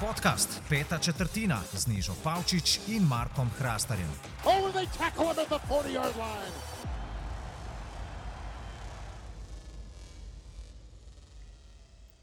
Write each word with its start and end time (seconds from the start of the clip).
Podcast 0.00 0.60
Peta 0.68 0.98
četrtina 0.98 1.60
z 1.72 1.86
Nižo 1.86 2.12
Pavčič 2.24 2.80
in 2.88 3.02
Markom 3.02 3.50
Hrastarjem. 3.58 4.08
Oh, 4.44 4.72
they 4.72 4.86
tackle 4.98 5.24
him 5.30 5.38
at 5.38 5.48
the 5.48 5.58
40 5.68 5.94
yard 5.94 6.16
line. 6.16 6.54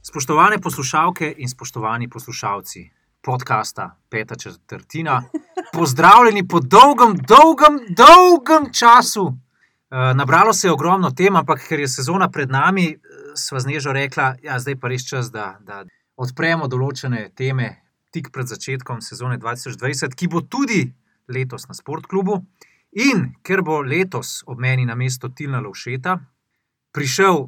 Spoštovane 0.01 0.59
poslušalke 0.59 1.33
in 1.37 1.49
spoštovani 1.49 2.09
poslušalci 2.09 2.89
podcasta 3.21 3.97
Peta 4.09 4.35
četrtina, 4.35 5.23
pozdravljeni 5.77 6.47
po 6.47 6.59
dolgem, 6.59 7.15
dolgem, 7.15 7.79
dolgem 7.95 8.73
času. 8.73 9.33
Eh, 9.91 10.13
Nabralo 10.13 10.53
se 10.53 10.67
je 10.67 10.71
ogromno 10.71 11.11
tem, 11.11 11.35
ampak 11.35 11.67
ker 11.67 11.79
je 11.79 11.87
sezona 11.87 12.29
pred 12.29 12.49
nami, 12.49 12.89
eh, 12.91 12.97
sva 13.35 13.59
z 13.59 13.65
Nežo 13.65 13.91
rekla, 13.91 14.23
da 14.23 14.35
ja, 14.43 14.59
zdaj 14.59 14.75
pa 14.75 14.87
res 14.87 15.07
čas, 15.07 15.31
da, 15.31 15.57
da 15.59 15.83
odpremo 16.15 16.67
določene 16.67 17.29
teme 17.35 17.69
tik 18.11 18.31
pred 18.31 18.47
začetkom 18.47 18.99
sezone 19.01 19.37
2020, 19.39 20.15
ki 20.15 20.27
bo 20.27 20.43
tudi 20.43 20.83
letos 21.31 21.67
na 21.69 21.77
Sportklubu. 21.77 22.41
In 22.91 23.29
ker 23.39 23.63
bo 23.63 23.79
letos 23.79 24.41
ob 24.51 24.59
meni 24.59 24.83
na 24.83 24.97
mesto 24.99 25.29
Tilna 25.31 25.61
Lovšeta 25.63 26.17
prišel 26.91 27.47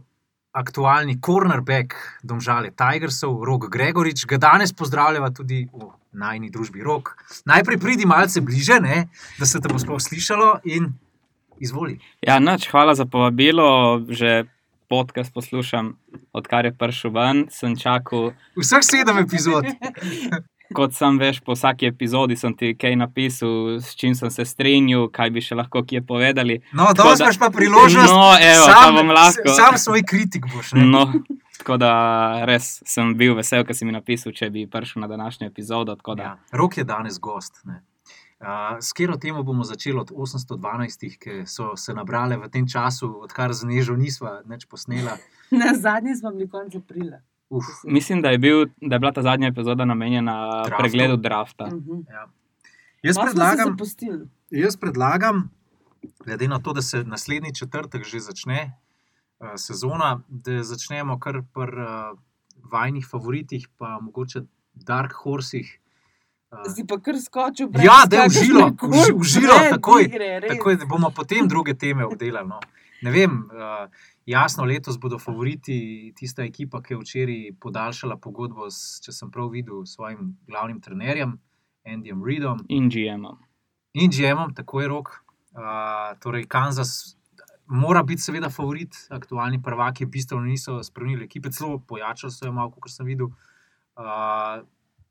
aktualni 0.53 1.17
cornerback 1.20 1.95
Domžale 2.23 2.72
Tigersov, 2.72 3.41
Rok 3.44 3.67
Gregorič, 3.73 4.23
ga 4.30 4.38
danes 4.38 4.72
pozdravljava 4.72 5.34
tudi 5.36 5.66
v 5.67 5.89
najni 6.14 6.52
družbi 6.53 6.84
Rok. 6.86 7.11
Najprej 7.50 7.80
pridi 7.81 8.05
malce 8.05 8.41
bliže, 8.41 8.80
ne, 8.80 9.08
da 9.39 9.50
se 9.50 9.59
te 9.59 9.67
bo 9.67 9.81
sploh 9.81 10.00
slišalo 10.00 10.61
in 10.70 10.94
izvoli. 11.59 11.98
Ja, 12.22 12.39
nač, 12.39 12.70
hvala 12.72 12.95
za 12.95 13.05
povabilo. 13.09 14.00
Že 14.08 14.45
podcast 14.94 15.34
poslušam, 15.34 15.96
odkar 16.34 16.66
je 16.66 16.74
prišel 16.74 17.12
ven. 17.12 17.46
Sem 17.50 17.74
čakal, 17.76 18.32
Vseh 18.56 18.84
sedem 18.84 19.18
epizod. 19.18 19.66
kot 20.73 20.94
sem 20.94 21.20
veš, 21.20 21.38
po 21.40 21.54
vsaki 21.54 21.86
epizodi 21.86 22.34
sem 22.36 22.50
ti 22.52 22.72
kaj 22.73 22.95
napisal, 22.95 23.78
s 23.78 23.94
čim 23.94 24.16
sem 24.16 24.30
se 24.30 24.42
strinjal, 24.44 25.06
kaj 25.08 25.30
bi 25.30 25.42
še 25.42 25.56
lahko 25.56 25.84
kje 25.84 26.02
povedali. 26.02 26.59
No, 26.73 26.88
danes 26.94 27.20
da- 27.20 27.28
imaš 27.28 27.38
pa 27.38 27.50
priložnost. 27.50 28.09
No, 28.09 28.34
evo, 28.42 28.66
bom 28.92 29.12
lahko. 29.12 29.50
Sam 29.50 29.78
svoj 29.78 30.02
kritik 30.04 30.48
boš. 30.50 30.73
Ne? 30.73 30.86
No, 30.88 31.04
tako 31.60 31.78
da 31.78 31.92
res 32.45 32.82
sem 32.86 33.14
bil 33.14 33.36
vesel, 33.36 33.62
ker 33.64 33.78
si 33.78 33.86
mi 33.86 33.94
napisal, 33.94 34.34
če 34.34 34.50
bi 34.50 34.66
prišel 34.66 35.02
na 35.02 35.08
današnjo 35.08 35.48
epizodo. 35.48 35.94
da- 35.95 36.23
Ja, 36.23 36.34
Rok 36.52 36.78
je 36.78 36.84
danes 36.86 37.20
gost. 37.20 37.62
Ne. 37.66 37.84
Uh, 38.44 38.75
s 38.83 38.91
katero 38.91 39.16
temo 39.17 39.44
bomo 39.44 39.63
začeli 39.63 39.99
od 39.99 40.11
812, 40.11 41.17
ki 41.19 41.44
so 41.47 41.77
se 41.80 41.94
nabrale 41.95 42.36
v 42.38 42.49
tem 42.52 42.67
času, 42.67 43.08
odkar 43.23 43.53
z 43.55 43.63
Nežo 43.63 43.95
nisva 43.95 44.41
več 44.44 44.66
posnela. 44.67 45.16
Na 45.61 45.72
zadnji 45.80 46.16
smo 46.19 46.33
bili 46.36 46.49
konec 46.52 46.75
aprila. 46.75 47.21
Uf, 47.49 47.64
Mislim, 47.88 48.19
da 48.21 48.33
je, 48.36 48.38
bil, 48.38 48.66
da 48.81 48.95
je 48.95 48.99
bila 48.99 49.11
ta 49.16 49.21
zadnja 49.23 49.47
epizoda 49.47 49.86
namenjena 49.86 50.36
Draftu. 50.66 50.81
pregledu 50.81 51.17
drafta. 51.17 51.69
Mhm. 51.71 52.02
ja. 52.11 52.27
Jaz 53.03 53.16
se 53.16 53.21
predlagam, 53.21 53.77
jaz 54.52 54.77
predlagam, 54.77 55.49
glede 56.25 56.47
na 56.47 56.59
to, 56.59 56.73
da 56.73 56.81
se 56.81 57.03
naslednji 57.03 57.55
četrtek 57.55 58.03
že 58.03 58.19
začne 58.19 58.73
uh, 59.39 59.55
sezona, 59.55 60.19
da 60.27 60.64
začnemo 60.64 61.19
kar 61.19 61.44
pri 61.53 61.80
uh, 61.80 62.19
vajnih 62.71 63.08
favoritih, 63.11 63.69
pa 63.77 63.99
mogoče 64.02 64.44
Dark 64.73 65.16
Horsih. 65.23 65.80
Uh, 66.54 66.70
Si 66.70 66.86
pa 66.86 67.00
kar 67.00 67.18
skočil. 67.18 67.70
Ja, 67.76 68.04
da 68.06 68.16
je 68.18 68.28
užilo, 68.28 68.68
uži- 68.80 69.14
užilo, 69.16 69.54
takoj, 69.72 70.04
tigre, 70.04 70.40
res. 70.40 70.52
Tako 70.52 70.76
da 70.76 70.86
bomo 70.86 71.10
potem 71.10 71.48
druge 71.48 71.73
teme 71.73 72.06
obdelali. 72.06 72.48
No. 72.48 72.60
Ne 73.02 73.12
vem, 73.12 73.32
uh, 73.44 73.90
jasno, 74.26 74.64
letos 74.64 74.95
bodo 74.98 75.18
favoriti 75.20 75.76
tista 76.16 76.44
ekipa, 76.44 76.82
ki 76.82 76.94
je 76.94 77.00
včeraj 77.00 77.40
podaljšala 77.60 78.18
pogodbo, 78.18 78.70
s, 78.70 79.02
če 79.02 79.12
sem 79.12 79.32
prav 79.32 79.50
videl, 79.50 79.82
svojim 79.86 80.38
glavnim 80.48 80.80
trenerjem, 80.80 81.34
Andyjem 81.84 82.22
Reidom 82.23 82.62
In 82.70 82.88
GM-om. 82.88 83.38
in 83.94 84.10
GM-om, 84.10 84.54
tako 84.54 84.82
je 84.82 84.88
rok. 84.88 85.10
Uh, 85.52 85.60
torej, 86.20 86.45
Kansas 86.45 87.17
mora 87.67 88.04
biti, 88.04 88.22
seveda, 88.22 88.50
favorit, 88.50 88.95
aktualni 89.10 89.60
prvaki, 89.61 90.06
bistveno 90.06 90.44
niso 90.44 90.83
spremenili 90.83 91.26
ekipe, 91.26 91.52
celo 91.52 91.80
pojačali 91.80 92.32
so 92.32 92.45
jo 92.45 92.54
malo, 92.54 92.72
kot 92.72 92.92
sem 92.92 93.06
videl. 93.06 93.27
Uh, 93.95 94.64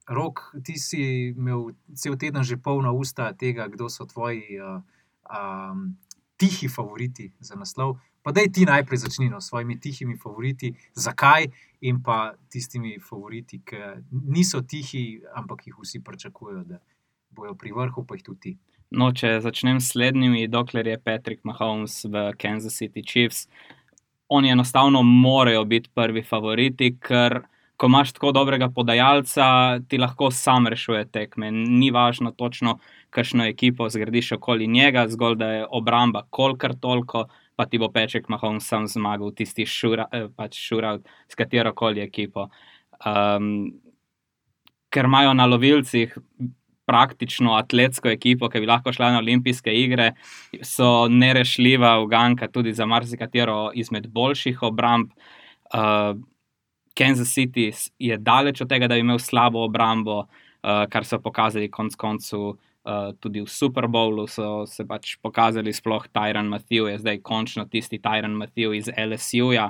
Rok, 0.08 0.40
ti 0.64 0.78
si 0.78 1.30
imel 1.30 1.72
cel 1.94 2.16
teden 2.18 2.42
že 2.42 2.56
polna 2.56 2.92
usta 2.92 3.32
tega, 3.32 3.68
kdo 3.70 3.88
so 3.88 4.06
tvoji 4.06 4.58
uh, 4.58 4.82
um, 5.30 5.94
tihi 6.36 6.68
favoriti 6.68 7.32
za 7.40 7.54
naslov. 7.54 7.98
Pa 8.22 8.30
daj 8.30 8.52
ti 8.54 8.66
najprej 8.66 8.98
začni 9.02 9.28
no, 9.30 9.40
s 9.40 9.50
svojimi 9.50 9.80
tihimi 9.80 10.16
favoriti, 10.18 10.74
zakaj 10.94 11.46
in 11.80 12.02
pa 12.02 12.34
tistimi 12.50 12.98
favoriti, 13.02 13.58
ki 13.66 14.02
niso 14.10 14.62
tihi, 14.62 15.20
ampak 15.34 15.66
jih 15.66 15.78
vsi 15.78 16.00
pričakujejo, 16.00 16.64
da 16.64 16.78
bojo 17.30 17.54
pri 17.58 17.72
vrhu, 17.74 18.06
pa 18.06 18.14
jih 18.14 18.22
tudi 18.22 18.40
ti. 18.40 18.52
No, 18.90 19.10
če 19.10 19.40
začnem 19.40 19.80
s 19.80 19.94
slednjimi, 19.94 20.46
dokler 20.52 20.86
je 20.86 20.98
Patrick 21.00 21.42
Mahomes 21.48 22.04
v 22.04 22.30
Kansas 22.38 22.76
City 22.78 23.02
Chiefs, 23.02 23.48
oni 24.28 24.52
enostavno 24.52 25.02
morajo 25.02 25.64
biti 25.64 25.90
prvi 25.94 26.22
favoriti, 26.22 26.92
ker 27.00 27.42
ko 27.82 27.88
imaš 27.90 28.12
tako 28.14 28.30
dobrega 28.30 28.68
podajalca, 28.70 29.44
ti 29.90 29.98
lahko 29.98 30.28
sam 30.30 30.68
rešuje 30.70 31.02
tekme. 31.10 31.48
Ni 31.50 31.88
važno 31.90 32.30
točno, 32.30 32.76
kakšno 33.10 33.48
ekipo 33.50 33.88
zgradiš 33.90 34.32
okoli 34.36 34.68
njega, 34.70 35.08
zgolj 35.10 35.34
da 35.40 35.48
je 35.50 35.64
obramba 35.66 36.22
kolikor 36.30 36.76
toliko, 36.78 37.24
pa 37.58 37.66
ti 37.66 37.82
bo 37.82 37.90
Patrick 37.90 38.30
Mahomes 38.30 38.70
sam 38.70 38.86
zmagal 38.86 39.34
tisti 39.34 39.66
šura, 39.66 40.06
eh, 40.12 40.28
pač 40.36 40.62
šuraut 40.62 41.10
s 41.28 41.34
katero 41.34 41.74
koli 41.74 42.06
ekipo. 42.06 42.48
Um, 43.02 43.74
ker 44.94 45.10
imajo 45.10 45.34
na 45.34 45.50
lovilcih 45.50 46.14
praktično 46.86 47.58
atletsko 47.58 48.14
ekipo, 48.14 48.48
ki 48.48 48.62
bi 48.62 48.70
lahko 48.70 48.92
šla 48.94 49.10
na 49.16 49.18
olimpijske 49.18 49.74
igre, 49.74 50.12
so 50.62 51.08
nerešljiva 51.10 51.96
uganka 51.98 52.46
tudi 52.46 52.72
za 52.72 52.86
marsikatero 52.86 53.72
izmed 53.74 54.06
boljših 54.06 54.62
obramb. 54.62 55.10
Uh, 55.74 56.14
Kansas 56.94 57.32
City 57.32 57.70
je 57.98 58.16
daleč 58.18 58.60
od 58.60 58.68
tega, 58.68 58.88
da 58.88 58.94
bi 58.94 59.04
imel 59.04 59.18
slabo 59.18 59.64
obrambo, 59.64 60.24
uh, 60.26 60.84
kar 60.90 61.06
so 61.08 61.18
pokazali 61.22 61.70
konec 61.70 61.96
koncev. 61.96 62.54
Uh, 62.82 63.12
tudi 63.22 63.38
v 63.38 63.46
Super 63.46 63.86
Bowlu 63.86 64.26
so 64.26 64.66
se 64.66 64.82
pač 64.82 65.14
pokazali, 65.22 65.70
sploh 65.70 66.02
Tyron 66.10 66.50
Matthew 66.50 66.88
je 66.90 66.98
zdaj 66.98 67.20
končno 67.22 67.64
tisti 67.70 68.00
Tyron 68.02 68.34
Matthew 68.34 68.74
iz 68.74 68.90
LSU-ja, 68.90 69.68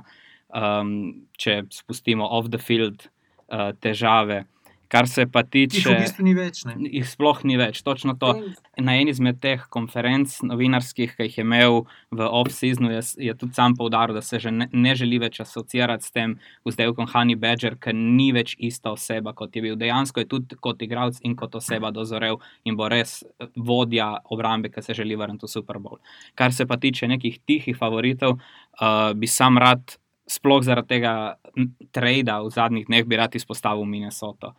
um, 0.48 1.26
če 1.36 1.58
spustimo 1.68 2.24
off 2.24 2.48
the 2.48 2.56
field 2.56 3.04
uh, 3.52 3.76
težave. 3.84 4.46
Kar 4.92 5.08
se 5.08 5.25
pa 5.26 5.41
tiče, 5.42 5.86
v 5.88 6.00
bistvu 6.03 6.25
ni 6.26 6.34
več. 6.36 6.58
Ne? 6.69 6.75
jih 6.84 7.06
sploh 7.08 7.38
ni 7.48 7.54
več. 7.56 7.78
Točno 7.80 8.12
to. 8.20 8.34
Na 8.76 8.98
eni 9.00 9.14
izmed 9.14 9.38
teh 9.41 9.62
konferenc 9.72 10.34
novinarskih, 10.44 11.14
ki 11.16 11.28
jih 11.28 11.38
je 11.38 11.44
imel 11.47 11.78
v 12.12 12.26
off-seasonu, 12.26 12.91
je, 12.92 13.00
je 13.28 13.34
tudi 13.41 13.56
sam 13.56 13.72
poudaril, 13.78 14.19
da 14.19 14.20
se 14.25 14.41
že 14.42 14.50
ne, 14.52 14.66
ne 14.69 14.92
želi 14.98 15.16
več 15.22 15.41
asociirati 15.41 16.04
s 16.04 16.12
tem 16.12 16.34
vzdelkom 16.69 17.08
Honey 17.08 17.38
Badger, 17.41 17.78
ker 17.81 17.97
ni 17.97 18.28
več 18.36 18.52
ista 18.60 18.92
oseba, 18.92 19.32
kot 19.38 19.56
je 19.56 19.62
bil. 19.64 19.78
Dejansko 19.81 20.20
je 20.20 20.28
tudi 20.28 20.58
kot 20.60 20.84
igralec 20.84 21.22
in 21.25 21.38
kot 21.41 21.56
oseba 21.56 21.88
dozorel 21.94 22.36
in 22.69 22.76
bo 22.76 22.91
res 22.92 23.22
eh, 23.25 23.48
vodja 23.56 24.10
obrambe, 24.34 24.69
ki 24.75 24.84
se 24.84 24.97
želi 24.98 25.16
vrniti 25.16 25.48
v 25.48 25.54
Super 25.54 25.81
Bowl. 25.81 26.02
Kar 26.36 26.52
se 26.52 26.66
pa 26.69 26.76
tiče 26.76 27.08
nekih 27.08 27.38
tihih 27.48 27.78
favoritov, 27.81 28.36
uh, 28.36 29.14
bi 29.16 29.31
sam 29.31 29.56
rad, 29.56 29.97
sploh 30.28 30.60
zaradi 30.64 30.98
tega 30.98 31.14
trada 31.97 32.42
v 32.44 32.52
zadnjih 32.52 32.86
dneh, 32.92 33.08
bi 33.08 33.16
rad 33.16 33.41
izpostavil 33.41 33.88
Minnesoto. 33.88 34.52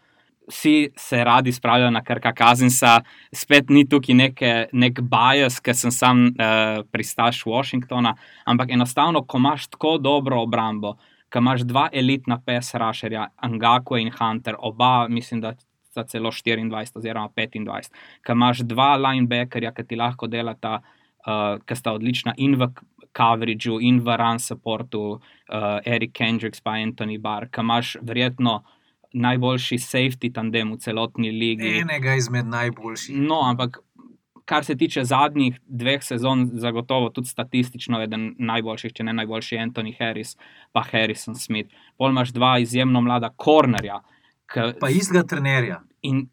Vsi 0.48 0.90
se 0.98 1.24
radi 1.24 1.52
spravljajo 1.52 1.92
na 1.92 2.04
Krka 2.04 2.34
Kazensa, 2.34 3.02
spet 3.34 3.70
ni 3.70 3.86
tukaj 3.90 4.16
neke, 4.16 4.52
nek 4.74 5.00
bias, 5.02 5.62
ker 5.64 5.76
sem 5.76 5.92
sam 5.92 6.26
uh, 6.28 6.81
pristaš 6.92 7.46
Washingtona, 7.48 8.16
ampak 8.46 8.74
enostavno, 8.76 9.24
ko 9.24 9.40
imaš 9.40 9.70
tako 9.72 9.98
dobro 9.98 10.42
obrambo, 10.42 10.98
ko 11.31 11.40
imaš 11.40 11.64
dva 11.68 11.88
elitna 11.94 12.42
pes 12.45 12.74
rašerja, 12.74 13.30
Angako 13.38 13.98
in 13.98 14.12
Hunter, 14.12 14.60
oba, 14.60 15.07
mislim, 15.07 15.42
da 15.42 15.54
sta 15.94 16.04
celo 16.04 16.31
24 16.31 16.98
oziroma 16.98 17.30
25, 17.38 17.90
ko 18.25 18.31
imaš 18.31 18.66
dva 18.68 18.95
linebackerja, 18.98 19.72
ki 19.72 19.88
ti 19.88 19.95
lahko 19.95 20.28
delata, 20.28 20.81
uh, 21.28 21.57
ki 21.66 21.75
sta 21.78 21.94
odlična 21.94 22.34
in 22.38 22.57
v 22.60 22.68
coverageu, 23.13 23.80
in 23.80 24.00
v 24.01 24.18
run 24.18 24.40
supportu, 24.40 25.04
uh, 25.13 25.80
Eric 25.86 26.16
Kendricks 26.18 26.62
pa 26.62 26.75
Anthony 26.81 27.19
Barr, 27.22 27.48
ki 27.48 27.62
imaš 27.62 27.98
verjetno 28.01 28.63
najboljši 29.13 29.77
safety 29.77 30.31
tandem 30.33 30.74
v 30.74 30.77
celotni 30.81 31.31
ligi. 31.31 31.80
Enega 31.81 32.15
izmed 32.18 32.48
najboljših. 32.50 33.18
No, 33.18 33.42
ampak 33.45 33.80
kar 34.45 34.65
se 34.65 34.75
tiče 34.75 35.04
zadnjih 35.04 35.60
dveh 35.68 36.04
sezon, 36.04 36.50
zagotovo 36.54 37.10
tudi 37.10 37.27
statistično 37.27 38.01
eden 38.04 38.33
najboljših, 38.39 38.94
če 38.94 39.06
ne 39.07 39.13
najboljši 39.21 39.60
Anthony 39.62 39.94
Harris, 40.00 40.36
pa 40.71 40.83
Harrison 40.89 41.36
Smith. 41.39 41.71
Pol 41.98 42.12
imaš 42.12 42.33
dva 42.36 42.57
izjemno 42.60 43.01
mlada 43.01 43.30
kornerja. 43.30 44.01
K, 44.45 44.74
Pa 44.80 44.89
istega 44.92 45.24
trenerja, 45.24 45.80
in 46.01 46.27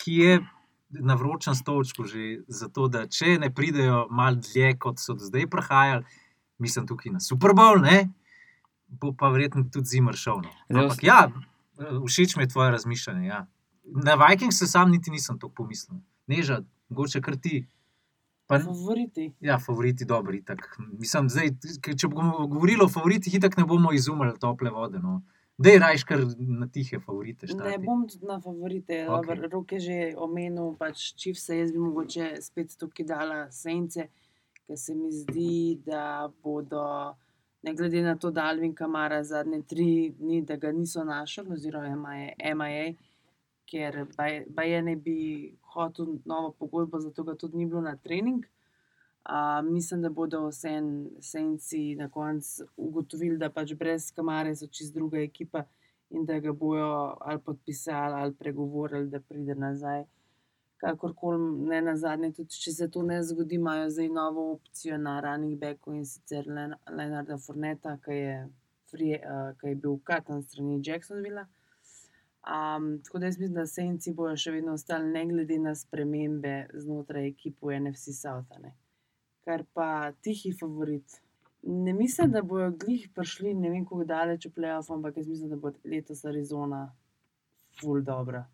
ki 0.00 0.14
je 0.14 0.38
na 0.90 1.14
vročem 1.14 1.54
stolčku 1.54 2.04
že 2.08 2.40
zato, 2.48 2.88
da 2.88 3.06
če 3.06 3.38
ne 3.42 3.50
pridejo 3.54 4.06
malo 4.10 4.40
dlje, 4.42 4.76
kot 4.78 5.02
so 5.02 5.14
do 5.18 5.26
zdaj 5.26 5.46
prihajali, 5.50 6.04
mislim 6.58 6.86
tukaj 6.86 7.12
na 7.12 7.20
Super 7.20 7.54
Bowl, 7.56 7.82
ne, 7.82 8.08
bo 8.88 9.12
pa 9.12 9.28
verjetno 9.30 9.66
tudi 9.72 9.86
zimar 9.86 10.16
šel. 10.18 10.42
No. 10.42 10.82
Ampak 10.82 11.04
ja, 11.04 11.20
Všeč 12.06 12.36
mi 12.36 12.42
je 12.42 12.48
tvoje 12.48 12.70
razmišljanje. 12.70 13.26
Ja. 13.26 13.46
Na 13.84 14.14
Vikings 14.14 14.58
se 14.58 14.66
sam 14.66 14.90
niti 14.90 15.10
nisem 15.10 15.38
tako 15.38 15.54
pomislil. 15.54 15.98
Neža, 16.26 16.60
mogoče 16.88 17.20
kar 17.20 17.36
ti. 17.36 17.66
Pa, 18.46 18.58
Favoriti. 18.58 19.32
ja, 19.40 19.58
favoriti 19.58 20.04
dobro, 20.04 20.34
itak. 20.34 20.78
Mislim, 20.98 21.28
zdaj, 21.30 21.52
če 21.96 22.08
bomo 22.08 22.46
govorili 22.46 22.82
o 22.82 22.88
favoritih, 22.88 23.34
itak 23.34 23.56
ne 23.56 23.64
bomo 23.64 23.92
izumili 23.92 24.38
tople 24.38 24.70
vode. 24.70 24.98
No. 24.98 25.20
Dej 25.60 25.78
rajš 25.78 26.04
kar 26.08 26.22
na 26.38 26.66
tihe 26.66 26.98
favorite. 27.04 27.46
Ne 27.46 27.52
štati. 27.52 27.84
bom 27.84 28.06
tudi 28.08 28.26
na 28.26 28.40
favorite. 28.40 29.04
Okay. 29.08 29.50
Rok 29.52 29.72
je 29.72 29.80
že 29.80 29.98
omenil, 30.16 30.72
pač 30.80 31.12
Čivse, 31.14 31.58
jaz 31.58 31.72
bi 31.72 31.78
mogoče 31.78 32.30
spet 32.42 32.74
tukaj 32.80 33.06
dala 33.06 33.40
sence, 33.52 34.08
ker 34.66 34.78
se 34.80 34.96
mi 34.96 35.12
zdi, 35.12 35.78
da 35.86 36.30
bodo, 36.42 37.14
ne 37.62 37.74
glede 37.74 38.02
na 38.02 38.16
to, 38.16 38.30
da 38.30 38.44
Alvin 38.44 38.74
Kamara 38.74 39.22
zadnje 39.24 39.62
tri 39.62 40.14
dni, 40.18 40.42
da 40.42 40.56
ga 40.56 40.72
niso 40.72 41.04
našli, 41.04 41.52
oziroma 41.52 42.14
MIA, 42.56 42.92
ker 43.70 44.06
Baje 44.48 44.82
ne 44.82 44.96
bi 44.96 45.16
hotel 45.74 46.16
novo 46.24 46.50
pogodbo, 46.58 46.98
zato 46.98 47.22
ga 47.22 47.34
tudi 47.34 47.56
ni 47.56 47.66
bilo 47.66 47.80
na 47.80 47.96
trening. 47.96 48.46
Uh, 49.30 49.72
mislim, 49.72 50.02
da 50.02 50.08
bodo 50.08 50.46
vseeno 50.48 51.10
senci 51.20 51.94
na 51.94 52.08
koncu 52.08 52.64
ugotovili, 52.76 53.36
da 53.38 53.50
pač 53.50 53.74
brez 53.74 54.08
kamare 54.16 54.54
so 54.56 54.66
čist 54.66 54.94
druga 54.94 55.20
ekipa 55.20 55.64
in 56.10 56.24
da 56.26 56.38
ga 56.40 56.52
bojo 56.52 57.16
ali 57.20 57.38
podpisali 57.38 58.14
ali 58.14 58.34
pregovorili, 58.34 59.10
da 59.10 59.20
pride 59.20 59.54
nazaj. 59.54 60.04
Kakorkoli, 60.80 61.68
ne 61.68 61.82
na 61.84 61.92
zadnje, 61.96 62.30
tudi 62.38 62.56
če 62.64 62.72
se 62.72 62.86
to 62.88 63.02
ne 63.04 63.18
zgodi, 63.22 63.58
imajo 63.60 63.90
zdaj 63.92 64.08
novo 64.08 64.46
opcijo 64.54 64.96
na 64.98 65.18
running 65.20 65.58
backu 65.60 65.92
in 65.92 66.06
sicer 66.08 66.46
Len- 66.48 66.76
Leonarda 66.88 67.36
Forneta, 67.38 67.98
ki 68.04 68.16
je, 68.16 68.36
free, 68.90 69.18
uh, 69.20 69.50
ki 69.60 69.74
je 69.74 69.80
bil 69.82 69.98
katan 70.08 70.40
strani 70.42 70.78
Jacksonvilla. 70.86 71.44
Um, 72.40 73.02
tako 73.04 73.18
da 73.18 73.26
jaz 73.26 73.38
mislim, 73.38 73.54
da 73.54 73.66
senci 73.66 74.14
bojo 74.16 74.36
še 74.40 74.54
vedno 74.54 74.72
ostali, 74.72 75.10
ne 75.12 75.26
glede 75.28 75.58
na 75.60 75.74
spremembe 75.76 76.54
znotraj 76.72 77.28
ekipe 77.28 77.68
v 77.68 77.80
NFC 77.82 78.14
South. 78.16 78.56
Ne. 78.62 78.72
Kar 79.44 79.66
pa 79.76 79.88
tihi 80.24 80.54
favorit. 80.56 81.20
Ne 81.62 81.92
mislim, 81.92 82.32
da 82.32 82.40
bojo 82.42 82.70
glih 82.72 83.04
prišli 83.14 83.52
ne 83.54 83.68
vem, 83.70 83.84
kako 83.84 84.08
daleč 84.08 84.48
v 84.48 84.54
playoff, 84.56 84.88
ampak 84.94 85.20
jaz 85.20 85.28
mislim, 85.28 85.52
da 85.52 85.60
bo 85.60 85.74
letos 85.84 86.24
Arizona 86.24 86.86
ful 87.80 88.00
dobra. 88.00 88.46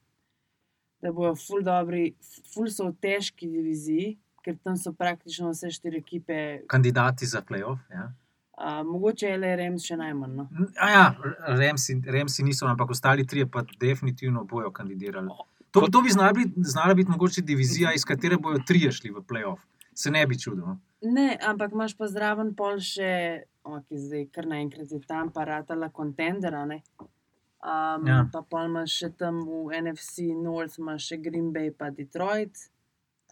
Da 1.03 1.13
bojo 1.13 1.35
ful 1.37 1.65
dobri, 1.65 2.15
ful 2.55 2.71
so 2.73 2.89
v 2.89 2.95
težki 3.05 3.49
diviziji, 3.53 4.15
ker 4.45 4.57
tam 4.65 4.79
so 4.81 4.93
praktično 4.97 5.51
vse 5.53 5.71
štiri 5.75 6.01
ekipe, 6.01 6.39
Kandidati 6.71 7.27
za 7.27 7.43
playoff. 7.43 7.83
Ja. 7.93 8.13
a, 8.57 8.83
mogoče 8.83 9.35
le 9.37 9.53
Rems 9.61 9.85
še 9.85 9.99
najmanj. 10.01 10.37
No. 10.39 10.47
A 10.81 10.91
ja, 10.91 11.05
Remsi, 11.59 11.99
Remsi 12.07 12.45
niso, 12.47 12.67
ampak 12.67 12.91
ostali 12.91 13.27
trije 13.27 13.47
pa 13.47 13.65
definitivno 13.81 14.45
bojo 14.45 14.71
kandidirali. 14.73 15.29
To, 15.77 15.83
to 15.93 16.01
bi 16.03 16.11
znala 16.11 16.33
biti, 16.33 16.65
znala 16.65 16.95
biti 16.95 17.11
mogoče 17.11 17.43
divizija, 17.45 17.93
iz 17.93 18.05
katere 18.05 18.39
bojo 18.41 18.63
trije 18.67 18.93
šli 18.93 19.11
v 19.13 19.25
playoff. 19.29 19.61
Se 19.95 20.11
ne 20.11 20.27
bi 20.27 20.39
čudil. 20.39 20.65
no. 20.65 20.79
Ne, 21.03 21.37
ampak 21.43 21.73
imaš 21.73 21.95
pa 21.97 22.09
zraven 22.09 22.55
pol 22.57 22.81
še, 22.81 23.45
ok, 23.65 23.85
zdaj 23.93 24.25
kar 24.33 24.49
naenkrat 24.49 24.91
je 24.93 25.01
tam 25.05 25.29
paratala 25.33 25.91
kontendera. 25.93 26.65
ne. 26.67 26.81
Um, 27.67 28.07
Ja. 28.07 28.21
Pa 28.33 28.45
pol 28.47 28.69
imaš 28.69 28.95
še 28.95 29.09
tam 29.19 29.41
v 29.43 29.75
NFC 29.75 30.31
North, 30.39 30.79
imaš 30.79 31.09
še 31.11 31.17
Green 31.19 31.51
Bay 31.51 31.73
pa 31.75 31.91
Detroit. 31.91 32.55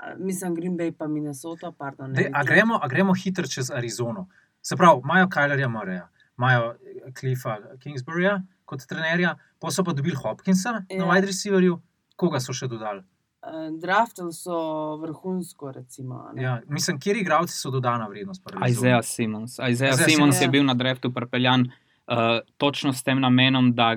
A, 0.03 0.17
mislim, 0.19 0.57
Green 0.59 0.75
Bay 0.79 0.91
pa 0.91 1.07
Minnesota, 1.07 1.71
pardon. 1.71 2.11
ne 2.11 2.19
Dej, 2.19 2.31
a, 2.35 2.43
gremo, 2.43 2.81
a 2.83 2.89
gremo 2.91 3.15
hitro 3.15 3.47
čez 3.47 3.71
Arizono. 3.71 4.27
Se 4.59 4.75
pravi, 4.77 5.05
imajo 5.05 5.29
Kajlerja 5.31 5.69
Moreja, 5.69 6.09
imajo 6.39 6.73
eh, 6.75 7.13
Cliffa 7.15 7.59
Kingsburyja 7.79 8.41
kot 8.65 8.83
trenerja, 8.89 9.37
pa 9.61 9.71
so 9.71 9.85
pa 9.85 9.93
dobili 9.93 10.17
Hopkinsa 10.17 10.73
ja. 10.89 10.99
na 10.99 11.07
wide 11.13 11.31
receiverju, 11.31 11.79
koga 12.17 12.41
so 12.43 12.57
še 12.57 12.67
dodali. 12.73 13.05
Uh, 13.45 13.69
draftali 13.77 14.33
so 14.33 14.57
vrhunsko, 15.03 15.71
recimo. 15.77 16.25
a 16.27 16.33
ne. 16.33 16.43
Ja, 16.43 16.55
mislim, 16.67 16.99
kjer 16.99 17.21
igravci 17.21 17.55
so 17.55 17.71
dodana 17.71 18.09
vrednost. 18.09 18.43
Isaiah 18.67 19.05
Simons. 19.05 19.59
Isaiah 19.61 19.95
Isaiah 19.95 19.95
Simons 20.01 20.11
Simons. 20.17 20.41
je 20.41 20.49
bil 20.49 20.65
na 20.65 20.75
draftu 20.75 21.13
prepeljan 21.13 21.69
uh, 21.69 22.41
točno 22.57 22.93
s 22.97 23.05
tem 23.05 23.21
namenom, 23.21 23.75
da 23.77 23.95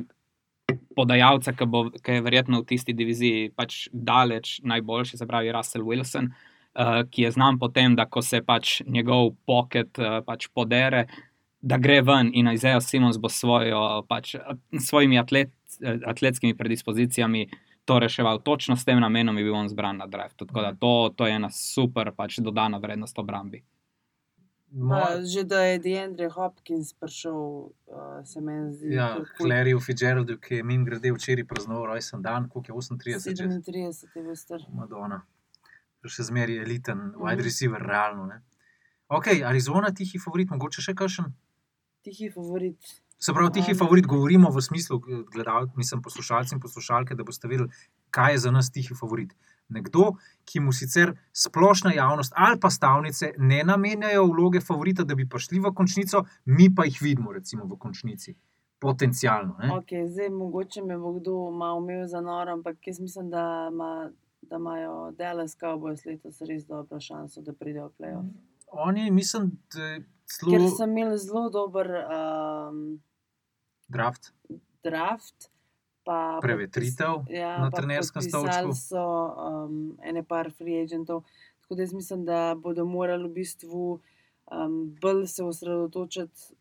podajalca, 0.96 1.54
ki, 1.54 1.66
bo, 1.70 1.86
ki 2.04 2.18
je 2.18 2.26
verjetno 2.26 2.62
v 2.62 2.68
tisti 2.68 2.96
diviziji 2.98 3.52
pač 3.56 3.86
daleč 3.94 4.58
najboljši, 4.68 5.20
se 5.20 5.28
pravi 5.30 5.54
Russell 5.56 5.86
Wilson, 5.88 6.32
uh, 6.32 7.04
ki 7.12 7.28
je 7.28 7.32
znan 7.38 7.60
po 7.62 7.70
tem, 7.74 7.96
da 7.96 8.08
ko 8.10 8.24
se 8.26 8.42
pač 8.44 8.82
njegov 8.88 9.36
pocket 9.48 10.00
uh, 10.02 10.20
pač 10.28 10.50
podere, 10.54 11.06
da 11.62 11.80
gre 11.82 12.02
ven 12.06 12.32
in 12.34 12.50
Isaiah 12.52 12.82
Simons 12.84 13.20
bo 13.22 13.32
svojo, 13.32 14.04
pač, 14.10 14.36
s 14.38 14.84
svojimi 14.88 15.18
atlet, 15.20 15.52
eh, 15.82 15.98
atletskimi 16.06 16.54
predispozicijami. 16.56 17.48
To 17.88 17.98
reševal 18.00 18.44
točno 18.46 18.76
s 18.76 18.86
tem 18.86 19.00
namenom, 19.00 19.38
je 19.40 19.48
bil 19.48 19.56
on 19.56 19.70
zbran 19.72 19.98
na 19.98 20.08
draftu. 20.08 20.46
Tako 20.46 20.62
da 20.62 20.74
to, 20.76 20.94
to 21.16 21.28
je 21.28 21.40
ena 21.40 21.50
super, 21.50 22.12
pač 22.16 22.38
dodana 22.44 22.78
vrednost 22.84 23.20
obrambi. 23.20 23.64
Mo- 24.78 24.94
Pa, 24.96 25.22
že 25.24 25.42
da 25.44 25.64
je 25.64 25.80
DeAndre 25.80 26.30
Hopkins 26.30 26.94
prišel, 26.94 27.34
uh, 27.34 27.72
se 28.24 28.38
meni 28.40 28.70
zdi. 28.72 28.92
Ja, 28.92 29.08
Clariju 29.36 29.80
Fitzgeraldu, 29.80 30.38
ki 30.38 30.56
je 30.56 30.64
mim 30.64 30.86
grede 30.86 31.10
včeraj 31.12 31.46
praznoval 31.46 31.86
rojsten 31.88 32.22
dan, 32.22 32.46
koliko 32.48 32.72
je 32.72 32.76
38, 32.76 33.34
že 33.34 33.62
37 33.64 34.14
je 34.14 34.22
bil 34.22 34.36
star. 34.36 34.62
Madonna. 34.72 35.24
Še 36.06 36.24
zmeraj 36.24 36.60
eliten, 36.60 36.98
Mhm. 37.10 37.18
wide 37.20 37.44
receiver, 37.44 37.82
realno. 37.84 38.28
Ne? 38.28 38.38
Ok, 39.10 39.28
Arizona, 39.44 39.90
tihi 39.92 40.20
favorit, 40.20 40.48
mogoče 40.48 40.80
še 40.80 40.94
kakšen. 40.94 41.34
Tihi 42.04 42.30
favorit. 42.30 42.78
Se 43.20 43.34
pravi, 43.34 43.52
tihi 43.52 43.72
Um, 43.72 43.78
favorit 43.78 44.06
govorimo 44.06 44.50
v 44.50 44.62
smislu, 44.62 45.00
gledal, 45.26 45.68
mislim, 45.76 46.02
poslušalci 46.02 46.54
in 46.54 46.62
poslušalke, 46.62 47.16
da 47.16 47.24
boste 47.24 47.48
vedeli, 47.48 47.68
kaj 48.10 48.32
je 48.32 48.38
za 48.38 48.52
nas 48.52 48.70
tihi 48.70 48.94
favorit. 48.94 49.34
Nekdo, 49.70 50.14
ki 50.48 50.60
mu 50.64 50.72
sicer 50.72 51.12
splošna 51.36 51.92
javnost 51.94 52.34
ali 52.36 52.60
pa 52.60 52.70
stavnice 52.70 53.34
ne 53.38 53.64
namenjajo 53.64 54.26
vloge 54.26 54.62
favorita, 54.62 55.04
da 55.04 55.16
bi 55.16 55.28
prišli 55.30 55.60
v 55.60 55.74
končnico, 55.76 56.24
mi 56.46 56.70
pa 56.76 56.86
jih 56.86 57.02
vidimo, 57.02 57.34
recimo 57.34 57.66
v 57.66 57.78
končnici. 57.80 58.36
Potencialno. 58.80 59.56
Ne? 59.60 59.72
Okay, 59.74 60.06
zdaj, 60.06 60.30
mogoče 60.30 60.84
me 60.86 60.98
bo 60.98 61.16
kdo 61.18 61.52
malo 61.52 61.82
imel 61.82 62.06
za 62.08 62.22
noro, 62.22 62.54
ampak 62.54 62.78
jaz 62.88 63.00
mislim, 63.00 63.30
da, 63.30 63.70
ima, 63.72 64.10
da 64.42 64.56
imajo 64.56 65.12
Dallas 65.18 65.58
Cowboys 65.58 66.06
letos 66.06 66.42
res 66.42 66.68
dobro 66.68 67.00
šanso, 67.02 67.42
da 67.42 67.54
pridejo 67.54 67.88
v 67.88 67.92
playoff. 67.98 68.30
Oni, 68.68 69.12
mislim, 69.12 69.52
da 69.74 69.84
je 69.84 70.00
Ker 70.28 70.60
zelo 70.60 70.70
so 70.70 70.84
imeli 70.84 71.18
zelo 71.18 71.50
dober 71.50 71.88
um, 71.90 73.00
draft, 73.88 74.34
draft. 74.84 75.50
Pa 76.08 76.40
prevetritev. 76.42 77.20
podpis- 77.20 77.36
ja, 77.36 77.58
na 77.60 77.72
trenerskem 77.72 78.24
stolčku. 78.24 78.72
so 78.74 79.04
um, 79.04 79.98
ene 80.00 80.24
par 80.24 80.52
free 80.56 80.80
agentov. 80.82 81.26
Tako 81.62 81.76
da 81.76 81.84
jaz 81.84 81.94
mislim, 81.94 82.24
da 82.26 82.56
bodo 82.56 82.86
morali 82.88 83.28
v 83.28 83.34
bistvu 83.42 84.00
um, 84.52 84.96
bolj 85.02 85.26
se 85.28 85.44
osredotočiti, 85.44 86.56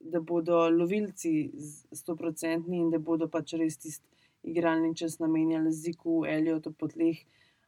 da 0.00 0.20
bodo 0.20 0.68
lovilci 0.70 1.50
stoprocentni 1.92 2.78
in 2.78 2.90
da 2.90 2.98
bodo 2.98 3.28
pač 3.28 3.54
res 3.58 3.76
tisti 3.76 4.06
igralni 4.42 4.96
čas 4.96 5.18
namenjali 5.18 5.72
Ziku, 5.72 6.24
Eliotu 6.26 6.72
po 6.72 6.88
tleh, 6.88 7.18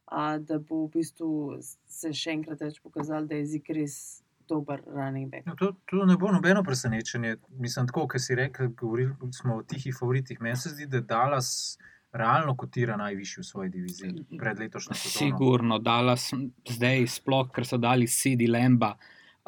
a 0.05 0.37
da 0.37 0.59
bo 0.59 0.85
v 0.85 0.99
bistvu 0.99 1.57
se 1.87 2.11
še 2.13 2.35
enkrat 2.35 2.61
več 2.61 2.79
pokazalo, 2.83 3.25
da 3.27 3.39
je 3.39 3.45
Zik 3.55 3.71
res 3.73 4.23
dober 4.49 4.81
running 4.87 5.29
back. 5.31 5.45
No, 5.45 5.55
to, 5.55 5.73
to 5.89 6.05
ne 6.05 6.17
bo 6.17 6.31
nobeno 6.31 6.63
presenečenje. 6.63 7.35
Mislim, 7.49 7.87
tako, 7.87 8.07
kot 8.07 8.21
si 8.21 8.35
rekel, 8.35 8.69
govorili 8.77 9.13
smo 9.33 9.55
o 9.55 9.63
tihih 9.63 9.95
favoritih. 9.99 10.41
Meni 10.41 10.55
se 10.55 10.69
zdi, 10.69 10.85
da 10.85 11.01
Dallas 11.01 11.77
realno 12.13 12.55
kotira 12.55 12.97
najvišji 12.97 13.41
v 13.41 13.45
svoji 13.45 13.69
diviziji 13.69 14.13
pred 14.39 14.59
letošnjo 14.59 14.95
sezono. 14.95 15.19
Sigurno, 15.19 15.79
Dallas 15.79 16.29
zdaj, 16.69 17.07
sploh, 17.07 17.49
ker 17.51 17.67
so 17.67 17.77
dali 17.77 18.07
Sidi 18.07 18.47
Lemba, 18.47 18.95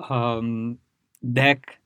um, 0.10 0.77
Dek, 1.22 1.80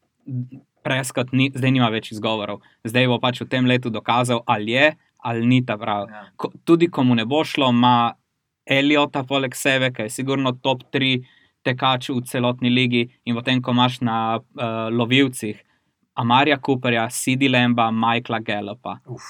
Preskat, 0.81 1.29
ni, 1.37 1.51
zdaj 1.53 1.71
nima 1.71 1.91
več 1.93 2.09
izgovorov. 2.15 2.63
Zdaj 2.83 3.07
bo 3.11 3.19
pač 3.21 3.43
v 3.43 3.49
tem 3.51 3.67
letu 3.69 3.91
dokazal, 3.93 4.41
ali 4.49 4.73
je 4.73 4.91
ali 5.21 5.45
ni 5.45 5.65
ta 5.65 5.77
prav. 5.77 6.07
Ja. 6.09 6.23
Ko, 6.35 6.49
tudi, 6.65 6.89
ko 6.89 7.03
mu 7.05 7.15
ne 7.15 7.25
bo 7.25 7.43
šlo, 7.45 7.69
ima 7.69 8.13
Eliota 8.65 9.23
poleg 9.27 9.55
sebe, 9.57 9.91
ki 9.93 10.07
je 10.07 10.13
sigurno 10.13 10.53
top 10.63 10.83
3 10.93 11.21
tekač 11.63 12.09
v 12.09 12.21
celotni 12.25 12.69
ligi, 12.69 13.07
in 13.25 13.35
potem, 13.35 13.61
ko 13.61 13.71
imaš 13.71 14.01
na 14.01 14.17
uh, 14.39 14.89
lovilcih 14.91 15.59
Amarja 16.13 16.57
Cooperja, 16.57 17.09
Sidi 17.09 17.49
Lemba, 17.49 17.91
Michaela 17.91 18.39
Gallupa. 18.39 18.99
Uf. 19.05 19.23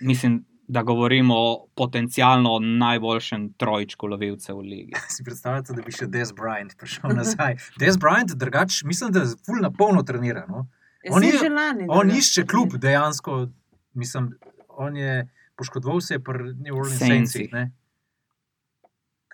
Mislim, 0.00 0.44
da 0.68 0.82
govorimo 0.82 1.34
o 1.36 1.66
potencialno 1.76 2.58
najboljšem 2.58 3.52
trojčku 3.60 4.06
lovilcev 4.06 4.56
v 4.56 4.60
ligi. 4.60 4.92
Si 5.14 5.24
predstavljate, 5.24 5.76
da 5.76 5.82
bi 5.82 5.92
še 5.92 6.06
Des 6.06 6.32
Bryant 6.32 6.76
prišel 6.80 7.12
nazaj? 7.16 7.58
Des 7.82 7.98
Bryant, 8.00 8.32
drugač, 8.34 8.82
mislim, 8.84 9.12
da 9.12 9.26
je 9.26 9.36
ful 9.46 9.60
na 9.60 9.70
polno 9.70 10.02
treniran. 10.02 10.48
No? 10.48 10.66
Jaz 11.04 11.16
On 11.16 11.22
je- 11.24 11.50
lani. 11.50 11.86
On 11.88 12.10
išče 12.10 12.46
klub, 12.48 12.78
dejansko. 12.80 13.48
Mislim, 13.94 14.32
on 14.68 14.96
je 14.96 15.28
poškodoval 15.56 16.00
se 16.00 16.18
pri 16.18 16.54
New 16.54 16.74
Orleans 16.74 16.98
Saintsih. 16.98 17.50
Saintsih. 17.52 17.72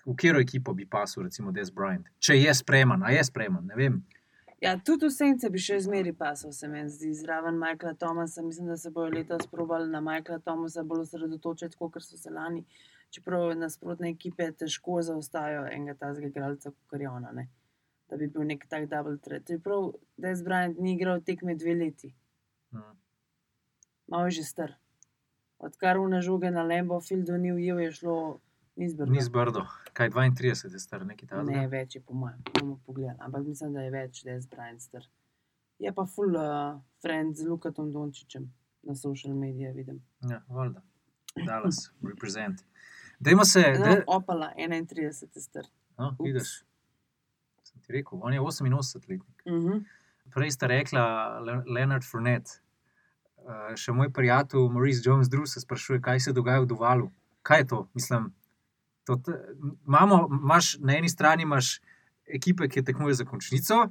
V 0.05 0.15
katero 0.15 0.39
ekipo 0.39 0.73
bi 0.73 0.85
pasil, 0.85 1.23
recimo, 1.23 1.51
Des 1.51 1.69
Bryant? 1.71 2.07
Če 2.19 2.35
je 2.39 2.53
spreman, 2.53 3.03
a 3.03 3.11
je 3.13 3.23
spreman, 3.23 3.65
ne 3.69 3.75
vem. 3.75 3.99
Ja, 4.61 4.75
tudi 4.77 5.07
vsence 5.09 5.49
bi 5.49 5.57
še 5.61 5.79
zmeri 5.81 6.13
pasal, 6.13 6.51
se 6.53 6.67
meni 6.69 6.89
zdi, 6.89 7.13
zraven 7.17 7.57
Michaela 7.57 7.95
Thomasa. 7.97 8.43
Mislim, 8.45 8.67
da 8.69 8.77
se 8.77 8.91
bojo 8.93 9.09
letos 9.09 9.47
probali 9.49 9.89
na 9.89 10.01
Michaela 10.01 10.39
Thomasa 10.39 10.83
bolj 10.83 11.07
osredotočiti, 11.07 11.77
kot 11.79 11.97
so 12.05 12.17
se 12.17 12.29
lani. 12.29 12.61
Čeprav 13.11 13.55
nasprotne 13.57 14.09
ekipe 14.13 14.51
težko 14.55 15.01
zaostajajo 15.03 15.65
enega 15.73 15.97
tazga 15.99 16.29
igralca, 16.29 16.71
kot 16.87 17.01
je 17.01 17.09
ona. 17.09 17.33
Ne? 17.35 17.47
Da 18.09 18.17
bi 18.21 18.27
bil 18.27 18.45
nek 18.47 18.67
tak 18.69 18.85
double 18.89 19.17
threat. 19.17 19.49
Čeprav 19.49 19.91
Des 20.17 20.45
Bryant 20.45 20.77
ni 20.79 20.93
igral 20.95 21.21
tekme 21.21 21.57
dve 21.57 21.75
leti, 21.75 22.13
Mm. 22.71 22.95
malo 24.07 24.25
je 24.25 24.31
že 24.31 24.43
star. 24.43 24.77
Odkar 25.59 25.97
v 25.99 26.21
žoge 26.21 26.51
na 26.51 26.63
Lambo 26.63 27.01
Fieldu 27.01 27.35
ni 27.37 27.51
ujel, 27.51 27.79
je 27.79 27.91
šlo 27.91 28.39
ni 28.75 28.89
zbrdo. 29.21 29.65
Kaj 29.93 30.09
32 30.09 30.43
je 30.65 30.79
star, 30.79 31.05
nekaj 31.05 31.27
Ne, 31.27 31.45
takega. 31.45 31.67
več 31.67 31.95
je 31.95 32.01
po 32.01 32.13
mojem, 32.13 32.37
bomo 32.53 32.79
pogledali. 32.85 33.17
Ampak 33.19 33.43
mislim, 33.43 33.73
da 33.73 33.81
je 33.81 33.91
več, 33.91 34.23
da 34.23 34.31
je 34.31 34.41
zbrajen 34.41 34.79
star. 34.79 35.05
Je 35.79 35.91
pa 35.91 36.05
full 36.05 36.35
uh, 36.35 36.79
friend 37.01 37.35
z 37.35 37.45
Lukatom 37.45 37.91
Dončičem 37.91 38.53
na 38.83 38.95
social 38.95 39.33
medijih, 39.33 39.75
vidim. 39.75 40.01
Ja, 40.21 40.41
valjda. 40.47 40.81
Dallas, 41.45 41.91
represent. 42.09 42.63
Dajmo 43.19 43.45
se, 43.45 43.61
No, 43.79 43.85
da, 43.85 44.03
opala, 44.07 44.53
31 44.57 45.01
je 45.35 45.41
star. 45.41 45.65
no, 45.97 46.15
vidiš. 46.19 46.63
Sem 47.63 47.81
ti 47.81 47.93
rekel, 47.93 48.19
on 48.21 48.33
je 48.33 48.39
88 48.41 48.95
letnik. 49.09 49.43
Uh 49.45 49.53
-huh. 49.53 49.83
Prej 50.33 50.51
sta 50.51 50.67
rekla 50.67 51.03
Le- 51.39 51.63
Leonard 51.67 52.03
Fournette. 52.03 52.51
Uh, 53.37 53.75
še 53.75 53.91
moj 53.91 54.09
prijatelj 54.09 54.69
Maurice 54.69 55.01
Jones 55.03 55.27
Drew 55.27 55.45
se 55.45 55.59
sprašuje, 55.61 56.01
kaj 56.01 56.19
se 56.19 56.33
dogaja 56.33 56.59
v 56.59 56.65
Duvalu. 56.65 57.11
Kaj 57.41 57.59
je 57.59 57.67
to? 57.67 57.87
Mislim, 57.93 58.33
to 59.11 59.31
te, 59.31 59.37
imamo, 59.87 60.23
imaš, 60.31 60.77
na 60.79 60.95
eni 60.97 61.09
strani 61.09 61.43
imaš 61.43 61.79
ekipe, 62.31 62.67
ki 62.71 62.83
tekmujejo 62.87 63.19
za 63.21 63.25
končnico, 63.25 63.83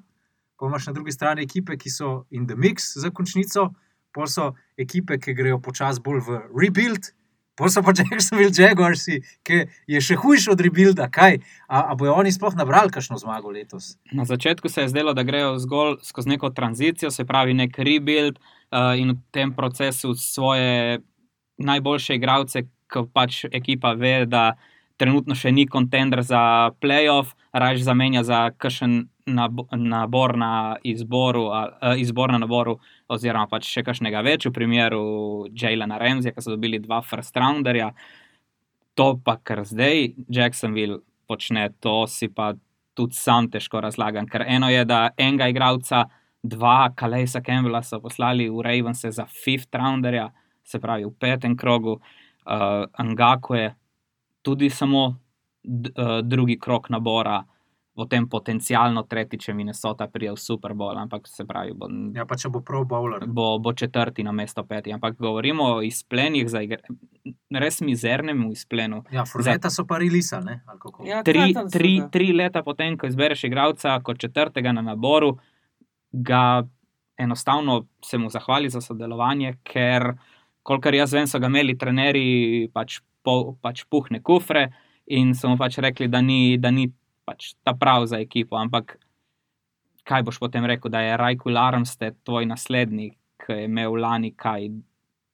pa 0.57 0.67
imaš 0.67 0.87
na 0.87 0.93
drugi 0.97 1.13
strani 1.13 1.45
ekipe, 1.45 1.77
ki 1.77 1.91
so 1.93 2.25
in 2.31 2.47
the 2.47 2.57
mix 2.57 2.93
za 2.97 3.11
končnico, 3.11 3.71
pa 4.15 4.27
so 4.27 4.53
ekipe, 4.79 5.19
ki 5.19 5.35
grejo 5.35 5.61
počasi 5.63 6.03
bolj 6.05 6.25
v 6.27 6.41
rebuild. 6.57 7.13
Pa 7.61 7.69
so 7.69 7.83
pa 7.85 7.93
Jacksonville 7.99 8.55
Jaguarsi, 8.57 9.21
ki 9.45 9.67
je 9.91 10.01
še 10.01 10.17
hujši 10.17 10.53
od 10.55 10.63
rebuilda. 10.65 11.11
Kaj? 11.13 11.43
A, 11.69 11.83
a 11.93 11.97
bojo 11.99 12.15
oni 12.17 12.33
sploh 12.33 12.57
nabrali 12.57 12.93
kakšno 12.95 13.19
zmago 13.21 13.53
letos? 13.53 13.99
Na 14.17 14.25
začetku 14.25 14.73
se 14.73 14.87
je 14.87 14.93
zdelo, 14.95 15.13
da 15.13 15.27
grejo 15.29 15.59
zgolj 15.61 15.99
skozi 16.09 16.33
neko 16.33 16.51
tranzicijo, 16.57 17.13
se 17.13 17.27
pravi, 17.29 17.55
nek 17.59 17.77
rebuild 17.77 18.41
uh, 18.41 18.97
in 18.97 19.13
v 19.13 19.21
tem 19.37 19.53
procesu 19.53 20.15
svoje 20.17 21.03
najboljše 21.61 22.17
igralce, 22.17 22.65
ki 22.91 23.05
pač 23.13 23.45
ekipa 23.53 23.93
ve, 23.93 24.25
da 24.27 24.55
trenutno 25.01 25.35
še 25.39 25.53
ni 25.53 25.65
kontender 25.67 26.21
za 26.27 26.71
playoff, 26.83 27.33
raje 27.57 27.81
zamenja 27.85 28.23
za 28.27 28.51
kakšen 28.53 29.09
nabo- 29.27 29.67
nabor 29.73 30.37
na 30.39 30.77
izboru, 30.85 31.47
uh, 31.49 31.97
izbor 31.97 32.33
na 32.33 32.39
naboru, 32.39 32.77
oziroma 33.09 33.49
pač 33.49 33.69
še 33.71 33.85
kakšnega 33.87 34.23
več, 34.27 34.47
v 34.47 34.53
primeru 34.53 35.03
Jalena 35.57 35.99
Remzija, 35.99 36.35
ki 36.35 36.45
so 36.45 36.55
dobili 36.55 36.83
dva 36.83 37.01
first 37.03 37.37
rounderja. 37.37 37.93
To 38.99 39.15
pa, 39.25 39.39
kar 39.43 39.65
zdaj 39.65 40.13
Jacksonville 40.29 41.01
počne, 41.29 41.71
to 41.81 42.05
si 42.07 42.29
pa 42.29 42.53
tudi 42.95 43.17
sam 43.17 43.49
težko 43.49 43.81
razlagam. 43.81 44.29
Ker 44.29 44.45
eno 44.47 44.69
je, 44.69 44.85
da 44.85 45.11
enega 45.17 45.49
igralca, 45.49 46.05
dva, 46.43 46.91
Kalejsa 46.97 47.41
Campbella 47.41 47.83
so 47.83 48.01
poslali 48.01 48.49
v 48.51 48.65
Ravens 48.65 49.05
za 49.05 49.27
fifth 49.27 49.75
rounderja, 49.75 50.31
se 50.65 50.81
pravi 50.81 51.07
v 51.07 51.15
petem 51.19 51.57
krogu, 51.57 52.01
uh, 52.01 52.85
Angaku 53.01 53.55
je 53.55 53.69
tudi 54.43 54.71
samo 54.71 55.07
uh, 55.07 56.21
drugi 56.23 56.59
krok 56.59 56.91
nabora, 56.91 57.45
potem 57.95 58.29
potencialno 58.29 59.03
tretji, 59.03 59.39
če 59.39 59.53
Minnesota 59.55 60.07
prije 60.09 60.33
v 60.33 60.41
Super 60.41 60.73
Bowl, 60.73 60.97
ampak 60.97 61.27
se 61.29 61.45
pravi, 61.45 61.75
bo, 61.77 61.89
Ja, 62.17 62.25
pa 62.25 62.37
če 62.39 62.49
bo 62.49 62.63
prav 62.65 62.87
bowler. 62.89 63.27
bo, 63.27 63.59
bo 63.59 63.73
četrti 63.73 64.23
na 64.25 64.33
mesto 64.33 64.65
peti. 64.65 64.93
Ampak 64.93 65.19
govorimo 65.19 65.65
o 65.65 65.83
izplenih 65.83 66.49
za 66.49 66.63
igre, 66.65 66.79
res 67.51 67.81
mizernem 67.81 68.47
izplenu. 68.51 69.03
Ja, 69.13 69.27
Fourneta 69.29 69.69
so 69.71 69.85
pa 69.85 69.99
relisali, 69.99 70.45
ne? 70.45 70.61
Ja, 71.05 71.23
tri, 71.27 71.53
tri, 71.73 71.93
tri 72.13 72.33
leta 72.33 72.63
potem, 72.63 72.97
ko 72.97 73.11
izbereš 73.11 73.45
igralca 73.51 73.99
kot 74.01 74.19
četrtega 74.23 74.73
na 74.73 74.81
naboru, 74.83 75.35
ga 76.13 76.63
enostavno 77.21 77.83
se 78.05 78.19
mu 78.19 78.31
zahvali 78.31 78.71
za 78.71 78.81
sodelovanje, 78.81 79.59
ker, 79.63 80.15
kolikor 80.71 80.95
jaz 80.95 81.15
vem, 81.17 81.27
so 81.27 81.41
ga 81.43 81.51
imeli 81.51 81.75
trenerji 81.79 82.71
pač, 82.75 83.01
pol, 83.27 83.57
pač 83.63 83.83
puhne 83.91 84.23
kufre 84.23 84.69
in 85.11 85.35
so 85.35 85.51
mu 85.51 85.59
pač 85.59 85.81
rekli, 85.83 86.07
da 86.09 86.23
ni, 86.23 86.57
da 86.63 86.71
ni 86.71 86.87
pač 87.27 87.55
ta 87.67 87.75
prav 87.75 88.07
za 88.11 88.21
ekipo. 88.23 88.59
Ampak 88.61 88.95
kaj 90.07 90.25
boš 90.27 90.39
potem 90.43 90.67
rekel, 90.71 90.93
da 90.93 91.03
je 91.03 91.19
Rajko 91.19 91.51
Larmsted 91.51 92.21
tvoj 92.27 92.47
naslednik, 92.51 93.17
ki 93.43 93.59
je 93.59 93.67
imel 93.67 93.99
lani 93.99 94.31
kaj 94.37 94.69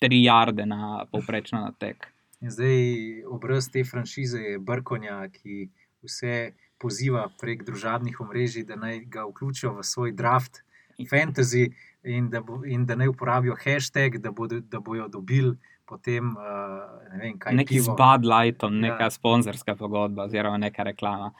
tri 0.01 0.23
jarde 0.25 0.67
na 0.69 1.05
povprečno 1.13 1.61
na 1.65 1.73
tek. 1.77 2.09
In 2.45 2.53
zdaj 2.53 3.27
obraz 3.33 3.69
te 3.73 3.85
franšize 3.85 4.41
je 4.41 4.59
Brkonja, 4.61 5.23
ki 5.33 5.69
vse 6.05 6.53
poziva 6.81 7.27
prek 7.41 7.65
družabnih 7.65 8.21
omrežij, 8.21 8.67
da 8.69 8.77
naj 8.77 9.05
ga 9.13 9.25
vključijo 9.29 9.73
v 9.79 9.85
svoj 9.85 10.13
draft, 10.17 10.61
fantasy 11.05 11.75
in 12.07 12.31
da, 12.31 12.41
bo, 12.41 12.61
in 12.65 12.87
da 12.87 12.95
naj 12.95 13.09
uporabijo 13.09 13.57
hashtag, 13.65 14.19
da, 14.23 14.31
bodo, 14.31 14.61
da 14.61 14.81
bojo 14.81 15.09
dobili 15.09 15.57
potem 15.87 16.35
uh, 16.37 17.13
ne 17.13 17.19
vem, 17.19 17.39
kaj. 17.39 17.55
Neki 17.55 17.81
z 17.81 17.87
pivo. 17.87 17.97
Bud 17.97 18.27
Lightom, 18.27 18.75
Ja. 18.75 18.81
neka 18.81 19.07
ja. 19.07 19.11
sponzorska 19.11 19.77
pogodba 19.77 20.27
oziroma 20.27 20.59
neka 20.59 20.83
reklama. 20.83 21.33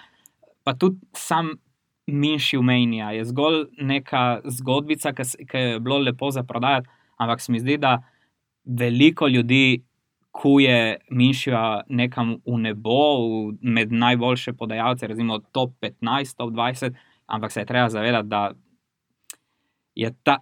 Pa 0.65 0.75
tudi 0.75 0.99
sam 1.13 1.57
Minši 2.07 2.59
Umenija 2.59 3.11
je 3.11 3.25
zgolj 3.25 3.65
neka 3.83 4.41
zgodbica, 4.45 5.13
ki 5.13 5.59
je 5.59 5.81
bilo 5.81 5.99
lepo 5.99 6.31
za 6.31 6.43
prodajati, 6.43 6.89
ampak 7.17 7.41
se 7.41 7.53
mi 7.53 7.61
zdi, 7.61 7.79
da 7.79 8.03
veliko 8.65 9.27
ljudi 9.29 9.83
kuje 10.31 10.99
Minšija 11.11 11.83
nekam 11.89 12.37
v 12.47 12.59
nebo, 12.59 12.99
v, 13.19 13.57
med 13.61 13.93
najboljše 13.93 14.53
podajalce, 14.53 15.07
recimo 15.07 15.39
top 15.39 15.73
15, 15.81 16.37
top 16.37 16.53
20, 16.53 16.95
ampak 17.27 17.53
se 17.53 17.61
je 17.61 17.67
treba 17.67 17.89
zavedati, 17.89 18.29
da 18.29 18.53
je 19.95 20.15
ta 20.23 20.39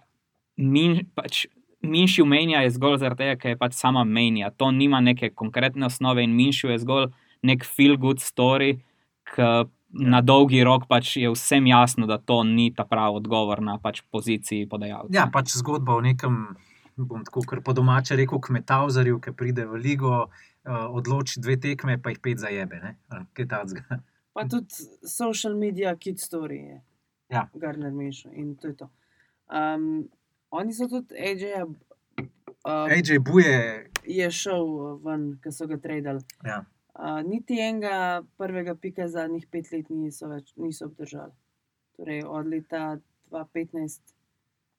min, 0.57 1.03
pač, 1.15 1.45
Minši 1.85 2.23
umenja 2.23 2.63
je 2.65 2.71
zgolj 2.73 2.97
zaradi 3.03 3.21
tega, 3.21 3.35
ker 3.37 3.51
je 3.53 3.57
pač 3.61 3.75
sama 3.77 4.03
menja. 4.03 4.49
To 4.57 4.71
nima 4.73 5.01
neke 5.05 5.29
konkretne 5.29 5.85
osnove 5.85 6.23
in 6.25 6.33
Minši 6.33 6.71
je 6.73 6.79
zgolj 6.81 7.11
nek 7.45 7.65
feel 7.65 7.97
good 8.01 8.23
story, 8.23 8.79
ki 9.29 9.69
na 9.95 10.21
dolgi 10.21 10.63
rok 10.63 10.87
pač 10.89 11.15
je 11.17 11.29
vsem 11.31 11.67
jasno, 11.69 12.07
da 12.07 12.17
to 12.17 12.43
ni 12.43 12.71
ta 12.75 12.85
pravi 12.85 13.21
odgovor 13.21 13.61
na 13.61 13.77
pač 13.81 14.01
poziciji 14.11 14.67
podajalca. 14.69 15.13
Ja, 15.15 15.27
pač 15.31 15.53
zgodba 15.55 15.95
o 15.95 16.01
nekem, 16.03 16.57
bom 16.97 17.23
tako 17.27 17.45
kar 17.47 17.61
po 17.63 17.75
domače 17.77 18.17
rekel, 18.19 18.41
kmetavzarju, 18.43 19.21
ki 19.23 19.35
pride 19.37 19.67
v 19.69 19.79
ligo, 19.79 20.25
uh, 20.25 20.87
odloči 20.89 21.39
dve 21.43 21.55
tekme, 21.61 21.99
pa 22.01 22.11
jih 22.11 22.19
pet 22.23 22.43
zajebe. 22.43 22.81
Ne? 22.83 22.97
Ali 23.13 23.29
Kaj 23.37 23.49
takega. 23.53 24.01
Pa 24.35 24.43
tudi 24.51 24.83
social 25.07 25.55
media, 25.55 25.95
kid 25.95 26.19
story 26.19 26.59
je. 26.65 26.81
Ja. 27.31 27.47
Garner 27.55 27.91
Mišo 27.91 28.29
in 28.35 28.55
to 28.59 28.67
je 28.67 28.77
to. 28.83 28.89
Um, 29.47 30.09
oni 30.55 30.73
so 30.73 30.87
tudi 30.91 31.17
AJ-ja. 31.19 31.65
Uh, 32.65 32.89
AJ 32.89 33.19
Buje, 33.25 33.59
je 34.09 34.29
šel 34.31 34.65
ven, 35.05 35.27
ki 35.43 35.51
so 35.53 35.67
ga 35.69 35.77
tradili. 35.81 36.23
ja. 36.45 36.63
Uh, 36.95 37.19
niti 37.27 37.57
enega 37.59 38.23
prvega 38.39 38.71
pika 38.79 39.07
zadnjih 39.11 39.47
pet 39.51 39.67
let 39.73 39.89
niso, 39.91 40.29
več, 40.31 40.53
niso 40.55 40.85
obdržali. 40.87 41.33
Torej, 41.99 42.21
od 42.23 42.47
leta 42.47 42.83
2015 43.31 44.14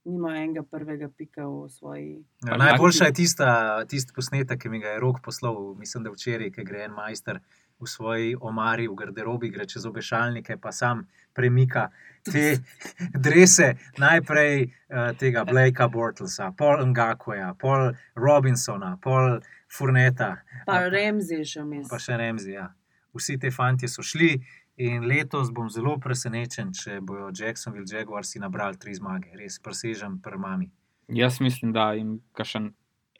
nima 0.07 0.37
enega 0.39 0.63
prvega 0.63 1.09
pika 1.11 1.45
v 1.47 1.69
svoji. 1.69 2.09
Ja, 2.45 2.55
Pa 2.55 2.57
najboljša 2.57 3.11
je 3.11 3.13
tista, 3.13 3.49
tisti 3.91 4.15
posnetek, 4.15 4.61
ki 4.63 4.69
mi 4.73 4.81
ga 4.81 4.95
je 4.95 5.01
rok 5.03 5.21
poslal, 5.25 5.75
mislim, 5.79 6.05
da 6.07 6.13
včeraj, 6.15 6.53
ki 6.55 6.65
gre 6.65 6.85
en 6.87 6.95
majster 6.97 7.41
v 7.81 7.87
svoji 7.91 8.37
omari, 8.41 8.87
v 8.89 8.95
garderobi, 8.97 9.51
gre 9.53 9.67
čez 9.69 9.85
obešalnike, 9.87 10.57
pa 10.57 10.73
sam 10.73 11.05
premika 11.37 11.89
te 12.25 12.57
drese, 13.27 13.75
najprej 14.01 14.65
uh, 14.65 15.11
tega 15.19 15.45
Blakea 15.45 15.89
Bortlesa, 15.93 16.53
pol 16.57 16.87
Ngakoja, 16.87 17.53
pol 17.61 17.93
Robinsona, 18.15 18.97
pol 19.03 19.41
Furneta, 19.69 20.37
Pa 20.67 20.81
A, 20.81 20.89
Remzi 20.89 21.43
še 21.45 21.63
vmes. 21.67 21.89
pa 21.91 21.99
še 21.99 22.17
Remzi. 22.17 22.55
Ja. 22.55 22.71
Vsi 23.17 23.39
ti 23.39 23.51
fanti 23.51 23.89
so 23.89 24.03
šli. 24.03 24.37
In 24.77 25.07
letos 25.09 25.51
bom 25.53 25.69
zelo 25.73 25.95
presenečen, 25.99 26.73
če 26.77 27.01
bodo 27.01 27.31
Jacksonville 27.33 27.89
Jaguarsi 27.89 28.41
nabrali 28.43 28.77
tri 28.77 28.95
zmage, 28.95 29.33
res 29.39 29.57
presežem 29.59 30.19
pri 30.21 30.39
mami. 30.39 30.71
Jaz 31.09 31.41
mislim, 31.41 31.73
da 31.73 31.93
jim 31.97 32.19
kašen 32.37 32.75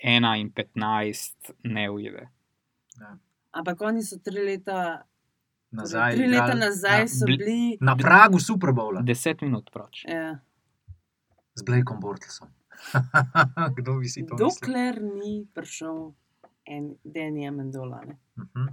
1 0.05 0.33
in 0.41 0.51
15 0.53 1.53
ne 1.65 1.91
ujde. 1.91 2.27
Ampak 3.57 3.81
oni 3.81 4.03
so 4.05 4.19
tri 4.21 4.43
leta 4.45 5.07
Nazaj, 5.77 6.13
Torej, 6.13 6.17
tri 6.17 6.27
leta 6.31 6.45
igrali 6.45 6.61
nazaj 6.61 7.01
na, 7.01 7.09
so 7.09 7.27
bili. 7.27 7.79
na 7.81 7.97
pragu 7.97 8.41
Super 8.41 8.73
Bowla 8.73 9.01
10 9.03 9.43
minut 9.43 9.71
proč. 9.73 10.05
Ja, 10.09 10.39
z 11.55 11.63
Blakeom 11.63 12.01
Bortlesom. 12.01 12.49
Kdo 13.77 13.99
bi 13.99 14.09
si 14.09 14.27
to 14.27 14.35
mislil? 14.35 14.49
dokler 14.49 15.03
ni 15.03 15.47
prišel 15.55 16.13
en 16.65 16.95
Danny 17.05 17.49
Amendola. 17.49 18.01
Uh 18.37 18.45
-huh. 18.45 18.69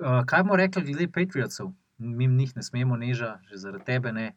Uh, 0.00 0.24
kaj 0.26 0.42
bomo 0.42 0.56
rekli 0.56 0.82
glede 0.82 1.12
Patriotsov? 1.12 1.72
Mi 1.98 2.26
njih 2.26 2.56
ne 2.56 2.62
smemo 2.62 2.96
neža, 2.96 3.38
že 3.48 3.56
zaradi 3.56 3.84
tebe 3.84 4.12
ne. 4.12 4.32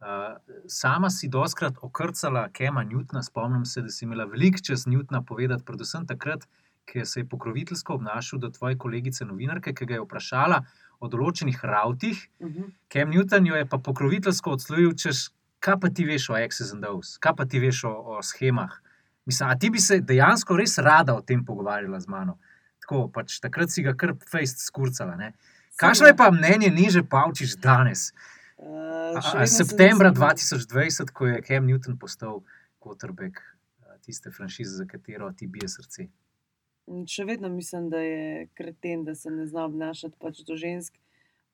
Uh, 0.00 0.36
sama 0.66 1.10
si 1.10 1.28
doskrat 1.28 1.74
okrcala 1.82 2.48
Kema 2.52 2.84
Newtona, 2.84 3.22
spomnim 3.22 3.64
se, 3.64 3.82
da 3.82 3.90
si 3.90 4.04
imela 4.04 4.24
veliko 4.24 4.58
čez 4.62 4.86
Newtona 4.86 5.24
povedati, 5.26 5.64
predvsem 5.64 6.06
takrat, 6.06 6.46
ko 6.92 7.04
se 7.04 7.20
je 7.20 7.28
pokroviteljsko 7.28 7.94
obnašal 7.94 8.38
do 8.38 8.50
tvoje 8.50 8.78
kolegice 8.78 9.24
novinarke, 9.24 9.74
ki 9.74 9.86
ga 9.86 9.94
je 9.94 10.04
vprašala 10.04 10.62
o 11.00 11.08
določenih 11.08 11.64
ravtih. 11.64 12.28
Uh 12.38 12.48
-huh. 12.48 12.70
Kem 12.88 13.10
Newton 13.10 13.48
jo 13.48 13.54
je 13.54 13.66
pa 13.66 13.78
pokroviteljsko 13.78 14.50
odslovil, 14.50 14.94
češ, 14.94 15.28
kaj 15.60 15.80
pa 15.80 15.88
ti 15.88 16.04
veš 16.04 16.30
o 16.30 16.34
Access 16.34 16.72
and 16.72 16.84
Dose, 16.84 17.18
kaj 17.20 17.36
pa 17.36 17.44
ti 17.44 17.58
veš 17.58 17.84
o, 17.84 17.90
o 17.90 18.22
schemah. 18.22 18.70
Mislim, 19.26 19.50
a 19.50 19.58
ti 19.58 19.70
bi 19.70 19.78
se 19.78 20.00
dejansko 20.00 20.56
res 20.56 20.78
rada 20.78 21.14
o 21.14 21.20
tem 21.20 21.44
pogovarjala 21.44 22.00
z 22.00 22.08
mano. 22.08 22.38
Tako, 22.88 23.10
pač, 23.12 23.34
takrat 23.44 23.68
si 23.68 23.82
ga 23.84 23.92
kar 23.92 24.14
fejst 24.32 24.62
skurcala. 24.64 25.12
Ne? 25.20 25.34
Kakšno 25.76 26.08
je 26.08 26.14
pa 26.16 26.30
mnenje 26.32 26.70
Niže 26.72 27.02
Pavčič 27.04 27.58
danes? 27.60 28.14
Uh, 28.56 29.12
A, 29.12 29.20
a, 29.20 29.46
septembra 29.46 30.08
nisem- 30.08 30.64
2020, 30.64 31.12
ko 31.12 31.28
je 31.28 31.42
Cam 31.44 31.68
Newton 31.68 31.98
postal 32.00 32.40
quarterback 32.80 33.44
a, 33.84 33.98
tiste 34.00 34.32
franšize, 34.32 34.80
za 34.80 34.86
katero 34.88 35.28
ti 35.36 35.46
bije 35.46 35.68
srce. 35.68 36.08
Še 37.04 37.28
vedno 37.28 37.52
mislim, 37.52 37.90
da 37.92 38.00
je 38.00 38.48
kreten, 38.56 39.04
da 39.04 39.12
se 39.14 39.28
ne 39.30 39.44
zna 39.44 39.68
obnašati 39.68 40.16
pač 40.16 40.40
do 40.48 40.56
žensk. 40.56 40.96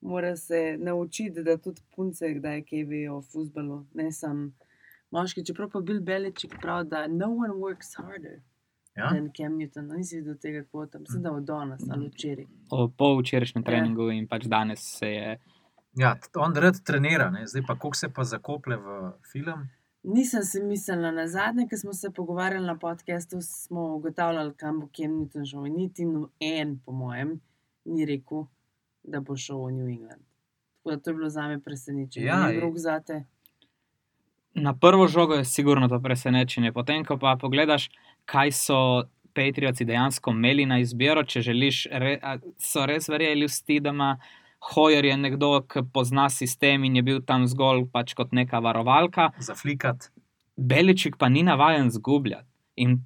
Mora 0.06 0.36
se 0.36 0.76
naučiti, 0.78 1.42
da 1.42 1.58
tudi 1.58 1.82
punce 1.96 2.30
kdaj 2.38 2.62
kaj 2.70 2.86
vejo 2.86 3.18
o 3.18 3.22
futbalu, 3.26 3.82
ne 3.98 4.12
samo 4.12 4.52
moški. 5.10 5.42
Čeprav 5.42 5.74
pa 5.74 5.82
Bill 5.82 5.98
Beličik 6.00 6.54
pravi, 6.62 6.88
da 6.94 7.08
no 7.10 7.34
one 7.34 7.58
works 7.58 7.98
harder 7.98 8.38
Ja? 8.96 9.08
than 9.08 9.30
Cam 9.32 9.52
Newton. 9.52 9.82
No, 9.82 9.94
nisi 9.94 10.16
videl 10.16 10.34
tega 10.36 10.64
kvota, 10.64 10.98
mislim, 10.98 11.22
da 11.22 11.32
od 11.32 11.42
danes 11.42 11.80
ali 11.90 12.08
včeraj. 12.08 12.44
O, 12.70 12.88
po 12.88 13.18
včerajšnjem 13.18 13.62
Ja. 13.62 13.66
treningu 13.66 14.10
in 14.10 14.28
pač 14.28 14.44
danes 14.44 14.80
se 14.90 15.08
je. 15.08 15.38
Ja, 15.94 16.12
on 16.36 16.54
rad 16.54 16.84
trenira, 16.84 17.30
ne? 17.30 17.46
zdaj 17.46 17.62
pa 17.62 17.74
koliko 17.74 17.96
se 17.96 18.08
pa 18.08 18.24
zakople 18.24 18.76
v 18.76 19.12
film. 19.32 19.68
Nisem 20.04 20.42
si 20.42 20.60
mislila 20.60 21.10
na 21.10 21.28
zadnje, 21.28 21.68
ko 21.68 21.76
smo 21.76 21.92
se 21.92 22.10
pogovarjali 22.10 22.66
na 22.66 22.76
podkastu, 22.76 23.36
smo 23.40 23.94
ugotavljali, 23.96 24.54
kam 24.54 24.80
bo 24.80 24.88
Cam 24.88 25.10
Newton 25.12 25.46
šel. 25.46 25.66
In 25.66 25.74
Niti 25.74 26.04
no 26.04 26.28
en, 26.40 26.78
po 26.78 26.92
mojem, 26.92 27.40
ni 27.84 28.04
rekel, 28.04 28.46
da 29.02 29.20
bo 29.20 29.36
šel 29.36 29.56
v 29.58 29.72
New 29.72 29.88
England. 29.88 30.22
Tako 30.76 30.90
da 30.90 30.96
to 30.98 31.10
je 31.10 31.14
bilo 31.14 31.30
za 31.30 31.48
me 31.48 31.60
presenečenje. 31.60 32.26
Ja, 32.26 32.38
Ja, 32.38 32.48
je- 32.48 32.60
rok 32.60 32.76
zate. 32.78 33.24
Na 34.54 34.74
prvo 34.74 35.08
žogo 35.08 35.34
je 35.34 35.44
sigurno 35.44 35.88
to 35.88 36.00
presenečenje. 36.00 36.72
Potem, 36.72 37.04
ko 37.04 37.16
pa 37.18 37.36
pogledaš, 37.36 37.88
kaj 38.30 38.52
so 38.56 38.78
Patrioci 39.34 39.84
dejansko 39.84 40.30
imeli 40.30 40.66
na 40.66 40.78
izbiro, 40.78 41.24
če 41.26 41.42
želiš, 41.42 41.84
re, 41.90 42.16
so 42.62 42.86
res 42.86 43.08
verjeli 43.10 43.48
v 43.48 43.52
Stidama. 43.52 44.10
Hojer 44.64 45.04
je 45.04 45.16
nekdo, 45.20 45.50
ki 45.68 45.82
pozna 45.92 46.28
sistem 46.32 46.86
in 46.88 46.96
je 46.96 47.02
bil 47.04 47.18
tam 47.26 47.44
zgolj 47.50 47.84
pač 47.92 48.14
kot 48.16 48.32
neka 48.32 48.62
varovalka. 48.64 49.32
Zaflikat. 49.42 50.08
Beličik 50.56 51.18
pa 51.20 51.28
ni 51.28 51.42
navaden 51.44 51.90
zgubljati. 51.92 52.48
In 52.80 53.02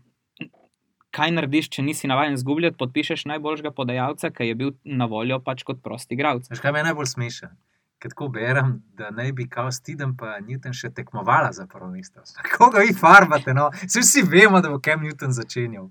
kaj 1.17 1.33
narediš, 1.35 1.71
če 1.75 1.83
nisi 1.83 2.11
navaden 2.11 2.37
zgubljati, 2.39 2.79
podpišeš 2.79 3.25
najboljšega 3.33 3.73
podajalca, 3.75 4.31
ki 4.31 4.53
je 4.53 4.59
bil 4.61 4.75
na 4.85 5.09
voljo 5.11 5.41
pač 5.43 5.65
kot 5.67 5.81
prosti 5.83 6.15
igralec. 6.15 6.47
Kaj 6.61 6.77
me 6.77 6.85
najbolj 6.87 7.11
smešen? 7.17 7.57
Ker 7.99 8.13
tako 8.15 8.29
berem, 8.31 8.77
da 8.95 9.11
naj 9.11 9.33
bi 9.35 9.49
kao 9.51 9.73
Stidem 9.75 10.15
pa 10.17 10.37
Newton 10.39 10.75
še 10.77 10.93
tekmovala 10.95 11.51
za 11.53 11.67
prvo 11.67 11.91
mesto. 11.91 12.23
Koga 12.57 12.85
vi 12.87 12.95
farbate? 12.95 13.55
No? 13.55 13.71
Saj 13.87 14.05
vsi 14.05 14.23
vemo, 14.23 14.61
da 14.63 14.71
bo 14.71 14.79
Cam 14.85 15.03
Newton 15.03 15.35
začenjal. 15.35 15.91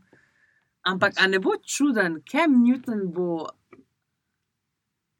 Ampak, 0.87 1.19
a 1.19 1.27
ne 1.27 1.41
bo 1.43 1.57
čuden, 1.59 2.21
Cam 2.31 2.61
Newton 2.63 3.09
bo 3.11 3.49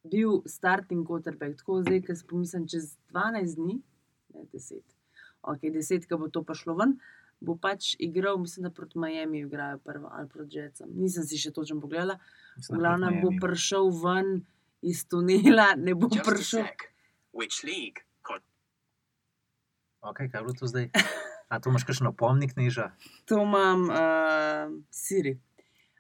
bil 0.08 0.42
starting 0.48 1.04
quarterback, 1.08 1.58
tako 1.60 1.82
zdaj, 1.84 2.02
ki 2.08 2.16
si 2.16 2.26
pomislim, 2.28 2.68
čez 2.72 2.94
12 3.12 3.60
dni, 3.60 3.78
ne 4.36 4.46
10, 4.54 4.80
ok, 5.44 5.68
10, 5.76 6.08
ki 6.08 6.20
bo 6.20 6.30
to 6.32 6.44
prišlo 6.48 6.78
ven, 6.80 6.96
bo 7.44 7.58
pač 7.60 7.94
igral, 8.00 8.40
mislim, 8.42 8.70
da 8.70 8.74
proti 8.74 9.00
Miami 9.00 9.44
igrajo 9.44 9.82
prvo 9.84 10.10
ali 10.12 10.30
proti 10.30 10.58
Jetsom. 10.58 10.90
Nisem 10.96 11.28
si 11.28 11.38
še 11.38 11.52
točno 11.54 11.82
pogledala. 11.84 12.18
V 12.58 12.80
glavnem 12.80 13.20
bo 13.22 13.34
prišel 13.42 13.92
ven 13.94 14.40
iz 14.88 15.04
tunela, 15.10 15.74
ne 15.76 15.96
bo 15.96 16.10
Just 16.12 16.26
prišel. 16.26 16.66
Okay, 20.08 20.30
kaj 20.32 20.40
je 20.40 20.44
bilo 20.44 20.56
to 20.56 20.68
zdaj? 20.68 20.90
A 21.50 21.60
to 21.60 21.70
imaš 21.70 21.84
kakšen 21.88 22.08
opomnik, 22.08 22.56
neža? 22.56 22.92
To 23.26 23.42
imam 23.44 23.90
uh, 23.90 24.68
Siri. 24.92 25.38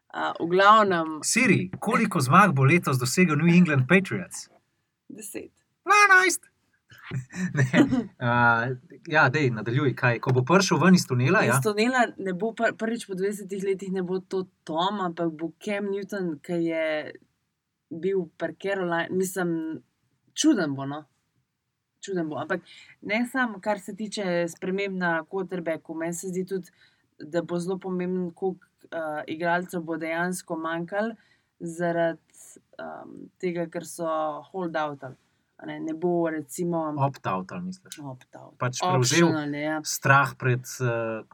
Uh, 0.07 0.33
v 0.39 0.49
glavnem 0.51 1.19
Siri, 1.23 1.71
koliko 1.79 2.21
zmag 2.23 2.55
bo 2.55 2.63
letos 2.63 2.99
dosegel 2.99 3.35
New 3.35 3.51
England 3.51 3.87
Patriots? 3.87 4.49
10. 5.09 5.49
12. 5.87 6.47
Ne, 7.55 7.63
uh, 8.19 8.75
ja, 9.07 9.29
dej, 9.31 9.45
nadaljuj. 9.55 9.93
Kaj, 9.95 10.17
ko 10.19 10.33
bo 10.35 10.41
prišel 10.43 10.81
ven 10.81 10.97
iz 10.97 11.05
tunela, 11.07 11.39
ja? 11.47 11.55
Iz 11.55 11.63
tunela 11.63 12.01
ne 12.19 12.33
bo 12.35 12.49
pr 12.51 12.73
prvič 12.75 13.05
po 13.07 13.15
20 13.15 13.53
letih, 13.63 13.93
ne 13.95 14.03
bo 14.03 14.19
to 14.19 14.43
Tom, 14.67 14.99
ampak 15.05 15.31
bo 15.31 15.53
Cam 15.63 15.87
Newton, 15.87 16.33
ki 16.43 16.59
je 16.65 16.83
bil 17.89 18.27
parkiral, 18.37 19.07
mislim, 19.09 19.81
čuden 20.33 20.75
bo. 20.75 20.85
No? 20.85 21.03
Čuden 22.03 22.29
bo. 22.29 22.37
Ampak 22.41 22.61
ne 23.01 23.25
samo, 23.31 23.61
kar 23.63 23.79
se 23.79 23.95
tiče 23.95 24.45
sprememb 24.47 24.97
na 24.97 25.23
quarterbacku, 25.23 25.95
meni 25.95 26.13
se 26.13 26.31
zdi 26.31 26.45
tudi, 26.45 26.71
da 27.19 27.41
bo 27.41 27.59
zelo 27.59 27.79
pomembno, 27.81 28.31
koliko 28.35 28.65
uh, 28.91 29.23
igralcev 29.27 29.81
bo 29.81 29.97
dejansko 29.97 30.57
manjkalo 30.57 31.15
zaradi 31.59 32.21
um, 32.77 33.15
tega, 33.41 33.65
ker 33.71 33.85
so 33.85 34.07
hold-out. 34.51 35.07
Ne, 35.65 35.79
ne 35.81 35.93
bo 35.97 36.29
recimo 36.29 36.83
Opt-out, 37.01 37.51
ali 37.51 37.71
misliš? 37.71 37.97
opt-out. 37.97 38.53
Pač 38.61 38.77
prevzel 38.77 39.25
Optional, 39.25 39.55
ja. 39.57 39.79
strah 39.81 40.35
pred 40.37 40.61
uh, 40.85 41.25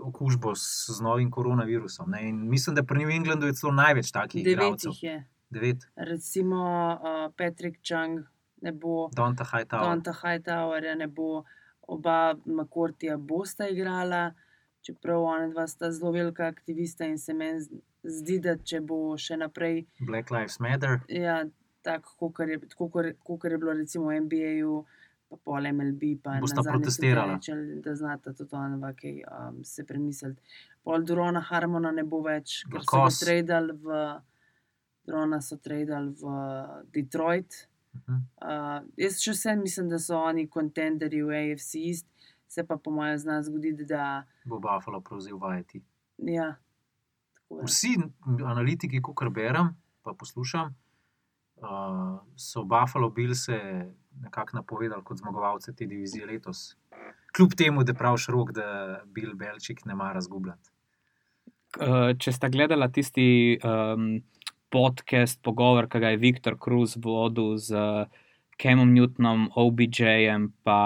okužbo 0.00 0.54
s, 0.56 0.96
z 0.96 1.04
novim 1.04 1.28
koronavirusom. 1.30 2.08
Ne? 2.10 2.22
In 2.30 2.38
mislim, 2.48 2.78
da 2.78 2.86
pri 2.88 3.04
New 3.04 3.12
Englandu 3.12 3.50
je 3.50 3.58
celo 3.60 3.74
največ 3.76 4.14
takih 4.16 4.44
Devet 4.46 4.88
jih 4.88 5.02
je. 5.02 5.18
Devet, 5.50 5.86
recimo 5.96 6.62
uh, 6.94 7.32
Patrick 7.36 7.80
Chung, 7.82 8.24
ne 8.62 8.72
bo 8.72 9.10
Donta 9.14 9.44
Hightower. 9.44 9.84
Donta 9.84 10.12
Hightowerja, 10.12 10.96
ne 10.98 11.06
bo 11.06 11.44
oba 11.86 12.34
Makortija 12.46 13.16
bosta 13.16 13.68
igrala, 13.68 14.32
čeprav 14.82 15.22
ona 15.22 15.48
dva 15.48 15.66
sta 15.66 15.90
zelo 15.90 16.10
velika 16.12 16.46
aktivista 16.46 17.06
in 17.06 17.18
se 17.18 17.34
meni 17.34 17.62
zdi, 18.02 18.40
da 18.42 18.56
če 18.56 18.80
bo 18.80 19.16
še 19.18 19.38
naprej 19.38 19.84
Black 20.00 20.30
Lives 20.34 20.58
Matter. 20.60 21.00
ja, 21.08 21.44
tako, 21.86 22.30
kot 22.30 22.48
je, 22.48 22.60
kot 23.22 23.44
je 23.44 23.58
bilo 23.58 23.72
recimo 23.72 24.10
v 24.10 24.20
NBA-ju, 24.26 24.78
pa 25.30 25.38
pol 25.42 25.66
MLB, 25.72 26.16
pa 26.22 26.38
Bosta 26.42 26.62
protestirala. 26.66 27.38
NHL, 27.38 27.80
da 27.82 27.94
znata 27.94 28.34
tudi 28.34 28.54
ona 28.54 28.78
dva 28.78 28.92
kaj 28.98 29.22
um, 29.26 29.60
se 29.66 29.86
premisliti. 29.86 30.42
Pol 30.86 31.06
Durona 31.06 31.42
Harmona 31.42 31.90
ne 31.94 32.04
bo 32.06 32.22
več, 32.26 32.62
ker 32.70 32.82
so 32.86 33.04
ga 33.06 33.12
tradali 33.14 33.78
v. 33.82 34.06
Drona 35.06 35.40
so 35.40 35.56
tradali 35.56 36.10
v 36.12 36.36
Detroit, 36.92 37.66
Mhm. 37.96 38.16
Uh, 38.36 38.82
jaz 38.96 39.14
še 39.22 39.32
vsem 39.32 39.62
mislim, 39.62 39.86
da 39.88 39.96
so 39.98 40.18
oni 40.20 40.42
kontenderji 40.46 41.22
v 41.22 41.30
AFC 41.32 41.78
East, 41.80 42.06
se 42.46 42.60
pa 42.60 42.76
po 42.76 42.90
mojem 42.90 43.16
zna 43.18 43.38
zgoditi, 43.42 43.86
da 43.86 44.26
Bo 44.44 44.58
Buffalo 44.58 45.00
prevzel 45.00 45.38
vajeti. 45.38 45.80
ja. 46.18 46.56
Vsi 47.48 47.94
analitiki, 48.44 49.00
ko 49.00 49.14
kar 49.14 49.30
berem, 49.30 49.70
pa 50.02 50.12
poslušam, 50.12 50.74
uh, 51.56 52.18
so 52.36 52.64
Buffalo 52.64 53.08
Bills 53.10 53.46
nekako 54.20 54.56
napovedali 54.56 55.04
kot 55.04 55.18
zmagovalce 55.18 55.72
te 55.72 55.86
divizije 55.86 56.26
letos. 56.26 56.76
Kljub 57.32 57.54
temu, 57.54 57.84
da 57.84 57.94
praviš 57.94 58.26
rok, 58.26 58.52
da 58.52 59.00
Bill 59.06 59.34
Belčik 59.34 59.84
ne 59.86 59.94
mara 59.94 60.20
zgubljati. 60.20 60.70
Eh, 61.80 62.14
Če 62.18 62.32
sta 62.32 62.48
gledala 62.48 62.88
tisti 62.88 63.58
um, 63.60 64.22
podcast, 64.76 65.40
pogovor, 65.40 65.88
ki 65.88 66.02
ga 66.04 66.12
je 66.12 66.20
Viktor 66.20 66.58
Cruz 66.60 66.98
vodil 67.00 67.56
z 67.56 67.72
Kemom 68.60 68.92
Newtonom, 68.92 69.48
OBJ-jem, 69.56 70.50
pa 70.64 70.80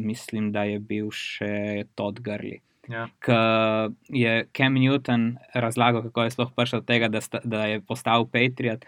mislim, 0.00 0.48
da 0.56 0.64
je 0.68 0.80
bil 0.80 1.10
še 1.12 1.84
Todd 1.96 2.24
Gurley. 2.24 2.62
Ja. 2.88 3.06
Ker 3.24 3.92
je 4.12 4.44
Kem 4.56 4.76
Newton 4.80 5.34
razlagal, 5.56 6.04
kako 6.08 6.24
je 6.24 6.34
sploh 6.36 6.50
prišel 6.56 6.82
do 6.82 6.88
tega, 6.88 7.08
da, 7.12 7.20
sta, 7.24 7.40
da 7.44 7.64
je 7.68 7.84
postal 7.84 8.26
Patriot. 8.28 8.84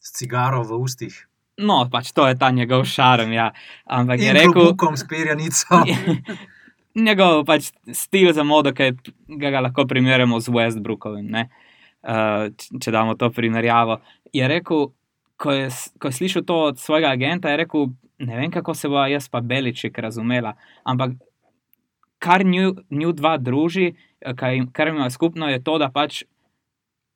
S 0.00 0.14
cigaro 0.20 0.62
v 0.64 0.80
ustih, 0.84 1.16
No, 1.58 1.82
pač 1.90 2.12
to 2.14 2.22
je 2.28 2.36
ta 2.38 2.52
njegov 2.54 2.84
šarm. 2.86 3.32
Ja. 3.34 3.50
Ampak 3.84 4.20
je 4.22 4.30
in 4.30 4.36
rekel, 4.36 4.52
klobukom 4.54 4.94
s 4.94 5.02
perjanico. 5.10 5.82
njegov 7.08 7.42
pač 7.48 7.72
stil 7.90 8.30
za 8.32 8.44
modo, 8.46 8.70
ki 8.70 8.92
ga, 9.26 9.50
ga 9.50 9.64
lahko 9.66 9.86
primerjamo 9.90 10.38
z 10.38 10.54
Westbrookovim, 10.54 11.26
ne? 11.34 11.48
Uh, 12.08 12.48
če 12.80 12.94
damo 12.94 13.14
to 13.14 13.30
primerjavo. 13.30 14.00
Je 14.32 14.48
rekel, 14.48 14.88
ko 15.38 15.54
je, 15.54 15.68
ko 16.00 16.10
je 16.10 16.18
slišal 16.18 16.44
to 16.48 16.58
od 16.72 16.80
svojega 16.80 17.12
agenta, 17.14 17.52
je 17.52 17.62
rekel, 17.62 17.90
ne 18.18 18.36
vem, 18.40 18.50
kako 18.50 18.74
se 18.74 18.88
bo 18.88 19.04
jaz 19.06 19.28
pa 19.28 19.40
Beliček 19.40 19.98
razumela, 19.98 20.56
ampak 20.84 21.14
kar 22.18 22.44
nju, 22.46 22.74
nju 22.90 23.12
dva 23.12 23.36
druži, 23.38 23.92
eh, 24.20 24.34
kaj, 24.34 24.66
kar 24.72 24.88
ima 24.88 25.10
skupno, 25.10 25.48
je 25.48 25.62
to, 25.64 25.78
da 25.78 25.90
pač 25.90 26.24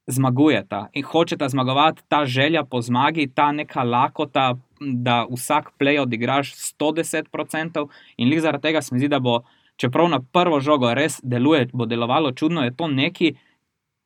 zmagujeta 0.06 0.88
in 0.92 1.04
hočeta 1.06 1.48
zmagovati, 1.48 2.02
ta 2.08 2.24
želja 2.26 2.64
po 2.64 2.80
zmagi, 2.82 3.28
ta 3.34 3.52
neka 3.52 3.82
lakota, 3.82 4.54
da 4.80 5.26
vsak 5.30 5.70
play 5.78 6.00
odigraš 6.00 6.54
110%. 6.54 7.88
In 8.16 8.28
lik 8.28 8.40
zaradi 8.40 8.62
tega 8.62 8.82
se 8.82 8.94
mi 8.94 8.98
zdi, 8.98 9.08
da 9.08 9.18
bo, 9.18 9.40
čeprav 9.76 10.08
na 10.10 10.20
prvo 10.32 10.60
žogo 10.60 10.94
res 10.94 11.20
deluje, 11.22 11.68
bo 11.72 11.86
delovalo 11.86 12.32
čudno, 12.32 12.64
je 12.64 12.74
to 12.76 12.88
nekaj, 12.88 13.34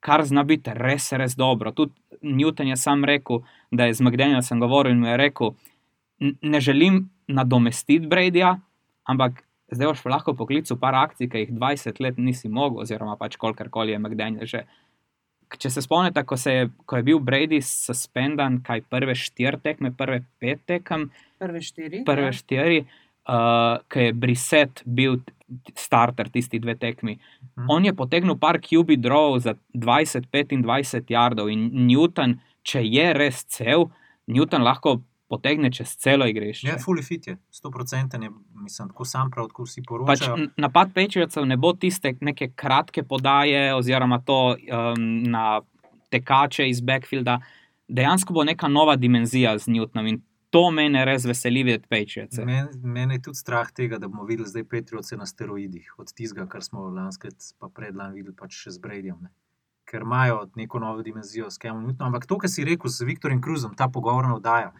kar 0.06 0.22
zna 0.22 0.44
biti 0.44 0.70
res, 0.72 1.10
res 1.12 1.34
dobro. 1.34 1.72
Tudi 1.72 1.92
Newton 2.22 2.68
je 2.68 2.76
sam 2.76 3.04
rekel, 3.04 3.42
da 3.70 3.84
je 3.84 3.94
z 3.94 4.00
Magdanijem 4.00 4.42
sem 4.42 4.60
govoril 4.60 4.92
in 4.92 5.00
mu 5.00 5.06
je 5.06 5.16
rekel, 5.18 5.54
"N- 6.20 6.36
ne 6.42 6.60
želim 6.60 7.00
nadomestiti 7.28 8.06
Bradyja, 8.06 8.56
ampak. 9.04 9.42
Zdaj 9.68 9.86
boš 9.86 10.04
lahko 10.06 10.30
poklical 10.32 10.78
par 10.78 10.94
akcij, 10.94 11.26
ki 11.26 11.38
jih 11.38 11.50
20 11.50 11.98
let 12.00 12.18
nisi 12.18 12.48
mogel, 12.48 12.78
oziroma 12.78 13.16
pač 13.16 13.34
kolikor 13.36 13.66
je 13.88 13.98
McDaniel 13.98 14.46
že 14.46 14.62
če 15.48 15.70
se 15.70 15.82
spomnite, 15.82 16.22
ko, 16.24 16.36
se 16.36 16.52
je, 16.52 16.70
ko 16.86 16.96
je 16.96 17.02
bil 17.02 17.18
Brady 17.18 17.60
suspendan, 17.60 18.62
kaj 18.62 18.82
prve 18.82 19.14
štiri 19.14 19.58
tekme, 19.58 19.92
prve 19.92 20.24
pet 20.40 20.60
tekem, 20.66 21.10
Prve 21.38 21.60
štiri. 21.60 22.04
prve 22.04 22.24
ja. 22.24 22.32
štiri, 22.32 22.86
uh, 23.28 23.78
ki 23.88 23.98
je 24.00 24.12
Briset 24.12 24.82
bil 24.86 25.18
starter 25.78 26.28
tisti 26.28 26.58
dve 26.58 26.74
tekmi. 26.74 27.18
Mhm. 27.56 27.66
On 27.70 27.84
je 27.84 27.92
potegnil 27.92 28.36
par 28.38 28.58
QB 28.58 28.96
draw 28.98 29.38
za 29.38 29.54
20-25 29.74 31.10
yardov 31.10 31.50
in 31.52 31.70
Newton, 31.86 32.38
če 32.62 32.82
je 32.84 33.12
res 33.14 33.44
cel, 33.48 33.86
Newton 34.26 34.62
lahko 34.62 35.00
potegne 35.28 35.70
čez 35.74 35.96
celo 35.98 36.26
igrišče. 36.26 36.66
Je 36.68 36.76
fully 36.78 37.02
fit, 37.02 37.26
je 37.26 37.36
100%, 37.50 38.22
je, 38.22 38.30
mislim, 38.62 38.88
tako 38.88 39.04
sam 39.04 39.30
prav, 39.30 39.48
tako 39.48 39.64
vsi 39.66 39.82
Pač 39.82 39.88
poročajo. 39.88 40.36
n- 40.36 40.50
napad 40.56 40.92
Patriotsov 40.94 41.46
ne 41.46 41.56
bo 41.56 41.72
tiste 41.72 42.14
neke 42.20 42.52
kratke 42.54 43.02
podaje, 43.02 43.74
oziroma 43.74 44.20
to 44.24 44.54
um, 44.54 45.22
na 45.22 45.60
tekače 46.10 46.68
iz 46.68 46.80
backfielda. 46.80 47.40
Dejansko 47.88 48.34
bo 48.34 48.44
neka 48.44 48.68
nova 48.68 48.96
dimenzija 48.96 49.58
z 49.58 49.66
Newtonom 49.68 50.08
in 50.08 50.22
to 50.50 50.62
mene 50.70 51.04
res 51.04 51.24
veseli 51.26 51.62
videti 51.66 51.88
Patriots. 51.90 52.38
Men, 52.44 52.68
mene 52.82 53.18
je 53.18 53.26
tudi 53.28 53.40
strah 53.40 53.70
tega, 53.74 53.98
da 53.98 54.08
bomo 54.08 54.24
videli 54.28 54.48
zdaj 54.48 54.64
Patriots 54.70 55.12
na 55.18 55.26
steroidih, 55.26 55.94
od 55.98 56.12
tistega, 56.12 56.46
kar 56.50 56.64
smo 56.64 56.86
lanskrat, 56.90 57.50
pa 57.58 57.68
predlan 57.68 58.14
videli, 58.14 58.34
pač 58.36 58.54
še 58.64 58.76
z 58.76 58.82
Bradyjem. 58.84 59.18
Ne. 59.26 59.32
Ker 59.86 60.02
imajo 60.02 60.46
neko 60.58 60.80
novo 60.82 61.02
dimenzijo 61.06 61.50
s 61.50 61.60
Kemom 61.62 61.84
Newtonom. 61.86 62.10
Ampak 62.10 62.26
to, 62.26 62.38
kar 62.42 62.50
si 62.50 62.64
rekel 62.66 62.90
z 62.90 63.06
Viktorjem 63.06 63.42
Cruzom, 63.42 63.74
ta 63.78 63.86
pogovorna 63.92 64.34
oddaja. 64.34 64.72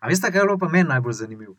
A 0.00 0.08
veste, 0.08 0.30
kaj 0.30 0.40
je 0.40 0.46
bilo 0.46 0.60
pa 0.60 0.70
meni 0.72 0.88
najbolj 0.88 1.18
zanimivo? 1.20 1.56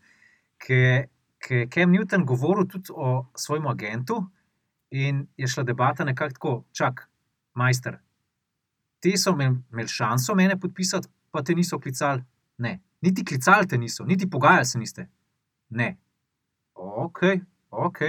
Ker 0.61 1.05
je 1.49 1.67
Kem 1.69 1.91
Newton 1.93 2.25
govoril 2.25 2.65
tudi 2.69 2.89
o 2.93 3.27
svojem 3.37 3.67
agentu 3.67 4.23
in 4.89 5.27
je 5.37 5.47
šla 5.47 5.63
debata 5.63 6.05
nekako 6.05 6.33
tako, 6.33 6.53
čak, 6.71 7.07
majster. 7.53 7.99
Ti 8.99 9.17
so 9.17 9.35
imeli 9.35 9.61
imel 9.71 9.87
šanso 9.87 10.35
mene 10.35 10.59
podpisati, 10.59 11.07
pa 11.31 11.43
te 11.43 11.55
niso 11.55 11.79
klicali. 11.79 12.23
Ne, 12.57 12.79
niti 13.01 13.25
klicali 13.25 13.67
te 13.67 13.77
niso, 13.77 14.05
niti 14.05 14.29
pogajali 14.29 14.65
se 14.65 14.79
niste. 14.79 15.07
Ne. 15.69 15.97
Ok, 16.75 17.21
ok. 17.69 18.01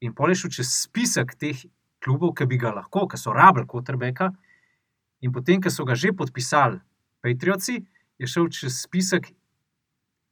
In 0.00 0.14
pol 0.14 0.32
je 0.32 0.42
šel 0.42 0.50
čez 0.58 0.70
spisek 0.84 1.34
teh 1.38 1.64
klubov, 2.02 2.34
ki 2.38 2.46
bi 2.46 2.58
ga 2.58 2.72
lahko, 2.74 3.06
ki 3.08 3.18
so 3.18 3.32
rabili 3.32 3.66
Rebeka. 3.88 4.32
In 5.22 5.32
potem, 5.32 5.60
ko 5.62 5.70
so 5.70 5.84
ga 5.84 5.94
že 5.94 6.12
podpisali 6.12 6.80
Patrioci, 7.22 7.84
je 8.18 8.26
šel 8.26 8.48
čez 8.48 8.82
spisek 8.82 9.30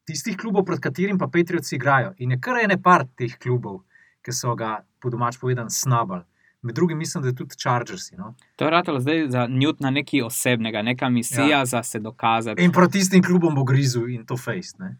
tistih 0.05 0.37
klubov, 0.37 0.65
pred 0.67 0.81
katerim 0.81 1.19
pa 1.19 1.29
Patrioci 1.29 1.77
igrajo. 1.77 2.15
In 2.19 2.31
je 2.31 2.41
kar 2.41 2.59
ene 2.59 2.83
par 2.83 3.07
teh 3.17 3.39
klubov, 3.39 3.85
ki 4.23 4.33
so 4.33 4.55
ga, 4.59 4.83
po 5.01 5.11
domač 5.11 5.39
povedan, 5.39 5.71
snabali. 5.71 6.25
Med 6.63 6.75
drugim 6.75 6.99
mislim, 6.99 7.23
da 7.23 7.29
je 7.29 7.35
tudi 7.35 7.55
Chargersi. 7.57 8.17
No? 8.17 8.35
To 8.57 8.65
je 8.65 8.71
ratalo 8.71 9.01
zdaj 9.01 9.29
za 9.29 9.39
Newtona 9.41 9.91
nekaj 9.91 10.23
osebnega, 10.23 10.83
neka 10.83 11.09
misija 11.09 11.47
ja. 11.49 11.65
za 11.67 11.83
se 11.83 12.01
dokazati. 12.01 12.63
In 12.63 12.73
proti 12.73 12.93
tistim 12.93 13.23
klubom 13.23 13.55
bo 13.55 13.65
grizel 13.65 14.09
in 14.09 14.27
to 14.27 14.37
fejst. 14.37 14.79
ne. 14.79 14.97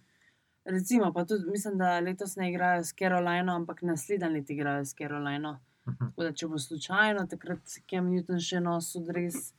Recimo, 0.65 1.13
pa 1.13 1.25
tudi 1.25 1.45
mislim, 1.51 1.79
da 1.79 1.99
letos 2.01 2.37
ne 2.37 2.51
igrajo 2.51 2.85
s 2.85 2.95
Carolino, 2.95 3.55
ampak 3.55 3.83
naslednji 3.83 4.29
let 4.29 4.51
igrajo 4.51 4.85
s 4.85 4.95
Carolino. 4.95 5.59
Mhm. 5.89 6.05
Tako 6.07 6.23
da, 6.23 6.33
če 6.33 6.47
bo 6.47 6.59
slučajno 6.59 7.27
takrat 7.27 7.59
Kem 7.87 8.05
Newton 8.07 8.41
še 8.41 8.61
nosil 8.61 9.03
res 9.09 9.55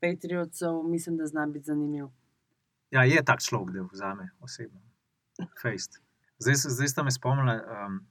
Patriotsov, 0.00 0.82
mislim, 0.84 1.16
da 1.16 1.26
zna 1.26 1.46
biti 1.46 1.64
zanimiv. 1.64 2.08
Ja, 2.90 3.04
je 3.04 3.22
tak 3.24 3.40
človek, 3.40 3.70
da 3.70 3.82
vzame 3.92 4.30
osebno. 4.40 4.80
Fejst. 5.62 6.00
Zdaj, 6.38 6.54
se- 6.54 6.70
zdaj 6.70 6.88
ste 6.88 7.02
me 7.02 7.10
spomnili, 7.10 7.54
um, 7.56 8.06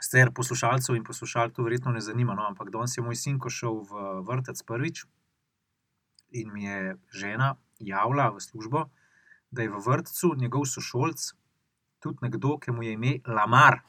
sicer 0.00 0.30
poslušalcev 0.34 0.96
in 0.96 1.04
poslušalk 1.04 1.54
to 1.54 1.62
verjetno 1.62 1.92
ne 1.92 2.00
zanima, 2.00 2.34
no, 2.34 2.46
ampak 2.46 2.70
danes 2.70 2.96
je 2.96 3.02
moj 3.02 3.16
sin, 3.16 3.38
ko 3.38 3.50
šel 3.50 3.80
v 3.88 4.08
vrtec 4.28 4.62
prvič 4.62 5.06
in 6.30 6.52
mi 6.52 6.64
je 6.64 6.96
žena 7.12 7.54
javila 7.78 8.28
v 8.34 8.40
službo, 8.40 8.88
da 9.50 9.62
je 9.62 9.70
v 9.70 9.80
vrtcu 9.86 10.34
njegov 10.36 10.66
sošolc 10.66 11.32
tudi 12.02 12.18
nekdo, 12.22 12.58
ki 12.58 12.72
mu 12.72 12.82
je 12.82 12.92
ime 12.92 13.18
Lamar. 13.26 13.80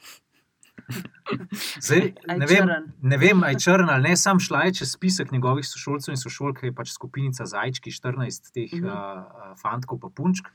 Zdaj, 1.84 2.14
ne 2.38 2.46
vem, 2.46 2.70
ne 3.02 3.16
vem, 3.18 3.42
ali 3.44 3.56
je 3.56 3.60
črn 3.66 3.90
ali 3.90 4.08
ne, 4.08 4.16
sam 4.16 4.40
šla 4.40 4.62
je 4.68 4.74
čez 4.80 4.92
spisek 4.94 5.32
njegovih 5.32 5.66
sošolcev 5.66 6.14
in 6.14 6.20
sošolk, 6.20 6.62
je 6.62 6.72
pač 6.74 6.92
skupinica 6.94 7.46
Zajčki, 7.46 7.92
14 7.92 8.52
teh 8.54 8.72
uh 8.72 8.78
Mhm. 8.78 8.88
-huh. 8.88 9.52
uh, 9.52 9.58
fantkov, 9.62 10.00
pa 10.00 10.08
punčk. 10.08 10.48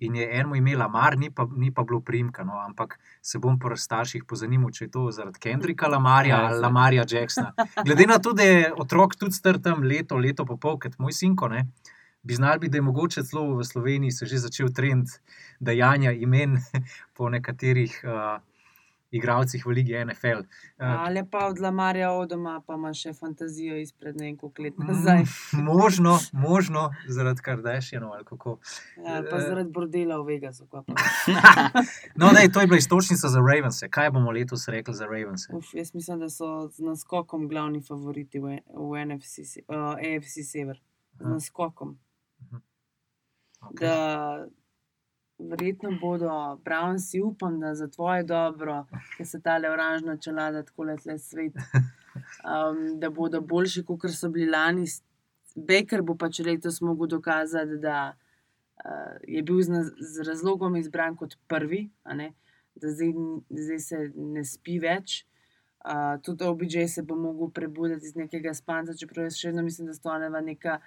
In 0.00 0.16
je 0.16 0.26
eno 0.40 0.54
imela 0.56 0.88
Mar, 0.88 1.18
ni 1.18 1.30
pa, 1.30 1.46
ni 1.56 1.70
pa 1.74 1.84
bilo 1.84 2.00
primka. 2.00 2.44
No, 2.44 2.56
ampak 2.64 2.98
se 3.22 3.38
bom 3.38 3.58
po 3.58 3.76
starših 3.76 4.24
pozanimal, 4.24 4.72
če 4.72 4.84
je 4.86 4.90
to 4.90 5.06
zaradi 5.12 5.40
Kendrika 5.40 5.88
Lamarja 5.88 6.36
Ja, 6.36 6.46
ali. 6.48 6.60
Lamarja 6.60 7.04
Jacksona. 7.10 7.52
Glede 7.84 8.06
na 8.08 8.18
to, 8.18 8.32
da 8.32 8.42
je 8.42 8.72
otrok 8.72 9.16
tudi 9.20 9.36
star 9.36 9.60
tam 9.60 9.84
leto, 9.84 10.16
leto 10.16 10.46
pa 10.48 10.56
pol, 10.56 10.78
kot 10.80 10.96
moj 10.98 11.12
sinko, 11.12 11.48
ne, 11.52 11.66
bi 12.22 12.34
znal 12.34 12.58
biti, 12.58 12.70
da 12.70 12.78
je 12.78 12.82
mogoče 12.82 13.22
celo 13.28 13.56
v 13.56 13.64
Sloveniji 13.64 14.10
se 14.10 14.26
že 14.26 14.38
začel 14.38 14.72
trend 14.72 15.08
dajanja 15.60 16.12
imen 16.12 16.56
po 17.16 17.28
nekaterih 17.28 18.00
uh, 18.04 18.40
igralcih 19.10 19.66
v 19.66 19.70
Ligi 19.70 20.04
NFL. 20.04 20.38
Uh, 20.38 20.46
Ali 20.78 21.24
pa 21.30 21.46
od 21.46 21.58
Lamarja 21.58 22.10
odoma, 22.12 22.60
pa 22.66 22.74
ima 22.74 22.92
še 22.94 23.12
fantazijo 23.12 23.76
izpred 23.76 24.16
nekaj 24.16 24.50
let 24.58 24.78
nazaj. 24.78 25.24
Možno, 25.70 26.18
možno, 26.32 26.90
zaradi 27.08 27.42
Kardashianov 27.42 28.12
ali 28.12 28.24
kako. 28.24 28.58
Ja, 28.96 29.22
pa 29.30 29.40
zaradi 29.40 29.70
bordela 29.70 30.20
v 30.22 30.26
Vegasu. 30.34 30.68
No, 32.20 32.30
ne, 32.32 32.48
to 32.52 32.60
je 32.60 32.66
bila 32.66 32.78
istočnica 32.78 33.28
za 33.28 33.40
Ravens. 33.40 33.82
Kaj 33.90 34.10
bomo 34.10 34.30
letos 34.30 34.68
rekli 34.68 34.94
za 34.94 35.06
Ravens? 35.06 35.48
Uf, 35.52 35.74
jaz 35.74 35.94
mislim, 35.94 36.20
da 36.20 36.28
so 36.30 36.68
z 36.68 36.84
naskokom 36.84 37.48
glavni 37.48 37.82
favoriti 37.82 38.38
v, 38.38 38.60
v 38.74 39.04
NFC, 39.06 39.64
uh, 39.68 39.96
AFC 39.96 40.44
Sever. 40.44 40.80
Z 41.20 41.26
naskokom. 41.26 41.98
Okay. 43.60 43.86
Da 43.86 44.46
verjetno 45.48 45.90
bodo 46.00 46.58
Brownsi, 46.64 47.20
upam, 47.22 47.60
da 47.60 47.74
za 47.74 47.88
tvoje 47.88 48.22
dobro, 48.22 48.86
ker 49.16 49.26
se 49.26 49.40
ta 49.40 49.56
oranžna 49.72 50.16
čelada 50.16 50.62
tako 50.62 50.82
le 50.82 50.96
svet, 51.18 51.54
um, 51.56 53.00
da 53.00 53.10
bodo 53.10 53.40
boljši, 53.40 53.84
kot 53.84 54.10
so 54.10 54.28
bili 54.28 54.50
lani. 54.50 54.86
Baker 55.56 56.02
bo 56.02 56.14
pač 56.14 56.38
letos 56.46 56.80
mogel 56.80 57.06
dokazati, 57.06 57.78
da 57.82 58.12
uh, 58.84 59.16
je 59.28 59.42
bil 59.42 59.62
z, 59.62 59.82
z 59.98 60.28
razlogom 60.28 60.76
izbran 60.76 61.16
kot 61.16 61.36
prvi, 61.48 61.88
da 62.74 62.88
zdaj, 62.88 63.12
zdaj 63.50 63.78
se 63.78 63.98
ne 64.14 64.44
spi 64.44 64.78
več. 64.78 65.24
Uh, 65.80 66.20
tudi 66.22 66.44
OBJ 66.44 66.86
se 66.88 67.02
bo 67.02 67.16
mogel 67.16 67.50
prebuditi 67.50 68.06
iz 68.06 68.16
nekega 68.16 68.54
spanca, 68.54 68.94
čeprav 68.94 69.26
jaz 69.26 69.38
še 69.40 69.48
vedno 69.48 69.62
mislim, 69.64 69.88
da 69.88 69.94
sta 69.96 70.12
ona 70.12 70.40
neka 70.44 70.78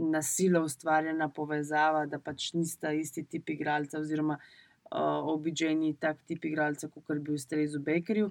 nasilo 0.00 0.64
ustvarjena 0.64 1.28
povezava, 1.28 2.06
da 2.06 2.18
pač 2.18 2.52
nista 2.54 2.92
isti 2.96 3.24
tip 3.28 3.50
igralca, 3.50 3.98
oziroma 4.00 4.38
uh, 4.38 5.28
OBJ 5.34 5.74
ni 5.76 5.92
tak 6.00 6.22
tip 6.26 6.44
igralca, 6.44 6.88
kot 6.88 7.18
bi 7.18 7.36
ustrezal 7.36 7.82
Bakerju. 7.84 8.30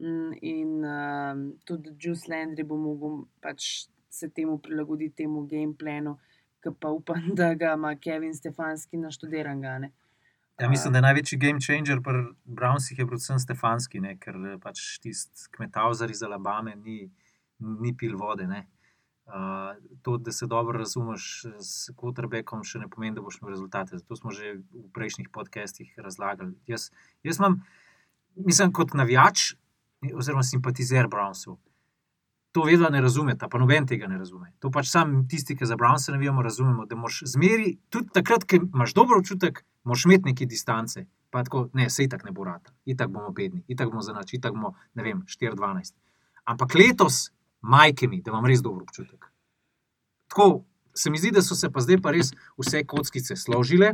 Mm, 0.00 0.32
In 0.42 0.84
um, 0.84 1.44
tudi 1.64 1.94
Juice 1.96 2.28
Landry 2.28 2.66
bo 2.68 2.76
mogel 2.76 3.22
pač 3.40 3.86
se 4.10 4.28
temu 4.28 4.58
prilagoditi, 4.58 5.22
temu 5.22 5.46
gameplanu, 5.48 6.16
ki 6.64 6.72
pa 6.80 6.90
upam, 6.92 7.30
da 7.38 7.54
ga 7.54 7.74
ima 7.78 7.94
Kevin 7.96 8.34
Stefanski 8.34 8.96
naštudiran. 8.96 9.62
Ja, 10.60 10.68
mislim, 10.68 10.92
da 10.92 10.98
je 10.98 11.02
največji 11.02 11.38
game 11.38 11.60
changer 11.60 12.00
pri 12.04 12.22
Brownsih 12.44 12.98
je 12.98 13.06
predvsem 13.06 13.38
Stefanski, 13.38 14.00
ne, 14.00 14.16
ker 14.20 14.36
eh, 14.36 14.58
pač 14.62 14.98
tisti 15.04 15.50
kmetavzar 15.56 16.10
iz 16.10 16.22
Alabame 16.22 16.76
ni, 16.76 17.10
ni 17.58 17.92
pil 17.96 18.16
vode. 18.16 18.46
Ne. 18.48 18.64
To, 20.02 20.16
da 20.22 20.32
se 20.32 20.46
dobro 20.46 20.78
razumeš 20.78 21.44
s 21.58 21.90
quarterbackom, 21.98 22.62
še 22.62 22.78
ne 22.84 22.88
pomeni, 22.88 23.16
da 23.16 23.24
boš 23.24 23.40
imel 23.40 23.56
rezultate. 23.56 23.98
Zato 23.98 24.16
smo 24.16 24.30
že 24.30 24.60
v 24.70 24.86
prejšnjih 24.94 25.32
podcestih 25.34 25.90
razlagali. 25.98 26.54
Jaz, 26.70 26.92
jaz 27.26 27.40
imam, 27.42 27.58
mislim, 28.36 28.70
kot 28.72 28.94
navijač 28.94 29.56
oziroma 30.14 30.46
simpatizer 30.46 31.10
Brownsov. 31.10 31.58
To 32.56 32.62
vedno 32.64 32.88
ne 32.88 33.00
razumete, 33.00 33.48
pa 33.50 33.58
noben 33.58 33.84
tega 33.86 34.06
ne 34.08 34.16
razume. 34.16 34.52
To 34.64 34.70
pač 34.72 34.88
sam 34.88 35.26
tisti, 35.28 35.56
ki 35.58 35.66
za 35.68 35.76
Brownse 35.76 36.14
navijamo, 36.14 36.42
razumemo, 36.42 36.86
da 36.86 36.96
moš 36.96 37.18
zmeri, 37.28 37.74
tudi 37.92 38.08
takrat, 38.14 38.46
ko 38.48 38.62
imaš 38.62 38.94
dober 38.96 39.18
občutek, 39.18 39.60
moš 39.84 40.06
imeti 40.06 40.30
neki 40.30 40.46
distance. 40.48 41.04
Pa 41.30 41.42
tako, 41.44 41.66
ne, 41.76 41.90
se 41.90 42.06
itak 42.06 42.24
ne 42.24 42.32
bo 42.32 42.46
rata, 42.46 42.72
itak 42.88 43.10
bomo 43.12 43.28
bedni, 43.34 43.60
itak 43.68 43.90
bomo 43.90 44.00
zanač, 44.00 44.32
itak 44.38 44.54
bomo, 44.54 44.72
ne 44.94 45.04
vem, 45.04 45.20
4-12. 45.28 45.92
Ampak 46.48 46.78
letos, 46.78 47.26
majke 47.66 48.08
mi, 48.08 48.22
da 48.22 48.30
imam 48.30 48.46
res 48.46 48.62
dober 48.62 48.86
občutek. 48.86 49.26
tako 50.28 50.64
se 50.96 51.10
mi 51.10 51.18
zdi, 51.18 51.30
da 51.30 51.42
so 51.42 51.54
se 51.54 51.70
pa 51.70 51.80
zdaj 51.80 52.00
pa 52.02 52.12
res 52.14 52.32
vse 52.58 52.84
kockice 52.88 53.36
složile. 53.36 53.92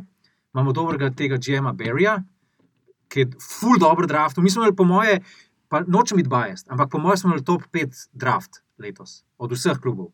Imamo 0.55 0.73
dobrega 0.73 1.11
tega 1.11 1.39
Jema 1.41 1.73
Berryja, 1.73 2.21
ki 3.09 3.21
je 3.21 3.31
full 3.41 3.79
dobro 3.81 4.07
draft. 4.07 4.37
Mi 4.37 4.51
smo 4.51 4.63
imeli, 4.63 4.77
po 4.77 4.85
moje, 4.85 5.21
pa 5.69 5.83
nočem 5.87 6.21
biti 6.21 6.29
biased, 6.29 6.69
ampak 6.71 6.91
po 6.93 6.99
mojem 6.99 7.17
smo 7.17 7.31
imeli 7.31 7.45
top 7.45 7.63
5 7.73 8.09
draft 8.13 8.63
letos 8.79 9.23
od 9.39 9.53
vseh 9.53 9.81
klubov. 9.81 10.13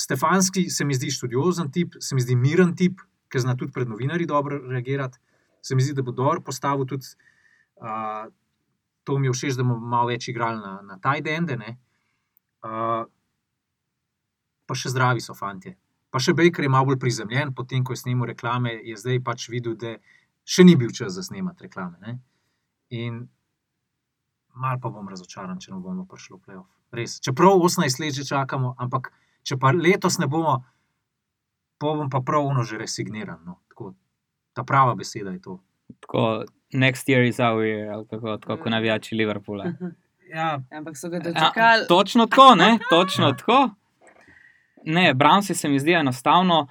Stefanski 0.00 0.70
se 0.70 0.84
mi 0.84 0.94
zdi 0.94 1.10
študiozen 1.10 1.70
tip, 1.72 1.94
se 2.00 2.14
mi 2.14 2.24
zdi 2.24 2.36
miren 2.36 2.74
tip, 2.76 3.00
ker 3.28 3.44
zna 3.44 3.54
tudi 3.56 3.72
pred 3.72 3.88
novinarji 3.88 4.26
dobro 4.26 4.58
reagirati. 4.58 5.18
Se 5.62 5.74
mi 5.74 5.82
zdi, 5.82 5.94
da 5.94 6.02
bo 6.02 6.12
dobro 6.12 6.40
postavil 6.40 6.86
tudi. 6.86 7.06
Uh, 7.76 8.32
to 9.04 9.18
mi 9.18 9.28
je 9.28 9.32
všeč, 9.32 9.56
da 9.58 9.62
bomo 9.62 9.78
malo 9.78 10.08
več 10.08 10.28
igrali 10.28 10.58
na, 10.60 10.80
na 10.82 10.98
taj 10.98 11.20
dende. 11.20 11.56
Uh, 11.60 11.76
pa 14.64 14.74
še 14.74 14.92
zdravi 14.92 15.20
so 15.20 15.36
fanti. 15.36 15.74
Pa 16.14 16.20
še 16.22 16.34
Baker 16.36 16.64
je 16.64 16.70
malo 16.70 16.92
bolj 16.92 17.00
prizemljen, 17.02 17.52
potem 17.54 17.84
ko 17.84 17.92
je 17.92 18.00
snimal 18.04 18.30
reklame, 18.30 18.72
je 18.86 18.96
zdaj 18.96 19.18
pač 19.26 19.48
videl, 19.50 19.74
da 19.76 19.96
še 20.46 20.64
ni 20.64 20.76
bil 20.78 20.92
čas 20.94 21.16
za 21.16 21.24
snemati 21.26 21.66
reklame. 21.66 21.98
Ne? 22.00 22.12
In 22.94 23.24
mal 24.54 24.78
pa 24.80 24.92
bom 24.94 25.08
razočaran, 25.10 25.58
če 25.58 25.74
ne 25.74 25.80
bomo 25.82 26.06
prišli 26.06 26.36
v 26.36 26.40
playoff. 26.44 26.70
Res. 26.94 27.18
Čeprav 27.24 27.58
18 27.58 27.98
let 28.00 28.14
že 28.14 28.24
čakamo, 28.28 28.76
ampak 28.78 29.10
če 29.42 29.58
pa 29.58 29.74
letos 29.74 30.20
ne 30.22 30.30
bomo, 30.30 30.60
pa 31.82 31.94
bom 31.98 32.08
pa 32.12 32.22
pravno 32.22 32.62
že 32.62 32.78
resigniran. 32.78 33.42
No. 33.42 33.58
Tako, 33.72 33.94
ta 34.54 34.62
prava 34.62 34.94
beseda 34.94 35.34
je 35.34 35.42
to. 35.42 35.58
Tako, 36.06 36.46
next 36.72 37.10
year 37.10 37.26
is 37.26 37.42
our 37.42 37.66
year, 37.66 37.90
ali 37.90 38.06
kako, 38.06 38.38
tako 38.38 38.62
kot 38.62 38.70
navijači 38.70 39.18
Liverpoola. 39.18 39.74
Ja, 40.34 40.60
Ampak 40.70 40.96
so 40.96 41.08
ga 41.08 41.16
Ja, 41.16 41.22
dočakali. 41.22 41.86
točno 41.88 42.26
tako, 42.26 42.54
ne? 42.54 42.78
Točno 42.90 43.32
tako. 43.32 43.70
Ne, 44.84 45.14
Brownsi 45.14 45.54
se 45.54 45.68
mi 45.68 45.78
zdi 45.78 45.92
enostavno 45.92 46.66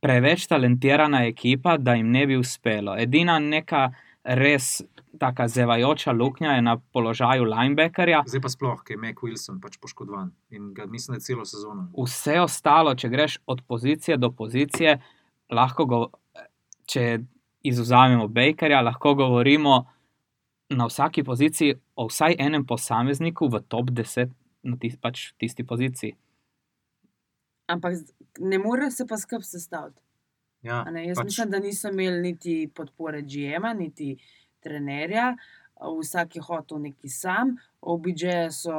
preveč 0.00 0.46
talentirana 0.46 1.24
ekipa, 1.24 1.76
da 1.76 1.94
jim 1.94 2.10
ne 2.10 2.26
bi 2.26 2.36
uspelo. 2.36 2.96
Edina 2.98 3.38
neka 3.38 3.92
res 4.24 4.82
taka 5.18 5.48
zevajoča 5.48 6.12
luknja 6.12 6.50
je 6.50 6.62
na 6.62 6.76
položaju 6.92 7.44
linebackerja. 7.44 8.22
zdaj 8.26 8.40
pa 8.40 8.48
sploh, 8.48 8.82
ker 8.84 8.94
je 8.94 8.98
Mac 8.98 9.16
Wilson 9.22 9.60
pač 9.62 9.78
poškodovan 9.78 10.30
in 10.50 10.74
ga 10.74 10.86
mislim, 10.86 11.14
da 11.16 11.20
celo 11.20 11.44
sezono. 11.44 11.88
Vse 11.98 12.40
ostalo, 12.40 12.94
če 12.94 13.08
greš 13.08 13.38
od 13.46 13.62
pozicije 13.68 14.16
do 14.16 14.30
pozicije, 14.30 14.98
lahko, 15.50 15.84
go, 15.86 16.06
če 16.86 17.18
izuzamemo 17.62 18.28
Bakerja, 18.28 18.80
lahko 18.80 19.14
govorimo 19.14 19.86
na 20.70 20.86
vsaki 20.86 21.22
poziciji 21.22 21.74
o 22.00 22.06
vsaj 22.08 22.38
enem 22.40 22.64
posamezniku 22.66 23.50
v 23.52 23.60
top 23.68 23.92
10 23.92 24.32
na 24.64 24.76
tis, 24.80 24.96
pač 24.96 25.30
tisti 25.40 25.64
poziciji. 25.68 26.16
Ampak 27.70 28.00
ne 28.40 28.58
more 28.58 28.90
se 28.90 29.06
pa 29.06 29.18
skrb 29.20 29.44
sestaviti. 29.44 30.00
Ja, 30.64 30.82
a 30.86 30.90
Ne, 30.92 31.06
jaz 31.08 31.20
pač, 31.20 31.30
mislim, 31.30 31.50
da 31.52 31.60
niso 31.60 31.92
imeli 31.92 32.20
niti 32.22 32.54
podpore 32.74 33.22
GM-a, 33.22 33.72
niti 33.76 34.14
trenerja. 34.64 35.34
Vsak 35.80 36.36
je 36.36 36.42
hotel 36.44 36.82
neki 36.84 37.08
sam, 37.08 37.54
OBJ 37.80 38.26
so 38.52 38.74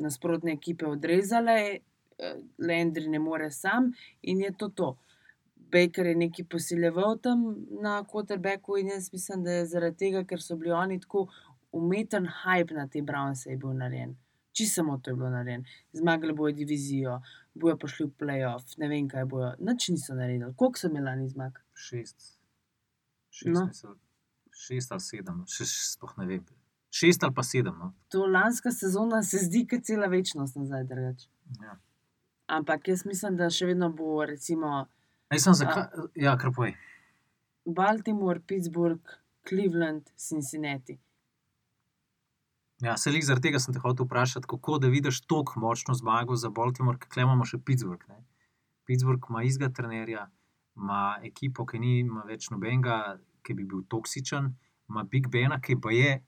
nasprotne 0.00 0.54
ekipe 0.56 0.86
odrezale, 0.88 1.58
Landry 2.58 3.10
ne 3.12 3.20
more 3.22 3.50
sam 3.52 3.92
in 4.22 4.40
je 4.40 4.52
to 4.58 4.68
to. 4.68 4.94
Baker 5.68 6.06
je 6.06 6.14
neki 6.16 6.44
posiljeval 6.48 7.18
tam 7.22 7.42
na 7.82 8.00
quarterbacku 8.08 8.78
in 8.80 8.88
jaz 8.94 9.10
mislim, 9.12 9.44
da 9.44 9.58
je 9.58 9.66
zaradi 9.66 9.96
tega, 9.96 10.24
ker 10.24 10.40
so 10.42 10.56
bili 10.56 10.72
oni 10.72 10.96
tako 11.00 11.26
umeten 11.72 12.26
hype 12.26 12.74
na 12.74 12.88
te 12.88 13.02
Brownse 13.02 13.50
je 13.50 13.56
bil 13.56 13.72
narejen. 13.76 14.16
Čisto 14.52 14.74
samo 14.74 14.98
to 14.98 15.10
je 15.10 15.14
bilo 15.16 15.30
narejeno. 15.30 15.64
Zmagali 15.92 16.32
bojo 16.34 16.52
divizijo, 16.52 17.20
bojo 17.54 17.76
prišli 17.76 18.06
v 18.06 18.12
playoff, 18.18 18.74
ne 18.78 18.88
vem 18.88 19.08
kaj 19.08 19.24
bojo. 19.24 19.52
Nič 19.60 19.88
niso 19.88 20.14
naredili. 20.14 20.54
Koliko 20.56 20.78
so 20.78 20.88
imeli 20.88 21.04
lani 21.04 21.28
zmag? 21.28 21.58
šest. 21.74 22.38
Šest, 23.30 23.54
No. 23.54 23.68
no. 23.84 23.94
šest 24.50 24.92
ali 24.92 25.00
sedem, 25.00 25.44
še, 25.46 25.64
še 25.64 25.84
sploh 25.92 26.16
ne 26.18 26.26
vem. 26.26 26.44
Šest 26.90 27.22
ali 27.22 27.34
pa 27.34 27.42
sedem. 27.42 27.76
No. 27.78 27.92
To 28.08 28.26
lanska 28.26 28.72
sezona 28.72 29.22
se 29.22 29.38
zdi, 29.38 29.66
kot 29.70 29.84
cela 29.84 30.08
večnost 30.10 30.56
nazaj. 30.56 30.84
Drugač. 30.90 31.28
Ja. 31.62 31.76
Ampak 32.46 32.88
jaz 32.88 33.04
mislim, 33.06 33.36
da 33.36 33.50
še 33.50 33.66
vedno 33.66 33.92
bo 33.92 34.24
recimo 34.24 34.88
Jaz 35.30 35.44
sem 35.44 35.54
zakaj, 35.54 36.08
ja, 36.16 36.32
kar 36.40 36.50
povej. 36.56 36.72
Baltimore, 37.66 38.40
Pittsburgh, 38.40 39.04
Cleveland, 39.48 40.08
Cincinnati. 40.16 40.98
Ja, 42.80 42.96
se 42.96 43.10
jih 43.10 43.24
zaradi 43.26 43.48
tega 43.48 43.58
sem 43.58 43.74
te 43.74 43.80
hotel 43.82 44.06
vprašati, 44.06 44.46
kako 44.46 44.78
da 44.78 44.88
vidiš 44.88 45.20
tako 45.26 45.60
močno 45.60 45.94
zmago 45.98 46.36
za 46.36 46.50
Baltimore, 46.54 46.98
ker 47.02 47.24
imamo 47.24 47.44
še 47.44 47.58
Pittsburgh. 47.58 48.04
Ne? 48.08 48.20
Pittsburgh 48.86 49.26
ima 49.30 49.42
izga 49.42 49.68
trenerja, 49.74 50.28
ima 50.78 51.18
ekipo, 51.26 51.66
ki 51.66 51.80
nima 51.82 52.22
več 52.28 52.52
nobenega, 52.54 53.18
ki 53.42 53.56
bi 53.58 53.66
bil 53.66 53.82
toksičen, 53.90 54.52
ima 54.88 55.02
Big 55.10 55.26
Bena, 55.32 55.58
ki 55.58 55.74
pa 55.82 55.90
je 55.90 56.20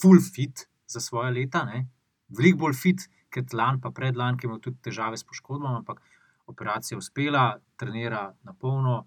full 0.00 0.18
fit 0.18 0.66
za 0.90 1.00
svoje 1.00 1.30
leta, 1.38 1.62
ne? 1.68 1.86
veliko 2.34 2.64
bolj 2.64 2.74
fit 2.80 3.06
kot 3.34 3.54
lan, 3.54 3.78
pa 3.80 3.94
predlan, 3.94 4.38
ki 4.38 4.48
imel 4.48 4.58
tudi 4.64 4.82
težave 4.82 5.18
s 5.18 5.26
poškodbami, 5.26 5.84
ampak 5.84 6.02
operacija 6.50 6.98
uspela, 6.98 7.60
trenira 7.78 8.32
na 8.42 8.54
polno, 8.58 9.04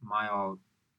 imajo 0.00 0.56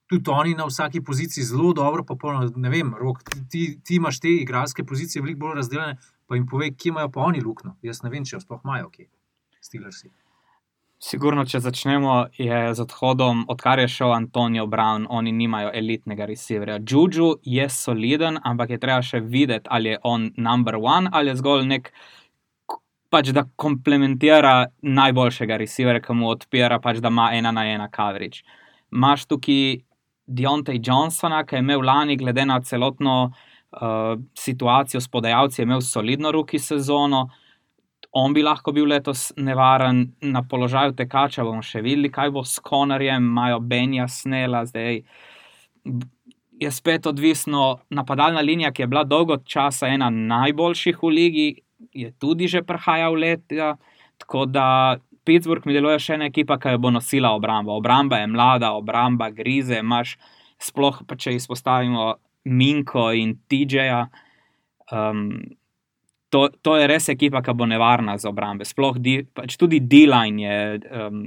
tudi 0.10 0.32
oni 0.32 0.56
na 0.56 0.66
vsaki 0.66 1.02
poziciji 1.02 1.44
zelo 1.44 1.74
dobro, 1.74 2.04
popolno. 2.04 2.52
Ne 2.56 2.70
vem, 2.70 2.94
rok, 3.00 3.24
ti, 3.50 3.80
ti 3.84 3.96
imaš 3.96 4.20
te 4.20 4.30
igralske 4.30 4.86
pozicije 4.86 5.22
veliko 5.22 5.40
bolj 5.48 5.56
razdeljene, 5.62 5.98
pa 6.28 6.36
jim 6.36 6.46
povej, 6.48 6.76
kje 6.78 6.90
imajo 6.90 7.12
pa 7.12 7.26
oni 7.26 7.42
luknjo. 7.42 7.76
Jaz 7.82 8.04
ne 8.04 8.14
vem, 8.14 8.26
če 8.26 8.40
sploh 8.40 8.62
imajo, 8.64 8.90
kje. 8.94 9.10
Steelersi. 9.62 10.12
Sigurno, 11.06 11.44
če 11.46 11.60
začnemo, 11.60 12.14
je 12.40 12.60
z 12.74 12.82
odhodom, 12.82 13.44
odkar 13.52 13.82
je 13.82 13.88
šel 13.92 14.14
Antonijo 14.16 14.64
Brown, 14.72 15.04
oni 15.10 15.34
nimajo 15.36 15.74
elitnega 15.76 16.26
receiverja. 16.26 16.80
Juju 16.80 17.36
je 17.44 17.68
soliden, 17.70 18.40
ampak 18.44 18.74
je 18.74 18.80
treba 18.80 19.02
še 19.04 19.20
videti, 19.20 19.68
ali 19.70 19.94
je 19.94 20.00
on 20.04 20.30
number 20.38 20.80
one 20.80 21.12
ali 21.12 21.34
je 21.34 21.42
zgolj 21.42 21.68
nek. 21.68 21.92
Pač 23.14 23.30
da 23.36 23.46
komplementira 23.56 24.72
najboljšega 24.82 25.60
receiverja, 25.62 26.02
ki 26.04 26.16
mu 26.18 26.32
odpira, 26.32 26.80
pač 26.84 26.98
da 27.04 27.12
ima 27.14 27.30
ena 27.38 27.52
na 27.54 27.68
ena 27.70 27.86
coverage. 27.92 28.42
Imáš 28.92 29.28
tukaj 29.30 29.84
Deontay 30.28 30.80
Johnsona, 30.82 31.44
ki 31.46 31.56
je 31.56 31.64
imel 31.64 31.84
lani, 31.86 32.18
glede 32.18 32.46
na 32.46 32.60
celotno 32.62 33.16
uh, 33.32 34.16
situacijo 34.38 35.02
s 35.02 35.08
podajalci, 35.08 35.62
imel 35.62 35.82
solidno 35.82 36.32
ruki 36.32 36.60
sezono 36.60 37.30
on 38.16 38.34
bi 38.34 38.44
lahko 38.44 38.72
bil 38.72 38.88
letos 38.88 39.28
nevaren 39.38 40.06
na 40.22 40.42
položaju 40.44 40.96
tekača. 40.96 41.44
bomo 41.44 41.62
še 41.62 41.82
videli, 41.84 42.12
kaj 42.12 42.32
bo 42.32 42.44
s 42.48 42.62
Konarjem, 42.64 43.28
imajo 43.28 43.60
Benja 43.60 44.08
Snela, 44.08 44.64
zdaj 44.66 45.02
je 46.64 46.72
spet 46.72 47.08
odvisno. 47.12 47.82
Napadalna 47.90 48.42
linija, 48.42 48.72
ki 48.72 48.86
je 48.86 48.88
bila 48.88 49.04
dolgo 49.04 49.38
časa 49.44 49.92
ena 49.92 50.10
najboljših 50.10 51.04
v 51.04 51.12
ligi, 51.12 51.48
je 51.92 52.14
tudi 52.20 52.48
že 52.48 52.64
prihajal 52.64 53.20
leta. 53.20 53.76
Tako 54.18 54.46
da 54.48 54.96
Pittsburgh 55.26 55.66
mi 55.66 55.74
deluje 55.74 56.00
še 56.00 56.16
ena 56.20 56.30
ekipa, 56.30 56.60
ki 56.62 56.76
jo 56.76 56.82
bo 56.86 56.92
nosila 56.94 57.34
obramba. 57.36 57.76
Obramba 57.76 58.22
je 58.22 58.30
mlada, 58.32 58.72
obramba 58.78 59.32
grize, 59.34 59.82
imaš 59.82 60.16
sploh, 60.62 61.02
pa 61.08 61.18
če 61.20 61.36
izpostavimo 61.36 62.14
Minko 62.46 63.10
in 63.18 63.36
TJ-ja. 63.50 64.06
Um, 64.94 65.58
to, 66.30 66.48
to 66.62 66.78
je 66.78 66.88
res 66.90 67.10
ekipa, 67.10 67.42
ki 67.42 67.56
bo 67.58 67.68
nevarna 67.70 68.18
za 68.22 68.30
obrambe. 68.30 68.68
Sploh 68.68 69.02
di, 69.02 69.18
pač 69.26 69.58
tudi 69.62 69.82
D-line 69.82 70.46
je 70.46 70.58
um, 70.92 71.22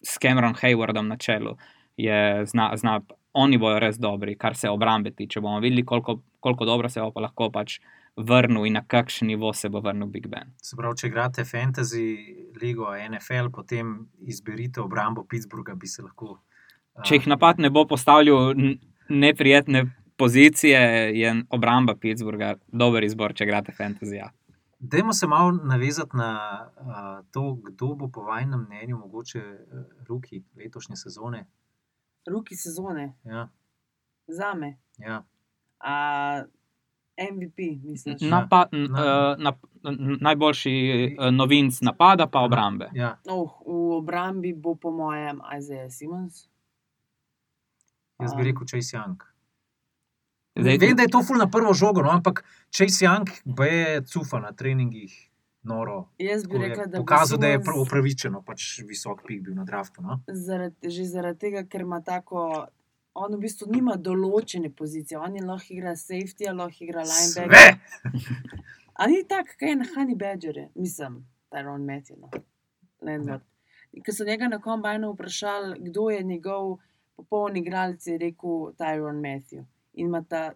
s 0.00 0.16
Cameron 0.22 0.56
Haywardom 0.56 1.08
na 1.10 1.20
čelu. 1.20 1.56
Je, 2.00 2.46
zna, 2.48 2.70
zna, 2.80 3.00
oni 3.36 3.60
bojo 3.60 3.80
res 3.82 4.00
dobri, 4.00 4.36
kar 4.40 4.56
se 4.56 4.70
obrambe 4.70 5.12
tiče. 5.12 5.42
Bomo 5.44 5.60
videli, 5.60 5.84
koliko, 5.84 6.20
koliko 6.40 6.64
dobro 6.64 6.88
se 6.88 7.02
bo 7.04 7.12
pa 7.12 7.28
lahko 7.28 7.50
pač 7.52 7.80
vrnil 8.26 8.66
in 8.66 8.72
na 8.78 8.82
kakšen 8.84 9.28
nivo 9.28 9.52
se 9.52 9.68
bo 9.68 9.80
vrnil 9.80 10.06
Big 10.08 10.26
Ben. 10.28 10.52
Se 10.62 10.76
pravi, 10.76 10.96
če 10.96 11.06
igrate 11.10 11.44
fantasy 11.44 12.04
ligo 12.62 12.90
NFL, 13.10 13.50
potem 13.52 13.94
izberite 14.20 14.80
obrambo 14.80 15.24
Pittsburgha, 15.24 15.74
bi 15.74 15.86
se 15.86 16.02
lahko. 16.02 16.38
Uh, 16.94 17.04
Če 17.04 17.14
jih 17.20 17.26
napad 17.30 17.58
ne 17.58 17.70
bo 17.70 17.86
postavljal 17.86 18.54
neprijetne 19.08 19.86
pozicije, 20.16 20.80
je 21.16 21.34
obramba 21.50 21.94
Pittsburgha 21.96 22.54
dober 22.68 23.04
izbor, 23.04 23.32
če 23.34 23.44
igrate 23.44 23.72
fantasy. 23.72 24.18
Ja. 24.18 24.30
Dajmo 24.80 25.12
se 25.12 25.26
malo 25.26 25.52
navezati 25.52 26.16
na 26.16 26.28
uh, 26.76 27.26
to, 27.32 27.54
kdo 27.64 27.94
bo 27.94 28.08
po 28.08 28.22
vašem 28.24 28.52
mnenju 28.66 28.98
mogoče 28.98 29.40
uh, 29.40 29.82
ruki 30.08 30.42
letošnje 30.56 30.96
sezone. 30.96 31.46
Ruki 32.28 32.56
sezone, 32.56 33.14
Ja, 33.24 33.48
za 34.28 34.54
me. 34.54 34.76
ja. 34.98 35.22
A 35.80 36.42
MVP, 37.20 37.58
misliš? 37.84 38.22
Ja. 38.22 38.28
Napa, 38.30 38.68
Na- 38.72 39.32
uh, 39.32 39.38
na, 39.38 39.52
n, 39.84 40.18
najboljši 40.20 40.72
uh, 41.18 41.30
novinc 41.30 41.80
napada, 41.80 42.26
pa 42.26 42.40
obrambe. 42.40 42.88
ja. 42.94 43.18
Oh, 43.28 43.60
v 43.66 43.96
obrambi 43.96 44.52
bo 44.52 44.74
po 44.74 44.90
mojem 44.90 45.40
Isaiah 45.58 45.90
Simons. 45.90 46.48
Jaz 48.20 48.34
bi 48.34 48.42
rekel 48.44 48.66
Chase 48.66 48.96
Young. 48.96 49.16
Zdaj, 50.56 50.78
Vem, 50.78 50.96
da 50.96 51.02
je 51.02 51.08
to 51.08 51.22
ful 51.22 51.36
na 51.36 51.46
prvo 51.46 51.72
žogo, 51.72 52.02
no, 52.02 52.10
ampak 52.10 52.42
Chase 52.70 53.04
Young 53.04 53.28
pa 53.56 53.64
je 53.64 54.02
cufa 54.04 54.40
na 54.40 54.52
treningih. 54.52 55.26
noro. 55.62 56.08
Jaz 56.18 56.46
bi 56.46 56.56
je 56.56 56.68
rekla, 56.68 56.84
da 56.86 56.98
bo 56.98 57.04
pokazal, 57.04 57.38
da 57.38 57.46
je 57.46 57.58
upravičeno, 57.76 58.42
pač 58.42 58.80
visok 58.80 59.20
pik 59.26 59.42
bil 59.42 59.54
na 59.54 59.64
draftu. 59.64 60.00
No? 60.02 60.22
Zaradi, 60.26 60.88
že 60.90 61.04
zaradi 61.04 61.38
tega, 61.38 61.64
ker 61.64 61.80
ima 61.80 62.00
tako. 62.00 62.66
On 63.14 63.32
v 63.34 63.40
bistvu 63.42 63.66
nima 63.72 63.96
določene 63.98 64.70
pozicije, 64.70 65.18
on 65.18 65.34
je 65.36 65.42
lahko 65.44 65.74
igra 65.74 65.96
safety, 65.98 66.46
lahko 66.54 66.84
igra 66.86 67.02
linebacker. 67.02 67.80
Sve! 68.02 68.60
A 69.00 69.06
ni 69.06 69.24
tako, 69.28 69.56
kaj 69.58 69.68
je 69.68 69.76
na 69.76 69.84
Honey 69.94 70.16
Badgerju, 70.18 70.68
mislim, 70.74 71.24
Tyron 71.50 71.86
Matthew. 71.88 72.20
No. 72.20 72.30
Landlord. 73.02 73.42
Ko 74.06 74.12
so 74.12 74.24
njega 74.24 74.48
na 74.48 74.60
kombajnu 74.60 75.12
vprašali, 75.12 75.78
kdo 75.80 76.10
je 76.10 76.22
njegov 76.22 76.76
popoln 77.16 77.56
igralec, 77.56 78.06
je 78.06 78.18
rekel 78.18 78.72
Tyron 78.78 79.20
Matthew. 79.24 79.64
In 79.92 80.06
ima 80.06 80.22
ta, 80.28 80.52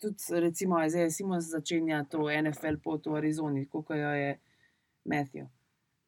tudi 0.00 0.40
recimo, 0.40 0.78
zdaj 0.88 1.10
Simons 1.10 1.50
začenja 1.50 2.04
to 2.10 2.28
NFL 2.42 2.76
pot 2.84 3.06
v 3.06 3.16
Arizoni, 3.16 3.66
kot 3.66 3.90
jo 3.90 4.12
je 4.14 4.38
Matthew. 5.04 5.48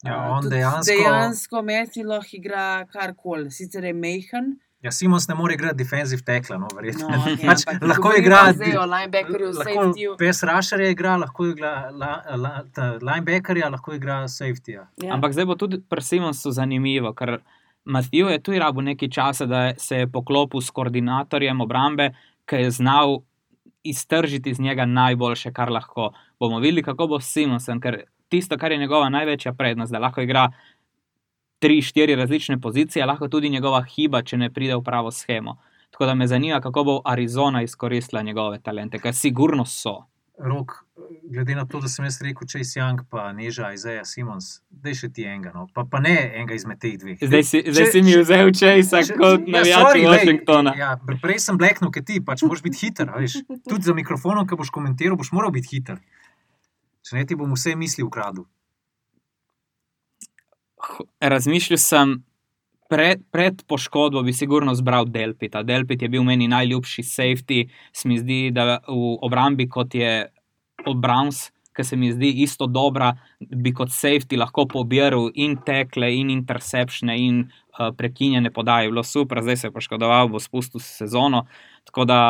Ja, 0.04 0.30
on 0.30 0.50
dejansko, 0.50 0.92
dejansko 0.92 1.62
Matthew 1.62 2.06
lahko 2.06 2.36
igra 2.36 2.86
karkoli, 2.92 3.50
sicer 3.50 3.84
je 3.84 3.92
mehen. 3.92 4.58
Ja, 4.82 4.92
Simons 4.92 5.28
ne 5.28 5.34
more 5.34 5.54
igrati 5.54 5.76
defensive 5.76 6.22
tackla, 6.22 6.58
no, 6.58 6.68
verjetno. 6.76 7.08
No, 7.08 7.30
ja, 7.30 7.36
pač, 7.50 7.64
lahko 7.82 8.02
govorimo 8.02 8.22
igra, 8.22 8.40
zdaj 8.54 8.76
o 8.78 8.86
linebackerju, 8.86 9.52
lahko 9.58 9.84
safetyju. 9.84 10.16
pes 10.18 10.42
rusherja 10.46 10.90
igra, 10.94 11.16
lahko 11.16 11.46
igra 11.52 11.72
la, 11.90 12.12
la, 12.36 12.52
ta, 12.74 12.90
linebackerja, 13.02 13.70
lahko 13.74 13.96
igra 13.98 14.20
safetyja. 14.30 14.86
Ja. 15.02 15.14
Ampak 15.16 15.34
zdaj 15.34 15.48
bo 15.50 15.58
tudi 15.58 15.80
pri 15.82 16.04
Simonsu 16.04 16.52
zanimivo, 16.54 17.12
ker 17.18 17.38
Matthew 17.88 18.30
je 18.34 18.42
tu 18.44 18.58
rabil 18.58 18.90
nekaj 18.92 19.10
časa, 19.10 19.46
da 19.48 19.72
se 19.80 20.04
je 20.04 20.10
poklopil 20.12 20.60
s 20.60 20.70
koordinatorjem 20.70 21.60
obrambe, 21.64 22.12
ki 22.48 22.62
je 22.66 22.70
znal 22.78 23.22
iztržiti 23.82 24.50
iz 24.50 24.60
njega 24.60 24.84
najboljše, 24.86 25.52
kar 25.52 25.70
lahko. 25.72 26.12
Bomo 26.40 26.60
videli, 26.60 26.82
kako 26.82 27.06
bo 27.06 27.20
s 27.20 27.32
Simonsom, 27.32 27.80
ker 27.80 28.02
tisto, 28.28 28.58
kar 28.58 28.72
je 28.72 28.78
njegova 28.78 29.08
največja 29.08 29.52
prednost, 29.52 29.92
da 29.92 29.98
lahko 29.98 30.20
igra 30.20 30.50
tri, 31.58 31.82
štiri 31.82 32.14
različne 32.14 32.58
pozicije, 32.58 33.06
lahko 33.06 33.28
tudi 33.28 33.50
njegova 33.50 33.82
hiba, 33.84 34.22
če 34.22 34.36
ne 34.36 34.50
pride 34.50 34.76
v 34.76 34.82
pravo 34.82 35.10
schemo. 35.10 35.56
Tako 35.90 36.06
da 36.06 36.14
me 36.14 36.26
zanima, 36.26 36.60
kako 36.60 36.84
bo 36.84 37.00
Arizona 37.04 37.62
izkoristila 37.62 38.22
njegove 38.22 38.60
talente, 38.60 38.98
ker 38.98 39.14
sigurno 39.14 39.64
so. 39.64 40.04
Rok, 40.38 40.72
glede 41.24 41.54
na 41.54 41.64
to, 41.66 41.80
da 41.80 41.88
sem 41.88 42.04
jaz 42.04 42.20
rekel, 42.22 42.46
Chase 42.46 42.78
Young, 42.78 43.00
pa 43.10 43.32
Neža, 43.32 43.72
Izaja 43.72 44.04
Simons, 44.04 44.44
da 44.70 44.92
še 44.94 45.08
ti 45.08 45.24
enega, 45.24 45.50
no. 45.52 45.64
pa, 45.74 45.82
pa 45.84 45.98
ne 45.98 46.12
enega 46.32 46.54
izmed 46.54 46.78
teh 46.78 46.94
dveh. 46.94 47.18
Zdaj 47.20 47.42
si, 47.42 47.62
Če- 47.62 47.72
zdaj 47.72 47.86
si 47.86 48.02
mi 48.02 48.14
vzel 48.14 48.52
Chase 48.52 49.00
Če- 49.02 49.16
kot 49.16 49.40
ja, 49.40 49.54
navijač 49.56 49.88
glej, 49.96 50.06
Washingtona. 50.06 50.76
Ja, 50.78 50.92
pre- 50.96 51.18
prej 51.18 51.40
sem 51.40 51.58
bleknil, 51.58 51.90
ker 51.90 52.04
ti 52.04 52.20
pač 52.20 52.42
moraš 52.42 52.62
biti 52.62 52.78
hiter. 52.78 53.10
a 53.10 53.18
Veš. 53.18 53.40
Tudi 53.64 53.82
za 53.82 53.94
mikrofonom, 53.94 54.46
ki 54.46 54.54
boš 54.54 54.70
komentiral, 54.70 55.16
boš 55.16 55.32
moral 55.32 55.50
biti 55.50 55.74
hiter. 55.74 55.98
Če 57.02 57.16
ne 57.16 57.26
ti 57.26 57.34
bom 57.34 57.50
vse 57.52 57.74
misli 57.74 58.04
ukradel. 58.06 58.46
Razmišljal 61.20 61.78
sem, 61.78 62.14
pred, 62.88 63.22
pred 63.30 63.62
poškodbo 63.66 64.22
bi 64.22 64.32
sigurno 64.32 64.74
zbral 64.74 65.06
Delpita. 65.10 65.62
Delpit 65.62 66.02
je 66.02 66.08
bil 66.08 66.24
meni 66.24 66.48
najljubši 66.48 67.02
safety, 67.02 67.68
se 67.92 68.08
mi 68.08 68.18
zdi, 68.18 68.48
da 68.54 68.80
v 68.88 69.14
obrambi 69.22 69.68
kot 69.68 69.94
je 69.94 70.28
Browns, 70.86 71.48
ki 71.76 71.84
se 71.84 71.96
mi 71.96 72.10
zdi 72.12 72.32
isto 72.42 72.66
dobra, 72.66 73.12
bi 73.40 73.72
kot 73.74 73.92
safety 73.94 74.38
lahko 74.38 74.66
pobiral 74.66 75.28
in 75.34 75.56
tekle, 75.66 76.10
in 76.14 76.30
interceptione, 76.34 77.14
in 77.22 77.42
uh, 77.44 77.90
prekinjene 77.94 78.50
podaje. 78.50 78.88
Bilo 78.90 79.04
super, 79.06 79.42
zdaj 79.42 79.56
se 79.56 79.66
je 79.68 79.74
poškodoval, 79.74 80.28
bo 80.32 80.40
spustil 80.42 80.82
sezono. 80.82 81.44
Tako 81.86 82.04
da 82.04 82.20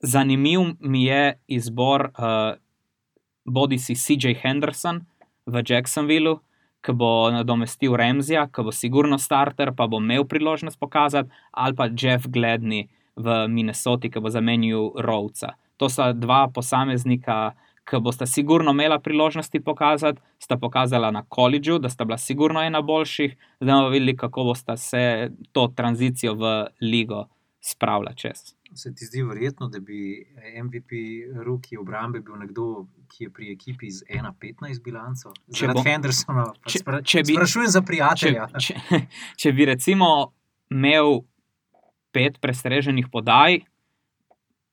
zanimiv 0.00 0.60
mi 0.80 1.04
je 1.04 1.34
izbor 1.46 2.08
uh, 2.08 2.54
bodi 3.44 3.78
si 3.78 3.94
CJ 3.94 4.38
Henderson 4.42 5.04
v 5.46 5.62
Jacksonvilleu 5.66 6.40
ki 6.80 6.92
bo 6.96 7.30
nadomestil 7.32 7.96
Remzija, 7.96 8.46
ki 8.48 8.64
bo 8.64 8.72
sigurno 8.72 9.18
starter, 9.18 9.72
pa 9.76 9.86
bo 9.86 10.00
imel 10.00 10.24
priložnost 10.24 10.80
pokazati, 10.80 11.30
ali 11.50 11.76
pa 11.76 11.88
Jeff 11.92 12.28
Gledney 12.28 12.88
v 13.16 13.48
Minnesoti, 13.48 14.10
ki 14.10 14.20
bo 14.20 14.30
zamenjal 14.30 14.92
Rovca. 14.96 15.54
To 15.76 15.88
sta 15.88 16.12
dva 16.12 16.46
posameznika, 16.54 17.52
ki 17.90 18.00
bosta 18.00 18.26
sigurno 18.26 18.70
imela 18.76 18.98
priložnosti 18.98 19.60
pokazati, 19.64 20.20
sta 20.38 20.56
pokazala 20.56 21.10
na 21.10 21.24
koledžu, 21.28 21.78
da 21.78 21.88
sta 21.88 22.04
bila 22.04 22.18
sigurno 22.18 22.62
ena 22.62 22.82
boljših, 22.82 23.36
zdaj 23.60 23.74
bomo 23.74 23.88
videli, 23.88 24.16
kako 24.16 24.44
bosta 24.44 24.76
se 24.76 25.30
to 25.52 25.68
tranzicijo 25.76 26.34
v 26.34 26.54
ligo 26.80 27.26
spravila 27.60 28.12
čez. 28.14 28.59
Se 28.72 28.94
ti 28.94 29.04
zdi 29.04 29.22
verjetno, 29.22 29.68
da 29.68 29.80
bi 29.80 30.24
MVP 30.56 30.90
Ruki 31.36 31.76
obrambe 31.76 32.20
bil 32.20 32.36
nekdo, 32.36 32.66
ki 33.08 33.24
je 33.24 33.30
pri 33.30 33.52
ekipi 33.52 33.90
z 33.90 34.04
1-15 34.06 34.78
bilanco? 34.80 35.32
Če 35.48 35.60
Zaradi 35.60 35.74
bo- 35.74 35.82
Hendersona. 35.84 36.44
če- 36.64 36.78
spra, 36.78 37.00
če 37.02 37.18
bi- 37.20 37.34
sprašujem 37.34 37.68
za 37.68 37.80
Če, 37.80 37.86
prijatelja. 37.86 38.46
če, 38.58 38.74
če 39.36 39.52
bi 39.52 39.64
recimo 39.64 40.10
imel 40.70 41.24
pet 42.10 42.38
prestreženih 42.40 43.08
podaj, 43.08 43.60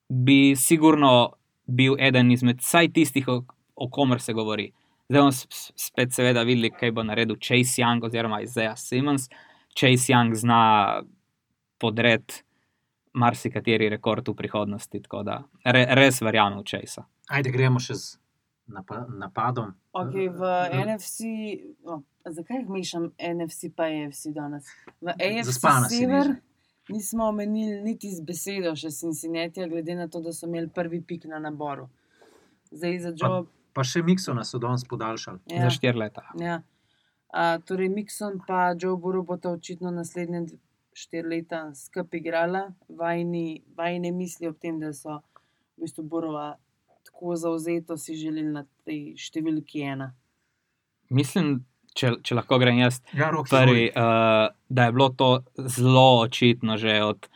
bi 0.08 0.54
sigurno 0.56 1.32
bil 1.66 1.96
eden 2.00 2.30
izmed 2.30 2.58
vsaj 2.58 2.88
tistih, 2.90 3.28
o, 3.28 3.42
o 3.76 3.88
komer 3.88 4.20
se 4.20 4.32
govori. 4.32 4.70
Zdaj 5.08 5.20
bomo 5.20 5.32
spet, 5.76 6.12
seveda, 6.12 6.42
videli, 6.42 6.70
kaj 6.70 6.92
bo 6.92 7.02
naredil 7.02 7.36
Chase 7.38 7.82
Young 7.82 8.02
oziroma 8.02 8.42
Isaiah 8.42 8.76
Simmons. 8.76 9.28
Chase 9.74 10.12
Young 10.12 10.34
zna 10.34 11.02
podreti 11.78 12.42
marsikateri 13.18 13.88
rekord 13.88 14.22
v 14.24 14.34
prihodnosti, 14.34 15.00
tako 15.00 15.22
da 15.22 15.36
re, 15.66 15.84
res 15.92 16.20
verjamem 16.20 16.58
v 16.58 16.66
Chase. 16.66 17.02
Ajde, 17.28 17.50
gremo 17.50 17.80
še 17.80 17.94
z 17.94 18.18
napa 18.68 19.02
napadom. 19.10 19.74
Okay, 19.92 20.28
v 20.28 20.40
Mhm. 20.40 20.82
NFC, 20.86 21.18
oh, 21.84 22.00
zakaj 22.26 22.58
jih 22.58 22.68
mešam 22.68 23.04
NFC 23.18 23.70
pa 23.70 23.84
AFC 23.86 24.30
danes? 24.30 24.64
V 25.00 25.08
AFC 25.10 25.46
Zaspana 25.50 25.88
sever 25.88 26.36
nismo 26.88 27.24
omenili 27.26 27.82
niti 27.82 28.08
z 28.08 28.20
besedo 28.22 28.74
še 28.74 28.90
Cincinnati, 28.92 29.60
glede 29.66 29.94
na 29.94 30.06
to, 30.06 30.20
da 30.20 30.32
so 30.32 30.46
imeli 30.46 30.68
prvi 30.70 31.00
pik 31.02 31.24
na 31.26 31.38
naboru. 31.40 31.88
Zdaj 32.70 32.98
za 33.00 33.12
Joe. 33.14 33.44
Pa 33.70 33.82
še 33.82 34.02
Miksona 34.02 34.42
so 34.42 34.58
danes 34.58 34.84
podaljšali. 34.84 35.38
Ja, 35.48 35.62
Za 35.62 35.70
štiri 35.70 35.98
leta. 35.98 36.22
ja. 36.36 36.60
A, 37.30 37.58
torej, 37.60 37.88
Mikson 37.90 38.40
pa 38.40 38.72
Joe 38.72 38.96
Burrow 38.96 39.20
bosta 39.22 39.50
očitno 39.50 39.90
naslednje 39.90 40.40
dv- 40.42 40.58
štiri 40.98 41.28
leta 41.28 41.68
skupaj 41.74 42.20
igrala. 42.20 42.64
Vajni, 42.88 43.62
vajne 43.76 44.12
misli 44.12 44.48
ob 44.50 44.58
tem, 44.60 44.80
da 44.82 44.92
so 44.96 45.20
v 45.76 45.86
bistvu 45.86 46.04
Burova 46.10 46.56
tako 47.08 47.36
zauzeto 47.36 47.96
si 47.96 48.16
želeli 48.18 48.52
na 48.52 48.64
tej 48.84 49.14
številki 49.18 49.82
ena. 49.86 50.12
Mislim, 51.14 51.62
če, 51.96 52.18
če 52.22 52.36
lahko 52.36 52.58
grem 52.60 52.82
jaz, 52.82 53.00
Ja, 53.16 53.30
Roki, 53.32 53.54
prvi, 53.54 53.88
uh, 53.90 54.50
da 54.68 54.88
je 54.88 54.94
bilo 54.94 55.08
to 55.16 55.30
zelo 55.56 56.20
očitno 56.26 56.76
že 56.76 56.98
od, 57.04 57.30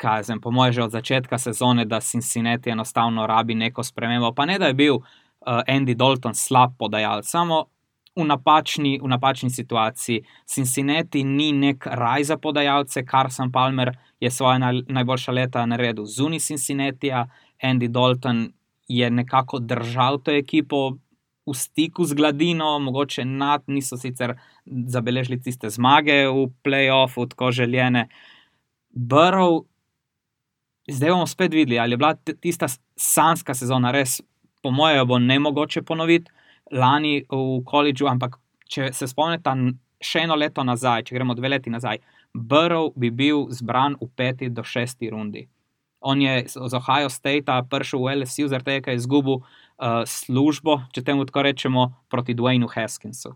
kaj 0.00 0.26
vem, 0.30 0.40
po 0.40 0.54
mojem, 0.54 0.78
že 0.78 0.86
od 0.86 0.96
začetka 0.96 1.38
sezone, 1.38 1.84
da 1.84 2.00
Cincinnati 2.00 2.72
enostavno 2.72 3.26
rabi 3.28 3.54
neko 3.54 3.84
spremembo. 3.84 4.32
Pa 4.32 4.48
ne, 4.48 4.58
da 4.62 4.72
je 4.72 4.78
bil 4.78 4.98
uh, 4.98 5.62
Andy 5.68 5.94
Dalton 5.94 6.34
slab 6.34 6.78
podajalec, 6.78 7.28
samo 7.28 7.66
v 8.16 8.24
napačni, 8.24 8.98
v 9.02 9.08
napačni 9.08 9.50
situaciji. 9.50 10.24
Cincinnati 10.46 11.24
ni 11.24 11.52
nek 11.52 11.86
raj 11.86 12.24
za 12.24 12.36
podajalce, 12.36 13.04
Carson 13.10 13.52
Palmer 13.52 13.92
je 14.20 14.30
svoje 14.30 14.58
naj, 14.58 14.82
najboljša 14.88 15.32
leta 15.32 15.66
naredil 15.66 16.04
zunaj 16.04 16.38
Cincinnatija, 16.38 17.26
Andy 17.62 17.88
Dalton 17.88 18.52
je 18.88 19.10
nekako 19.10 19.58
držal 19.58 20.18
to 20.22 20.30
ekipo 20.30 20.96
v 21.46 21.54
stiku 21.54 22.04
z 22.04 22.14
gladino, 22.14 22.78
mogoče 22.78 23.24
nad, 23.24 23.62
niso 23.66 23.96
sicer 23.96 24.34
zabeležili 24.66 25.40
tiste 25.42 25.70
zmage 25.70 26.26
v 26.26 26.48
playoffu, 26.64 27.28
tako 27.28 27.50
željene. 27.52 28.08
Brov, 28.90 29.64
zdaj 30.90 31.10
bomo 31.10 31.26
spet 31.26 31.52
videli, 31.54 31.78
ali 31.78 31.92
je 31.92 31.96
bila 31.96 32.14
tista 32.14 32.66
sanska 32.96 33.54
sezona 33.54 33.92
res, 33.94 34.20
po 34.62 34.70
mojem, 34.70 35.06
bo 35.06 35.18
ne 35.18 35.38
mogoče 35.38 35.82
ponoviti, 35.82 36.30
lani 36.72 37.24
v 37.30 37.62
koledžu, 37.64 38.08
ampak 38.10 38.38
če 38.68 38.90
se 38.92 39.08
spomnite 39.08 39.52
še 40.02 40.26
eno 40.26 40.36
leto 40.36 40.64
nazaj, 40.64 41.06
če 41.06 41.16
gremo 41.16 41.34
dve 41.34 41.54
leti 41.56 41.72
nazaj, 41.72 42.00
Brov 42.36 42.92
bi 43.00 43.08
bil 43.10 43.46
zbran 43.48 43.96
v 43.96 44.10
peti 44.12 44.50
do 44.52 44.60
šesti 44.60 45.08
rundi. 45.10 45.46
On 46.04 46.20
je 46.20 46.44
z 46.46 46.74
Ohio 46.76 47.08
State 47.08 47.48
prišel 47.70 48.02
v 48.04 48.20
LSU, 48.20 48.48
zaradi 48.52 48.76
tega, 48.76 48.92
je 48.92 49.00
izgubil 49.00 49.40
uh, 49.40 50.04
službo, 50.04 50.82
če 50.92 51.02
temu 51.02 51.24
tako 51.24 51.46
rečemo, 51.48 51.88
proti 52.12 52.36
Dwaynu 52.36 52.68
Haskinsu. 52.68 53.32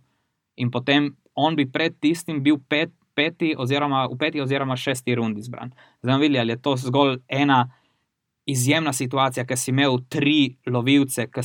In 0.61 0.71
potem 0.71 1.17
on 1.35 1.57
bi 1.57 1.65
pred 1.65 1.97
tistim 1.97 2.45
bil 2.45 2.61
pet, 2.61 2.93
peti, 3.17 3.55
oziroma 3.57 4.05
v 4.13 4.19
peti, 4.21 4.45
oziroma 4.45 4.77
šesti 4.77 5.17
rundi 5.17 5.41
izbran. 5.41 5.73
Zdaj 6.05 6.21
videli, 6.21 6.39
ali 6.39 6.55
je 6.55 6.63
to 6.63 6.77
zgolj 6.77 7.19
ena 7.27 7.65
izjemna 8.47 8.93
situacija, 8.93 9.47
ker 9.49 9.59
si 9.59 9.73
imel 9.73 9.99
tri 10.13 10.57
lovilce, 10.67 11.27
ki 11.33 11.43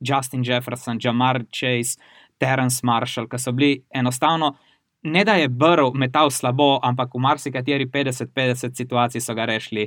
Justin 0.00 0.42
Jefferson, 0.44 0.98
Jamar 0.98 1.44
Chase, 1.50 1.98
Terence 2.38 2.80
Marshall, 2.84 3.28
ki 3.28 3.38
so 3.38 3.52
bili 3.52 3.82
enostavno. 3.94 4.56
Ne 5.02 5.24
da 5.24 5.34
je 5.34 5.48
Brl 5.48 5.92
metal 5.94 6.30
slabo, 6.30 6.80
ampak 6.82 7.14
v 7.14 7.20
marsikateri 7.20 7.86
50-50 7.86 8.74
situaciji 8.76 9.20
so 9.20 9.34
ga 9.34 9.44
rešili 9.44 9.86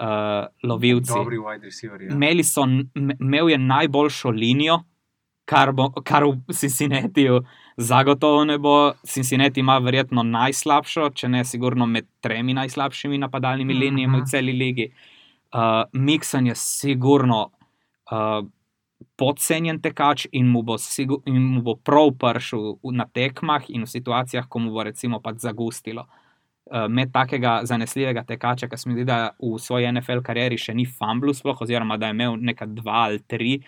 uh, 0.00 0.06
lovilci. 0.62 1.12
Dobri 1.14 1.38
wide 1.38 1.64
receiver. 1.64 2.02
Ja. 2.02 2.44
So, 2.44 2.64
imel 3.20 3.50
je 3.50 3.58
najboljšo 3.58 4.30
linijo 4.30 4.82
kar, 5.44 5.72
bo, 5.72 5.90
kar 6.04 6.24
v 6.24 6.52
Cincinnatiju 6.52 7.44
zagotovo 7.76 8.44
ne 8.44 8.58
bo. 8.58 8.92
Cincinnati 9.06 9.60
ima 9.60 9.78
verjetno 9.78 10.22
najslabšo, 10.22 11.10
če 11.14 11.28
ne 11.28 11.44
sigurno 11.44 11.86
med 11.86 12.06
tremi 12.20 12.54
najslabšimi 12.54 13.18
napadalnimi 13.18 13.74
Mhm. 13.74 13.80
linijami 13.80 14.20
v 14.20 14.24
celi 14.26 14.52
ligi. 14.52 14.92
Uh, 15.54 15.84
Mikson 15.92 16.46
je 16.46 16.54
sigurno 16.54 17.50
uh, 18.10 18.42
podcenjen 19.16 19.80
tekač 19.82 20.26
in 20.32 20.48
mu, 20.50 20.62
bo 20.62 20.76
sigur, 20.78 21.22
in 21.26 21.38
mu 21.56 21.62
bo 21.62 21.76
prav 21.76 22.12
prišel 22.20 22.76
na 22.92 23.06
tekmah 23.06 23.70
in 23.72 23.86
v 23.86 23.90
situacijah, 23.90 24.48
ko 24.48 24.58
mu 24.58 24.72
bo 24.74 24.84
recimo 24.86 25.20
pač 25.20 25.40
zagustilo. 25.46 26.06
Uh, 26.66 26.88
Med 26.90 27.12
takega 27.14 27.60
zanesljivega 27.62 28.24
tekača, 28.26 28.66
ki 28.68 28.76
se 28.76 28.88
mi 28.88 28.96
zdi, 28.96 29.04
da 29.06 29.30
v 29.38 29.54
svoji 29.62 29.86
NFL 29.92 30.24
karieri 30.26 30.58
še 30.58 30.74
ni 30.74 30.82
fumblu, 30.86 31.34
sploh, 31.34 31.60
oziroma 31.62 31.94
da 31.96 32.10
je 32.10 32.16
imel 32.16 32.40
nekaj 32.42 32.72
dva 32.74 33.04
ali 33.06 33.20
tri 33.22 33.60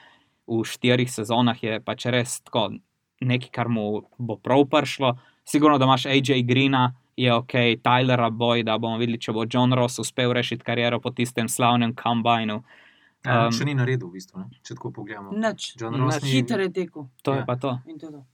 v 0.49 0.63
štirih 0.67 1.11
sezonah, 1.11 1.61
je 1.63 1.79
pač 1.85 2.09
res 2.11 2.41
tako 2.43 2.73
nekaj, 3.21 3.53
kar 3.55 3.71
mu 3.71 4.03
bo 4.19 4.39
prav 4.43 4.67
prišlo. 4.73 5.15
Sigurno, 5.47 5.79
da 5.79 5.87
imaš 5.87 6.09
AJ 6.11 6.43
Greena, 6.49 6.89
je 7.19 7.31
ok, 7.35 7.55
Tylera 7.83 8.31
Boyda, 8.31 8.79
bomo 8.79 8.99
videli, 8.99 9.19
če 9.19 9.33
bo 9.35 9.47
John 9.47 9.75
Ross 9.75 9.99
uspel 10.03 10.35
rešiti 10.35 10.67
kariero 10.67 11.01
po 11.01 11.11
tistem 11.15 11.49
slavnem 11.49 11.95
kombajnu. 11.99 12.59
Ja, 12.63 12.88
Um, 13.29 13.51
še 13.51 13.65
ni 13.65 13.75
naredil, 13.75 14.07
v 14.07 14.13
bistvu, 14.15 14.39
ne? 14.39 14.47
če 14.61 14.75
tako 14.75 14.91
pogledamo. 14.93 15.31
Nič. 15.33 15.75
John 15.75 15.93
Nič. 15.93 16.01
Ross 16.01 16.23
ni. 16.23 16.31
Hiter 16.33 16.61
je 16.61 16.71
tekel 16.71 17.07
To 17.23 17.33
je 17.33 17.39
Ja. 17.39 17.45
pa 17.45 17.57
to. 17.57 17.79
in 17.87 17.99
to 17.99 18.07
je 18.07 18.13
to. 18.13 18.25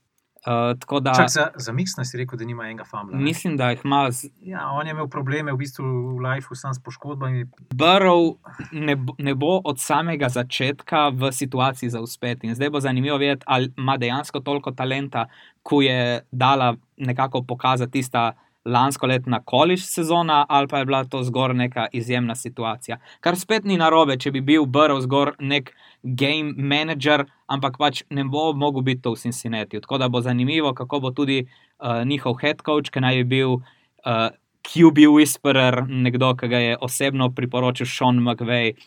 Uh, 0.41 0.77
tako 0.77 0.99
da 0.99 1.09
Čak, 1.11 1.29
za, 1.29 1.49
za 1.57 1.71
Miksna 1.71 2.05
si 2.05 2.17
rekel, 2.17 2.37
da 2.37 2.45
nima 2.45 2.63
enega 2.63 2.83
famla. 2.83 3.11
ne? 3.11 3.23
mislim, 3.23 3.57
da 3.57 3.69
jih 3.71 3.81
ima 3.83 4.11
z- 4.11 4.29
Ja, 4.43 4.69
on 4.69 4.85
je 4.85 4.91
imel 4.91 5.07
probleme 5.07 5.49
v 5.49 5.57
bistvu 5.57 5.81
v 6.11 6.21
lifeu, 6.21 6.53
sam 6.53 6.69
s 6.69 6.77
poškodbami. 6.79 7.45
Burrow 7.71 8.37
ne, 8.71 8.95
bo- 8.95 9.15
ne 9.17 9.33
bo 9.33 9.59
od 9.59 9.79
samega 9.79 10.29
začetka 10.29 11.09
v 11.09 11.31
situaciji 11.31 11.89
za 11.89 11.99
uspeh. 11.99 12.37
In 12.43 12.53
zdaj 12.53 12.69
bo 12.69 12.79
zanimivo 12.79 13.17
videti, 13.17 13.41
ali 13.47 13.73
ima 13.75 13.97
dejansko 13.97 14.39
toliko 14.39 14.71
talenta, 14.71 15.25
ko 15.61 15.81
je 15.81 15.97
dala 16.31 16.75
nekako 16.95 17.41
pokazati 17.41 17.91
tista 17.93 18.33
lansko 18.65 19.07
letna 19.07 19.39
koliš 19.45 19.85
sezona, 19.85 20.45
ali 20.49 20.67
pa 20.67 20.79
je 20.79 20.85
bila 20.85 21.03
to 21.03 21.23
zgor 21.23 21.55
neka 21.55 21.87
izjemna 21.93 22.35
situacija. 22.35 22.97
Kar 23.19 23.37
spet 23.37 23.63
ni 23.63 23.77
narobe, 23.77 24.17
če 24.17 24.31
bi 24.31 24.41
bil 24.41 24.65
Burrow 24.65 25.01
zgor 25.01 25.35
nek 25.39 25.73
game 26.03 26.53
manager, 26.57 27.25
ampak 27.47 27.77
pač 27.77 28.03
ne 28.09 28.23
bo 28.23 28.53
mogel 28.53 28.81
biti 28.81 29.01
to 29.01 29.13
v 29.13 29.21
Cincinnati. 29.21 29.81
Tako 29.81 29.97
da 29.97 30.09
bo 30.09 30.21
zanimivo, 30.21 30.73
kako 30.73 30.99
bo 30.99 31.11
tudi 31.11 31.43
uh, 31.45 32.01
njihov 32.05 32.39
head 32.41 32.65
coach, 32.65 32.89
ki 32.89 33.05
naj 33.05 33.23
bi 33.23 33.29
bil. 33.37 33.61
Uh, 34.05 34.33
QB 34.65 35.05
Whisperer, 35.13 35.83
nekdo, 35.85 36.31
ki 36.33 36.47
ga 36.49 36.57
je 36.57 36.77
osebno 36.81 37.29
priporočil 37.37 37.85
Sean 37.85 38.17
McVeigh. 38.17 38.79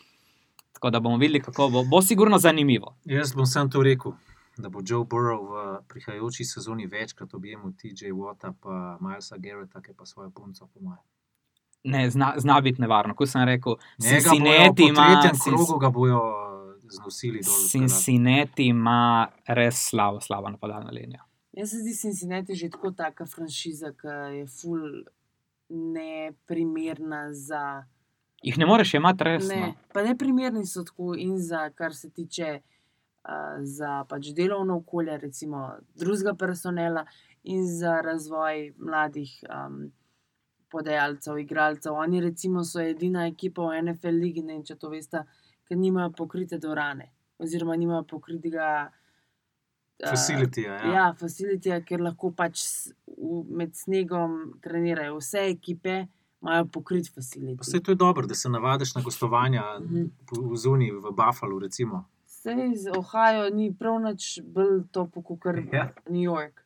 Tako 0.75 0.89
da 0.89 0.99
bomo 0.99 1.17
videli, 1.17 1.39
kako 1.39 1.69
bo. 1.69 1.83
Bo 1.83 2.01
sigurno 2.01 2.37
zanimivo. 2.39 2.95
Jaz 3.05 3.31
bom 3.35 3.45
sam 3.45 3.71
to 3.71 3.83
rekel, 3.83 4.11
da 4.59 4.69
bo 4.69 4.79
Joe 4.85 5.05
Burrow 5.05 5.43
v 5.47 5.81
prihajajoči 5.87 6.45
sezoni 6.45 6.87
večkrat 6.87 7.33
objemal 7.33 7.71
TJ 7.71 8.11
Wata 8.11 8.53
pa 8.61 8.97
Milesa 9.01 9.37
Garretta, 9.37 9.81
ki 9.81 9.93
pa 9.97 10.05
svojo 10.05 10.29
punco 10.29 10.67
po 10.73 10.79
mojem. 10.79 11.03
Ne, 11.83 12.09
zna, 12.09 12.33
zna 12.37 12.61
biti 12.61 12.81
nevarno. 12.81 13.15
Kot 13.15 13.29
sem 13.29 13.43
rekel, 13.47 13.75
Cincinnati 14.01 14.83
ima, 14.83 15.21
Cin- 15.33 15.55
krogu 15.55 15.79
ga 15.79 15.89
bojo 15.89 16.21
znosili 16.89 17.39
dol. 17.45 17.55
Cincinnati 17.69 18.67
ima 18.67 19.27
res 19.47 19.87
slabo, 19.89 20.19
slabo 20.21 20.49
napadalna 20.49 20.91
linija. 20.91 21.23
Meni 21.55 21.67
se 21.67 21.77
zdi 21.77 21.93
Cincinnati 21.93 22.55
že 22.55 22.69
tako 22.69 22.91
taka 22.91 23.25
franšiza, 23.25 23.93
ki 23.95 24.35
je 24.37 24.47
ful 24.47 25.03
neprimerna 25.69 27.33
za. 27.33 27.83
Jih 28.43 28.57
ne 28.57 28.65
moreš 28.65 28.93
imeti 28.93 29.23
resno. 29.23 29.55
Ne, 29.55 29.73
pa 29.93 30.03
ne 30.03 30.17
primerni 30.17 30.65
so 30.65 30.83
tako 30.83 31.15
in 31.17 31.37
za 31.37 31.69
kar 31.69 31.95
se 31.95 32.09
tiče 32.09 32.59
uh, 32.59 32.78
za 33.61 34.05
pač 34.05 34.31
delovno 34.33 34.77
okolje, 34.77 35.17
recimo 35.17 35.63
drugega 35.95 36.33
personela 36.35 37.05
in 37.43 37.67
za 37.69 38.01
razvoj 38.01 38.73
mladih 38.77 39.43
um, 39.45 39.91
podajalcev, 40.69 41.37
igralcev. 41.37 41.93
Oni 41.93 42.21
recimo 42.21 42.63
so 42.63 42.79
edina 42.79 43.27
ekipa 43.27 43.61
v 43.63 43.81
NFL 43.81 44.07
ligi, 44.15 44.41
ne 44.41 44.53
vem, 44.53 44.63
če 44.63 44.75
to 44.75 44.89
veste, 44.89 45.23
ker 45.65 45.77
nimajo 45.77 46.11
pokrite 46.11 46.57
dvorane 46.57 47.09
oziroma 47.39 47.75
nimajo 47.75 48.03
pokritega. 48.05 48.91
eh, 49.99 50.09
Facilityja, 50.09 50.73
ja. 50.73 50.93
Ja, 50.93 51.13
facilitija, 51.13 51.81
ker 51.81 52.01
lahko 52.01 52.31
pač 52.31 52.61
v, 53.07 53.43
med 53.49 53.75
snegom 53.75 54.33
trenirajo. 54.61 55.17
Vse 55.17 55.45
ekipe 55.47 56.05
imajo 56.41 56.65
pokrit 56.67 57.09
Pa 57.09 57.21
facility. 57.21 57.59
Vse 57.61 57.79
to 57.79 57.91
je 57.91 57.95
dobro, 57.97 58.27
da 58.27 58.35
se 58.35 58.49
navadiš 58.49 58.95
na 58.95 59.01
gostovanja 59.01 59.63
Mhm. 59.79 60.05
v 60.51 60.55
Zuni, 60.57 60.91
v 60.91 61.11
Buffalu. 61.11 61.59
Recimo. 61.59 62.05
Sej 62.55 62.75
z 62.75 62.97
Ohio 62.97 63.49
ni 63.49 63.73
prav 63.73 63.99
nič 64.01 64.39
bolj 64.43 64.83
topo 64.91 65.21
kot 65.21 65.39
Ja. 65.73 65.93
New 66.09 66.23
York. 66.23 66.65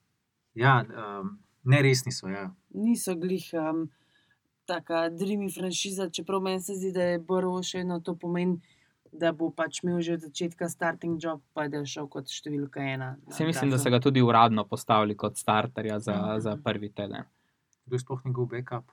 Ja, 0.55 0.85
um, 0.85 1.39
neresni 1.63 2.11
so. 2.11 2.27
Ja. 2.27 2.51
Niso 2.73 3.15
glih 3.15 3.49
um, 3.53 3.89
taka 4.65 5.09
dreamy 5.09 5.49
franšiza, 5.51 6.09
čeprav 6.09 6.41
meni 6.41 6.61
se 6.61 6.75
zdi, 6.75 6.91
da 6.91 7.03
je 7.03 7.19
Burrow 7.19 7.59
še 7.63 7.79
eno 7.81 7.99
to 7.99 8.15
pomeni, 8.15 8.59
da 9.11 9.31
bo 9.31 9.49
pač 9.51 9.83
imel 9.83 10.01
že 10.01 10.13
od 10.13 10.21
začetka 10.21 10.69
starting 10.69 11.17
job, 11.19 11.41
pa 11.53 11.67
da 11.67 11.77
je 11.77 11.85
šel 11.85 12.07
kot 12.07 12.29
številka 12.29 12.81
ena. 12.81 13.17
na 13.27 13.33
Se 13.33 13.45
mislim, 13.45 13.69
da 13.69 13.77
so 13.77 13.89
ga 13.89 13.99
tudi 13.99 14.21
uradno 14.21 14.63
postavili 14.63 15.15
kot 15.15 15.37
starterja 15.37 15.99
za, 15.99 16.13
Ja. 16.13 16.39
za 16.39 16.57
prvi 16.57 16.89
teden. 16.89 17.23
Kdo 17.85 17.95
je 17.95 17.99
sploh 17.99 18.21
njegov 18.25 18.45
backup? 18.47 18.85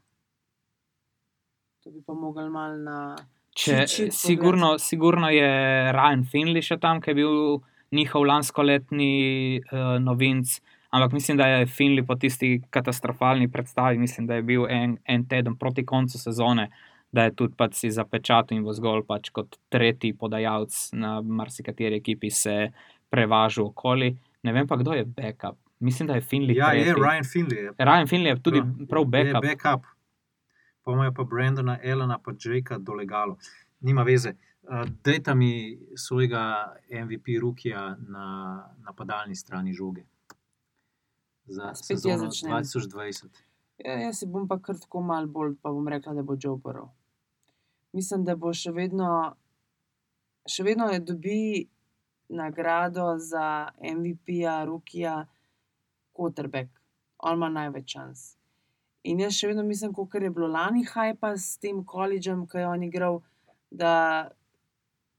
To 1.80 1.91
bi 1.91 2.03
pa 2.03 2.12
mogel 2.12 2.51
mal 2.51 2.76
na. 2.78 3.16
Če, 3.51 3.72
Cheat 3.72 3.88
sheet 3.90 4.14
sigurno, 4.14 4.76
sigurno 4.78 5.30
je 5.32 5.48
Ryan 5.94 6.22
Finley 6.30 6.62
še 6.62 6.78
tam, 6.80 7.01
ki 7.03 7.11
je 7.11 7.18
bil 7.18 7.38
njihov 7.96 8.26
lanskoletni 8.28 9.14
uh, 9.59 9.96
novinc. 10.03 10.61
Ampak 10.90 11.12
mislim, 11.12 11.38
da 11.38 11.46
je 11.46 11.66
Finley 11.70 12.07
po 12.07 12.16
tisti 12.18 12.61
katastrofalni 12.70 13.51
predstavi, 13.51 13.98
mislim, 13.98 14.26
da 14.26 14.38
je 14.38 14.42
bil 14.42 14.66
en, 14.70 14.96
en 15.07 15.26
teden 15.26 15.57
proti 15.59 15.84
koncu 15.86 16.18
sezone, 16.18 16.68
da 17.12 17.26
je 17.26 17.34
tudi 17.38 17.55
pač 17.59 17.76
si 17.78 17.90
zapečatil 17.94 18.59
in 18.59 18.64
bo 18.66 18.74
zgolj 18.74 19.05
pač 19.07 19.30
kot 19.34 19.59
tretji 19.70 20.14
podajalec 20.18 20.74
na 20.98 21.18
marsikateri 21.22 21.98
ekipi 21.98 22.30
se 22.30 22.57
prevažal 23.11 23.70
okoli. 23.70 24.12
Ne 24.46 24.55
vem 24.55 24.66
pa, 24.66 24.78
kdo 24.78 24.94
je 24.94 25.05
backup. 25.05 25.59
Mislim, 25.80 26.11
da 26.11 26.18
je 26.18 26.26
Finley. 26.26 26.59
Ja, 26.59 26.72
je 26.74 26.90
tretji. 26.90 27.03
Ryan 27.03 27.26
Finley. 27.26 27.62
Je. 27.64 27.72
Ryan 27.78 28.11
Finley 28.11 28.34
je 28.34 28.42
tudi 28.42 28.62
Ja, 28.62 28.68
prav 28.90 29.07
backup. 29.11 29.44
Je 29.44 29.57
backup. 29.57 29.86
Pomajo 30.85 31.12
pa 31.14 31.24
Brendona, 31.24 31.78
Elena, 31.83 32.18
pa 32.18 32.33
Jakea 32.45 32.78
dolegalo. 32.78 33.37
Nima 33.81 34.03
veze. 34.03 34.35
Uh, 34.62 34.85
Dajte 35.05 35.35
mi 35.35 35.78
svojega 35.97 36.74
MVP 36.91 37.41
rukija 37.41 37.97
na 38.09 38.24
napadalni 38.78 39.37
strani 39.37 39.72
žoge. 39.72 40.05
Za 41.45 41.74
Spet 41.74 41.87
sezono 41.87 42.31
začnem. 42.31 42.53
2020. 42.53 43.26
Ja, 43.85 43.93
jaz 43.93 44.18
se 44.18 44.26
bom 44.26 44.49
pa 44.49 44.59
kar 44.62 44.78
tako 44.78 45.01
mal 45.01 45.26
bolj, 45.26 45.55
pa 45.62 45.70
bom 45.72 45.89
rekla, 45.89 46.14
da 46.14 46.22
bo 46.22 46.37
Joe 46.41 46.57
Burrow. 46.57 46.89
Mislim, 47.93 48.24
da 48.24 48.37
bo 48.37 48.53
še 48.55 48.72
vedno, 48.76 49.09
še 50.47 50.64
vedno 50.64 50.91
je 50.93 51.01
dobi 51.01 51.68
nagrado 52.28 53.16
za 53.18 53.70
MVP-ja, 53.81 54.64
Rukija, 54.64 55.24
quarterback. 56.12 56.68
On 57.18 57.35
ima 57.37 57.49
največ 57.49 57.97
šans. 57.97 58.39
In 59.03 59.20
jaz 59.20 59.38
še 59.38 59.48
vedno 59.48 59.62
mislim, 59.64 59.94
kot 59.96 60.14
je 60.14 60.30
bilo 60.30 60.48
lani 60.53 60.84
hajpa 60.84 61.32
s 61.36 61.57
tem 61.59 61.84
koledžem, 61.84 62.44
ki 62.46 62.61
je 62.61 62.66
on 62.68 62.82
igral, 62.84 63.20
da 63.70 63.92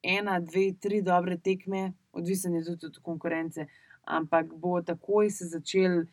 ena, 0.04 0.40
dve, 0.40 0.68
tri 0.80 1.02
dobre 1.02 1.38
tekme, 1.38 1.94
odvisen 2.14 2.56
je 2.60 2.66
tudi 2.66 2.92
od 2.92 3.00
konkurence, 3.02 3.66
ampak 4.06 4.54
bo 4.54 4.82
takoj 4.86 5.32
se 5.34 5.48
začel 5.50 6.04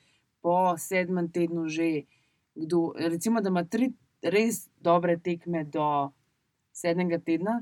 po 0.41 0.77
sedmem 0.79 1.29
tednu 1.33 1.66
že 1.69 2.07
kdo, 2.55 2.93
recimo, 2.97 3.41
da 3.41 3.53
ima 3.53 3.64
tri 3.64 3.93
res 4.23 4.69
dobre 4.81 5.19
tekme 5.19 5.64
do 5.64 6.11
sedmega 6.73 7.19
tedna, 7.19 7.61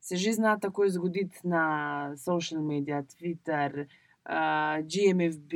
se 0.00 0.16
že 0.16 0.32
zna 0.32 0.58
takoj 0.58 0.90
zgoditi 0.90 1.44
na 1.44 2.16
social 2.16 2.62
medijih, 2.62 3.06
Twitter, 3.14 3.86
uh, 4.28 4.82
GMFB, 4.84 5.52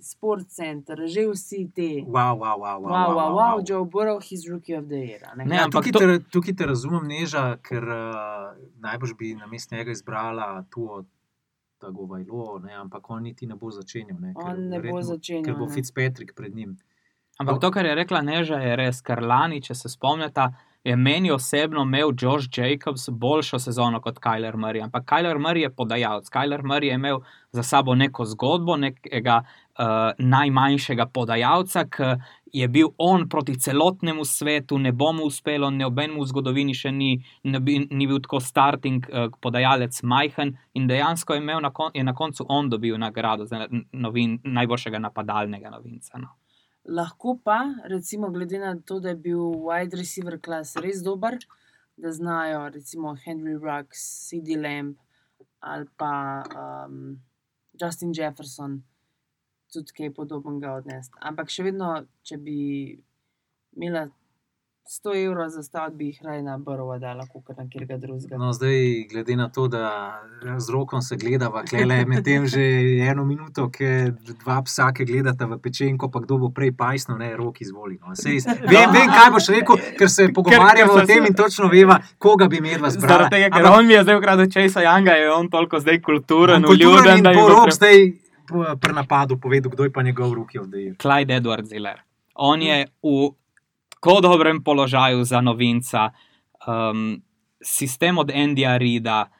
Sports 0.00 0.54
Center, 0.54 0.96
že 1.06 1.26
vsi 1.26 1.68
ti. 1.74 2.04
Wow, 2.06 2.38
wow, 2.38 2.56
wow, 2.56 2.78
wow, 2.78 2.90
Wow, 2.90 3.10
wow, 3.10 3.30
wow, 3.34 3.56
Joe 3.60 3.84
Burrow, 3.84 4.20
his 4.20 4.46
rookie 4.48 4.74
of 4.74 4.86
the 4.88 4.96
year. 4.98 5.20
Ne? 5.36 5.44
Ne, 5.44 5.56
Ja, 5.56 5.64
ampak 5.64 5.84
tukaj, 5.84 5.92
to- 5.92 5.98
te, 6.00 6.18
tukaj 6.30 6.54
te 6.54 6.64
razumem, 6.66 7.04
neža, 7.04 7.56
ker 7.58 7.82
uh, 7.82 8.54
najbrž 8.78 9.14
bi 9.14 9.34
na 9.34 9.46
mestu 9.46 9.74
njega 9.74 9.90
izbrala 9.90 10.64
tu 10.70 11.04
Tagovajlo, 11.78 12.58
ne, 12.58 12.72
ampak 12.74 13.10
on 13.10 13.22
niti 13.22 13.46
ne 13.46 13.54
bo 13.54 13.70
začenjal. 13.70 14.16
Ne, 14.20 14.32
ker 14.32 14.44
On 14.46 14.60
ne 14.62 14.78
bo 14.78 14.82
verjetno- 14.82 15.02
začenjal, 15.02 15.44
Ker 15.44 15.54
bo 15.54 15.66
ne. 15.66 15.72
Fitzpatrick 15.72 16.34
pred 16.34 16.54
njim. 16.54 16.76
Ampak 17.38 17.60
to, 17.60 17.70
kar 17.70 17.84
je 17.84 17.94
rekla 17.94 18.22
Neža, 18.22 18.56
je 18.56 18.76
res, 18.76 19.00
ker 19.02 19.20
lani, 19.20 19.60
če 19.60 19.74
se 19.74 19.88
spomnite, 19.88 20.46
je 20.84 20.96
meni 20.96 21.30
osebno 21.30 21.82
imel 21.82 22.10
Josh 22.20 22.48
Jacobs 22.58 23.08
boljšo 23.08 23.58
sezono 23.58 24.00
kot 24.00 24.18
Kyler 24.18 24.56
Murray. 24.56 24.84
Ampak 24.84 25.04
Kyler 25.04 25.38
Murray 25.38 25.62
je 25.62 25.70
podajalec. 25.70 26.28
Kyler 26.28 26.62
Murray 26.62 26.84
je 26.84 26.94
imel 26.94 27.20
za 27.52 27.62
sabo 27.62 27.94
neko 27.94 28.24
zgodbo, 28.24 28.76
nekega 28.76 29.42
uh, 29.42 29.84
najmanjšega 30.18 31.06
podajalca, 31.06 31.84
ki 31.84 32.02
je 32.52 32.68
bil 32.68 32.88
on 32.98 33.28
proti 33.28 33.58
celotnemu 33.58 34.24
svetu, 34.24 34.78
ne 34.78 34.92
bo 34.92 35.12
mu 35.12 35.24
uspelo, 35.24 35.70
nobenemu 35.70 36.22
v 36.22 36.28
zgodovini 36.28 36.74
še 36.74 36.92
ni, 36.92 37.16
ne 37.42 37.60
bi, 37.60 37.78
ni 37.90 38.06
bil 38.06 38.20
tako 38.20 38.40
starting 38.40 39.08
uh, 39.08 39.30
podajalec 39.40 40.02
majhen 40.02 40.56
in 40.74 40.88
dejansko 40.88 41.34
je, 41.34 41.40
na, 41.40 41.70
kon, 41.70 41.90
je 41.94 42.04
na 42.04 42.14
koncu 42.14 42.44
on 42.48 42.68
dobil 42.68 42.98
nagrado 42.98 43.46
za 43.46 43.66
novin, 43.92 44.38
najboljšega 44.44 44.98
napadalnega 44.98 45.70
novinca. 45.70 46.18
No. 46.18 46.34
Lahko 46.84 47.38
pa, 47.40 47.74
recimo, 47.88 48.28
glede 48.30 48.58
na 48.60 48.74
to, 48.76 49.00
da 49.00 49.14
je 49.14 49.20
bil 49.28 49.40
wide 49.68 49.96
receiver 49.96 50.36
klas 50.40 50.74
res 50.76 51.00
dober, 51.02 51.38
da 51.96 52.12
znajo, 52.12 52.68
recimo, 52.74 53.14
Henry 53.24 53.56
Ruggs, 53.56 54.02
CD 54.28 54.58
Lamb 54.60 54.98
ali 55.64 55.86
pa 55.96 56.44
um, 56.44 57.16
Justin 57.80 58.12
Jefferson 58.12 58.82
tudi 59.72 59.94
kaj 59.96 60.12
podobnega 60.14 60.74
odnesti. 60.78 61.16
Ampak 61.24 61.48
še 61.50 61.64
vedno, 61.66 61.88
če 62.22 62.36
bi 62.38 62.58
imela 63.74 64.04
100 64.86 65.24
evrov 65.26 65.48
za 65.48 65.62
stavek, 65.62 65.94
bi 65.94 66.06
jih 66.06 66.18
raje 66.22 66.42
na 66.42 66.58
brvo 66.58 66.98
dala, 66.98 67.24
kot 67.32 67.56
na 67.56 67.64
kjer 67.68 67.86
drugega. 67.98 68.36
No, 68.36 68.52
zdaj, 68.52 69.06
glede 69.10 69.36
na 69.36 69.48
to, 69.48 69.68
da 69.68 70.12
z 70.58 70.70
rokom 70.70 71.02
se 71.02 71.16
gledava, 71.16 71.62
klele 71.64 71.94
je 71.94 72.06
medtem 72.06 72.46
že 72.46 72.60
eno 73.10 73.24
minuto, 73.24 73.70
ki 73.70 74.12
dva 74.44 74.62
psa, 74.62 74.90
ki 74.92 75.04
gledata 75.04 75.46
v 75.46 75.56
pečenko, 75.58 76.10
pa 76.12 76.20
kdo 76.20 76.38
bo 76.38 76.50
prej 76.52 76.74
pajsno, 76.76 77.16
ne, 77.16 77.30
rok 77.36 77.60
izvoli. 77.60 77.96
No. 78.02 78.12
Sej, 78.12 78.42
vem, 78.68 78.92
vem, 78.92 79.08
kaj 79.08 79.30
boš 79.32 79.48
rekel, 79.54 79.80
ker 79.98 80.10
se 80.10 80.28
pogovarjamo 80.32 80.92
o 80.92 81.06
tem 81.06 81.24
in 81.30 81.34
točno 81.34 81.68
veva, 81.72 81.96
koga 82.18 82.48
bi 82.48 82.60
imel. 82.60 82.84
Zaradi 82.90 83.30
tega, 83.36 83.48
ker 83.56 83.68
on 83.70 83.86
mi 83.86 83.96
je 83.96 84.02
zdaj 84.02 84.18
ukradel 84.20 84.50
Česa 84.52 84.84
Janga, 84.84 85.14
je 85.16 85.30
on 85.32 85.48
toliko 85.50 85.80
zdaj 85.80 86.02
kulturen, 86.02 86.64
vljuden, 86.64 87.18
in 87.18 87.24
da 87.24 87.32
je 87.32 87.40
bo 87.40 87.48
rok 87.48 87.70
pre- 87.70 87.78
zdaj 87.78 88.04
pri 88.80 88.92
napadu 88.92 89.40
povedal, 89.40 89.72
kdo 89.72 89.88
je 89.88 89.92
pa 89.92 90.02
njegov 90.02 90.34
ruki 90.34 90.58
od 90.60 90.68
Dejra. 90.68 91.00
Clyde 91.00 91.40
Edwards 91.40 91.72
Ziller. 91.72 92.04
On 92.34 92.62
je 92.62 92.84
v 93.02 93.32
tako 94.04 94.20
dobrem 94.20 94.64
položaju 94.64 95.24
za 95.24 95.40
novinca, 95.40 96.10
um, 96.66 97.22
sistem 97.62 98.18
od 98.18 98.30
Andyja 98.30 98.76
Rida. 98.76 99.30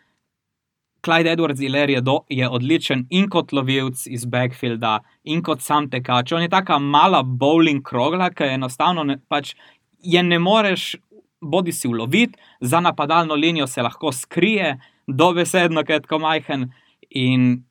Clyde 1.07 1.33
Edwards 1.33 1.59
Ziller 1.59 1.91
je, 1.91 2.03
je 2.29 2.49
odličen 2.49 3.07
in 3.11 3.29
kot 3.29 3.53
lovilc 3.53 4.07
iz 4.07 4.25
backfielda, 4.25 5.03
in 5.25 5.43
kot 5.43 5.61
sam 5.61 5.91
tekač. 5.91 6.33
On 6.33 6.43
je 6.43 6.49
taka 6.49 6.79
mala 6.79 7.23
bowling 7.23 7.83
krogla, 7.85 8.31
ki 8.31 8.55
enostavno 8.55 9.05
ne, 9.05 9.19
pač 9.29 9.53
je 10.01 10.23
ne 10.23 10.39
moreš 10.39 10.97
bodi 11.41 11.73
si 11.73 11.89
uloviti, 11.89 12.39
za 12.61 12.81
napadalno 12.81 13.35
linijo 13.35 13.67
se 13.67 13.83
lahko 13.83 14.12
skrije, 14.12 14.79
dobesedno, 15.07 15.85
ker 15.85 15.95
je 15.95 16.01
tako 16.01 16.19
majhen. 16.19 16.71
In 17.11 17.65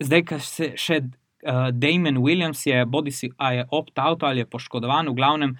zdaj, 0.00 0.24
ko 0.24 0.38
se 0.40 0.72
še 0.80 1.02
uh, 1.42 1.68
Damon 1.72 2.16
Williams 2.16 2.66
je, 2.66 2.84
bodi 2.86 3.10
si 3.10 3.26
je 3.50 3.66
opt-out 3.70 4.22
ali 4.22 4.38
je 4.38 4.46
poškodovan, 4.46 5.08
v 5.08 5.14
glavnem 5.14 5.56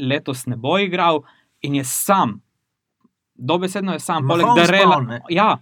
letos 0.00 0.46
ne 0.46 0.56
bo 0.56 0.78
igral 0.78 1.22
in 1.60 1.74
je 1.74 1.84
sam. 1.84 2.40
Dobesedno 3.34 3.92
je 3.92 3.98
sam, 4.00 4.26
poleg 4.28 4.46
Darela. 4.56 5.20
Ja. 5.28 5.58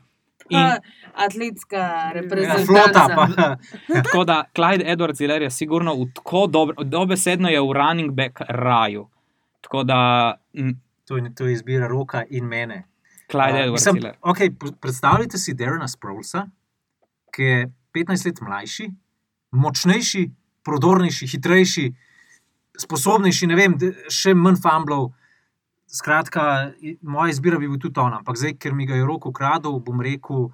In, 0.49 0.59
Pa 0.59 0.78
Atletska 1.16 1.76
Ja, 1.76 2.12
reprezentanca. 2.12 3.07
pa. 3.09 3.26
tako 4.03 4.24
da 4.24 4.44
Clyde 4.55 4.84
Edwards 4.86 5.18
Hiller 5.18 5.42
je 5.42 5.51
sigurno 5.51 5.94
v 5.94 6.07
tako 6.14 6.47
dobro, 6.47 6.84
dobesedno 6.84 7.49
je 7.49 7.61
v 7.61 7.72
running 7.72 8.12
back 8.12 8.40
raju. 8.40 9.09
Tako 9.61 9.84
da 9.84 9.99
m, 10.55 10.80
To 11.05 11.16
je, 11.16 11.34
to 11.34 11.47
je 11.47 11.53
izbira 11.53 11.88
roka 11.88 12.24
in 12.30 12.44
mene. 12.44 12.84
Clyde 13.28 13.53
Uh, 13.53 13.59
Edwards 13.59 13.72
mislim, 13.72 13.94
Hiller. 13.94 14.14
okay, 14.22 14.49
predstavljajte 14.80 15.38
si 15.38 15.55
Derena 15.55 15.88
Sproulsa, 15.88 16.47
ki 17.30 17.42
je 17.42 17.66
15 17.94 18.26
let 18.26 18.40
mlajši, 18.40 18.90
močnejši, 19.57 20.22
prodornejši, 20.66 21.26
hitrejši, 21.26 21.86
sposobnejši, 22.78 23.46
ne 23.46 23.57
vem, 23.57 23.76
še 24.12 24.34
manj 24.34 24.61
fumblov. 24.62 25.12
Skratka, 25.86 26.72
moja 27.07 27.30
izbira 27.30 27.59
bi 27.59 27.68
bil 27.70 27.78
tudi 27.80 28.00
on, 28.02 28.16
ampak 28.18 28.36
zdaj, 28.36 28.57
ker 28.59 28.74
mi 28.74 28.86
ga 28.86 28.96
je 28.98 29.07
rok 29.07 29.28
ukradel, 29.30 29.78
bom 29.80 30.00
rekel, 30.02 30.48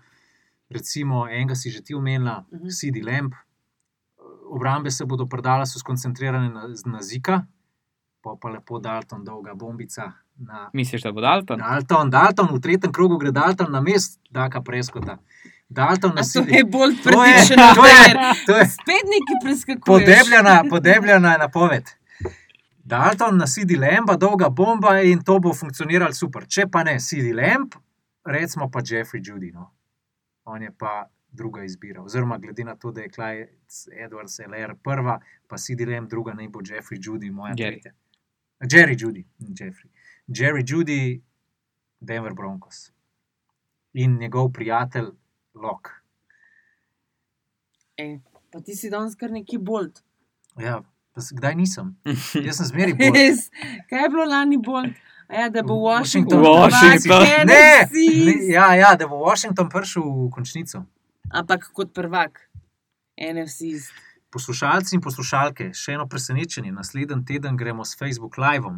recimo, 0.70 1.24
enega 1.26 1.56
si 1.56 1.70
že 1.70 1.82
ti 1.82 1.94
omenila, 1.94 2.44
Mhm. 2.52 2.68
CD 2.70 3.02
Lamp. 3.02 3.34
Obrambe 4.52 4.90
se 4.90 5.04
bodo 5.04 5.26
predale, 5.26 5.64
so 5.66 5.78
skoncentrirane 5.78 6.50
na, 6.52 6.66
na 6.68 7.00
zika, 7.00 7.46
pa 8.20 8.36
pa 8.36 8.48
lepo 8.50 8.78
Dalton, 8.78 9.24
dolga 9.24 9.54
bombica 9.54 10.12
na 10.36 10.68
Misliš, 10.72 11.02
da 11.02 11.12
bo 11.12 11.20
Dalton? 11.20 11.58
Dalton, 11.58 12.10
Dalton, 12.10 12.48
v 12.52 12.60
tretjem 12.60 12.92
krogu 12.92 13.16
gre 13.18 13.32
Dalton 13.32 13.72
na 13.72 13.80
mest, 13.80 14.20
Daka 14.30 14.60
Preskota. 14.60 15.18
Dalton 15.68 16.12
nas 16.14 16.32
to 16.32 16.40
je 16.40 16.64
bolj 16.64 16.92
To 16.94 17.08
je- 17.08 17.16
predišen 17.16 17.56
to 17.74 17.86
je- 17.86 17.92
primer. 18.04 18.36
to 18.46 18.56
je 18.56 18.64
Spet 18.76 19.04
neki 19.06 19.34
preskakuješ. 19.44 19.84
podebljena, 19.86 20.64
podebljena 20.70 21.36
napoved. 21.38 21.84
Dalton 22.84 23.36
na 23.36 23.46
CD 23.46 23.70
Lampa, 23.72 24.16
dolga 24.16 24.48
bomba 24.50 25.00
in 25.00 25.22
to 25.22 25.38
bo 25.38 25.54
funkcioniralo 25.54 26.12
super. 26.12 26.46
Če 26.46 26.66
pa 26.66 26.82
ne 26.82 26.98
CD 27.00 27.32
Lamp, 27.32 27.74
recimo 28.24 28.70
pa 28.70 28.80
Jeffrey 28.80 29.20
Judy. 29.22 29.52
No. 29.52 29.70
On 30.44 30.62
je 30.62 30.70
pa 30.72 31.04
druga 31.30 31.64
izbira. 31.64 32.02
Oziroma, 32.02 32.38
glede 32.38 32.64
na 32.64 32.74
to, 32.76 32.90
da 32.90 33.00
je 33.00 33.08
Clyde 33.08 33.48
Edwards 33.96 34.38
LR 34.40 34.74
prva, 34.76 35.18
pa 35.48 35.56
CD 35.56 35.86
Lamp 35.86 36.10
druga, 36.10 36.34
naj 36.34 36.48
bo 36.48 36.60
Jeffrey 36.60 36.98
Judy, 36.98 37.30
moja 37.30 37.54
Jerry. 37.54 37.80
tretja. 37.80 37.92
Jerry 38.62 38.96
Judy, 38.96 39.24
Jeffrey. 39.40 39.90
Jerry 40.28 40.62
Judy, 40.64 41.22
Denver 42.00 42.34
Broncos. 42.34 42.90
In 43.94 44.18
njegov 44.18 44.50
prijatelj 44.50 45.08
Lok. 45.54 45.92
Ej, 48.00 48.20
pa 48.52 48.60
ti 48.60 48.76
si 48.76 48.90
danes 48.90 49.16
kar 49.18 49.30
neki 49.30 49.58
bolt. 49.58 50.02
Ja, 50.60 50.80
pa 51.12 51.20
kdaj 51.20 51.56
nisem? 51.56 51.94
Jaz 52.46 52.60
sem 52.60 52.70
zmeri 52.72 52.96
bolj. 52.96 53.16
Res, 53.16 53.48
kaj 53.90 54.06
je 54.06 54.12
bilo 54.12 54.28
lani 54.28 54.58
bolt? 54.58 54.92
A 54.92 55.12
Ja, 55.32 55.48
da 55.48 55.62
bo 55.62 55.74
Washington. 55.74 56.40
Washington. 56.40 57.08
Prvak 57.08 57.46
Ne, 57.46 57.88
ne, 58.24 58.52
ja, 58.52 58.74
ja, 58.74 58.96
da 58.96 59.08
bo 59.08 59.16
Washington 59.16 59.68
prišel 59.68 60.02
v 60.02 60.30
končnico. 60.30 60.84
Ampak 61.30 61.70
kot 61.72 61.94
prvak. 61.94 62.50
NFC. 63.16 63.88
Poslušalci 64.32 64.96
in 64.96 65.00
poslušalke, 65.00 65.70
še 65.72 65.96
eno 65.96 66.04
presenečenje. 66.08 66.72
Naslednji 66.72 67.24
teden 67.24 67.56
gremo 67.56 67.84
s 67.84 67.96
Facebook 67.96 68.36
Live. 68.36 68.74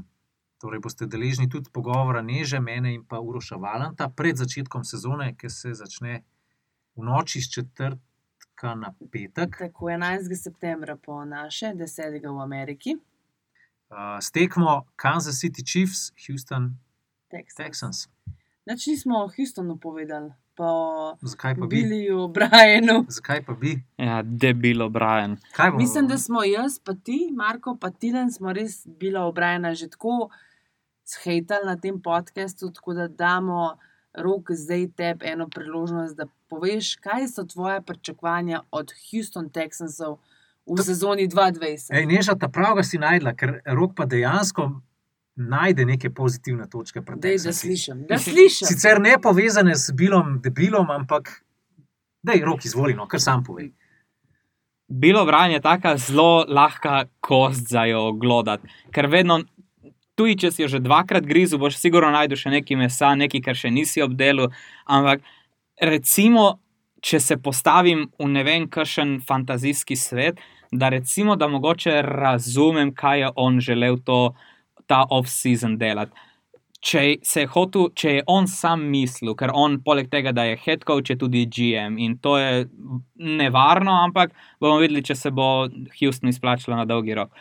Torej 0.62 0.80
boste 0.80 1.06
deležni 1.10 1.48
tudi 1.50 1.70
pogovora 1.74 2.22
Neže, 2.22 2.60
mene 2.60 2.94
in 2.94 3.02
pa 3.02 3.18
Uroša 3.18 3.58
Valanta 3.58 4.08
pred 4.08 4.38
začetkom 4.38 4.84
sezone, 4.84 5.34
ki 5.34 5.50
se 5.50 5.74
začne 5.74 6.22
v 6.96 7.02
noči 7.02 7.40
z 7.40 7.50
četrtka 7.50 8.74
na 8.74 8.94
petek. 9.12 9.58
Tako 9.58 9.90
11. 9.90 10.42
septembra 10.42 10.96
po 10.96 11.24
naše, 11.24 11.74
10. 11.74 12.22
v 12.22 12.40
Ameriki. 12.40 12.96
Uh, 13.90 14.18
stekmo 14.20 14.86
Kansas 14.96 15.40
City 15.40 15.62
Chiefs, 15.66 16.12
Houston 16.26 16.76
Texas. 17.30 17.56
Texans. 17.56 17.98
Nač 18.66 18.86
nismo 18.86 19.18
o 19.24 19.28
Houstonu 19.28 19.76
povedali, 19.76 20.32
pa 20.56 20.64
o 20.64 21.16
Zakaj 21.20 21.54
pa 21.54 21.66
bi? 21.66 21.82
Billiju, 21.82 22.28
Brianu. 22.28 23.04
Zakaj 23.08 23.44
pa 23.44 23.52
bi? 23.52 23.76
Ja, 24.00 24.22
debilo, 24.22 24.88
Brian. 24.88 25.36
Mislim, 25.76 26.08
da 26.08 26.18
smo 26.18 26.44
jaz, 26.44 26.78
pa 26.78 26.94
ti, 26.94 27.28
Marko, 27.36 27.76
pa 27.80 27.90
Tilen, 27.90 28.32
smo 28.32 28.52
res 28.52 28.86
bila 28.86 29.26
obrajena 29.28 29.74
že 29.74 29.90
tako 29.92 30.30
shejtali 31.04 31.66
na 31.66 31.76
tem 31.76 32.00
podkastu, 32.00 32.72
tako 32.72 32.94
da 32.94 33.08
damo 33.08 33.76
rok 34.14 34.50
zdaj 34.50 34.88
tebi 34.96 35.26
eno 35.26 35.48
priložnost, 35.48 36.16
da 36.16 36.26
poveš, 36.48 36.96
kaj 36.96 37.28
so 37.28 37.44
tvoje 37.44 37.82
pričakovanja 37.82 38.62
od 38.70 38.92
Houston 39.10 39.50
Texansov 39.50 40.18
v 40.66 40.82
sezoni 40.82 41.28
2020. 41.28 41.92
Ej, 41.92 42.06
Neža, 42.06 42.34
ta 42.34 42.48
pravga 42.48 42.82
si 42.82 42.98
najdla, 42.98 43.34
ker 43.36 43.58
rok 43.66 43.94
pa 43.96 44.06
dejansko 44.06 44.70
najde 45.36 45.84
neke 45.84 46.10
pozitivne 46.10 46.68
točke. 46.70 47.02
Dej, 47.16 47.38
da 47.44 47.52
slišim, 47.52 48.04
da 48.08 48.18
slišim. 48.18 48.68
Sicer 48.68 49.00
ne 49.00 49.18
povezane 49.22 49.74
s 49.74 49.90
bilom, 49.92 50.38
debilom, 50.42 50.90
ampak 50.90 51.42
da 52.22 52.32
je 52.32 52.44
rok 52.44 52.64
izvoljeno, 52.64 53.08
kar 53.08 53.20
sam 53.20 53.44
povej. 53.44 53.72
Bilo 54.88 55.24
branje 55.24 55.54
je 55.54 55.60
tako 55.60 55.96
zelo 55.96 56.44
lahka 56.48 57.04
kost 57.20 57.68
za 57.68 57.84
jo 57.84 58.12
glodati, 58.12 58.68
ker 58.92 59.06
vedno, 59.06 59.40
tudi 60.14 60.36
če 60.38 60.50
si 60.54 60.62
jo 60.62 60.68
že 60.70 60.82
dvakrat 60.82 61.26
grizel, 61.26 61.60
boš 61.62 61.78
sigurno 61.80 62.10
najdel 62.14 62.38
še 62.38 62.52
nekaj 62.58 62.78
mesa, 62.78 63.14
nekaj, 63.18 63.42
kar 63.44 63.58
še 63.58 63.70
nisi 63.74 64.02
obdelal. 64.04 64.52
Ampak 64.86 65.24
recimo, 65.82 66.58
če 67.04 67.20
se 67.20 67.36
postavim 67.36 68.06
v 68.18 68.28
ne 68.32 68.44
vem, 68.46 68.68
kakšen 68.70 69.18
fantazijski 69.26 69.96
svet, 69.98 70.40
da 70.74 70.88
recimo, 70.88 71.36
da 71.36 71.48
mogoče 71.48 72.00
razumem, 72.02 72.94
kaj 72.94 73.20
je 73.20 73.32
on 73.36 73.60
želel 73.60 73.98
to, 74.04 74.34
ta 74.86 75.04
off-season 75.10 75.76
delati. 75.78 76.12
Če, 76.84 77.02
je 77.16 77.46
hotel, 77.48 77.86
če 77.96 78.10
je 78.18 78.24
on 78.28 78.44
sam 78.50 78.82
mislil, 78.92 79.32
ker 79.40 79.54
on, 79.56 79.78
poleg 79.80 80.10
tega, 80.12 80.34
da 80.36 80.44
je 80.44 80.58
head 80.60 80.82
coach, 80.84 81.08
je 81.08 81.16
tudi 81.16 81.46
GM 81.48 81.96
in 81.96 82.18
to 82.20 82.34
je 82.36 82.66
nevarno, 83.16 83.94
ampak 84.04 84.34
bomo 84.60 84.82
videli, 84.82 85.00
če 85.00 85.16
se 85.16 85.32
bo 85.32 85.64
Houston 85.96 86.28
izplačalo 86.28 86.76
na 86.76 86.84
dolgi 86.84 87.16
rok. 87.16 87.32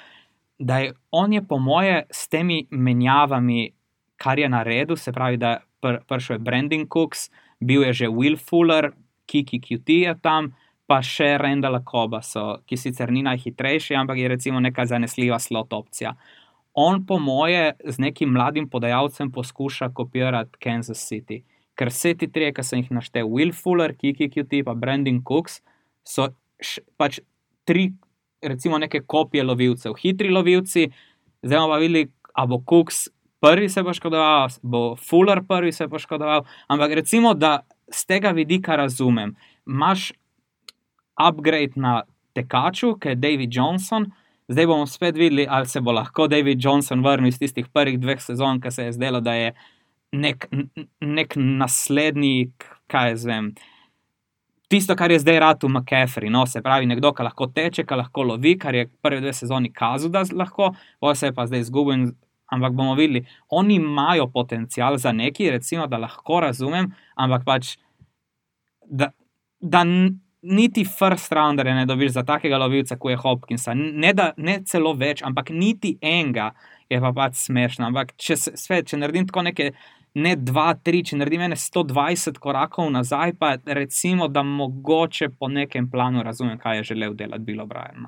Da 0.59 0.79
je 0.79 0.93
on 1.11 1.33
je, 1.33 1.41
po 1.47 1.57
moje, 1.59 2.05
s 2.11 2.27
temi 2.27 2.67
menjavami, 2.71 3.71
kar 4.17 4.39
je 4.39 4.49
naredil, 4.49 4.95
se 4.95 5.11
pravi, 5.11 5.37
da 5.37 5.57
pr, 5.81 5.99
prišel 6.07 6.35
je 6.35 6.39
Brandon 6.39 6.85
Cooks, 6.87 7.29
bil 7.59 7.83
je 7.83 7.93
že 7.93 8.07
Will 8.07 8.37
Fuller, 8.37 8.91
Kiki 9.25 9.59
QT 9.59 9.89
je 10.03 10.15
tam, 10.21 10.53
pa 10.87 10.99
še 11.01 11.37
Rendala 11.39 11.79
Koba, 11.83 12.21
so, 12.21 12.59
ki 12.67 12.77
sicer 12.77 13.11
ni 13.11 13.23
najhitrejši, 13.23 13.95
ampak 13.95 14.19
je 14.19 14.31
recimo 14.31 14.59
neka 14.59 14.85
zanesljiva 14.85 15.39
slot 15.39 15.73
opcija. 15.73 16.13
On, 16.73 17.03
po 17.05 17.19
moje, 17.19 17.73
z 17.85 18.01
nekim 18.01 18.33
mladim 18.33 18.67
podajalcem 18.69 19.31
poskuša 19.31 19.91
kopirati 19.93 20.59
Kansas 20.59 21.03
City. 21.07 21.43
Ker 21.77 21.89
vse 21.89 22.13
ti 22.17 22.27
trije, 22.29 22.53
ki 22.53 22.65
sem 22.65 22.81
jih 22.81 22.91
naštel, 22.93 23.29
Will 23.29 23.53
Fuller, 23.53 23.93
Kiki 23.97 24.29
QT 24.29 24.61
in 24.61 24.79
Brandon 24.81 25.21
Cooks, 25.25 25.61
so 26.03 26.29
pač 26.97 27.19
tri, 27.65 27.93
recimo, 28.43 28.77
neke 28.77 29.01
kopije 29.07 29.43
lovilcev, 29.43 29.93
hitri 30.01 30.29
lovilci. 30.29 30.89
Zdaj 31.43 31.59
bomo 31.59 31.73
pa 31.73 31.77
videli, 31.81 32.07
a 32.33 32.45
bo 32.45 32.61
Cooks 32.69 33.07
prvi 33.43 33.69
se 33.69 33.83
poškodoval, 33.83 34.49
bo 34.61 34.95
Fuller 34.95 35.41
prvi 35.47 35.71
se 35.71 35.87
poškodoval. 35.87 36.45
Ampak 36.67 36.91
recimo, 36.91 37.33
da 37.33 37.59
z 37.91 38.05
tega 38.05 38.31
vidika 38.31 38.75
razumem, 38.75 39.35
imaš 39.67 40.11
upgrade 41.19 41.75
na 41.75 42.01
tekaču, 42.33 42.95
ki 42.95 43.13
je 43.13 43.15
David 43.15 43.55
Johnson. 43.55 44.07
Zdaj 44.47 44.67
bomo 44.67 44.87
spet 44.87 45.17
videli, 45.17 45.45
ali 45.49 45.67
se 45.67 45.81
bo 45.81 45.91
lahko 45.91 46.27
David 46.27 46.63
Johnson 46.63 47.03
vrnil 47.03 47.31
iz 47.31 47.39
tistih 47.39 47.67
prvih 47.73 47.99
dveh 47.99 48.21
sezon, 48.21 48.61
ki 48.61 48.71
se 48.71 48.87
je 48.87 48.95
zdelo, 48.95 49.21
da 49.21 49.33
je 49.33 49.53
nek, 50.11 50.47
nek 51.01 51.35
naslednik, 51.35 52.67
kaj 52.87 53.09
jaz 53.13 53.25
vem. 53.25 53.53
Tisto, 54.71 54.95
kar 54.95 55.11
je 55.11 55.19
zdaj 55.19 55.39
v 55.39 55.69
McCaffrey, 55.69 56.29
no, 56.29 56.45
se 56.45 56.61
pravi, 56.61 56.85
nekdo, 56.89 57.11
ki 57.13 57.23
lahko 57.23 57.47
teče, 57.53 57.85
ki 57.85 57.95
lahko 57.99 58.23
lovi, 58.23 58.55
kar 58.57 58.75
je 58.75 58.87
prve 59.01 59.21
dve 59.21 59.33
sezoni 59.33 59.71
kazal, 59.73 60.09
da 60.09 60.23
lahko, 60.33 60.71
pa 60.99 61.15
se 61.15 61.29
je 61.29 61.33
pa 61.33 61.45
zdaj 61.47 61.67
izgubil. 61.67 62.11
Ampak 62.53 62.73
bomo 62.77 62.93
videli, 62.93 63.23
oni 63.49 63.79
imajo 63.79 64.27
potencial 64.29 64.97
za 64.97 65.11
neki, 65.11 65.49
recimo, 65.49 65.87
da 65.87 65.97
lahko 65.97 66.39
razumem, 66.43 66.91
ampak 67.15 67.45
pač, 67.47 67.71
da, 68.85 69.09
da 69.59 69.81
niti 70.43 70.83
first 70.85 71.31
rounder 71.31 71.65
ne 71.65 71.85
dobiš 71.85 72.11
za 72.11 72.23
takega 72.23 72.57
lovilca, 72.57 72.97
kot 72.97 73.11
je 73.11 73.17
Hopkinsa. 73.17 73.73
Ne, 73.73 74.13
da, 74.13 74.33
ne 74.37 74.59
celo 74.67 74.93
več, 74.93 75.23
ampak 75.23 75.49
niti 75.49 75.95
enega 76.01 76.51
je 76.91 76.99
pa 77.01 77.13
pač 77.15 77.39
smešno. 77.47 77.87
Ampak 77.89 78.13
če, 78.19 78.37
svet, 78.37 78.91
če 78.91 78.99
naredim 78.99 79.27
tako 79.29 79.45
nekaj, 79.47 79.71
ne 80.13 80.35
dva, 80.35 80.73
tri, 80.83 81.01
če 81.05 81.17
naredim 81.17 81.45
ene 81.47 81.57
120 81.59 82.37
korakov 82.41 82.91
nazaj, 82.93 83.35
pa 83.39 83.55
recimo, 83.65 84.27
da 84.27 84.43
mogoče 84.43 85.29
po 85.39 85.49
nekem 85.49 85.89
planu 85.91 86.23
razumem, 86.23 86.59
kaj 86.59 86.77
je 86.77 86.89
želel 86.93 87.15
delati 87.17 87.43
Bilo 87.43 87.65
Brian. 87.65 88.07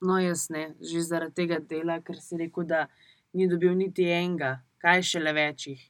No, 0.00 0.18
jaz 0.18 0.48
ne, 0.50 0.70
že 0.80 1.02
zaradi 1.04 1.34
tega 1.42 1.58
dela, 1.60 2.00
ker 2.00 2.16
si 2.22 2.38
rekel, 2.40 2.64
da 2.64 2.86
ni 3.36 3.48
dobil 3.48 3.74
niti 3.76 4.06
enega, 4.08 4.60
kaj 4.80 5.02
še 5.10 5.20
le 5.20 5.34
večjih, 5.36 5.82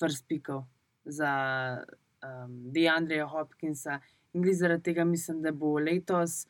first 0.00 0.26
pikov 0.28 0.66
za 1.04 1.30
um, 1.78 2.58
Deandreja 2.74 3.26
Hopkinsa. 3.30 4.00
In 4.34 4.42
glede 4.42 4.58
zaradi 4.58 4.90
tega 4.90 5.04
mislim, 5.08 5.40
da 5.42 5.52
bo 5.52 5.78
letos. 5.78 6.44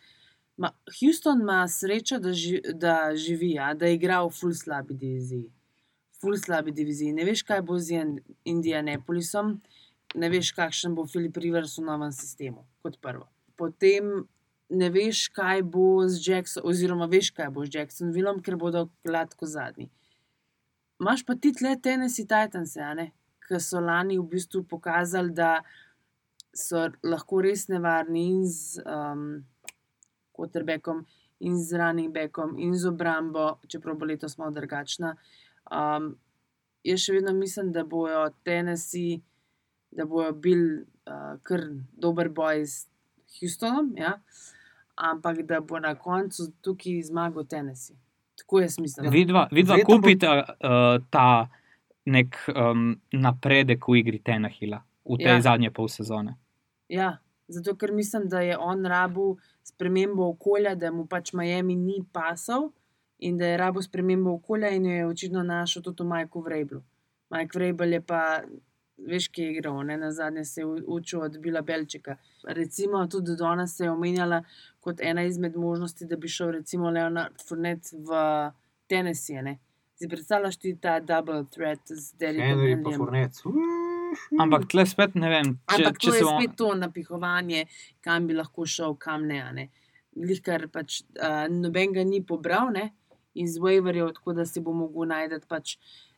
Ma, 0.56 0.70
Houston 0.98 1.42
ima 1.44 1.62
srečo, 1.68 2.18
da, 2.22 2.32
ži, 2.32 2.60
da 2.74 2.96
živi, 3.18 3.52
ja, 3.58 3.74
da 3.74 3.90
je 3.90 3.98
igral 3.98 4.30
v 4.30 4.38
full 4.38 4.54
slabi 4.56 4.94
diviziji. 4.94 5.50
Full 6.24 6.38
slabi 6.40 6.72
diviziji. 6.72 7.12
Ne 7.12 7.26
veš, 7.28 7.42
kaj 7.44 7.60
bo 7.68 7.76
z 7.76 8.00
Indianapolisom, 8.48 9.58
ne 10.16 10.30
veš, 10.32 10.54
kakšen 10.56 10.94
bo 10.96 11.04
Filip 11.04 11.36
Rivers 11.36 11.76
v 11.76 11.84
novem 11.84 12.14
sistemu, 12.16 12.64
kot 12.80 12.96
prvo. 13.04 13.26
Potem 13.60 14.24
ne 14.72 14.88
veš, 14.90 15.26
kaj 15.36 15.60
bo 15.68 16.06
z 16.08 16.22
Jacksonom, 16.24 16.70
oziroma 16.70 17.08
veš, 17.12 17.28
kaj 17.36 17.50
bo 17.52 17.66
z 17.66 17.76
Jacksonvillom, 17.76 18.40
ker 18.40 18.56
bodo 18.56 18.86
gladko 19.04 19.44
zadnji. 19.44 19.90
Máš 21.04 21.26
pa 21.28 21.36
ti 21.36 21.52
tle 21.52 21.76
Tennessee 21.76 22.24
Titans, 22.24 22.78
ki 23.44 23.60
so 23.60 23.80
lani 23.84 24.16
v 24.16 24.24
bistvu 24.24 24.64
pokazali, 24.64 25.34
da 25.36 25.60
so 26.56 26.88
lahko 27.04 27.42
res 27.44 27.66
nevarni 27.68 28.24
in 28.30 28.46
z 28.48 28.80
um, 28.88 29.44
quarterbackom, 30.32 31.04
in 31.44 31.58
z 31.60 31.76
running 31.76 32.14
backom, 32.14 32.56
in 32.58 32.72
z 32.78 32.88
obrambo, 32.88 33.58
čeprav 33.68 33.98
bo 33.98 34.08
letos 34.08 34.38
malo 34.38 34.54
drugačna. 34.54 35.12
Um, 35.70 36.14
jaz 36.84 37.00
še 37.00 37.12
vedno 37.16 37.32
mislim, 37.32 37.72
da 37.72 37.84
bojo 37.84 38.26
Tennessee, 38.44 39.20
da 39.90 40.04
bojo 40.04 40.32
bili 40.32 40.82
uh, 40.82 41.36
kar 41.42 41.60
dober 41.92 42.28
boj 42.28 42.64
z 42.66 42.86
Houstonom, 43.40 43.94
ja? 43.98 44.18
ampak 44.94 45.42
da 45.42 45.60
bo 45.60 45.78
na 45.82 45.94
koncu 45.98 46.52
tukaj 46.62 47.02
zmagal 47.02 47.46
Tennessee. 47.50 47.96
Tako 48.38 48.60
jaz 48.60 48.78
mislim. 48.78 49.10
Vidva, 49.10 49.48
vidva 49.50 49.74
Verjetno 49.74 49.96
bo- 49.96 50.02
kupite 50.02 50.28
uh, 50.28 51.02
ta 51.10 51.48
nek 52.06 52.36
um, 52.50 52.92
napredek 53.12 53.88
v 53.88 53.96
igri 54.02 54.18
Tenahila 54.22 54.82
v 55.04 55.16
tej 55.18 55.26
Ja. 55.26 55.34
ja. 55.34 55.40
zadnje 55.40 55.70
pol 55.70 55.88
sezone. 55.88 56.36
Ja, 56.88 57.18
zato 57.48 57.74
ker 57.76 57.92
mislim, 57.92 58.28
da 58.28 58.40
je 58.40 58.58
on 58.58 58.84
rabu 58.86 59.38
spremembo 59.64 60.28
okolja, 60.28 60.74
da 60.74 60.90
mu 60.92 61.06
pač 61.06 61.32
Miami 61.32 61.74
ni 61.76 62.04
pasal 62.12 62.70
in 63.18 63.38
da 63.38 63.46
je 63.46 63.56
rabu 63.56 63.82
spremembo 63.82 64.34
okolja 64.34 64.70
in 64.70 64.86
jo 64.86 64.92
je 64.92 65.06
očitno 65.06 65.42
našel 65.42 65.82
tudi 65.82 66.02
v 66.02 66.06
Majku 66.06 66.40
Vrablu. 66.40 66.82
Mike 67.30 67.58
Vrabel 67.58 67.92
je 67.92 68.00
pa, 68.00 68.42
veš, 68.96 69.28
ki 69.28 69.42
je 69.42 69.52
igral, 69.52 69.82
ne 69.86 69.96
na 69.96 70.12
zadnje 70.12 70.44
se 70.44 70.60
je 70.60 70.66
učil 70.86 71.22
od 71.22 71.38
Bila 71.40 71.62
Belčika. 71.62 72.16
Recimo 72.44 73.06
tudi 73.06 73.36
danes 73.36 73.76
se 73.76 73.84
je 73.84 73.90
omenjala 73.90 74.42
kot 74.80 75.00
ena 75.00 75.24
izmed 75.24 75.56
možnosti, 75.56 76.06
da 76.06 76.16
bi 76.16 76.28
šel 76.28 76.50
recimo 76.50 76.90
Leonard 76.90 77.42
Fournette 77.48 77.96
v 77.96 78.50
Tennessee. 78.88 79.42
Ne? 79.42 79.58
Si 79.94 80.08
predstavljaš 80.08 80.56
ti 80.56 80.76
ta 80.80 81.00
double 81.00 81.44
threat 81.50 81.80
z 81.88 82.12
pa 82.18 82.26
Henryjem? 82.26 82.84
Ampak 84.40 84.68
tle 84.70 84.84
spet 84.86 85.14
ne 85.18 85.30
vem, 85.30 85.54
če, 85.70 85.78
Ampak 85.78 85.98
če 85.98 86.06
to 86.06 86.12
se 86.12 86.18
je 86.20 86.26
spet 86.26 86.56
to 86.58 86.74
napihovanje, 86.78 87.64
kam 88.04 88.28
bi 88.28 88.36
lahko 88.36 88.66
šel, 88.66 88.94
kam 89.00 89.26
ne. 89.26 89.40
a 89.42 89.52
ne. 89.52 89.68
Glih, 90.14 90.38
kar 90.46 90.68
pač 90.70 91.00
uh, 91.18 91.46
noben 91.50 91.94
ga 91.96 92.04
ni 92.06 92.20
pobral 92.22 92.70
ne? 92.74 92.92
Iz 93.34 93.58
Waverjev, 93.58 94.12
tako 94.14 94.32
da 94.32 94.46
si 94.46 94.60
bo 94.60 94.72
mogel 94.72 95.08
najti 95.10 95.42
pač 95.48 95.76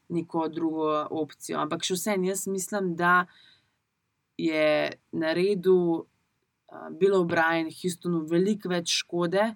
neko 0.09 0.49
drugo 0.49 0.91
opcijo. 1.11 1.59
Ampak 1.65 1.85
še 1.87 1.97
vsem, 1.97 2.27
jaz 2.29 2.47
mislim, 2.47 2.95
da 2.97 3.27
je 4.39 4.93
naredil 5.17 6.05
uh, 6.05 6.89
Bill 7.01 7.17
O'Brien 7.23 7.73
Houstonu 7.73 8.23
veliko 8.29 8.71
več 8.71 8.93
škode 9.01 9.55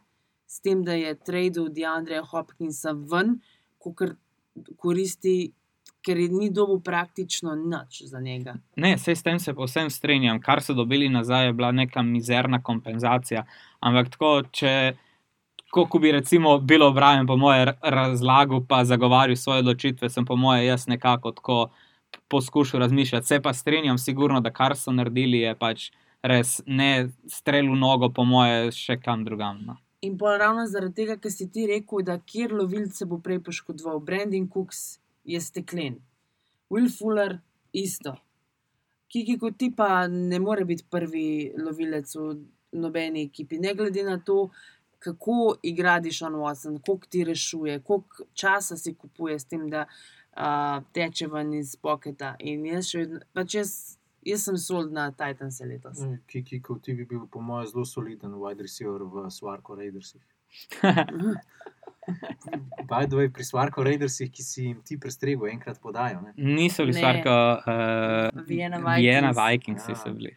s 0.50 0.58
tem, 0.64 0.82
da 0.82 0.96
je 0.98 1.14
tradil 1.14 1.68
Deandreja 1.70 2.24
Hopkinsa 2.26 2.96
ven, 2.96 3.36
kot 3.78 4.16
koristi, 4.80 5.52
ker 6.02 6.18
ni 6.32 6.48
dobil 6.50 6.80
praktično 6.82 7.54
nič 7.54 8.02
za 8.08 8.20
njega. 8.24 8.56
Ne, 8.80 8.96
sej 8.98 9.20
s 9.20 9.22
tem 9.22 9.38
se 9.38 9.54
povsem 9.54 9.90
strinjam. 9.92 10.40
Kar 10.42 10.62
so 10.64 10.74
dobili 10.74 11.08
nazaj, 11.12 11.50
je 11.50 11.54
bila 11.54 11.70
neka 11.76 12.02
mizerna 12.02 12.62
kompenzacija. 12.62 13.44
Ampak 13.80 14.10
tako, 14.16 14.32
če. 14.50 14.74
Ko 15.70 15.98
bi 15.98 16.12
recimo 16.12 16.58
bilo 16.58 16.90
Brian, 16.92 17.26
po 17.26 17.36
moje, 17.36 17.64
ra- 17.64 17.78
razlagal, 17.82 18.64
pa 18.68 18.84
zagovarjal 18.84 19.36
svoje 19.36 19.58
odločitve, 19.58 20.10
sem 20.10 20.24
po 20.24 20.36
moje 20.36 20.66
jaz 20.66 20.88
nekako 20.88 21.32
tako 21.32 21.70
poskušal 22.28 22.80
razmišljati. 22.80 23.26
Se 23.26 23.40
pa 23.42 23.52
strinjam, 23.52 23.98
sigurno, 23.98 24.40
da 24.40 24.50
kar 24.50 24.76
so 24.76 24.92
naredili, 24.92 25.38
je 25.38 25.54
pač 25.54 25.90
res 26.22 26.60
ne 26.66 27.08
strel 27.26 27.70
v 27.70 27.78
nogo, 27.78 28.10
po 28.10 28.24
moje, 28.24 28.72
še 28.74 28.98
kam 29.00 29.24
drugam. 29.24 29.62
No. 29.66 29.76
In 30.02 30.16
pol 30.18 30.38
ravno 30.40 30.66
zaradi 30.66 31.02
tega, 31.02 31.16
ker 31.20 31.32
si 31.32 31.46
ti 31.52 31.66
rekel, 31.68 32.02
da 32.04 32.18
kjer 32.18 32.54
lovilce 32.56 33.06
bo 33.06 33.20
prej 33.22 33.42
poškodoval, 33.44 34.00
Brandon 34.04 34.48
Cooks 34.48 34.98
je 35.28 35.40
steklen, 35.40 36.00
Will 36.72 36.88
Fuller 36.90 37.38
isto. 37.76 38.16
Kiki 39.10 39.36
kot 39.38 39.58
ti 39.58 39.70
pa 39.76 40.06
ne 40.08 40.38
more 40.38 40.64
biti 40.64 40.86
prvi 40.90 41.52
lovilec 41.58 42.14
v 42.16 42.30
nobeni 42.80 43.26
ekipi, 43.26 43.58
ne 43.58 43.74
glede 43.74 44.04
na 44.06 44.16
to, 44.24 44.48
kako 45.00 45.56
igra 45.64 45.98
Dišon 46.00 46.34
Watson, 46.38 46.78
koliko 46.86 47.06
ti 47.10 47.24
rešuje, 47.24 47.78
koliko 47.80 48.24
časa 48.36 48.76
si 48.76 48.94
kupuje 48.94 49.38
s 49.38 49.44
tem, 49.48 49.64
da 49.72 49.86
uh, 49.86 50.82
teče 50.92 51.26
ven 51.32 51.54
iz 51.58 51.74
poketa. 51.76 52.34
In 52.40 52.66
jaz 52.68 52.90
še 52.92 52.98
vedno, 53.04 53.20
pač 53.32 53.54
jaz, 53.58 53.72
jaz 54.22 54.44
sem 54.44 54.58
sold 54.60 54.92
na 54.92 55.08
Titanse 55.10 55.64
letos. 55.66 56.04
Kiki, 56.28 56.60
kot 56.60 56.84
ti 56.84 56.94
bi 56.94 57.08
bil, 57.08 57.24
po 57.32 57.40
mojem, 57.40 57.70
zelo 57.72 57.84
soliden 57.88 58.36
wide 58.40 58.62
receiver 58.68 59.02
v 59.08 59.26
Svarko 59.32 59.78
Raidersih. 59.80 60.20
By 62.88 63.06
the 63.06 63.16
way, 63.16 63.28
pri 63.28 63.44
Svarko 63.44 63.84
Raidersih, 63.84 64.30
ki 64.32 64.42
si 64.42 64.64
jim 64.64 64.80
ti 64.82 64.96
prestregel, 64.98 65.46
enkrat 65.52 65.78
podajo. 65.80 66.20
Ne? 66.24 66.32
Niso 66.36 66.84
bili 66.88 67.02
kot 67.22 67.66
uh, 67.68 68.44
Vienna 68.48 68.80
Vienna 68.96 69.30
Vikings. 69.36 69.38
Vikings, 69.38 69.88
Ja. 69.88 69.94
so 69.96 70.12
bili. 70.16 70.32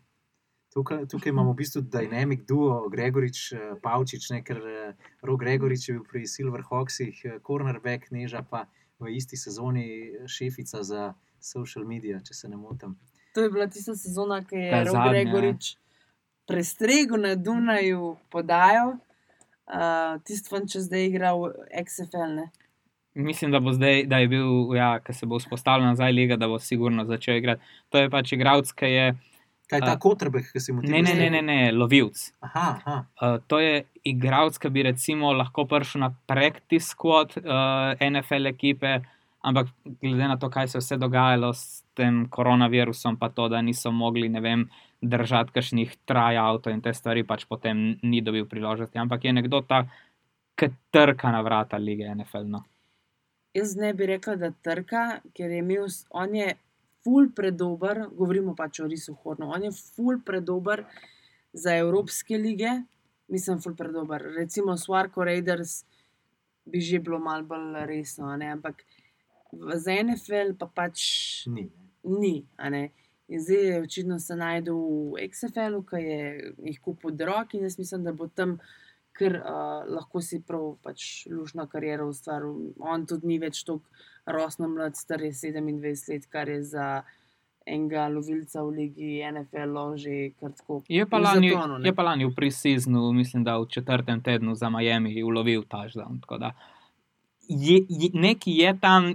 Tukaj, 0.73 1.05
tukaj 1.05 1.29
imamo 1.29 1.51
v 1.53 1.59
bistvu 1.61 1.81
dynamic 1.81 2.47
duo, 2.49 2.89
Gregorič, 2.89 3.51
eh, 3.53 3.73
Pavčič, 3.81 4.29
ne, 4.33 4.41
ker 4.43 4.57
eh, 4.57 5.09
Rok 5.21 5.39
Gregorič 5.39 5.89
je 5.89 5.93
bil 5.99 6.05
pri 6.09 6.25
Silverhawksih, 6.27 7.25
eh, 7.25 7.37
cornerback, 7.45 8.09
Neža 8.11 8.41
pa 8.41 8.65
v 8.99 9.13
isti 9.13 9.37
sezoni 9.37 9.85
šefica 10.27 10.83
za 10.83 11.13
social 11.41 11.85
medije, 11.85 12.17
če 12.25 12.33
se 12.33 12.49
ne 12.49 12.57
motim. 12.57 12.95
To 13.35 13.41
je 13.41 13.49
bila 13.49 13.67
tista 13.67 13.95
sezona, 13.95 14.41
ki 14.41 14.55
je 14.55 14.69
ja. 14.69 15.09
Gregorič 15.09 15.75
prestregel 16.47 17.21
na 17.21 17.35
Dunaju, 17.35 18.17
podajal. 18.31 18.97
Uh, 19.63 20.19
Tisti, 20.27 20.59
če 20.69 20.81
zdaj 20.83 21.05
igra 21.07 21.31
v 21.39 21.53
XFL. 21.85 22.33
Ne? 22.35 22.49
Mislim, 23.15 23.51
da 23.53 23.61
bo 23.63 23.71
zdaj, 23.73 24.03
da 24.11 24.19
je 24.19 24.27
bil, 24.27 24.73
ja, 24.75 24.97
ki 24.99 25.13
se 25.15 25.29
bo 25.29 25.39
vzpostavila 25.39 25.93
nazaj 25.93 26.11
liga, 26.11 26.37
da 26.37 26.49
bo 26.51 26.59
sigurno 26.59 27.05
začel 27.05 27.39
igrati. 27.39 27.63
To 27.89 28.01
je 28.01 28.09
pač 28.11 28.33
igralec, 28.35 28.73
ki 28.75 28.91
je. 28.91 29.05
Kaj 29.69 29.79
je 29.79 29.85
ta 29.85 29.95
A- 29.95 29.99
kotrbek, 29.99 30.51
ki 30.51 30.59
si 30.59 30.73
mu 30.75 30.81
ti 30.83 30.91
Ne, 30.91 31.01
ne, 31.01 31.13
ne, 31.15 31.29
ne, 31.29 31.41
ne 31.41 31.71
lovilc. 31.71 32.19
Aha, 32.43 32.67
aha. 32.83 32.97
Uh, 33.21 33.39
to 33.47 33.59
je 33.63 33.83
igralec, 34.03 34.59
ki 34.59 34.69
bi 34.69 34.83
recimo 34.83 35.31
lahko 35.33 35.65
prišel 35.65 36.03
na 36.03 36.11
practice 36.27 36.91
squad 36.91 37.37
uh, 37.39 37.95
NFL 37.99 38.51
ekipe, 38.51 38.99
ampak 39.43 39.71
glede 40.01 40.27
na 40.27 40.37
to, 40.37 40.49
kaj 40.49 40.67
se 40.67 40.77
je 40.77 40.83
vse 40.83 40.97
dogajalo 40.99 41.53
s 41.53 41.83
tem 41.95 42.25
koronavirusom, 42.29 43.17
pa 43.17 43.29
to, 43.29 43.47
da 43.49 43.61
niso 43.61 43.91
mogli, 43.91 44.29
ne 44.29 44.41
vem, 44.43 44.67
držati 45.03 45.51
kakšnih 45.55 45.95
tryoutov 46.07 46.71
in 46.73 46.81
te 46.81 46.93
stvari, 46.93 47.23
pač 47.27 47.45
potem 47.47 47.97
ni 48.03 48.21
dobil 48.21 48.45
priložnosti. 48.47 48.99
Ampak 48.99 49.25
je 49.25 49.33
nekdo 49.33 49.61
ta, 49.67 49.83
ki 50.55 50.69
trka 50.91 51.31
na 51.31 51.41
vrata 51.41 51.77
lige 51.77 52.07
NFL. 52.15 52.47
No. 52.47 52.63
Jaz 53.53 53.75
ne 53.77 53.93
bi 53.93 54.07
rekla, 54.09 54.35
da 54.35 54.51
trka, 54.51 55.19
ker 55.35 55.51
je 55.51 55.59
imel, 55.61 55.87
on 56.09 56.35
je 56.35 56.53
ful 57.03 57.29
predober, 57.35 58.07
govorimo 58.15 58.55
pač 58.55 58.79
o 58.79 58.87
Risu 58.87 59.15
Hornu, 59.23 59.49
on 59.51 59.63
je 59.67 59.71
ful 59.71 60.21
predober 60.25 60.85
za 61.53 61.75
evropske 61.77 62.37
lige, 62.37 62.71
mislim, 63.27 63.59
ful 63.61 63.75
predober. 63.75 64.23
Recimo 64.37 64.77
Swarko 64.77 65.25
Raiders 65.25 65.83
bi 66.65 66.81
že 66.81 66.99
bilo 66.99 67.19
malo 67.19 67.43
bolj 67.43 67.85
resno, 67.85 68.31
ampak 68.31 68.83
za 69.75 69.91
NFL 70.03 70.55
pa 70.59 70.67
pač 70.67 71.01
Ni. 71.47 71.69
ni. 72.03 72.45
a 72.57 72.69
ne. 72.69 72.89
In 73.27 73.39
zdaj 73.39 73.67
je 73.67 73.81
očitno 73.81 74.19
se 74.19 74.35
najdel 74.35 74.77
v 75.13 75.27
XFL-u, 75.29 75.83
ki 75.87 76.01
je 76.01 76.53
jih 76.69 76.79
kupil 76.83 77.11
drog 77.15 77.53
in 77.55 77.63
jaz 77.63 77.77
mislim, 77.79 78.03
da 78.03 78.11
bo 78.11 78.27
tam 78.27 78.57
ker 79.17 79.37
uh, 79.39 79.83
lahko 79.89 80.21
si 80.21 80.41
prav 80.41 80.75
pač 80.83 81.27
lušno 81.29 81.67
kariero 81.71 82.07
ustvaril. 82.09 82.73
On 82.79 83.05
tudi 83.09 83.29
ni 83.29 83.39
več 83.39 83.63
tako 83.67 83.81
rosno 84.25 84.69
mlad, 84.71 84.97
star 84.97 85.21
je 85.21 85.31
27 85.31 86.09
let, 86.09 86.25
kar 86.31 86.49
je 86.49 86.63
za 86.63 86.87
enega 87.65 88.07
lovilca 88.11 88.63
v 88.63 88.69
ligi 88.75 89.11
NFL 89.23 89.95
že 89.95 90.33
kar 90.39 90.51
tako. 90.51 90.81
Je 90.87 91.05
pa 91.05 91.17
lani, 91.17 91.53
zatonu, 91.53 91.79
je 91.85 91.93
pa 91.95 92.03
lani 92.03 92.27
v 92.27 92.35
preseasonu, 92.35 93.11
mislim, 93.13 93.43
da 93.43 93.57
v 93.59 93.69
četrtem 93.69 94.21
tednu 94.23 94.55
za 94.55 94.69
Miami 94.69 95.23
ulovil 95.23 95.63
da 95.63 96.53
Je, 97.49 97.83
je, 97.89 98.09
nekaj 98.13 98.53
je 98.55 98.79
tam, 98.79 99.13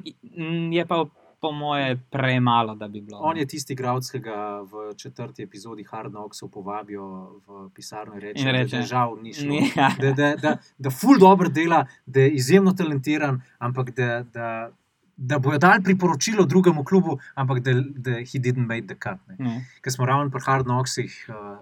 je 0.72 0.84
pa 0.86 1.05
po 1.41 1.53
moje 1.53 1.97
premalo, 2.11 2.74
da 2.74 2.89
bi 2.89 3.01
bilo. 3.01 3.18
On 3.18 3.36
je 3.36 3.47
tisti 3.47 3.72
igralec, 3.72 4.11
ki 4.11 4.18
ga 4.18 4.61
v 4.61 4.95
četrti 4.97 5.43
epizodi 5.43 5.84
Hard 5.84 6.11
Knocksov 6.11 6.51
povabijo 6.51 7.05
v 7.47 7.68
pisarno 7.74 8.14
in 8.14 8.20
reče, 8.20 8.43
In 8.43 8.51
reče, 8.51 8.76
da 8.76 8.82
žal 8.82 9.16
ni 9.22 9.34
šlo. 9.34 9.61
Ja. 9.76 9.91
Da, 10.01 10.12
da, 10.12 10.34
da, 10.36 10.57
da 10.78 10.91
ful 10.91 11.18
dobro 11.18 11.49
dela, 11.49 11.86
da 12.07 12.20
je 12.20 12.30
izjemno 12.30 12.72
talentiran, 12.72 13.43
ampak 13.59 13.91
da, 13.91 14.22
da, 14.34 14.70
da 15.16 15.39
bojo 15.39 15.59
dali 15.59 15.82
priporočilo 15.82 16.45
drugemu 16.45 16.84
klubu, 16.84 17.18
ampak 17.34 17.61
da, 17.61 17.72
da 17.97 18.11
he 18.11 18.39
didn't 18.39 18.66
make 18.66 18.86
the 18.86 18.95
cut. 18.95 19.39
Ne. 19.39 19.66
Ker 19.80 19.93
smo 19.93 20.07
ravno 20.07 20.30
pri 20.30 20.43
Hard 20.45 20.64
Knocksih, 20.64 21.26
uh, 21.28 21.59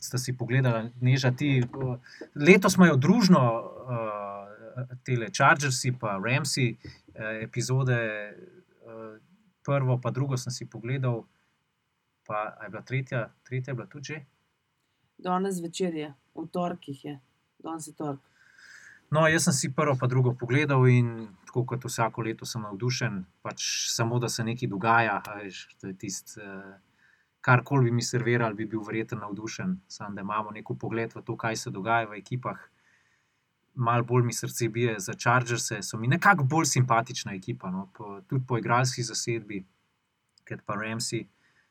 sta 0.00 0.18
si 0.18 0.32
pogledala, 0.36 0.88
neža 1.00 1.30
ti. 1.36 1.62
Uh, 1.74 1.96
letos 2.34 2.76
imajo 2.76 2.96
družno 2.96 3.42
uh, 3.60 4.96
tele 5.04 5.28
Chargersi, 5.32 5.92
pa 5.92 6.20
Ramsi 6.24 6.76
uh, 6.76 7.42
epizode, 7.42 7.98
prvo, 9.66 9.98
pa 10.02 10.10
drugo 10.10 10.36
sem 10.36 10.52
si 10.52 10.68
pogledal, 10.70 11.24
pa 12.26 12.54
a 12.58 12.64
je 12.64 12.70
bila 12.70 12.82
tretja, 12.82 13.26
tretja 13.42 13.72
je 13.72 13.74
bila 13.74 13.86
tudi 13.86 14.04
že. 14.04 14.22
Danes 15.18 15.60
večer 15.62 15.94
je, 15.94 16.14
v 16.34 16.46
torkih 16.52 17.04
je, 17.04 17.20
danes 17.58 17.86
je 17.86 17.94
tork. 17.96 18.20
No, 19.10 19.28
jaz 19.30 19.46
sem 19.46 19.54
si 19.54 19.68
prvo, 19.74 19.94
pa 19.94 20.06
drugo 20.10 20.34
pogledal 20.34 20.82
in 20.90 21.28
tako 21.46 21.62
kot 21.64 21.84
vsako 21.86 22.26
leto 22.26 22.46
sem 22.46 22.62
navdušen, 22.62 23.22
pač 23.42 23.86
samo 23.94 24.18
da 24.18 24.28
se 24.28 24.44
nekaj 24.44 24.68
dogaja. 24.68 25.20
Veš, 25.38 25.60
to 25.80 25.92
je 25.92 25.94
tisto, 25.94 26.42
uh, 26.42 26.74
kar 27.40 27.62
koli 27.64 27.86
bi 27.86 28.00
mi 28.00 28.02
servirali, 28.02 28.58
bi 28.58 28.66
bil 28.66 28.82
verjetno 28.82 29.20
navdušen. 29.22 29.76
Sam 29.88 30.14
da 30.14 30.26
imamo 30.26 30.50
neko 30.50 30.74
pogled 30.74 31.14
v 31.14 31.22
to, 31.22 31.36
kaj 31.38 31.56
se 31.56 31.70
dogaja 31.70 32.10
v 32.10 32.18
ekipah. 32.18 32.58
Mal 33.76 34.04
bolj 34.08 34.24
mi 34.24 34.32
srce 34.32 34.68
bije 34.72 34.94
za 35.04 35.12
Chargers, 35.14 35.68
so 35.82 35.98
mi 36.00 36.08
nekako 36.08 36.44
bolj 36.48 36.64
simpatična 36.70 37.34
ekipa, 37.36 37.70
no? 37.70 37.90
po, 37.96 38.20
tudi 38.26 38.44
po 38.48 38.58
igralski 38.58 39.02
zasedbi, 39.04 39.64
kot 40.48 40.62
pa 40.66 40.78
Ramsi. 40.80 41.26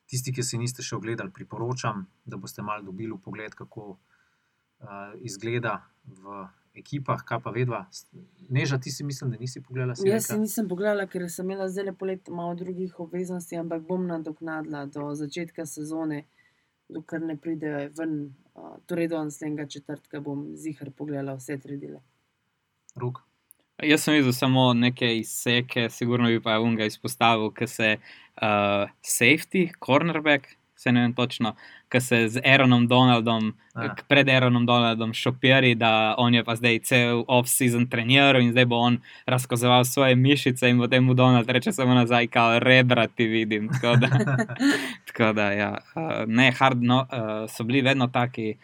Tisti, 0.06 0.30
ki 0.34 0.44
si 0.46 0.60
niste 0.62 0.84
še 0.86 1.00
ogledali, 1.00 1.34
priporočam, 1.34 2.04
da 2.30 2.38
boste 2.38 2.62
mal 2.62 2.84
dobili 2.86 3.18
pogled, 3.18 3.56
kako 3.58 3.96
uh, 3.96 5.16
izgleda 5.26 5.80
v 6.06 6.46
ekipah, 6.76 7.24
kaj 7.26 7.40
pa 7.42 7.52
vedva. 7.56 7.86
Neža, 8.50 8.78
ti 8.78 8.92
si 8.92 9.04
mislim, 9.04 9.32
da 9.32 9.38
nisi 9.38 9.64
pogledala 9.64 9.96
Jaz 10.06 10.28
si 10.28 10.38
nisem 10.40 10.68
pogledala, 10.70 11.08
ker 11.08 11.26
sem 11.32 11.48
imela 11.48 11.68
zdaj 11.72 11.90
lepo 11.90 12.06
let 12.06 12.30
malo 12.30 12.56
drugih 12.60 13.00
obveznosti, 13.00 13.58
ampak 13.58 13.86
bom 13.88 14.06
nadoknadila 14.08 14.86
do 14.92 15.08
začetka 15.16 15.66
sezone, 15.66 16.26
dokler 16.90 17.24
ne 17.26 17.38
pride 17.38 17.90
ven. 17.98 18.20
Uh, 18.56 18.78
torej, 18.88 19.10
do 19.12 19.24
naslednjega 19.24 19.68
četrtka 19.68 20.20
bom 20.24 20.46
zihar 20.56 20.92
pogledala 20.96 21.36
vse 21.36 21.58
tri 21.60 21.78
dele. 21.78 22.00
Rok. 22.96 23.20
Jaz 23.84 24.06
sem 24.06 24.16
videl 24.16 24.32
samo 24.34 24.70
neke 24.74 25.10
izseke, 25.18 25.90
sigurno 25.92 26.30
bi 26.32 26.40
pa 26.40 26.60
unga 26.64 26.86
izpostavil, 26.88 27.50
ki 27.52 27.68
se 27.68 27.90
uh, 28.00 28.92
safety, 29.04 29.68
cornerback, 29.84 30.48
se 30.76 30.92
ne 30.92 31.02
vem 31.02 31.14
točno, 31.14 31.56
ki 31.90 32.02
se 32.02 32.28
z 32.30 32.42
Aaronom 32.46 32.88
Donaldom, 32.88 33.54
Ja. 33.76 33.96
pred 34.08 34.30
Aaronom 34.30 34.66
Donaldom 34.66 35.14
šopiri, 35.14 35.76
da 35.76 36.16
on 36.18 36.34
je 36.34 36.44
pa 36.44 36.56
zdaj 36.56 36.80
cel 36.80 37.24
off-season 37.28 37.90
treniral 37.90 38.42
in 38.42 38.52
zdaj 38.52 38.66
bo 38.66 38.78
on 38.78 39.00
razkazoval 39.26 39.84
svoje 39.86 40.16
mišice 40.16 40.70
in 40.70 40.80
potem 40.80 41.04
mu 41.04 41.14
Donald 41.14 41.50
reče 41.50 41.72
samo 41.72 41.94
nazaj, 41.94 42.28
kao 42.28 42.60
rebra 42.60 43.08
ti 43.08 43.26
vidim. 43.26 43.70
Tako 43.70 43.96
da, 43.96 44.08
tako 45.08 45.34
da 45.34 45.52
ja, 45.52 45.78
uh, 45.96 46.24
ne, 46.28 46.52
hard, 46.52 46.84
no, 46.84 47.00
uh, 47.12 47.50
so 47.52 47.64
bili 47.64 47.82
vedno 47.82 48.08
taki. 48.08 48.56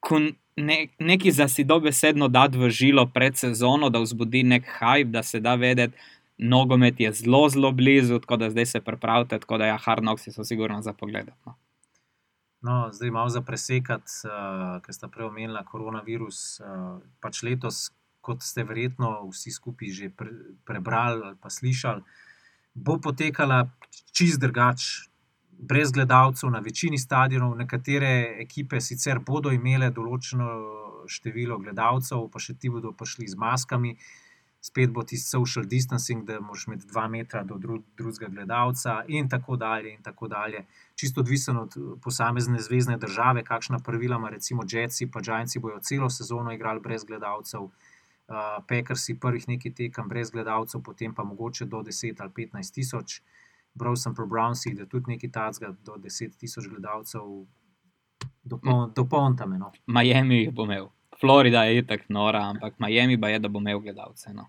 ko 0.00 0.20
Ne, 0.58 0.86
neki 0.98 1.30
za 1.32 1.48
si 1.48 1.64
dobesedno 1.64 2.28
dati 2.28 2.56
v 2.58 2.70
žilo 2.70 3.06
pred 3.14 3.36
sezono, 3.36 3.90
da 3.90 3.98
vzbudi 3.98 4.42
nek 4.42 4.64
hype, 4.80 5.10
da 5.10 5.22
se 5.22 5.40
da 5.40 5.54
vedeti, 5.54 5.96
nogomet 6.38 7.00
je 7.00 7.12
zelo, 7.12 7.48
zelo 7.48 7.72
blizu, 7.72 8.18
tako 8.18 8.36
da 8.36 8.50
zdaj 8.50 8.66
se 8.66 8.80
pripravite, 8.80 9.38
tako 9.38 9.58
da 9.58 9.66
ja, 9.66 9.78
hard 9.78 10.04
knocks 10.04 10.28
so 10.34 10.44
sigurno 10.44 10.82
za 10.82 10.92
pogled. 10.92 11.30
No. 11.46 11.54
No, 12.60 12.88
zdaj 12.92 13.10
malo 13.10 13.28
za 13.28 13.40
presekati, 13.40 14.10
uh, 14.24 14.82
ker 14.82 14.94
ste 14.94 15.08
prej 15.08 15.28
omenili 15.28 15.60
koronavirus. 15.70 16.60
Uh, 16.60 17.02
pač 17.20 17.42
letos, 17.46 17.90
kot 18.20 18.42
ste 18.42 18.64
verjetno 18.66 19.28
vsi 19.30 19.52
skupaj 19.54 19.92
že 19.94 20.08
pre, 20.10 20.32
prebrali 20.66 21.22
ali 21.22 21.36
pa 21.40 21.50
slišali, 21.50 22.02
bo 22.74 22.98
potekala 22.98 23.68
čist 24.12 24.40
drugače. 24.40 25.12
Brez 25.56 25.88
gledalcev 25.92 26.50
na 26.52 26.60
večini 26.60 26.98
stadionov, 26.98 27.54
nekatere 27.56 28.36
ekipe 28.42 28.76
sicer 28.80 29.22
bodo 29.24 29.48
imele 29.54 29.88
določeno 29.88 30.48
število 31.08 31.56
gledalcev, 31.62 32.26
pa 32.28 32.42
še 32.42 32.58
ti 32.60 32.68
bodo 32.68 32.92
prišli 32.92 33.30
z 33.32 33.38
maskami, 33.40 33.94
spet 34.66 34.90
bo 34.90 35.02
tisti 35.02 35.30
social 35.30 35.64
distancing, 35.64 36.24
da 36.26 36.40
moraš 36.40 36.66
imeti 36.66 36.86
dva 36.90 37.06
metra 37.08 37.42
do 37.44 37.58
dru 37.58 37.78
drugega 37.96 38.28
gledalca, 38.32 39.02
in 39.08 39.28
tako 39.28 39.56
dalje. 39.56 39.94
In 39.94 40.02
tako 40.02 40.28
dalje 40.28 40.64
čisto 40.94 41.20
odvisen 41.20 41.56
od 41.56 41.76
eh, 41.76 42.00
posamezne 42.02 42.60
zvezdne 42.60 42.96
države, 42.96 43.44
kakšna 43.44 43.78
pravila 43.78 44.16
ima, 44.16 44.30
recimo 44.30 44.62
Jetsi, 44.72 45.10
pa 45.10 45.20
Giantsi 45.20 45.58
bojo 45.58 45.78
celo 45.80 46.10
sezono 46.10 46.52
igrali 46.52 46.80
brez 46.80 47.04
gledalcev, 47.04 47.62
uh, 47.62 47.72
Packersi 48.68 49.18
prvih 49.20 49.48
nekaj 49.48 49.74
tekem 49.74 50.08
brez 50.08 50.30
gledalcev, 50.30 50.82
potem 50.82 51.14
pa 51.14 51.24
mogoče 51.24 51.64
do 51.64 51.82
10 51.82 52.20
ali 52.20 52.30
15 52.30 52.74
tisoč. 52.74 53.20
Bral 53.74 53.96
sem 53.96 54.14
pro 54.14 54.26
Brownsih, 54.26 54.74
da 54.76 54.86
tudi 54.86 55.12
nekaj 55.12 55.30
tacga 55.30 55.74
do 55.84 55.96
10 56.00 56.38
tisoč 56.40 56.68
gledalcev, 56.68 57.22
dopolnite 58.96 59.46
me. 59.46 59.58
No. 59.58 59.72
Miami 59.86 60.42
jih 60.42 60.52
bo 60.54 60.64
imel. 60.64 60.88
Florida 61.20 61.64
je 61.64 61.78
itak 61.78 62.08
nora, 62.08 62.42
ampak 62.50 62.78
Miami 62.78 63.20
pa 63.20 63.28
je, 63.28 63.38
da 63.38 63.48
bo 63.48 63.60
imel 63.60 63.80
gledalce. 63.80 64.32
No. 64.32 64.46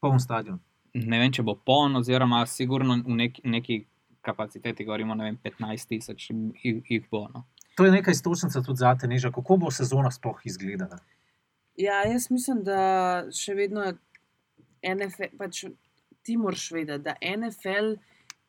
Poln 0.00 0.20
stadion. 0.20 0.60
Ne 0.94 1.20
vem, 1.20 1.32
če 1.32 1.44
bo 1.46 1.54
poln, 1.54 1.96
oziroma 2.00 2.42
sigurno 2.50 2.96
v 3.04 3.16
neki, 3.16 3.44
neki 3.44 3.78
kapaciteti, 4.24 4.84
govorimo, 4.84 5.14
vem, 5.20 5.38
15 5.44 5.88
tisoč 5.88 6.30
jih, 6.30 6.82
jih 6.88 7.06
bo. 7.10 7.26
No. 7.34 7.44
To 7.78 7.86
je 7.86 7.94
nekaj 7.94 8.12
istočnica 8.12 8.62
tudi 8.62 8.82
za 8.82 8.94
te, 8.98 9.08
neža, 9.08 9.30
kako 9.32 9.56
bo 9.56 9.70
sezona 9.70 10.10
sploh 10.10 10.40
izgledala. 10.44 10.98
Ja, 11.80 12.02
jaz 12.04 12.26
mislim, 12.30 12.64
da 12.66 12.80
še 13.32 13.54
vedno 13.56 13.86
NFL, 14.84 15.36
pač 15.38 15.64
ti 16.26 16.36
moraš 16.36 16.66
vedeti, 16.74 17.06
da 17.06 17.16
NFL 17.36 17.94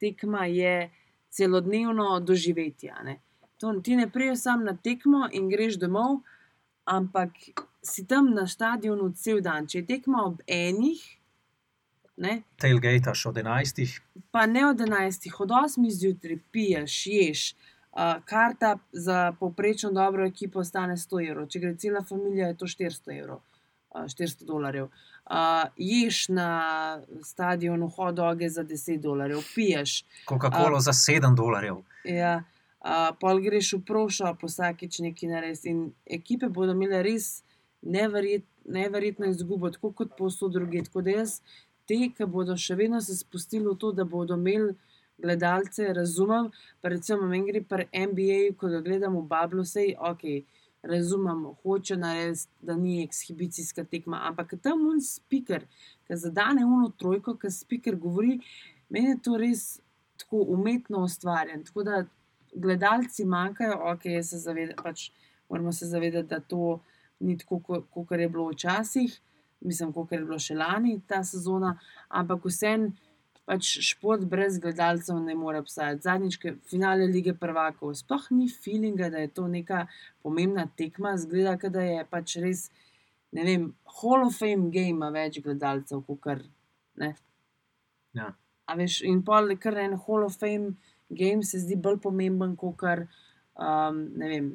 tekma 0.02 0.46
je 0.50 0.90
celodnevno 1.32 2.20
doživetje. 2.20 2.92
a 2.92 3.04
ne. 3.04 3.20
To, 3.58 3.74
ti 3.84 3.96
ne 3.96 4.10
priješ 4.10 4.40
sam 4.40 4.64
na 4.66 4.76
tekmo 4.76 5.28
in 5.32 5.50
greš 5.50 5.78
domov, 5.80 6.24
ampak 6.84 7.32
si 7.84 8.08
tam 8.08 8.34
na 8.34 8.48
stadionu 8.48 9.12
cel 9.16 9.42
dan. 9.42 9.68
Če 9.68 9.80
je 9.80 9.86
tekma 9.86 10.26
ob 10.26 10.42
enih, 10.48 11.00
ne, 12.22 12.38
Tailgate 12.62 13.14
še 13.18 13.30
od 13.30 13.42
11. 13.42 14.00
pa 14.32 14.46
ne 14.46 14.68
od 14.70 14.82
11, 14.86 15.28
od 15.40 15.54
8 15.64 15.90
zjutraj 16.00 16.40
piješ, 16.54 16.98
ješ. 17.08 17.46
Uh, 17.92 18.22
karta 18.24 18.78
za 18.96 19.34
povprečno 19.40 19.90
dobro 19.92 20.24
ekipo 20.26 20.64
stane 20.64 20.96
100 20.96 21.26
evrov, 21.28 21.50
če 21.52 21.60
gre 21.60 21.74
cela 21.76 22.00
familija, 22.08 22.48
je 22.54 22.60
to 22.62 22.70
400 22.72 23.18
evrov. 23.18 23.42
uh, 23.96 24.02
400 24.02 24.46
dolarjev. 24.46 24.86
Uh, 24.86 25.70
ješ 25.78 26.28
na 26.30 27.02
stadionu 27.24 27.88
hot 27.88 28.16
doge 28.16 28.50
za 28.50 28.64
10 28.64 29.02
dolarjev, 29.02 29.44
piješ. 29.56 30.04
Coca-Cola 30.30 30.80
za 30.80 30.92
7 30.92 31.36
dolarjev. 31.36 31.82
Ja, 32.04 32.44
uh, 32.82 33.12
pol 33.20 33.42
greš 33.42 33.74
v 33.74 33.84
prošo, 33.88 34.36
posakič 34.42 35.00
nekaj 35.00 35.30
narediti. 35.30 35.70
In 35.70 35.92
ekipe 36.06 36.50
bodo 36.50 36.76
imele 36.76 37.04
res 37.04 37.44
neverjet, 37.82 38.46
neverjetno 38.66 39.30
izgubo, 39.30 39.70
tako 39.70 39.92
kot 39.92 40.18
posod 40.18 40.52
druge. 40.58 40.84
Tako 40.84 41.02
da 41.02 41.22
jaz 41.22 41.40
te, 41.92 42.00
ki 42.16 42.28
bodo 42.32 42.56
še 42.56 42.80
vedno 42.80 43.04
se 43.04 43.18
spustili 43.20 43.68
v 43.68 43.76
to, 43.84 43.92
da 43.92 44.08
bodo 44.08 44.40
imeli 44.40 44.72
gledalce, 45.22 45.92
razumem. 45.94 46.50
Recimo, 46.84 47.28
meni 47.28 47.52
gre 47.52 47.62
pri 47.68 47.88
NBA, 47.92 48.40
ko 48.58 48.72
ga 48.72 48.80
gledam 48.82 49.20
v 49.20 49.28
Bablu, 49.28 49.66
sej 49.68 49.94
ok. 50.00 50.26
Razumem, 50.82 51.44
hoče 51.62 51.94
narediti, 52.02 52.48
da 52.66 52.74
ni 52.74 53.04
ekshibicijska 53.04 53.84
tekma, 53.86 54.24
ampak 54.32 54.56
tam 54.66 54.82
un 54.90 54.98
speaker, 55.06 55.68
ki 56.08 56.18
zadane 56.18 56.64
uno 56.66 56.90
trojko, 56.98 57.36
ki 57.38 57.52
speaker 57.54 58.00
govori, 58.02 58.40
meni 58.90 59.12
je 59.12 59.20
to 59.28 59.38
res 59.38 59.66
tako 60.18 60.42
umetno 60.56 61.04
ustvarjen. 61.06 61.62
Tako 61.68 61.86
da 61.86 62.00
gledalci 62.56 63.28
manjkajo, 63.30 63.78
ok, 63.94 64.10
se 64.26 64.42
zavedam, 64.42 64.82
pač 64.82 65.12
moramo 65.50 65.72
se 65.72 65.86
zavedati, 65.92 66.32
da 66.34 66.40
to 66.40 66.80
ni 67.22 67.38
tako, 67.38 67.60
ko- 67.60 67.84
kot 67.94 68.18
je 68.18 68.30
bilo 68.30 68.50
včasih, 68.50 69.20
mislim, 69.62 69.94
kot 69.94 70.12
je 70.12 70.20
bilo 70.24 70.40
še 70.40 70.56
lani 70.58 70.98
ta 71.08 71.22
sezona, 71.28 71.76
ampak 72.10 72.46
vsem 72.50 72.92
pač 73.46 73.68
šport 73.84 74.24
brez 74.30 74.60
gledalcev 74.62 75.18
ne 75.20 75.36
more 75.36 75.60
obstajati. 75.60 76.06
Zadnjič, 76.06 76.38
ki 76.42 76.54
finale 76.70 77.08
lige 77.10 77.34
prvakov, 77.38 77.96
sploh 78.00 78.30
ni 78.36 78.48
feelinga, 78.52 79.10
da 79.12 79.24
je 79.24 79.32
to 79.36 79.48
neka 79.52 79.86
pomembna 80.24 80.68
tekma, 80.78 81.16
zgleda, 81.20 81.58
da 81.74 81.84
je 81.84 82.06
pač 82.10 82.38
res, 82.44 82.68
ne 83.36 83.46
vem, 83.48 83.68
Hall 84.00 84.28
of 84.28 84.38
Fame 84.40 84.70
game 84.74 85.12
več 85.16 85.42
gledalcev, 85.44 86.04
kot 86.08 86.22
kar. 86.24 86.46
Ne? 87.02 87.16
Ja. 88.18 88.32
A 88.70 88.78
veš, 88.80 89.02
in 89.08 89.24
pol, 89.28 89.56
kar 89.60 89.80
en 89.82 89.98
Hall 90.06 90.28
of 90.28 90.38
Fame 90.40 90.76
game 91.12 91.44
se 91.44 91.60
zdi 91.60 91.76
bolj 91.76 92.00
pomemben, 92.06 92.56
kot 92.60 92.78
kar, 92.80 93.08
um, 93.60 94.06
ne 94.22 94.32
vem, 94.32 94.54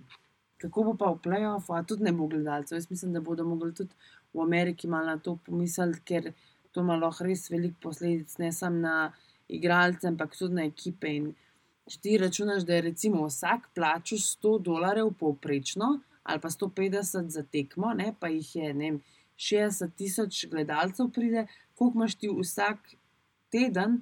kako 0.62 0.90
bo 0.90 0.94
pa 0.96 1.10
v 1.12 1.20
playoffu, 1.26 1.74
a 1.76 1.82
tudi 1.84 2.06
ne 2.06 2.14
bo 2.16 2.30
gledalcev. 2.32 2.78
Jaz 2.78 2.88
mislim, 2.90 3.12
da 3.12 3.20
bodo 3.20 3.44
mogli 3.44 3.74
tudi 3.76 3.92
v 4.36 4.44
Ameriki 4.44 4.88
malo 4.88 5.06
na 5.06 5.18
to 5.18 5.38
pomisliti, 5.46 6.02
ker 6.04 6.32
to 6.72 6.84
ima 6.84 6.96
lahko 7.00 7.24
res 7.24 7.48
veliko 7.50 7.88
posledic, 7.88 8.36
ne 8.38 8.52
samo 8.52 8.82
na 8.84 8.96
igralce, 9.48 10.08
ampak 10.08 10.36
tudi 10.36 10.58
na 10.58 10.66
ekipe. 10.68 11.12
In 11.18 11.30
če 11.88 12.00
ti 12.02 12.16
računaš, 12.20 12.66
da 12.68 12.76
je 12.76 12.86
recimo 12.90 13.24
vsak 13.26 13.70
plačal 13.74 14.20
100 14.20 14.58
dolarjev 14.68 15.14
povprečno 15.20 15.96
ali 16.26 16.40
pa 16.42 16.50
150 16.50 17.28
za 17.30 17.42
tekmo, 17.46 17.92
ne, 17.94 18.10
pa 18.18 18.26
jih 18.26 18.48
je 18.56 18.72
ne 18.74 18.88
vem, 18.90 18.96
60 19.38 19.92
tisoč 19.94 20.46
gledalcev 20.50 21.12
pride, 21.14 21.44
koliko 21.78 21.98
imaš 22.00 22.16
ti 22.18 22.28
vsak 22.32 22.96
teden, 23.52 24.00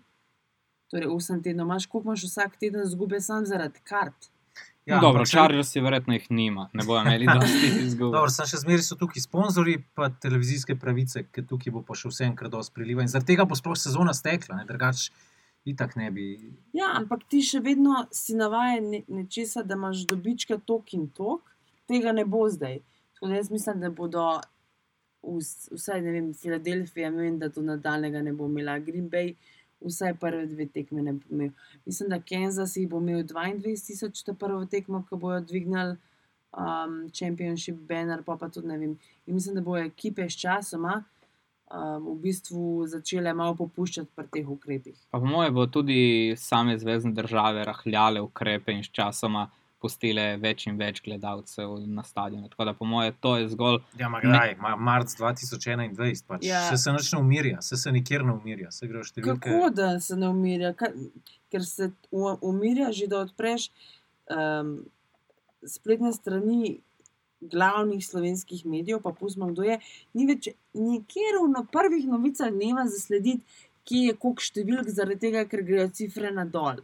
torej 0.88 1.10
8 1.12 1.42
tednov, 1.44 1.66
imaš, 1.66 1.86
koliko 1.86 2.08
imaš 2.08 2.24
vsak 2.30 2.56
teden 2.56 2.86
zgube 2.88 3.20
sam 3.20 3.44
zaradi 3.46 3.82
kart. 3.84 4.30
Ja, 4.84 4.98
Dobro, 5.00 5.24
še- 5.24 5.38
Chargersi 5.38 5.80
verjetno 5.80 6.12
jih 6.12 6.26
nima, 6.30 6.66
ne 6.72 6.84
bojo 6.84 7.00
imeli 7.00 7.24
dosti 7.34 7.68
izgub. 7.82 8.12
Dobro, 8.12 8.28
sem 8.28 8.46
še 8.46 8.58
zmeraj 8.60 8.82
so 8.84 8.98
tukaj 9.00 9.22
sponzorji, 9.22 9.78
pa 9.94 10.10
televizijske 10.10 10.76
pravice, 10.76 11.22
ki 11.24 11.42
tukaj 11.42 11.72
bo 11.72 11.80
pa 11.82 11.96
še 11.96 12.10
vse 12.10 12.26
enkrat 12.26 12.52
dosti 12.52 12.74
priliva. 12.74 13.00
In 13.00 13.08
zaradi 13.08 13.32
tega 13.32 13.46
bo 13.46 13.56
sploh 13.56 13.76
sezona 13.76 14.12
stekla, 14.12 14.58
ne? 14.58 14.66
drugače 14.68 15.08
itak 15.64 15.96
ne 15.96 16.10
bi. 16.10 16.26
Ja, 16.76 16.90
ampak 16.92 17.24
ti 17.24 17.40
še 17.40 17.62
vedno 17.64 18.02
si 18.12 18.36
navajen 18.36 18.90
ne, 18.90 19.00
nečesa, 19.08 19.62
da 19.64 19.74
imaš 19.74 20.04
dobička 20.04 20.58
tok 20.60 20.92
in 20.92 21.08
tok, 21.08 21.48
tega 21.88 22.12
ne 22.12 22.26
bo 22.26 22.44
zdaj. 22.46 22.82
Tako 23.16 23.32
da 23.32 23.40
jaz 23.40 23.48
mislim, 23.50 23.80
da 23.80 23.88
bodo 23.90 24.26
vs, 25.24 25.70
vsaj, 25.72 26.02
ne 26.04 26.12
vem, 26.12 26.26
Filadelfija, 26.36 27.08
vem, 27.10 27.38
da 27.38 27.48
do 27.48 27.64
nadaljnega 27.64 28.20
ne 28.20 28.32
bo 28.32 28.44
imela 28.44 28.76
Green 28.78 29.08
Bay, 29.08 29.32
vsaj 29.84 30.14
prve 30.20 30.46
dve 30.46 30.66
tekme 30.66 31.02
ne 31.02 31.12
bo 31.12 31.30
imel. 31.30 31.50
Mislim, 31.86 32.08
da 32.08 32.20
Kansas 32.20 32.76
jih 32.76 32.88
bo 32.88 32.98
imel 33.02 33.22
22 33.22 33.86
tisoč, 33.86 34.22
ta 34.24 34.34
prvo 34.34 34.64
tekmo, 34.66 35.04
ko 35.08 35.16
bojo 35.16 35.40
dvignili 35.40 35.96
um, 36.52 37.10
Championship 37.12 37.76
banner, 37.88 38.22
pa 38.26 38.36
pa 38.36 38.48
tudi 38.48 38.68
ne 38.68 38.78
vem. 38.78 38.96
In 39.26 39.34
mislim, 39.34 39.54
da 39.54 39.64
bojo 39.64 39.84
ekipe 39.84 40.28
s 40.30 40.38
časoma 40.40 41.02
um, 41.70 42.06
v 42.12 42.16
bistvu 42.28 42.86
začele 42.86 43.34
malo 43.34 43.56
popuščati 43.58 44.10
pri 44.14 44.30
teh 44.32 44.48
ukrepih. 44.48 44.96
Pa 45.10 45.20
po 45.20 45.28
mojem 45.28 45.54
bo 45.54 45.66
tudi 45.66 46.34
same 46.36 46.78
zvezdne 46.78 47.14
države 47.16 47.64
rahljale 47.64 48.22
ukrepe 48.24 48.72
in 48.72 48.84
sčasoma 48.84 49.48
pustile 49.84 50.24
več 50.40 50.64
in 50.70 50.78
več 50.80 51.02
gledalcev 51.04 51.76
na 51.84 52.04
stadionu. 52.06 52.48
Tako 52.52 52.68
da 52.70 52.74
po 52.78 52.88
mojem 52.88 53.16
to 53.20 53.34
je 53.36 53.50
zgolj 53.52 53.82
Ja, 54.00 54.08
ma 54.08 54.22
kdaj, 54.24 54.56
ma, 54.62 54.72
marc 54.80 55.12
2021, 55.18 56.24
pač. 56.28 56.46
Ja. 56.46 56.64
ja. 56.70 56.78
se 56.80 56.94
nič 56.94 57.10
ne 57.12 57.20
umirja, 57.20 57.60
se 57.64 57.76
se 57.80 57.92
nikjer 57.92 58.24
ne 58.24 58.36
umirja, 58.38 58.72
se 58.72 58.88
gre 58.88 59.02
v 59.02 59.10
številke. 59.10 59.44
Kako 59.44 59.70
da 59.76 59.90
se 60.00 60.16
ne 60.20 60.30
umirja? 60.32 60.72
Ka, 60.78 60.88
ker 61.52 61.68
se 61.68 61.90
umirja 62.40 62.90
že, 62.96 63.10
da 63.12 63.20
odpreš 63.26 63.68
um, 64.32 64.78
spletne 65.68 66.14
strani 66.16 66.78
glavnih 67.44 68.00
slovenskih 68.06 68.64
medijev, 68.64 69.02
pa 69.04 69.12
pustimo, 69.12 69.50
kdo 69.52 69.66
je. 69.68 69.78
Ni 70.16 70.24
več 70.30 70.48
nikjer 70.72 71.42
v 71.42 71.50
na 71.52 71.64
prvih 71.68 72.08
novicah 72.08 72.48
dneva 72.52 72.86
zaslediti, 72.88 73.44
kje 73.84 74.08
je 74.08 74.16
koliko 74.16 74.48
številk, 74.48 74.88
zaradi 74.88 75.26
tega, 75.26 75.44
ker 75.48 75.60
grejo 75.66 75.90
cifre 75.92 76.32
nadol. 76.32 76.80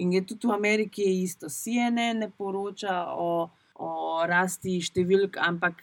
In 0.00 0.12
je 0.16 0.22
tudi 0.26 0.48
v 0.48 0.54
Ameriki 0.56 1.04
je 1.04 1.16
isto. 1.22 1.48
CNN 1.48 2.24
ne 2.24 2.30
poroča 2.30 3.12
o, 3.12 3.50
o 3.76 3.90
rasti 4.28 4.78
številk, 4.80 5.36
ampak 5.36 5.82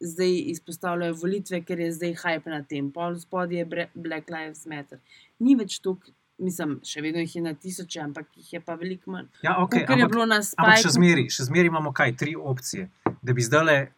zdaj 0.00 0.32
izpostavljajo 0.54 1.16
volitve, 1.20 1.60
ker 1.66 1.80
je 1.82 1.90
zdaj 1.96 2.14
hype 2.22 2.52
na 2.52 2.62
tem. 2.62 2.92
Pol 2.94 3.18
spodaj 3.18 3.62
je 3.62 3.88
Black 3.94 4.30
Lives 4.30 4.64
Matter. 4.70 5.02
Ni 5.42 5.56
več 5.58 5.80
toliko, 5.82 6.14
mislim, 6.38 6.78
še 6.86 7.02
vedno 7.02 7.22
jih 7.24 7.36
je 7.36 7.44
na 7.44 7.54
tisoče, 7.58 8.00
ampak 8.06 8.30
jih 8.38 8.52
je 8.56 8.62
pa 8.64 8.78
veliko 8.78 9.12
manj. 9.14 9.28
Ja, 9.42 9.58
okay, 9.62 9.82
je 9.82 9.98
ampak, 9.98 10.14
bilo 10.14 10.26
na 10.26 10.40
ampak 10.40 10.78
še 10.78 10.86
spajku. 10.86 10.96
zmeri, 10.98 11.28
še 11.34 11.48
zmeri 11.50 11.72
imamo 11.72 11.92
kaj, 11.94 12.14
tri 12.20 12.36
opcije. 12.38 12.88
Da 13.22 13.34
bi 13.34 13.44
zdaj, 13.44 13.88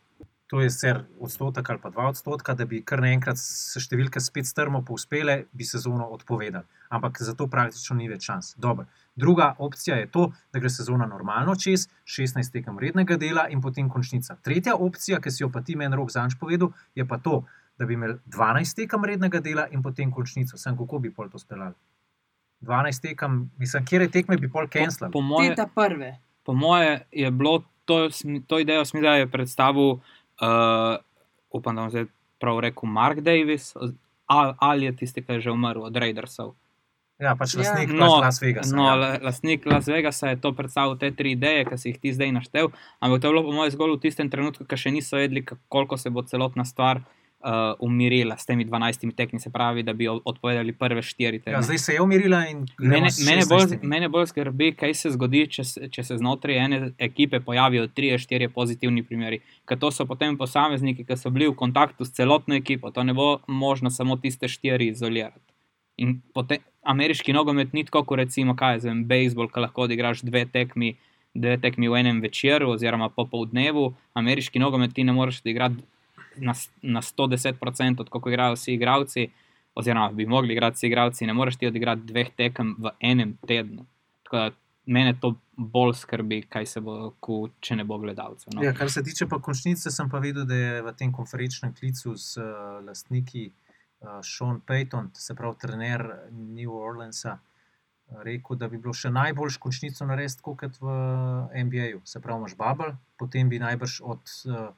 to 0.50 0.64
je 0.64 0.70
sicer 0.72 1.04
odstotek 1.22 1.68
ali 1.70 1.82
pa 1.82 1.92
dva 1.94 2.08
odstotka, 2.10 2.56
da 2.58 2.66
bi 2.66 2.80
kar 2.82 3.04
naenkrat 3.04 3.38
se 3.38 3.82
številke 3.84 4.22
spet 4.24 4.48
strmo 4.48 4.80
povzpele, 4.86 5.44
bi 5.52 5.68
sezono 5.68 6.08
odpovedali. 6.16 6.66
Ampak 6.90 7.20
za 7.22 7.34
to 7.38 7.46
praktično 7.46 7.96
ni 7.96 8.08
več 8.10 8.26
šans. 8.26 8.54
Dobro. 8.58 8.86
Druga 9.14 9.54
opcija 9.58 9.96
je 9.96 10.08
to, 10.10 10.32
da 10.52 10.58
gre 10.58 10.70
sezona 10.70 11.06
normalno 11.06 11.54
čez 11.54 11.86
16 12.04 12.52
tekem 12.52 12.78
rednega 12.82 13.16
dela 13.16 13.46
in 13.48 13.62
potem 13.62 13.88
končnica. 13.88 14.34
Tretja 14.42 14.74
opcija, 14.74 15.20
ki 15.22 15.30
si 15.30 15.42
jo 15.44 15.50
pa 15.54 15.62
ti 15.62 15.76
meni 15.78 15.96
rok 15.96 16.10
zanč 16.10 16.34
povedal, 16.40 16.72
je 16.94 17.06
pa 17.06 17.18
to, 17.18 17.44
da 17.78 17.86
bi 17.86 17.94
imeli 17.94 18.18
12 18.26 18.76
tekem 18.82 19.06
rednega 19.06 19.40
dela 19.40 19.68
in 19.70 19.82
potem 19.82 20.10
končnico. 20.10 20.58
Sem 20.58 20.76
kako 20.76 20.98
bi 20.98 21.14
pol 21.14 21.30
to 21.30 21.38
speljali? 21.38 21.78
12 22.60 23.02
tekem, 23.02 23.50
mislim, 23.58 23.86
kje 23.86 24.08
tekme 24.10 24.36
bi 24.36 24.50
pol 24.50 24.66
po, 24.66 24.78
cancel. 24.78 25.10
po 25.10 25.20
Te 25.20 25.26
mojem. 25.26 25.56
ta 25.56 25.66
prve. 25.74 26.16
Po 26.42 26.54
moje 26.54 27.00
je 27.12 27.30
bilo 27.30 27.62
to, 27.84 28.08
to 28.46 28.58
idejo, 28.58 28.84
smi, 28.84 29.00
da 29.00 29.14
je 29.14 29.30
predstavil, 29.30 29.90
uh, 29.90 30.98
upam, 31.50 31.76
da 31.76 31.82
bom 31.82 31.90
zdaj 31.90 32.06
prav 32.40 32.60
rekel, 32.60 32.88
Mark 32.88 33.20
Davis, 33.20 33.72
ali, 34.26 34.54
ali 34.58 34.84
je 34.84 34.96
tisti, 34.96 35.22
ki 35.22 35.32
je 35.32 35.40
že 35.40 35.50
umrl 35.50 35.84
od 35.88 35.96
Raidersov. 35.96 36.54
Ja, 37.20 37.34
pač 37.34 37.52
Ja. 37.52 37.60
lastnik 37.60 37.90
No, 37.90 38.06
no, 38.06 38.16
Las 38.18 38.40
Vegasa. 38.40 38.74
No, 38.74 38.84
ja. 38.84 38.94
la- 38.94 39.18
lastnik 39.20 39.66
Las 39.66 39.86
Vegasa 39.86 40.28
je 40.28 40.36
to 40.38 40.52
predstavil, 40.52 40.96
te 40.96 41.10
tri 41.12 41.32
ideje, 41.32 41.64
ki 41.66 41.76
si 41.76 41.88
jih 41.88 41.98
ti 41.98 42.12
zdaj 42.12 42.32
naštel, 42.32 42.70
ampak 42.98 43.20
to 43.20 43.26
je 43.26 43.32
bilo 43.32 43.42
po 43.42 43.52
mojem 43.52 43.70
zgolj 43.70 43.92
v 43.92 44.00
tistem 44.00 44.26
trenutku, 44.26 44.64
ko 44.64 44.76
še 44.76 44.90
niso 44.90 45.16
vedeli, 45.16 45.44
koliko 45.68 45.96
se 45.96 46.08
bo 46.08 46.22
celotna 46.22 46.64
stvar 46.64 47.02
uh, 47.42 47.50
umirila 47.78 48.36
s 48.36 48.44
temi 48.44 48.64
12 48.64 49.12
tekmi, 49.12 49.38
se 49.38 49.50
pravi, 49.50 49.82
da 49.82 49.92
bi 49.92 50.04
odpovedali 50.06 50.72
prve 50.72 51.02
štiri 51.02 51.38
tedne. 51.38 51.52
Ja, 51.52 51.62
zdaj 51.62 51.78
se 51.78 51.92
je 51.92 52.00
umirila 52.00 52.46
in 52.46 52.66
Mene, 52.78 53.08
mene, 53.20 53.44
bolj, 53.46 53.66
16. 53.70 53.82
mene 53.84 54.08
bolj 54.08 54.26
skrbi, 54.26 54.72
kaj 54.74 54.94
se 54.94 55.10
zgodi, 55.10 55.46
če, 55.48 55.64
se- 55.64 55.88
če 55.88 56.02
se 56.02 56.16
znotraj 56.16 56.56
ene 56.56 56.78
ekipe 56.98 57.40
pojavijo 57.40 57.86
tri, 57.88 58.12
štiri 58.14 58.48
pozitivni 58.50 59.02
primeri. 59.02 59.40
Ker 59.64 59.78
to 59.78 59.90
so 59.90 60.04
potem 60.04 60.36
posamezniki, 60.36 61.04
ki 61.04 61.16
so 61.16 61.30
bili 61.30 61.48
v 61.48 61.54
kontaktu 61.54 62.04
s 62.04 62.12
celotno 62.12 62.54
ekipo. 62.54 62.90
To 62.90 63.02
ne 63.02 63.12
bo 63.12 63.28
možno 63.46 63.90
samo 63.90 64.16
tiste 64.16 64.44
štiri 64.46 64.88
izolirati. 64.88 65.49
In 66.00 66.16
potem 66.34 66.64
ameriški 66.82 67.34
nogomet 67.36 67.74
ni 67.76 67.84
tako, 67.84 68.04
kot 68.08 68.22
recimo, 68.22 68.56
kaj 68.56 68.78
je 68.78 68.82
zvem, 68.86 69.04
bejzbol, 69.08 69.50
ki 69.52 69.64
lahko 69.66 69.86
odigraš 69.88 70.24
dve 70.26 70.46
tekmi. 70.48 70.96
Dve 71.30 71.60
tekmi 71.62 71.86
v 71.86 71.98
enem 72.00 72.16
večeru, 72.24 72.72
oziroma 72.72 73.06
popoldnevu, 73.14 73.84
ameriški 74.18 74.58
nogomet 74.58 74.96
ti 74.96 75.04
ne 75.06 75.12
moreš 75.14 75.36
odigrati 75.44 75.84
na, 76.42 76.56
na 76.82 77.02
110%, 77.06 78.08
kot 78.10 78.26
igrajo 78.26 78.56
vsi 78.56 78.74
igravci, 78.74 79.28
oziroma 79.78 80.08
bi 80.16 80.26
mogli 80.26 80.56
igrati 80.56 80.80
vsi 80.80 80.88
igravci, 80.88 81.28
ne 81.30 81.36
moreš 81.38 81.60
ti 81.60 81.70
odigrati 81.70 82.02
dveh 82.08 82.32
tekem 82.34 82.74
v 82.82 82.90
enem 83.12 83.36
tednu. 83.46 83.86
Tako 84.26 84.40
da 84.40 84.50
mene 84.90 85.14
to 85.22 85.36
bolj 85.54 85.94
skrbi, 86.00 86.40
kaj 86.50 86.66
se 86.66 86.82
bo, 86.82 87.12
ko, 87.22 87.44
če 87.62 87.78
ne 87.78 87.86
bo 87.86 88.00
gledalcev. 88.02 88.50
No. 88.56 88.64
Ja, 88.66 88.74
kar 88.74 88.90
se 88.90 89.04
tiče 89.06 89.30
pa 89.30 89.38
končnice, 89.38 89.94
sem 89.94 90.10
pa 90.10 90.18
videl, 90.18 90.48
da 90.50 90.58
je 90.58 90.82
v 90.82 90.96
tem 90.98 91.14
konferenčnem 91.14 91.76
klicu 91.78 92.16
s 92.18 92.40
uh, 92.42 92.80
lastniki 92.82 93.52
uh, 93.52 93.59
Sean 94.24 94.60
Payton, 94.66 95.10
se 95.14 95.34
pravi 95.36 95.58
trener 95.60 96.04
New 96.30 96.72
Orleansa, 96.72 97.36
uh, 97.36 97.50
rekel, 98.22 98.56
da 98.56 98.68
bi 98.68 98.78
bilo 98.78 98.94
še 98.96 99.10
najboljš 99.14 99.58
končnico 99.62 100.06
narediti 100.06 100.42
kot 100.42 100.78
v 100.80 100.94
NBA-ju. 101.64 102.02
Se 102.04 102.20
pravi, 102.20 102.42
imaš 102.42 102.56
Bubble, 102.58 102.94
potem 103.20 103.48
bi 103.48 103.60
najbrž 103.62 104.00
od 104.02 104.34
uh, 104.48 104.70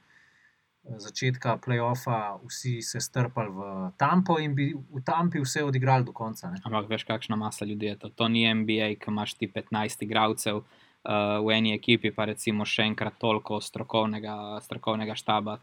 začetka 0.83 1.57
playoffa 1.63 2.39
vsi 2.43 2.83
se 2.83 3.01
strpali 3.01 3.51
v 3.51 3.91
Tampo 3.97 4.39
in 4.43 4.55
bi 4.55 4.73
v 4.75 5.03
Tampi 5.07 5.41
vse 5.41 5.63
odigrali 5.65 6.05
do 6.05 6.13
konca. 6.13 6.51
Ne? 6.51 6.59
Ampak 6.65 6.91
veš, 6.91 7.07
kakšna 7.07 7.39
masa 7.39 7.65
ljudi 7.65 7.87
je 7.87 7.97
to. 7.97 8.09
To 8.09 8.29
ni 8.29 8.47
NBA, 8.55 8.99
ki 8.99 9.11
imaš 9.15 9.35
ti 9.39 9.47
15 9.49 10.03
igralcev 10.03 10.63
uh, 10.63 11.39
v 11.39 11.55
eni 11.55 11.75
ekipi, 11.75 12.11
pa 12.11 12.27
recimo 12.27 12.67
še 12.67 12.89
enkrat 12.91 13.19
toliko 13.23 13.61
strokovnega, 13.63 14.59
strokovnega 14.67 15.15
štaba. 15.15 15.61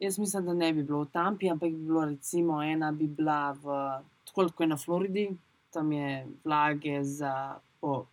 Jaz 0.00 0.18
mislim, 0.18 0.46
da 0.46 0.54
ne 0.54 0.72
bi 0.72 0.82
bilo 0.82 1.02
v 1.04 1.10
Tampi, 1.12 1.50
ampak 1.50 1.70
bi 1.72 1.86
bilo 1.86 2.04
recimo 2.04 2.62
ena 2.62 2.92
bi 2.92 3.06
bila 3.06 3.52
v 3.52 3.78
tako 4.26 4.48
kot 4.48 4.60
je 4.60 4.66
na 4.66 4.76
Floridi, 4.76 5.30
tam 5.72 5.92
je 5.92 6.26
vlage 6.44 7.02
za 7.02 7.58
PO. 7.80 8.06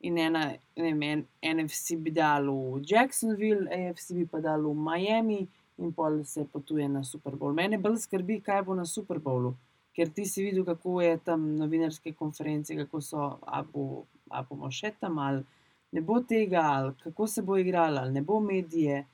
In 0.00 0.18
ena, 0.18 0.52
ne 0.76 0.82
vem, 0.82 1.02
en, 1.02 1.24
NFC 1.42 1.96
bi 1.98 2.10
dal 2.10 2.46
v 2.48 2.82
Jacksonville, 2.86 3.66
AFC 3.68 4.14
bi 4.14 4.26
pa 4.26 4.40
dal 4.40 4.62
v 4.62 4.74
Miami, 4.74 5.40
in 5.78 5.92
pol 5.92 6.24
se 6.24 6.44
potuje 6.44 6.88
na 6.88 7.04
Super 7.04 7.36
Bowl. 7.36 7.54
Mene 7.54 7.78
bolj 7.78 8.02
skrbi, 8.06 8.40
kaj 8.42 8.62
bo 8.66 8.74
na 8.74 8.86
Super 8.86 9.18
Bowlu, 9.22 9.54
ker 9.94 10.10
ti 10.14 10.26
si 10.26 10.42
videl, 10.42 10.64
kako 10.66 11.00
je 11.02 11.18
tam 11.24 11.44
novinarske 11.58 12.12
konference, 12.18 12.74
kako 12.76 13.00
so, 13.00 13.28
a, 13.42 13.62
bo, 13.62 14.04
a 14.30 14.42
bomo 14.42 14.70
še 14.70 14.92
tam 15.00 15.18
ali 15.22 15.44
ne 15.92 16.02
bo 16.04 16.20
tega, 16.20 16.64
ali 16.74 16.94
kako 17.02 17.26
se 17.26 17.42
bo 17.42 17.56
igralo, 17.56 18.02
ali 18.02 18.18
ne 18.18 18.22
bo 18.22 18.40
medije. 18.40 19.04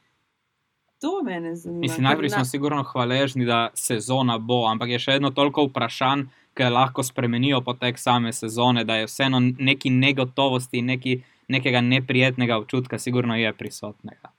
To 1.04 1.22
me 1.22 1.54
zanima. 1.56 1.80
Mislim, 1.80 2.04
najprej 2.04 2.30
smo 2.30 2.44
sigurno 2.44 2.82
hvaležni, 2.82 3.44
da 3.44 3.68
sezona 3.74 4.38
bo, 4.38 4.64
ampak 4.66 4.88
je 4.88 4.98
še 4.98 5.18
vedno 5.18 5.30
toliko 5.36 5.66
vprašanj, 5.66 6.22
ki 6.56 6.68
lahko 6.72 7.02
spremenijo 7.04 7.60
potek 7.66 7.98
same 8.00 8.32
sezone, 8.32 8.86
da 8.88 8.96
je 8.96 9.10
vseeno 9.10 9.40
neki 9.58 9.90
negotovosti, 9.90 10.82
neki, 10.82 11.18
nekega 11.48 11.82
neprijetnega 11.84 12.56
občutka, 12.56 12.98
sigurno 12.98 13.36
je 13.36 13.52
prisotnega. 13.52 14.32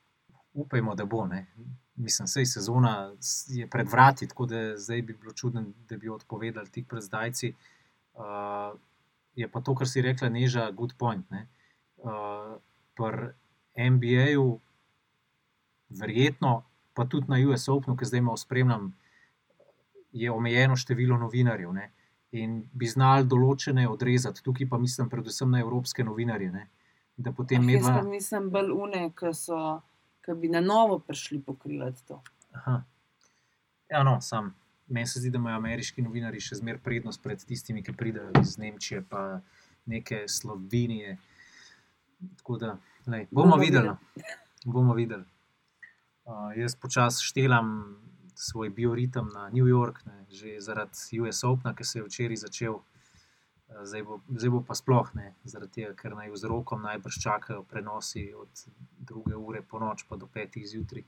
Upajmo, 0.54 0.96
da 0.96 1.06
bo. 1.06 1.28
Ne? 1.30 1.46
Mislim, 1.96 2.26
da 2.34 2.42
je 2.42 2.50
sezona 2.56 2.96
je 3.48 3.70
pred 3.70 3.92
vrati, 3.92 4.28
tako 4.28 4.50
da 4.50 4.66
zdaj 4.78 5.02
bi 5.02 5.14
bilo 5.22 5.34
čudno, 5.34 5.68
da 5.90 5.98
bi 6.02 6.10
odpovedali 6.10 6.70
tik 6.72 6.90
pred 6.90 7.04
zdajci. 7.04 7.54
Uh, 8.16 8.74
je 9.36 9.52
pa 9.52 9.62
to, 9.62 9.76
kar 9.76 9.88
si 9.88 10.02
rekla, 10.02 10.34
neža, 10.34 10.72
good 10.72 10.98
point. 10.98 11.26
Uh, 11.30 12.58
Pri 12.96 13.36
NBA-ju 13.92 14.60
verjetno 16.00 16.64
pa 16.94 17.06
tudi 17.06 17.28
na 17.28 17.38
US 17.50 17.68
Openu, 17.68 17.98
ki 17.98 18.06
zdaj 18.06 18.22
malo 18.22 18.38
spremljam, 18.38 18.94
je 20.16 20.32
omejeno 20.32 20.76
število 20.76 21.18
novinarjev 21.18 21.74
ne? 21.74 21.92
in 22.36 22.64
bi 22.74 22.88
znali 22.88 23.24
določene 23.32 23.86
odrezati. 23.88 24.42
Tukaj 24.44 24.68
pa 24.70 24.78
mislim 24.78 25.08
predvsem 25.10 25.52
na 25.52 25.60
evropske 25.64 26.04
novinarje. 26.04 26.50
Ne? 26.52 26.66
Da 27.18 27.32
potem 27.32 27.62
Ah, 27.62 27.66
medva. 27.66 27.94
Jaz 27.96 28.08
mislim 28.08 28.50
bolj 28.52 28.72
une, 28.76 29.04
ki 29.16 29.32
so, 29.34 29.60
ki 30.26 30.36
bi 30.42 30.50
na 30.52 30.60
novo 30.60 30.98
prišli 31.00 31.40
pokrivati 31.46 32.04
to. 32.08 32.20
Aha. 32.60 32.82
Ja, 33.92 34.04
no, 34.04 34.18
sam. 34.22 34.52
Meni 34.88 35.08
se 35.08 35.20
zdi, 35.20 35.30
da 35.32 35.40
imajo 35.40 35.58
ameriški 35.62 36.04
novinari 36.04 36.42
še 36.44 36.60
zmeraj 36.60 36.82
prednost 36.84 37.24
pred 37.24 37.40
tistimi, 37.40 37.84
ki 37.84 37.94
pridejo 37.96 38.34
iz 38.42 38.58
Nemčije, 38.60 39.02
pa 39.10 39.40
neke 39.86 40.26
Slovenije. 40.28 41.16
Tako 42.42 42.58
da, 42.58 42.74
lej, 43.08 43.28
bomo, 43.32 43.56
Bomo 43.56 43.62
videli. 43.64 43.88
no. 43.88 43.98
Bomo 44.66 44.94
videli. 44.94 45.24
Jaz 46.56 46.74
počasi 46.76 47.22
štelam 47.22 48.02
svoj 48.36 48.70
bioritem 48.70 49.30
na 49.30 49.50
New 49.54 49.70
York, 49.70 50.02
ne, 50.06 50.26
že 50.34 50.58
zaradi 50.60 51.22
US 51.22 51.44
Opna, 51.44 51.76
ki 51.76 51.84
se 51.86 52.00
je 52.00 52.06
včeraj 52.06 52.42
začel. 52.50 52.82
Zdaj 53.66 54.04
bo, 54.04 54.20
zdaj 54.30 54.50
bo 54.50 54.62
pa 54.62 54.76
sploh 54.78 55.10
ne, 55.14 55.34
zaradi 55.44 55.82
tega, 55.82 55.94
ker 55.98 56.14
naj 56.18 56.30
vzrokom 56.34 56.82
najbrž 56.86 57.18
čakajo 57.22 57.64
prenosi 57.64 58.34
od 58.34 58.50
druge 58.98 59.36
ure 59.36 59.62
po 59.62 59.80
noč 59.80 60.06
pa 60.10 60.18
do 60.18 60.28
petih 60.28 60.66
zjutraj, 60.66 61.06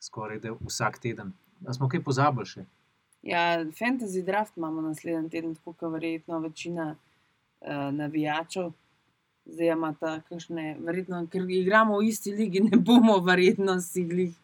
skoraj 0.00 0.40
da 0.40 0.52
vsak 0.60 0.98
teden. 1.00 1.32
A 1.64 1.72
smo 1.72 1.88
kaj 1.88 2.04
pozabili 2.04 2.48
še? 2.48 2.66
Ja, 3.24 3.64
fantasy 3.72 4.22
draft 4.24 4.56
imamo 4.56 4.84
naslednji 4.84 5.30
teden, 5.30 5.54
tako 5.56 5.72
kot 5.72 5.92
verjetno 5.92 6.40
večina 6.44 6.92
uh, 6.96 7.88
navijačev. 7.92 8.72
Zdaj 9.46 9.72
ima 9.72 9.92
ta 10.00 10.20
kakšne, 10.26 10.76
verjetno, 10.82 11.20
ker 11.30 11.44
igramo 11.46 12.00
v 12.00 12.08
isti 12.10 12.32
ligi, 12.34 12.60
ne 12.60 12.76
bomo 12.76 13.18
verjetno 13.22 13.78
si 13.80 14.02
glih 14.04 14.34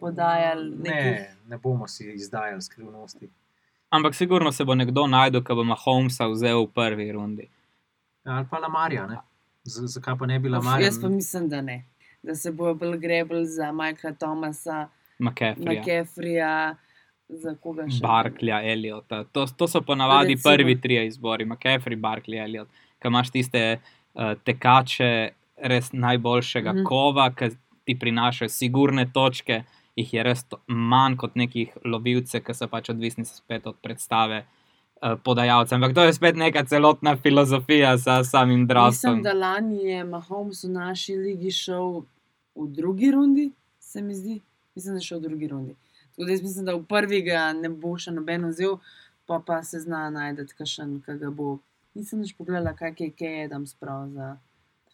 podajali 0.00 0.70
nekih. 0.82 1.12
Ne, 1.12 1.36
ne 1.48 1.58
bomo 1.62 1.86
si 1.88 2.10
izdajali 2.10 2.62
skrivnosti. 2.62 3.30
Ampak 3.90 4.14
sigurno 4.14 4.52
se 4.52 4.64
bo 4.64 4.74
nekdo 4.74 5.06
najdel, 5.06 5.44
ki 5.44 5.54
bo 5.54 5.64
Mahomesa 5.68 6.26
vzel 6.32 6.64
v 6.64 6.72
prvi 6.74 7.06
rundi. 7.12 7.46
Ali 8.24 8.46
pa 8.50 8.58
Lamarja, 8.58 9.06
ne? 9.06 9.20
Z, 9.62 9.86
zakaj 9.94 10.18
pa 10.18 10.26
ne 10.26 10.40
bi 10.42 10.50
Lamarja? 10.50 10.88
Jaz 10.88 10.98
pa 11.02 11.08
mislim, 11.08 11.48
da 11.48 11.60
ne. 11.62 11.84
Da 12.22 12.34
se 12.34 12.50
bojo 12.52 12.74
bolj 12.74 12.98
grebili 12.98 13.46
za 13.46 13.70
Thomasa, 14.18 14.88
McCaffrey. 15.18 15.66
McCaffreyja, 15.66 16.74
za 17.28 17.54
koga 17.54 17.86
še. 17.90 18.00
Barklja, 18.02 18.62
Eliota. 18.72 19.24
To, 19.24 19.46
to 19.46 19.68
so 19.68 19.82
ponavadi 19.86 20.36
prvi 20.42 20.80
trije 20.80 21.06
izbori, 21.06 21.44
McCaffrey, 21.44 21.98
Barkley, 22.00 22.42
Eliot. 22.44 22.68
Ki 22.98 23.10
imaš 23.10 23.30
tiste 23.34 23.80
uh, 24.14 24.34
tekače, 24.44 25.12
res 25.62 25.92
najboljšega 25.92 26.72
mm 26.72 26.84
kova, 26.88 27.30
ki 27.34 27.52
ti 27.84 27.98
prinašajo 27.98 28.48
sigurne 28.48 29.06
točke, 29.12 29.62
jih 29.96 30.14
je 30.14 30.22
res 30.22 30.44
manj 30.66 31.16
kot 31.20 31.36
nekih 31.36 31.76
lovilcev, 31.84 32.44
ki 32.46 32.54
so 32.54 32.68
pač 32.70 32.90
odvisni 32.90 33.24
spet 33.28 33.66
od 33.66 33.76
predstave. 33.82 34.44
uh, 35.02 35.18
Podajalcem. 35.24 35.82
Ampak 35.82 35.94
to 35.94 36.04
je 36.06 36.12
spet 36.14 36.36
neka 36.36 36.64
celotna 36.64 37.16
filozofija 37.16 37.96
za 37.96 38.24
samim 38.24 38.66
draftom. 38.66 39.18
Mislim, 39.18 39.22
da 39.22 39.32
lani 39.32 39.84
je 39.84 40.04
Mahomes 40.04 40.64
v 40.64 40.70
naši 40.70 41.16
ligi 41.16 41.50
šel 41.50 42.02
v 42.54 42.68
drugi 42.68 43.10
rundi, 43.10 43.50
se 43.80 44.02
mi 44.02 44.14
zdi. 44.14 44.40
Mislim, 44.74 44.94
da 44.94 44.98
je 44.98 45.04
šel 45.04 45.18
v 45.18 45.22
drugi 45.22 45.48
rundi. 45.48 45.74
Tako 46.10 46.24
da 46.24 46.32
jaz 46.32 46.42
mislim, 46.42 46.64
da 46.64 46.74
v 46.74 46.84
prvi 46.84 47.22
ga 47.22 47.52
ne 47.52 47.68
bo 47.68 47.96
še 47.98 48.12
noben 48.12 48.44
vzel, 48.50 48.78
pa 49.26 49.40
pa 49.46 49.62
se 49.62 49.80
zna 49.80 50.10
najti 50.10 50.54
kašen, 50.58 51.00
ki 51.04 51.18
ga 51.18 51.30
bo. 51.30 51.58
Nisem 51.94 52.20
več 52.20 52.32
pogledala, 52.34 52.72
kaj 52.74 52.94
je 52.98 53.10
kaj 53.12 53.44
Adam 53.44 53.66
sprav 53.66 54.08
za 54.10 54.30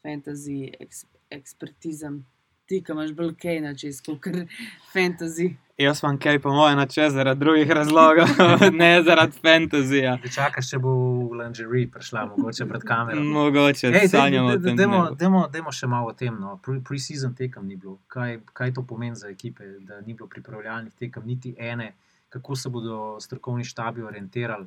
fantasy 0.01 0.57
eks, 0.77 1.05
ekspertizem. 1.33 2.25
Ti, 2.67 2.83
ki 2.83 2.93
imaš 2.93 3.13
bolj 3.13 3.31
kaj 3.37 3.61
na 3.61 3.71
česku, 3.75 4.19
ker 4.19 4.43
fantasy. 4.91 5.55
Jaz 5.79 6.01
sem 6.01 6.19
kaj, 6.19 6.37
po 6.39 6.51
mojem, 6.51 6.77
načel 6.77 7.09
zaradi 7.09 7.41
drugih 7.41 7.71
razlogov, 7.71 8.29
ne 8.75 8.91
zaradi 9.03 9.39
fantazija. 9.39 10.17
Da 10.19 10.29
čakaš, 10.29 10.69
če 10.69 10.79
bo 10.79 10.91
v 11.23 11.39
lingerie 11.39 11.87
prišla, 11.89 12.27
mogoče 12.27 12.67
pred 12.67 12.85
kamero. 12.85 13.23
Mogoče 13.37 13.93
Ej, 13.93 14.09
sanjamo 14.09 14.49
o 14.49 14.51
daj- 14.51 14.59
daj- 14.59 14.67
tem. 14.67 14.77
Dajmo 14.77 14.99
dnevu. 14.99 15.17
dajmo- 15.17 15.47
dajmo 15.49 15.73
še 15.73 15.87
malo 15.87 16.11
o 16.11 16.15
tem. 16.15 16.35
No. 16.37 16.59
Pre- 16.59 16.83
Pre-season 16.83 17.33
tekem 17.33 17.65
ni 17.65 17.77
bilo. 17.77 18.01
Kaj, 18.09 18.41
kaj 18.53 18.75
to 18.75 18.83
pomeni 18.85 19.17
za 19.17 19.31
ekipe, 19.31 19.65
da 19.81 20.01
ni 20.01 20.13
bilo 20.13 20.27
pripravljalnih 20.29 20.93
tekem, 20.95 21.23
niti 21.25 21.55
ene, 21.57 21.93
kako 22.29 22.57
se 22.57 22.69
bodo 22.69 22.99
strokovni 23.19 23.65
štabi 23.65 24.03
orientirali. 24.03 24.67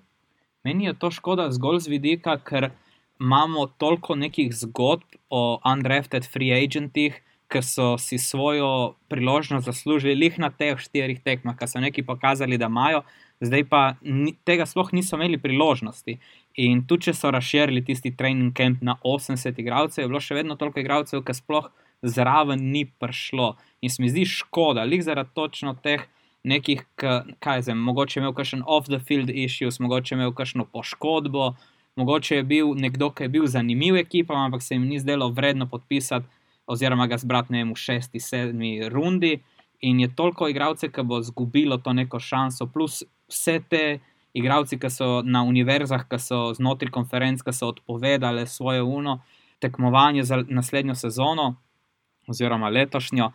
Meni 0.64 0.86
je 0.86 0.94
to 0.94 1.12
škoda 1.12 1.50
zgolj 1.52 1.80
z 1.80 1.88
vidika, 1.90 2.38
ker 2.38 2.70
imamo 3.20 3.66
toliko 3.82 4.16
nekih 4.16 4.54
zgodb 4.54 5.18
o 5.30 5.60
undrafted 5.66 6.28
free 6.30 6.54
agentih, 6.54 7.18
ki 7.52 7.62
so 7.66 7.98
si 7.98 8.18
svojo 8.18 8.94
priložnost 9.12 9.66
zaslužili 9.66 10.16
lih 10.16 10.38
na 10.40 10.50
teh 10.50 10.78
štirih 10.80 11.20
tekmah, 11.26 11.58
ki 11.58 11.68
so 11.68 11.82
neki 11.84 12.06
pokazali, 12.08 12.58
da 12.62 12.70
imajo, 12.72 13.02
zdaj 13.42 13.66
pa 13.74 13.82
ni, 14.02 14.36
tega 14.48 14.66
sploh 14.70 14.94
niso 14.94 15.18
imeli 15.18 15.42
priložnosti. 15.42 16.20
In 16.64 16.86
tudi, 16.88 17.10
če 17.10 17.18
so 17.18 17.34
razširili 17.34 17.84
tisti 17.86 18.14
trening 18.16 18.54
camp 18.56 18.86
na 18.86 18.96
80 19.04 19.60
igralcev, 19.60 20.06
je 20.06 20.14
bilo 20.14 20.22
še 20.22 20.38
vedno 20.38 20.56
toliko 20.62 20.80
igralcev, 20.80 21.26
ki 21.26 21.36
sploh 21.42 21.68
zraven 22.02 22.70
ni 22.72 22.86
prišlo. 22.86 23.56
In 23.82 23.90
se 23.90 24.02
mi 24.02 24.14
zdi 24.14 24.30
škoda, 24.30 24.86
lih 24.86 25.04
zaradi 25.04 25.34
točno 25.36 25.74
teh 25.74 26.06
nekih, 26.44 26.84
kaj 27.40 27.62
zdaj, 27.62 27.76
mogoče 27.76 28.20
je 28.20 28.22
imel 28.22 28.34
kakšen 28.34 28.64
off-the-field 28.66 29.30
issues, 29.30 29.80
mogoče 29.80 30.16
je 30.16 30.18
imel 30.18 30.34
kakšno 30.34 30.66
poškodbo, 30.66 31.56
mogoče 31.96 32.36
je 32.36 32.44
bil 32.44 32.74
nekdo, 32.76 33.12
ki 33.12 33.24
je 33.24 33.30
bil 33.30 33.48
zanimiv 33.48 33.98
ekipam, 33.98 34.38
ampak 34.46 34.62
se 34.62 34.76
jim 34.76 34.88
ni 34.88 35.00
zdelo 35.00 35.30
vredno 35.30 35.68
podpisati, 35.70 36.26
oziroma 36.68 37.08
ga 37.08 37.18
zbrati 37.18 37.54
ne 37.54 37.64
vem, 37.64 37.74
v 37.74 37.78
šesti, 37.78 38.20
sedmi 38.20 38.90
rundi. 38.90 39.40
In 39.82 40.00
je 40.00 40.12
toliko 40.16 40.48
igralcev, 40.48 40.92
ki 40.94 41.04
bo 41.04 41.20
izgubilo 41.20 41.78
to 41.78 41.94
neko 41.94 42.20
šanso, 42.20 42.68
plus 42.74 43.04
vse 43.30 43.60
te 43.70 44.00
igralci, 44.34 44.80
ki 44.80 44.90
so 44.90 45.22
na 45.26 45.44
univerzah, 45.44 46.06
ki 46.10 46.20
so 46.22 46.42
znotraj 46.58 46.94
konferenc, 46.94 47.42
ki 47.42 47.54
so 47.54 47.72
odpovedali 47.74 48.48
svoje 48.48 48.82
uno 48.82 49.20
tekmovanje 49.60 50.24
za 50.24 50.44
naslednjo 50.48 50.96
sezono, 50.96 51.56
oziroma 52.28 52.70
letošnjo. 52.70 53.32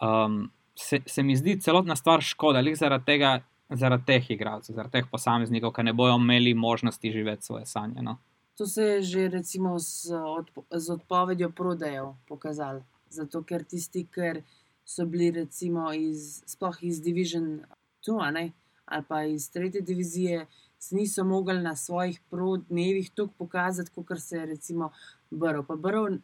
Um, 0.00 0.50
se, 0.74 1.00
se 1.06 1.22
mi 1.22 1.36
zdi 1.36 1.60
celotna 1.60 1.96
stvar 1.96 2.20
škoda, 2.20 2.60
lih 2.60 2.76
zaradi 2.78 3.04
tega, 3.04 3.40
zaradi 3.70 4.04
teh 4.06 4.30
igralcev, 4.30 4.74
zaradi 4.74 4.98
teh 4.98 5.10
posameznikov, 5.10 5.72
ki 5.76 5.86
ne 5.86 5.92
bodo 5.92 6.16
imeli 6.16 6.54
možnosti 6.54 7.12
živeti 7.12 7.46
svoje 7.46 7.66
sanje. 7.66 8.02
No. 8.02 8.18
To 8.58 8.66
se 8.66 8.82
je 8.82 9.02
že 9.02 9.28
recimo 9.28 9.78
z, 9.78 10.12
odpo 10.14 10.64
z 10.70 10.90
odpovedjo 10.90 11.50
prodajev 11.50 12.14
pokazalo. 12.28 12.82
Zato, 13.10 13.42
ker 13.42 13.64
tisti, 13.64 14.04
ki 14.06 14.42
so 14.84 15.06
bili 15.06 15.30
recimo 15.30 15.92
iz, 15.92 16.42
sploh 16.46 16.76
iz 16.82 17.00
Division 17.02 17.62
2 18.06 18.18
a 18.20 18.30
ne, 18.30 18.52
ali 18.84 19.04
pa 19.08 19.24
iz 19.24 19.50
tretje 19.50 19.80
divizije, 19.80 20.46
se 20.78 20.96
niso 20.96 21.24
mogli 21.24 21.58
na 21.62 21.76
svojih 21.76 22.20
dnevih 22.68 23.10
tako 23.14 23.32
pokazati, 23.38 23.90
kot 23.94 24.20
se 24.20 24.36
je 24.36 24.46
recimo 24.46 24.90
Brov. 25.30 25.66
Pa 25.66 25.76
Brov 25.76 26.08
in 26.08 26.22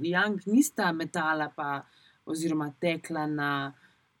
Young 0.00 0.40
nista 0.46 0.92
metala, 0.92 1.50
pa, 1.56 1.82
oziroma 2.26 2.72
tekla 2.80 3.26
na 3.26 3.50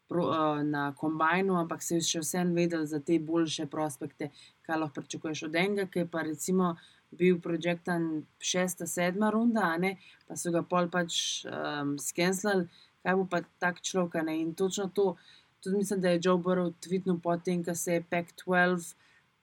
pro, 0.08 0.26
uh, 0.28 0.62
na 0.62 0.92
kombajnu, 0.96 1.56
ampak 1.56 1.82
se 1.82 1.98
je 1.98 2.08
še 2.08 2.24
vsem 2.24 2.52
vedel 2.54 2.84
za 2.86 3.00
te 3.00 3.18
boljše 3.18 3.66
prospekte, 3.72 4.30
kaj 4.66 4.80
lahko 4.80 5.00
pričakuješ 5.00 5.46
od 5.48 5.56
enega, 5.56 5.86
ki 5.90 6.04
je 6.04 6.10
pa 6.10 6.24
recimo 6.26 6.74
bil 7.14 7.38
projektan 7.40 8.24
šesta, 8.42 8.86
sedma 8.90 9.30
runda, 9.30 9.70
ne, 9.78 9.96
pa 10.28 10.36
so 10.36 10.52
ga 10.54 10.64
pol 10.66 10.90
pač 10.92 11.44
um, 11.46 11.94
skenslali, 12.00 12.66
kaj 13.04 13.16
bo 13.20 13.26
pa 13.30 13.42
tak 13.62 13.80
človek. 13.80 14.22
ne. 14.26 14.40
In 14.40 14.54
točno 14.54 14.88
to, 14.88 15.14
tudi 15.62 15.76
mislim, 15.76 16.00
da 16.00 16.10
je 16.10 16.20
Joe 16.24 16.38
Burrow 16.38 16.72
tvitnil 16.80 17.20
potem, 17.22 17.64
ko 17.64 17.74
se 17.74 18.00
je 18.00 18.04
Pac-12 18.10 18.94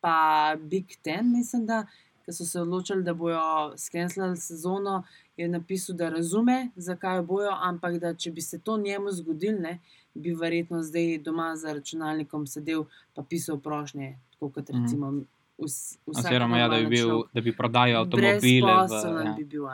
pa 0.01 0.55
Big 0.57 0.97
Ten, 1.03 1.31
mislim, 1.31 1.65
da 1.65 1.85
ko 2.25 2.33
so 2.33 2.45
se 2.45 2.61
odločili, 2.61 3.03
da 3.03 3.13
bojo 3.13 3.41
skenslali 3.77 4.37
sezono, 4.37 5.03
je 5.37 5.47
napisal, 5.47 5.95
da 5.95 6.09
razume, 6.09 6.69
zakaj 6.75 7.17
jo 7.17 7.23
bojo, 7.23 7.51
ampak 7.53 7.97
da 7.97 8.13
če 8.13 8.31
bi 8.31 8.41
se 8.41 8.59
to 8.59 8.77
njemu 8.77 9.11
zgodilo, 9.11 9.75
bi 10.13 10.33
verjetno 10.33 10.83
zdaj 10.83 11.17
doma 11.17 11.55
za 11.55 11.73
računalnikom 11.73 12.47
sedel 12.47 12.83
in 13.17 13.25
pisal 13.25 13.59
prošnje, 13.59 14.17
tako 14.31 14.49
kot 14.49 14.69
Mhm. 14.69 14.83
recimo 14.83 15.11
vs, 15.57 15.97
vsak 16.07 16.25
Oziroma, 16.25 16.57
ja, 16.57 16.67
da, 16.67 16.77
bi 16.77 16.85
bil, 16.87 17.07
človek. 17.09 17.33
da 17.33 17.41
bi 17.41 17.55
prodajal 17.57 18.01
avtomobile. 18.01 18.71
V, 18.87 19.25
ja. 19.25 19.33
bi 19.37 19.43
bil. 19.45 19.65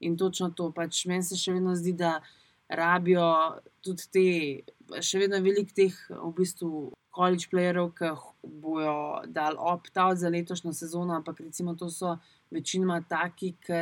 In 0.00 0.16
točno 0.16 0.50
to, 0.50 0.70
pač 0.70 1.06
meni 1.06 1.22
se 1.22 1.36
še 1.36 1.52
vedno 1.52 1.74
zdi, 1.74 1.92
da 1.92 2.20
rabijo 2.68 3.56
tudi 3.80 4.02
te, 4.12 4.26
še 5.00 5.18
vedno 5.18 5.40
veliko 5.40 5.72
teh 5.72 5.94
v 6.10 6.32
bistvu 6.36 6.92
college 7.16 7.48
playerjev, 7.48 7.90
ki 7.92 8.10
bojo 8.60 8.96
dal 9.28 9.56
opt-out 9.58 10.18
za 10.18 10.28
letošnjo 10.28 10.72
sezono, 10.74 11.14
ampak 11.14 11.40
recimo 11.40 11.74
to 11.74 11.88
so 11.90 12.16
večinoma 12.50 13.00
taki, 13.02 13.54
ki 13.58 13.80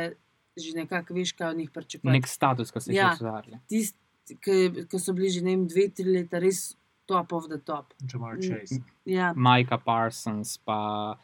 že 0.57 0.71
nekako 0.73 1.13
veš, 1.13 1.33
kaj 1.33 1.49
od 1.49 1.57
njih 1.57 1.69
pričakuješ. 1.71 2.13
Nek 2.13 2.27
status, 2.27 2.71
ki 2.71 2.81
se 2.81 2.91
jih 2.91 2.97
Ja. 2.97 3.05
ja. 3.05 3.13
ustvarja. 3.13 3.59
Tisti, 3.67 3.99
ki, 4.37 4.57
ki 4.87 4.99
so 4.99 5.13
bili 5.13 5.29
že 5.29 5.41
ne 5.41 5.51
vem, 5.51 5.65
dve, 5.67 5.89
tri 5.89 6.05
leta 6.07 6.39
res 6.39 6.61
top 7.05 7.33
of 7.33 7.49
the 7.49 7.59
top. 7.59 7.91
Jamar 8.03 8.37
Mm, 8.37 8.41
Chase. 8.41 8.79
Ja, 9.05 9.33
Majka 9.37 9.77
Parsons, 9.79 10.55
pa 10.59 10.77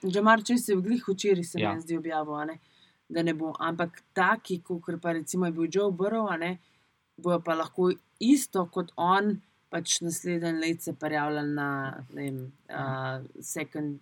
Džamar, 0.03 0.43
če 0.43 0.57
se 0.57 0.73
je 0.73 0.77
v 0.77 0.83
glih 0.83 1.07
včeraj, 1.07 1.43
se 1.45 1.59
Ja. 1.59 1.69
meni 1.69 1.81
zdi 1.81 1.97
objavil, 1.97 2.35
a 2.35 2.45
ne, 2.45 2.57
da 3.09 3.23
ne 3.23 3.33
bo. 3.33 3.53
Ampak 3.59 4.03
taki, 4.13 4.59
kot 4.59 4.99
pa 5.01 5.11
recimo 5.13 5.45
je 5.45 5.51
bil 5.51 5.67
Joe 5.69 5.91
Burrow, 5.91 6.27
a 6.27 6.37
ne, 6.37 6.51
bojo 7.17 7.39
pa 7.39 7.55
lahko 7.55 7.87
isto 8.19 8.65
kot 8.67 8.91
on, 8.97 9.39
pač 9.71 10.01
naslednji 10.03 10.51
let 10.59 10.81
se 10.83 10.93
prijavljali 10.93 11.53
na 11.55 11.69
vem, 12.13 12.41
uh, 12.69 13.23
second 13.41 13.99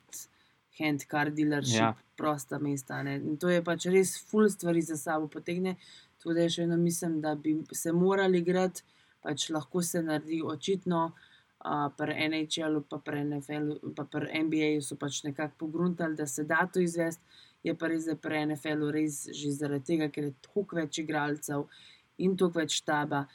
hand 0.79 1.03
car 1.11 1.29
dealership, 1.31 1.79
Ja. 1.79 1.95
prosta 2.17 2.59
mesta. 2.59 3.03
ne. 3.03 3.15
In 3.15 3.37
to 3.37 3.49
je 3.49 3.61
pač 3.63 3.85
res 3.85 4.17
full 4.29 4.49
stvari 4.49 4.81
za 4.81 4.97
sabo 4.97 5.27
potegne. 5.27 5.75
Tudi 6.23 6.39
da 6.41 6.49
še 6.49 6.61
vedno 6.65 6.77
mislim, 6.77 7.21
da 7.21 7.35
bi 7.35 7.57
se 7.71 7.91
morali 7.91 8.37
igrati, 8.39 8.81
pač 9.21 9.49
lahko 9.49 9.81
se 9.81 10.01
naredi 10.01 10.41
očitno. 10.45 11.11
Uh, 11.59 11.91
pri 11.97 12.13
NHL-u, 12.29 12.81
pa 12.87 12.97
pri 13.03 13.23
NFL-u, 13.23 13.91
pa 13.93 14.05
pri 14.05 14.43
NBA-ju 14.43 14.81
so 14.81 14.95
pač 14.95 15.23
nekako 15.25 15.55
pogruntali, 15.57 16.15
da 16.15 16.25
se 16.25 16.43
da 16.43 16.65
to 16.73 16.79
izvesti. 16.79 17.21
Je 17.63 17.73
pa 17.75 17.87
res, 17.87 18.05
da 18.05 18.15
pri 18.15 18.45
NFL-u 18.45 18.91
res 18.91 19.27
že 19.35 19.51
zaradi 19.51 19.83
tega, 19.85 20.07
ker 20.07 20.23
je 20.23 20.33
toliko 20.41 20.75
več 20.79 20.97
igralcev 21.03 21.65
in 22.17 22.37
toliko 22.37 22.59
več 22.61 22.77
štaba 22.79 23.25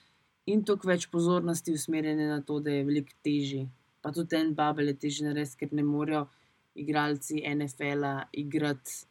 in 0.47 0.65
toliko 0.65 0.89
več 0.89 1.09
pozornosti 1.13 1.75
usmerjene 1.75 2.29
na 2.29 2.41
to, 2.43 2.61
da 2.61 2.75
je 2.75 2.85
veliko 2.85 3.17
težje. 3.25 3.67
Pa 4.05 4.13
tudi 4.13 4.37
en 4.37 4.53
babel 4.55 4.93
je 4.93 5.01
težje 5.07 5.27
narediti, 5.29 5.63
ker 5.63 5.73
ne 5.73 5.85
morejo 5.87 6.27
igralci 6.75 7.41
NFL-a 7.49 8.27
igrati, 8.37 9.05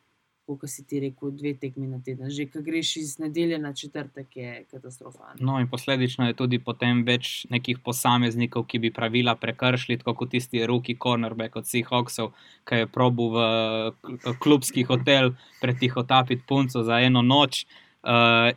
kot 0.43 0.67
si 0.67 0.83
ti 0.85 0.99
rekel, 0.99 1.31
dve 1.33 1.53
tekmi 1.57 1.87
na 1.87 2.01
teden. 2.03 2.27
Že 2.29 2.49
ko 2.51 2.61
greš 2.61 2.89
iz 2.99 3.11
nedelje 3.19 3.57
na 3.57 3.71
četrtek, 3.73 4.35
je 4.35 4.65
katastrofa. 4.71 5.31
No, 5.39 5.55
in 5.63 5.69
posledično 5.71 6.27
je 6.27 6.35
tudi 6.37 6.59
potem 6.59 7.01
več 7.07 7.47
nekih 7.49 7.79
posameznikov, 7.85 8.67
ki 8.67 8.81
bi 8.83 8.91
pravila 8.93 9.37
prekršili, 9.39 10.01
kot 10.03 10.27
tisti 10.29 10.65
Ruki 10.67 10.97
Cornerback 10.99 11.55
od 11.55 11.69
Seahawksov, 11.69 12.33
ki 12.67 12.83
je 12.83 12.91
probil 12.91 13.39
v 13.39 14.35
klubski 14.43 14.83
hotel 14.83 15.31
pretihotapiti 15.63 16.43
punco 16.47 16.83
za 16.83 16.99
eno 17.01 17.23
noč. 17.23 17.63
Uh, 18.03 18.51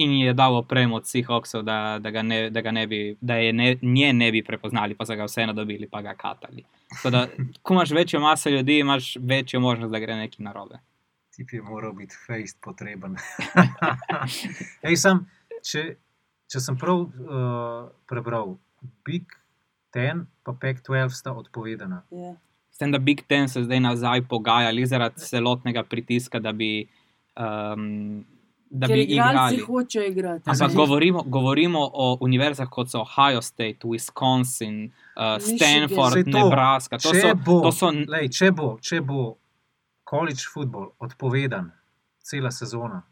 In 0.00 0.12
je 0.16 0.32
dal 0.32 0.54
opremo 0.56 0.96
od 0.96 1.06
Seahawksov, 1.08 1.62
da, 1.66 1.98
da, 2.00 2.10
ga 2.10 2.22
ne, 2.22 2.38
da, 2.50 2.60
ga 2.64 2.72
ne 2.72 2.86
bi, 2.88 3.00
da 3.20 3.36
je 3.36 3.52
ne, 3.52 3.74
nje 3.82 4.12
ne 4.16 4.30
bi 4.32 4.40
prepoznali, 4.44 4.94
pa 4.96 5.04
so 5.04 5.16
ga 5.16 5.26
vseeno 5.28 5.52
dobili, 5.52 5.88
pa 5.90 6.00
ga 6.02 6.14
katali. 6.16 6.64
Tako 6.88 7.10
da, 7.10 7.26
ko 7.62 7.74
imaš 7.74 7.90
večjo 7.90 8.20
maso 8.20 8.50
ljudi, 8.50 8.78
imaš 8.78 9.16
večjo 9.20 9.60
možnost, 9.60 9.92
da 9.92 9.98
gre 9.98 10.16
nekaj 10.16 10.44
narobe. 10.44 10.80
Tip 11.36 11.52
je 11.52 11.62
moral 11.62 11.92
biti 11.92 12.16
fejst 12.26 12.58
potreben. 12.64 13.16
Ej, 14.88 14.96
sam, 14.96 15.26
če, 15.64 15.84
če 16.52 16.60
sem 16.60 16.78
prav 16.80 17.04
uh, 17.04 17.90
prebral, 18.08 18.56
Big 19.04 19.36
Ten 19.90 20.26
pa 20.46 20.54
Pac-12 20.54 21.18
sta 21.18 21.32
odpovedana. 21.34 22.02
Ja. 22.10 22.34
S 22.70 22.78
tem, 22.78 22.92
da 22.92 22.98
Big 22.98 23.24
Ten 23.28 23.48
se 23.48 23.64
zdaj 23.66 23.80
nazaj 23.80 24.22
pogajali 24.30 24.86
zaradi 24.86 25.20
celotnega 25.26 25.82
pritiska, 25.84 26.40
da 26.40 26.52
bi, 26.52 26.86
um, 27.34 28.22
da 28.70 28.86
Ker 28.86 28.94
bi 28.94 29.02
igrali. 29.04 29.58
hočejo 29.60 30.04
igrati. 30.04 30.42
a 30.46 30.52
Ampak 30.52 30.72
govorimo, 30.72 31.22
govorimo 31.24 31.80
o 31.84 32.18
univerzah 32.20 32.68
kot 32.68 32.88
so 32.88 33.00
Ohio 33.00 33.42
State, 33.42 33.78
Wisconsin, 33.84 34.84
uh. 35.16 35.38
Stanford, 35.40 36.24
to, 36.24 36.38
Nebraska. 36.38 36.98
To 36.98 37.10
če 37.10 37.20
so, 37.20 37.34
bo, 37.36 37.60
to 37.60 37.72
so 37.72 37.90
lej, 37.90 38.28
če 38.30 38.50
bo, 38.52 38.78
če 38.80 39.00
bo 39.02 39.36
college 40.04 40.42
football 40.44 40.90
odpovedan 40.98 41.70
cela 42.20 42.50
sezona, 42.50 43.02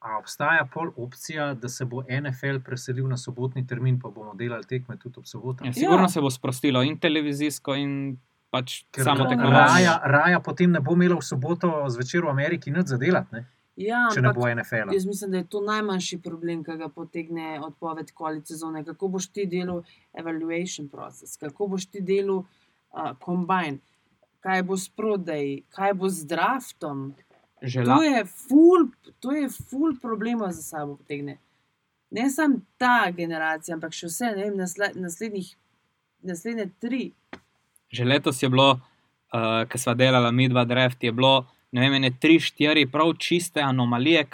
a 0.00 0.18
obstaja 0.18 0.64
pol 0.64 0.92
opcija, 0.96 1.54
da 1.54 1.68
se 1.68 1.84
bo 1.84 2.04
NFL 2.04 2.60
preselil 2.60 3.08
na 3.08 3.16
sobotni 3.16 3.66
termin, 3.66 3.98
pa 3.98 4.08
bomo 4.08 4.34
delali 4.34 4.64
tekme 4.64 4.96
tudi 4.96 5.18
ob 5.18 5.26
sobotah. 5.26 5.66
ja, 5.66 5.72
sigurno 5.72 6.02
Ja. 6.02 6.08
se 6.08 6.20
bo 6.20 6.30
sprostilo 6.30 6.82
in 6.82 6.98
televizijsko, 6.98 7.74
in 7.74 8.16
pač 8.50 8.84
Ker 8.90 9.04
samo 9.04 9.24
tekmovanje. 9.26 9.52
raja, 9.52 10.00
raja 10.04 10.40
potem 10.40 10.70
ne 10.70 10.80
bo 10.80 10.92
imela 10.92 11.16
v 11.16 11.22
soboto 11.22 11.66
zvečer 11.88 12.22
v 12.22 12.30
Ameriki 12.30 12.70
nič 12.70 12.86
zadelati, 12.86 13.34
ne? 13.34 13.46
Ja, 13.78 14.08
če 14.10 14.22
ne 14.24 14.32
bo 14.34 14.48
NFL. 14.50 14.90
Jaz 14.94 15.06
mislim, 15.06 15.30
da 15.30 15.38
je 15.38 15.46
to 15.46 15.60
najmanjši 15.62 16.18
problem, 16.22 16.64
ki 16.66 16.74
ga 16.80 16.88
potegne 16.90 17.60
odpoved 17.62 18.10
kvalitet 18.16 18.50
sezone. 18.50 18.82
Kako 18.84 19.08
boš 19.14 19.28
ti 19.30 19.44
delal 19.46 19.84
evaluation 20.18 20.88
proces, 20.90 21.36
kako 21.38 21.68
boš 21.74 21.86
ti 21.92 22.02
delal 22.02 22.40
uh, 22.42 23.12
kombajn, 23.22 23.78
kaj 24.42 24.62
bo 24.66 24.76
s 24.76 24.88
prodaj, 24.90 25.60
kaj 25.74 25.94
bo 25.94 26.10
z 26.10 26.26
draftom. 26.26 27.12
Žela, 27.62 27.96
To 27.96 28.02
je 28.02 28.24
ful, 28.24 28.88
to 29.22 29.34
je 29.34 29.46
ful 29.50 29.94
problema 30.02 30.50
za 30.52 30.62
sabo 30.62 30.96
potegne. 30.96 31.38
Ne 32.10 32.30
samo 32.30 32.60
ta 32.78 33.10
generacija, 33.14 33.76
ampak 33.76 33.94
še 33.94 34.10
vse, 34.10 34.32
ne 34.34 34.46
vem, 34.46 34.56
nasle, 34.58 34.90
naslednjih, 34.96 35.52
naslednje 36.26 36.70
tri. 36.80 37.12
že 37.92 38.04
letos 38.04 38.42
je 38.42 38.48
bilo, 38.48 38.80
uh, 39.32 39.62
ko 39.70 39.78
smo 39.78 39.94
delali 39.94 40.32
mi 40.32 40.48
dva 40.48 40.64
draft, 40.64 41.04
je 41.04 41.12
bilo 41.12 41.46
ne 41.72 41.80
vem, 41.80 42.02
ne 42.02 42.10
tri, 42.10 42.40
štiri 42.40 42.86
prav 42.86 43.14
čiste 43.14 43.60
anomalije. 43.60 44.24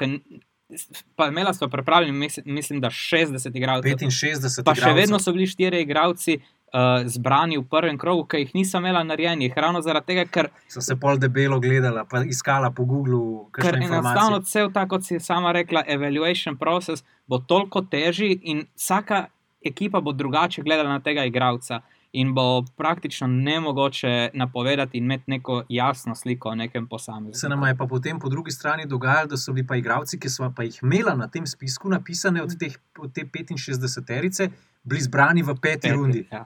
Pa 1.17 1.29
imela 1.29 1.55
smo 1.55 1.69
pripravljeni, 1.69 2.19
mis- 2.19 2.45
mislim, 2.45 2.81
da 2.81 2.91
60 2.91 3.57
igralcev. 3.57 3.91
65 3.93 4.65
Pa 4.65 4.75
še 4.75 4.81
igralcev. 4.81 4.97
vedno 4.97 5.19
so 5.19 5.33
bili 5.33 5.47
štiri 5.47 5.81
igralci 5.81 6.39
uh, 6.39 7.07
zbrani 7.07 7.59
v 7.59 7.65
prvem 7.65 7.99
krogu, 7.99 8.25
ki 8.25 8.37
jih 8.37 8.55
nisem 8.55 8.83
imela 8.83 9.03
narejenih. 9.05 9.53
Ravno 9.57 9.83
zaradi 9.83 10.07
tega, 10.07 10.25
ker, 10.27 10.49
So 10.69 10.81
se 10.81 10.97
pol 10.97 11.19
debelo 11.19 11.61
gledala, 11.61 12.05
pa 12.05 12.25
iskala 12.25 12.71
po 12.71 12.85
Googlu, 12.85 13.51
ker 13.53 13.77
enostavno 13.77 14.41
cel 14.43 14.73
ta, 14.73 14.89
kot 14.89 15.05
si 15.05 15.21
sama 15.21 15.53
rekla, 15.53 15.85
evaluation 15.87 16.57
process 16.57 17.05
bo 17.27 17.39
toliko 17.39 17.83
težji 17.83 18.41
in 18.43 18.67
vsaka 18.75 19.27
ekipa 19.65 20.01
bo 20.01 20.13
drugače 20.13 20.63
gledala 20.63 20.89
na 20.89 21.01
tega 21.01 21.25
igralca. 21.25 21.81
In 22.15 22.35
bo 22.35 22.43
praktično 22.77 23.27
nemogoče 23.27 24.31
napovedati 24.35 24.99
in 24.99 25.05
imeti 25.05 25.25
neko 25.27 25.65
jasno 25.69 26.15
sliko 26.15 26.49
o 26.49 26.55
nekem 26.55 26.85
Se 26.85 26.89
posamezniku. 26.89 27.49
nam 27.49 27.65
je 27.65 27.77
pa 27.77 27.87
potem 27.87 28.19
po 28.19 28.29
drugi 28.29 28.51
strani 28.51 28.87
dogajalo, 28.87 29.27
da 29.27 29.37
so 29.37 29.53
bili 29.53 29.67
pa 29.67 29.77
igralci, 29.77 30.21
ki 30.21 30.29
smo 30.29 30.53
pa 30.57 30.63
jih 30.63 30.79
imeli 30.83 31.17
na 31.17 31.29
tem 31.29 31.47
spisku, 31.47 31.89
napisane 31.89 32.43
od, 32.43 32.59
teh, 32.59 32.73
od 32.99 33.13
te 33.13 33.21
65-terice, 33.23 34.51
bili 34.85 35.01
zbrani 35.01 35.43
v 35.43 35.55
peti 35.57 35.91
rundi. 35.91 36.29
Ja. 36.33 36.45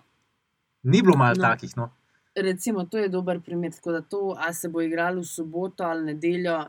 Ni 0.82 1.03
bilo 1.03 1.16
malo 1.16 1.35
No. 1.36 1.43
takih. 1.43 1.77
No. 1.77 1.90
Recimo, 2.35 2.85
to 2.85 2.99
je 2.99 3.09
dober 3.09 3.40
primer. 3.40 3.73
Tako 3.73 3.93
da 3.93 4.01
to, 4.01 4.36
a 4.39 4.53
se 4.53 4.69
bo 4.69 4.81
igralo 4.81 5.20
v 5.20 5.24
soboto 5.27 5.85
ali 5.85 6.05
nedeljo, 6.05 6.65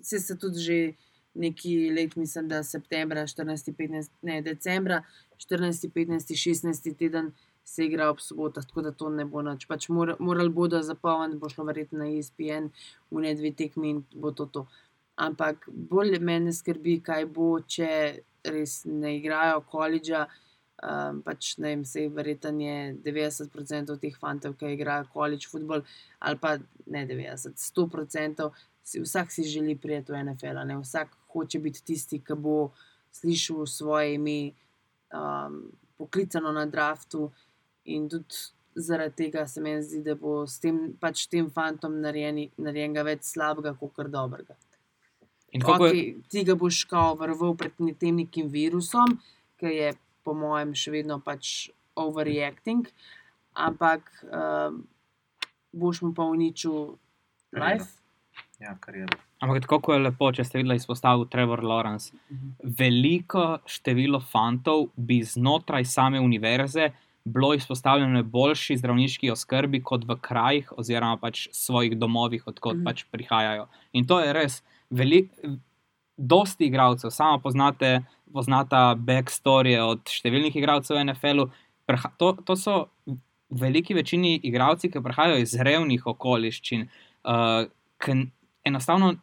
se 0.00 0.18
se 0.18 0.38
tudi 0.38 0.58
že 0.58 0.92
neki 1.34 1.90
let, 1.90 2.16
mislim, 2.16 2.48
da 2.48 2.62
septembra, 2.62 3.22
14, 3.22 3.72
15, 3.72 4.10
ne, 4.22 4.42
decembra, 4.42 5.02
14, 5.36 5.88
15, 5.88 6.34
16 6.34 6.96
teden 6.96 7.32
se 7.70 7.84
igra 7.86 8.10
ob 8.10 8.18
sobotah, 8.20 8.64
tako 8.66 8.82
da 8.82 8.90
to 8.92 9.08
ne 9.14 9.24
bo 9.24 9.42
noč. 9.46 9.68
Pač 9.70 9.86
mor, 9.94 10.16
morali 10.18 10.50
bodo 10.50 10.80
zapolniti, 10.82 11.38
bo 11.38 11.48
šlo 11.48 11.68
verjetno 11.68 12.00
na 12.02 12.08
ESPN, 12.10 12.66
v 13.14 13.22
ne 13.22 13.34
dve 13.38 13.52
tekmi 13.54 13.92
in 13.94 14.00
bo 14.10 14.32
to 14.34 14.48
to. 14.50 14.64
Ampak 15.22 15.68
bolj 15.68 16.18
mene 16.18 16.50
skrbi, 16.56 16.96
kaj 17.06 17.28
bo, 17.30 17.52
če 17.62 17.90
res 18.50 18.80
ne 18.90 19.12
igrajo 19.20 19.60
koledža. 19.70 20.24
Um, 20.80 21.20
pač 21.22 21.52
ne 21.60 21.74
vem, 21.74 21.84
se 21.84 22.06
verjetno 22.08 22.64
je 22.64 22.76
90% 23.04 23.96
teh 24.02 24.16
fantov, 24.18 24.56
ki 24.58 24.72
igrajo 24.74 25.06
college 25.12 25.46
football, 25.52 25.84
ali 26.24 26.40
pa 26.40 26.54
ne 26.90 27.02
90, 27.06 27.60
100%, 27.60 28.46
si, 28.82 29.02
vsak 29.04 29.30
si 29.30 29.44
želi 29.44 29.76
prijeti 29.78 30.14
v 30.14 30.24
NFL, 30.24 30.64
ne 30.66 30.78
vsak 30.80 31.12
hoče 31.34 31.60
biti 31.62 31.84
tisti, 31.92 32.18
ki 32.24 32.34
bo 32.34 32.72
slišal 33.12 33.68
svoje 33.68 34.16
ime 34.16 34.38
um, 35.12 35.60
poklicano 36.00 36.50
na 36.56 36.64
draftu 36.66 37.28
in 37.84 38.08
tudi 38.08 38.50
zaradi 38.74 39.14
tega 39.24 39.46
se 39.46 39.60
mi 39.60 39.74
zdi, 39.82 40.02
da 40.04 40.14
bo 40.14 40.44
s 40.46 40.60
tem, 40.62 40.78
pač 41.00 41.26
tem 41.30 41.50
fantom 41.50 42.00
narejeni, 42.02 42.50
narejenega 42.58 43.04
več 43.06 43.26
slabega, 43.32 43.74
kot 43.78 43.94
kar 43.96 44.10
dobrega. 44.12 44.56
In 45.52 45.64
kako 45.64 45.88
je, 45.88 45.92
Okay, 45.92 46.12
ti 46.30 46.44
ga 46.46 46.54
boš 46.54 46.84
kao 46.90 47.14
vrval 47.18 47.56
pred 47.58 47.74
tem 47.98 48.22
nekim 48.22 48.48
virusom, 48.48 49.18
ki 49.58 49.74
je 49.74 49.94
po 50.24 50.34
mojem 50.34 50.74
še 50.78 50.94
vedno 50.94 51.18
pač 51.24 51.70
overreacting, 51.98 52.86
ampak 53.58 54.06
um, 54.30 54.84
boš 55.72 56.04
mu 56.06 56.12
pa 56.14 56.28
uničil 56.30 56.94
life. 57.56 57.98
Ja, 58.60 58.76
kariero. 58.76 59.16
ampak 59.40 59.64
kot 59.66 59.88
je 59.88 60.02
lepo, 60.04 60.28
če 60.36 60.44
ste 60.44 60.60
videli 60.60 60.76
izpostavil 60.76 61.24
Trevor 61.32 61.64
Lawrence. 61.64 62.12
Veliko 62.62 63.62
število 63.64 64.20
fantov 64.20 64.90
bi 64.96 65.22
znotraj 65.24 65.88
same 65.88 66.20
univerze 66.20 66.90
bilo 67.24 67.54
izpostavljeno 67.54 68.22
boljši 68.22 68.76
zdravniški 68.76 69.30
oskrbi 69.30 69.82
kot 69.82 70.04
v 70.08 70.16
krajih 70.20 70.72
oziroma 70.76 71.16
pač 71.16 71.48
svojih 71.52 71.98
domovih, 71.98 72.46
odkot 72.46 72.76
Mhm. 72.76 72.84
pač 72.84 73.04
prihajajo. 73.10 73.66
In 73.92 74.06
to 74.06 74.20
je 74.20 74.32
res 74.32 74.62
veliko. 74.90 75.34
Dosti 76.16 76.66
igralcev, 76.66 77.10
samo 77.10 77.38
poznate, 77.40 78.02
poznata 78.32 78.94
backstory 78.94 79.78
od 79.80 80.04
številnih 80.04 80.56
igralcev 80.56 80.96
v 80.96 81.04
NFL-u. 81.04 81.46
To, 82.18 82.36
to 82.44 82.56
so 82.56 82.74
veliki 83.50 83.94
večini 83.94 84.36
igralci, 84.42 84.90
ki 84.90 85.00
prihajajo 85.00 85.38
iz 85.40 85.54
revnih 85.56 86.04
okoliščin, 86.06 86.84
uh, 87.24 87.64
ki 87.98 88.30
enostavno 88.64 89.14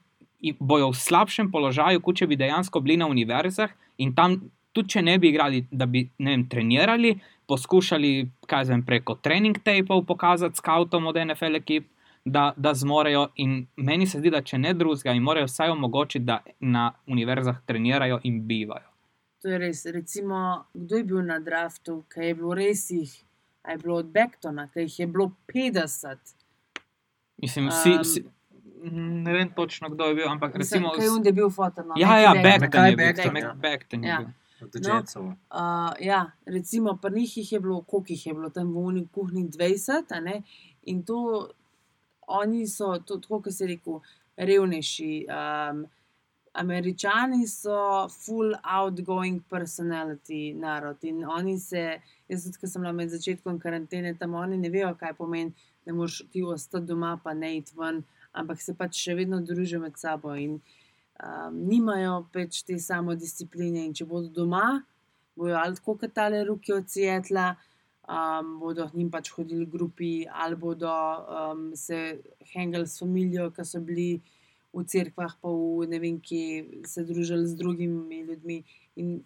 bojo 0.59 0.89
v 0.89 0.97
slabšem 0.97 1.51
položaju, 1.51 2.01
kot 2.01 2.15
če 2.17 2.27
bi 2.27 2.35
dejansko 2.35 2.81
bili 2.81 2.97
na 2.97 3.05
univerzah 3.07 3.69
in 3.97 4.15
tam, 4.15 4.49
tudi 4.77 4.93
če 4.93 5.01
ne 5.01 5.17
bi 5.19 5.31
igrali, 5.33 5.65
da 5.71 5.85
bi 5.85 6.05
ne 6.19 6.35
vem, 6.35 6.45
trenirali, 6.49 7.15
poskušali 7.49 8.11
kaj 8.47 8.65
zvem, 8.65 8.83
preko 8.85 9.15
trening 9.17 9.57
tapov 9.65 10.03
pokazati 10.05 10.59
skautom 10.59 11.07
od 11.09 11.17
NFL 11.25 11.59
ekip, 11.61 11.87
da, 12.25 12.49
da 12.57 12.73
zmorejo. 12.75 13.27
In 13.37 13.53
meni 13.77 14.07
se 14.07 14.19
zdi, 14.19 14.29
da 14.29 14.41
če 14.43 14.57
ne 14.59 14.73
drugega, 14.75 15.13
jim 15.15 15.23
morajo 15.23 15.47
vsaj 15.47 15.71
omogočiti, 15.71 16.25
da 16.27 16.41
na 16.59 16.89
univerzah 17.07 17.61
trenirajo 17.65 18.19
in 18.23 18.41
bivajo. 18.47 18.89
To 19.41 19.49
je 19.49 19.57
res. 19.57 19.85
Recimo, 19.85 20.41
kdo 20.73 20.97
je 20.97 21.03
bil 21.03 21.21
na 21.23 21.37
draftu, 21.39 22.01
ki 22.11 22.25
je 22.25 22.33
bilo 22.35 22.55
res 22.57 22.89
jih, 22.91 23.13
a 23.63 23.71
je 23.71 23.77
bilo 23.77 23.99
od 24.01 24.09
Bektona, 24.11 24.67
ki 24.73 24.87
jih 24.87 24.99
je 24.99 25.07
bilo 25.07 25.29
50. 25.53 26.33
Mislim, 27.37 27.69
vsi, 27.69 27.91
Um, 27.91 28.01
vsi, 28.01 28.23
ne 29.23 29.33
vem 29.33 29.49
točno, 29.49 29.89
kdo 29.89 30.05
je 30.05 30.15
bil, 30.15 30.27
ampak 30.29 30.55
recimo. 30.55 30.91
Kaj 30.95 31.05
je 31.05 31.11
on, 31.11 31.23
da 31.23 31.29
je 31.29 31.33
bil 31.33 31.49
fotor? 31.49 31.85
No, 31.85 31.93
Ja, 31.97 32.17
ja, 32.19 32.33
Beckton 32.33 32.85
je 32.85 32.95
bil, 32.95 33.05
Beckton, 33.05 33.33
Mac 33.33 33.43
ja. 33.43 33.53
Beckton 33.55 34.03
je 34.03 34.09
Ja. 34.09 34.17
bil. 34.17 34.27
Od 34.27 34.46
No. 34.61 35.35
Uh, 35.51 35.93
ja, 36.01 36.31
recimo, 36.45 36.95
pri 37.01 37.19
njih 37.19 37.37
jih 37.37 37.51
je 37.51 37.59
bilo, 37.59 37.81
koliko 37.81 38.13
jih 38.13 38.25
je 38.25 38.33
bilo 38.33 38.49
tam 38.49 38.73
v 38.73 38.77
uni 38.77 39.07
kuhinji 39.13 39.49
20, 39.49 40.15
a 40.15 40.19
ne? 40.19 40.41
in 40.83 41.03
to 41.03 41.49
oni 42.27 42.67
so, 42.67 42.97
to, 43.05 43.17
tako 43.17 43.41
kot 43.41 43.53
se 43.53 43.67
rekel, 43.67 43.99
revnejši. 44.37 45.25
Um, 45.29 45.85
Američani 46.57 47.47
so 47.47 48.07
full 48.09 48.55
outgoing 48.63 49.41
personality 49.49 50.55
narod 50.55 51.03
in 51.03 51.25
oni 51.25 51.59
se, 51.59 51.99
jaz 52.27 52.43
tudi, 52.43 52.57
ko 52.57 52.67
sem 52.67 52.81
bila 52.81 52.93
med 52.97 53.11
začetkom 53.13 53.59
karantene, 53.59 54.15
tam 54.17 54.33
oni 54.33 54.57
ne 54.57 54.71
vejo, 54.73 54.95
kaj 54.97 55.13
pomeni, 55.19 55.53
da 55.85 55.93
moraš 55.93 56.23
ti 56.31 56.43
ostati 56.43 56.89
doma, 56.89 57.19
pa 57.23 57.33
ne 57.33 57.57
iti 57.57 57.77
ven, 57.77 58.01
ampak 58.33 58.61
se 58.61 58.73
pač 58.73 58.97
še 59.03 59.15
vedno 59.19 59.39
družijo 59.41 59.79
med 59.83 60.01
sabo 60.01 60.33
in 60.35 60.57
um, 61.23 61.57
nimajo 61.69 62.27
več 62.33 62.63
te 62.67 62.77
samodiscipline. 62.81 63.85
In 63.87 63.95
če 63.97 64.07
bodo 64.09 64.29
doma, 64.33 64.81
bojo 65.37 65.57
ali 65.59 65.77
tako 65.77 65.97
kot 66.01 66.13
tale 66.17 66.43
ruke 66.47 66.73
od 66.75 66.89
Sietla, 66.89 67.51
um, 68.07 68.57
bodo 68.61 68.89
njim 68.93 69.11
pač 69.13 69.31
hodili 69.35 69.65
v 69.65 69.71
grupi, 69.71 70.11
ali 70.27 70.55
bodo 70.55 70.89
um, 70.89 71.69
se 71.75 72.19
hengali 72.53 72.87
s 72.87 72.99
familijo, 72.99 73.49
ki 73.55 73.65
so 73.65 73.81
bili 73.83 74.21
v 74.73 74.83
cerkvah, 74.85 75.37
pa 75.41 75.49
v 75.49 75.87
ne 75.89 75.99
vem, 76.01 76.19
kje 76.21 76.83
se 76.85 77.05
družili 77.07 77.47
z 77.47 77.57
drugimi 77.57 78.21
ljudmi. 78.27 78.61
In 79.01 79.17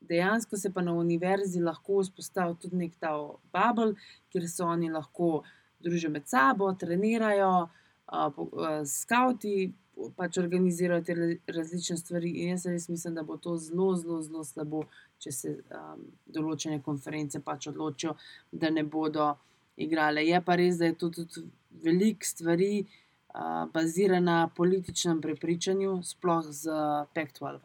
dejansko 0.00 0.56
se 0.56 0.72
pa 0.74 0.82
na 0.82 0.94
univerzi 0.94 1.62
lahko 1.62 2.02
vzpostavi 2.02 2.56
tudi 2.62 2.78
nek 2.84 2.96
ta 2.98 3.14
bubble, 3.54 3.94
kjer 4.32 4.48
se 4.48 4.62
oni 4.64 4.90
lahko 4.90 5.42
družijo 5.82 6.10
med 6.10 6.26
sabo, 6.26 6.72
trenirajo, 6.74 7.68
uh, 8.10 8.38
uh, 8.38 8.80
skauti. 8.86 9.70
Pač 10.16 10.36
organizirajo 10.38 11.02
te 11.02 11.14
ra- 11.14 11.56
različne 11.58 11.96
stvari, 11.96 12.30
in 12.30 12.52
jaz 12.52 12.66
res 12.70 12.88
mislim, 12.88 13.14
da 13.14 13.22
bo 13.26 13.36
to 13.36 13.56
zelo, 13.58 13.96
zelo, 13.98 14.20
zelo 14.22 14.44
slabo, 14.44 14.84
če 15.18 15.32
se 15.34 15.54
um, 15.74 16.04
določene 16.26 16.78
konference 16.82 17.40
pač 17.42 17.66
odločijo, 17.72 18.14
da 18.52 18.70
ne 18.70 18.84
bodo 18.86 19.32
igrale. 19.76 20.22
Je 20.26 20.40
pa 20.44 20.54
res, 20.58 20.78
da 20.78 20.86
je 20.86 20.98
to 21.00 21.10
tudi 21.10 21.42
veliko 21.82 22.26
stvari 22.26 22.72
uh, 22.84 23.66
bazira 23.74 24.20
na 24.20 24.48
političnem 24.54 25.20
prepričanju, 25.20 25.98
sploh 26.06 26.46
z 26.46 26.80
Pektual. 27.14 27.58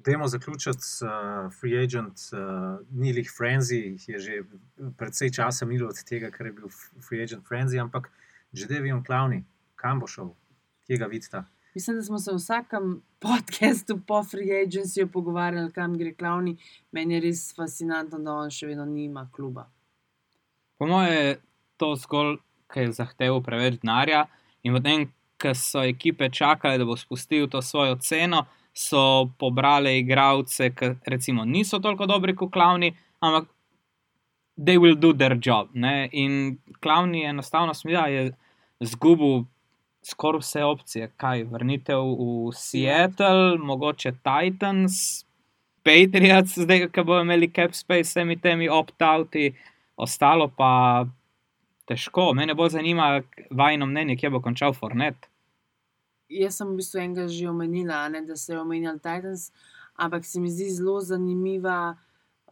Dajmo 0.00 0.28
zaključiti 0.30 0.82
s 0.82 1.02
uh, 1.02 1.50
Free 1.60 1.82
Agent, 1.82 2.22
uh, 2.32 2.78
ni 2.90 3.12
lih 3.12 3.30
Frenzy, 3.38 3.98
je 4.08 4.18
že 4.18 4.42
precej 4.96 5.30
časa 5.30 5.66
milo 5.66 5.90
od 5.90 5.98
tega, 6.06 6.30
ker 6.30 6.46
je 6.46 6.52
bil 6.52 6.70
Free 7.02 7.22
Agent 7.22 7.42
Frenzy, 7.46 7.82
ampak 7.82 8.08
že 8.52 8.66
Devion 8.66 9.02
Clowny, 9.04 9.44
kam 9.80 10.00
bo 10.00 10.06
šel, 10.10 10.34
kje 10.86 11.00
ga 11.00 11.08
vidita? 11.10 11.44
Mislim, 11.74 11.96
da 11.96 12.02
smo 12.02 12.18
se 12.18 12.32
v 12.32 12.36
vsakem 12.36 13.02
podkastu 13.18 14.00
po 14.06 14.24
Free 14.24 14.64
Agencyju 14.64 15.06
pogovarjali, 15.12 15.72
kam 15.72 15.98
gre 15.98 16.14
Klavni. 16.14 16.56
Meni 16.92 17.14
je 17.14 17.20
res 17.20 17.44
fascinantno, 17.56 18.18
da 18.18 18.34
on 18.42 18.50
še 18.50 18.66
vedno 18.66 18.84
nima 18.84 19.28
kluba. 19.32 19.68
Po 20.78 20.88
mojem 20.90 21.12
je 21.12 21.36
to 21.78 21.94
zgolj, 22.02 22.40
ker 22.72 22.88
je 22.88 22.96
zahteval 22.98 23.42
preveč 23.46 23.78
denarja. 23.84 24.24
In 24.66 24.74
potem, 24.74 25.06
ko 25.40 25.54
so 25.54 25.84
ekipe 25.86 26.28
čakale, 26.34 26.80
da 26.80 26.88
bo 26.88 26.96
spustil 26.98 27.46
to 27.48 27.62
svojo 27.62 27.96
ceno, 28.02 28.44
so 28.74 29.30
pobrale 29.38 29.94
igralce, 29.98 30.72
ki 30.74 30.94
recimo 31.06 31.44
niso 31.44 31.78
toliko 31.78 32.06
dobri 32.06 32.34
kot 32.36 32.52
klavni, 32.52 32.92
ampak 33.20 33.48
they 34.58 34.78
will 34.78 34.98
do 34.98 35.12
their 35.12 35.38
job. 35.38 35.70
Ne? 35.74 36.08
In 36.12 36.58
klavni 36.80 37.24
enostavno 37.24 37.74
smija 37.74 38.06
je 38.06 38.28
zgubil. 38.80 39.46
Skoraj 40.02 40.40
vse 40.40 40.64
opcije, 40.64 41.10
kaj 41.20 41.44
vrnitev 41.44 42.00
v 42.00 42.52
Seattle, 42.56 43.58
mogoče 43.58 44.12
Titans, 44.24 45.24
Patriots, 45.84 46.58
zdaj, 46.58 46.86
ki 46.92 47.04
bodo 47.04 47.20
imeli 47.24 47.50
cap 47.52 47.74
space, 47.76 48.08
s 48.08 48.16
vsemi 48.16 48.36
temi 48.40 48.68
opt-outi, 48.68 49.50
ostalo 49.96 50.48
pa 50.56 51.04
težko. 51.88 52.30
Mene 52.34 52.54
bolj 52.54 52.76
zanima 52.76 53.22
vajno 53.50 53.86
mnenje, 53.86 54.16
kje 54.20 54.30
bo 54.30 54.40
končal 54.44 54.74
Fornet. 54.76 55.28
Jaz 56.30 56.60
sem 56.60 56.68
v 56.70 56.78
bistvu 56.78 57.00
enega 57.02 57.26
že 57.28 57.48
omenila, 57.50 58.04
ne, 58.08 58.22
da 58.22 58.36
se 58.36 58.52
je 58.52 58.60
omenjal 58.60 59.00
Titans, 59.02 59.50
ampak 59.98 60.24
se 60.24 60.40
mi 60.40 60.50
zdi 60.50 60.70
zelo 60.70 61.00
zanimiva 61.00 61.96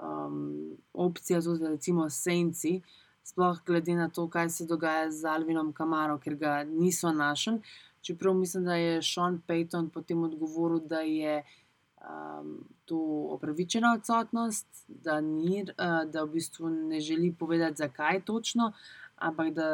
um, 0.01 0.77
opcija 0.93 1.41
tudi 1.41 1.69
recimo 1.69 2.11
Senci. 2.11 2.81
Sploh 3.29 3.59
glede 3.67 3.95
na 3.95 4.09
to, 4.09 4.25
kaj 4.29 4.49
se 4.49 4.65
dogaja 4.67 5.11
z 5.11 5.29
Alvinom 5.29 5.73
Kamaro, 5.77 6.17
ker 6.19 6.35
ga 6.41 6.53
niso 6.65 7.13
našli. 7.13 7.59
Čeprav 8.01 8.35
mislim, 8.35 8.65
da 8.65 8.75
je 8.75 9.03
Sean 9.03 9.41
Payton 9.49 9.91
potem 9.93 10.23
odgovoril, 10.25 10.81
da 10.81 11.01
je 11.05 11.43
um, 11.43 12.55
to 12.85 12.99
opravičena 13.35 13.93
odsotnost, 13.99 14.67
da, 14.89 15.21
ni, 15.21 15.61
uh, 15.63 16.07
da 16.09 16.25
v 16.25 16.39
bistvu 16.39 16.71
ne 16.71 17.01
želi 17.01 17.35
povedati, 17.39 17.83
zakaj 17.85 18.23
točno, 18.25 18.73
ampak 19.17 19.53
da 19.55 19.69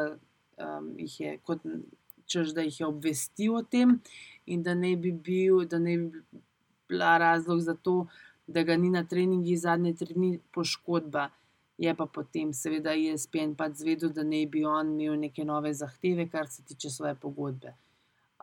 um, 0.57 0.91
jih 0.99 1.19
je 1.19 1.37
kot 1.37 1.63
češ, 2.25 2.51
da 2.57 2.67
jih 2.67 2.79
je 2.79 2.89
obvestil 2.89 3.55
o 3.55 3.63
tem 3.63 3.99
in 4.45 4.63
da 4.63 4.73
ne 4.75 4.95
bi 4.97 5.11
bil, 5.11 5.63
da 5.63 5.79
ne 5.79 5.97
bi 5.97 6.23
bila 6.89 7.17
razlog 7.17 7.61
za 7.61 7.73
to, 7.73 8.07
da 8.47 8.63
ga 8.63 8.75
ni 8.77 8.89
na 8.89 9.03
treningih 9.03 9.59
zadnje 9.59 9.93
tri 9.93 10.13
dni 10.13 10.39
poškodba. 10.51 11.29
Je 11.77 11.91
pa 11.95 12.05
potem, 12.07 12.53
seveda, 12.55 12.93
ESPN 12.95 13.55
pač 13.59 13.81
zvedel, 13.81 14.13
da 14.15 14.23
ne 14.23 14.45
bi 14.47 14.63
on 14.65 14.93
imel 14.95 15.17
neke 15.19 15.43
nove 15.43 15.73
zahteve, 15.75 16.29
kar 16.31 16.47
se 16.47 16.63
tiče 16.63 16.89
svoje 16.89 17.15
pogodbe. 17.19 17.73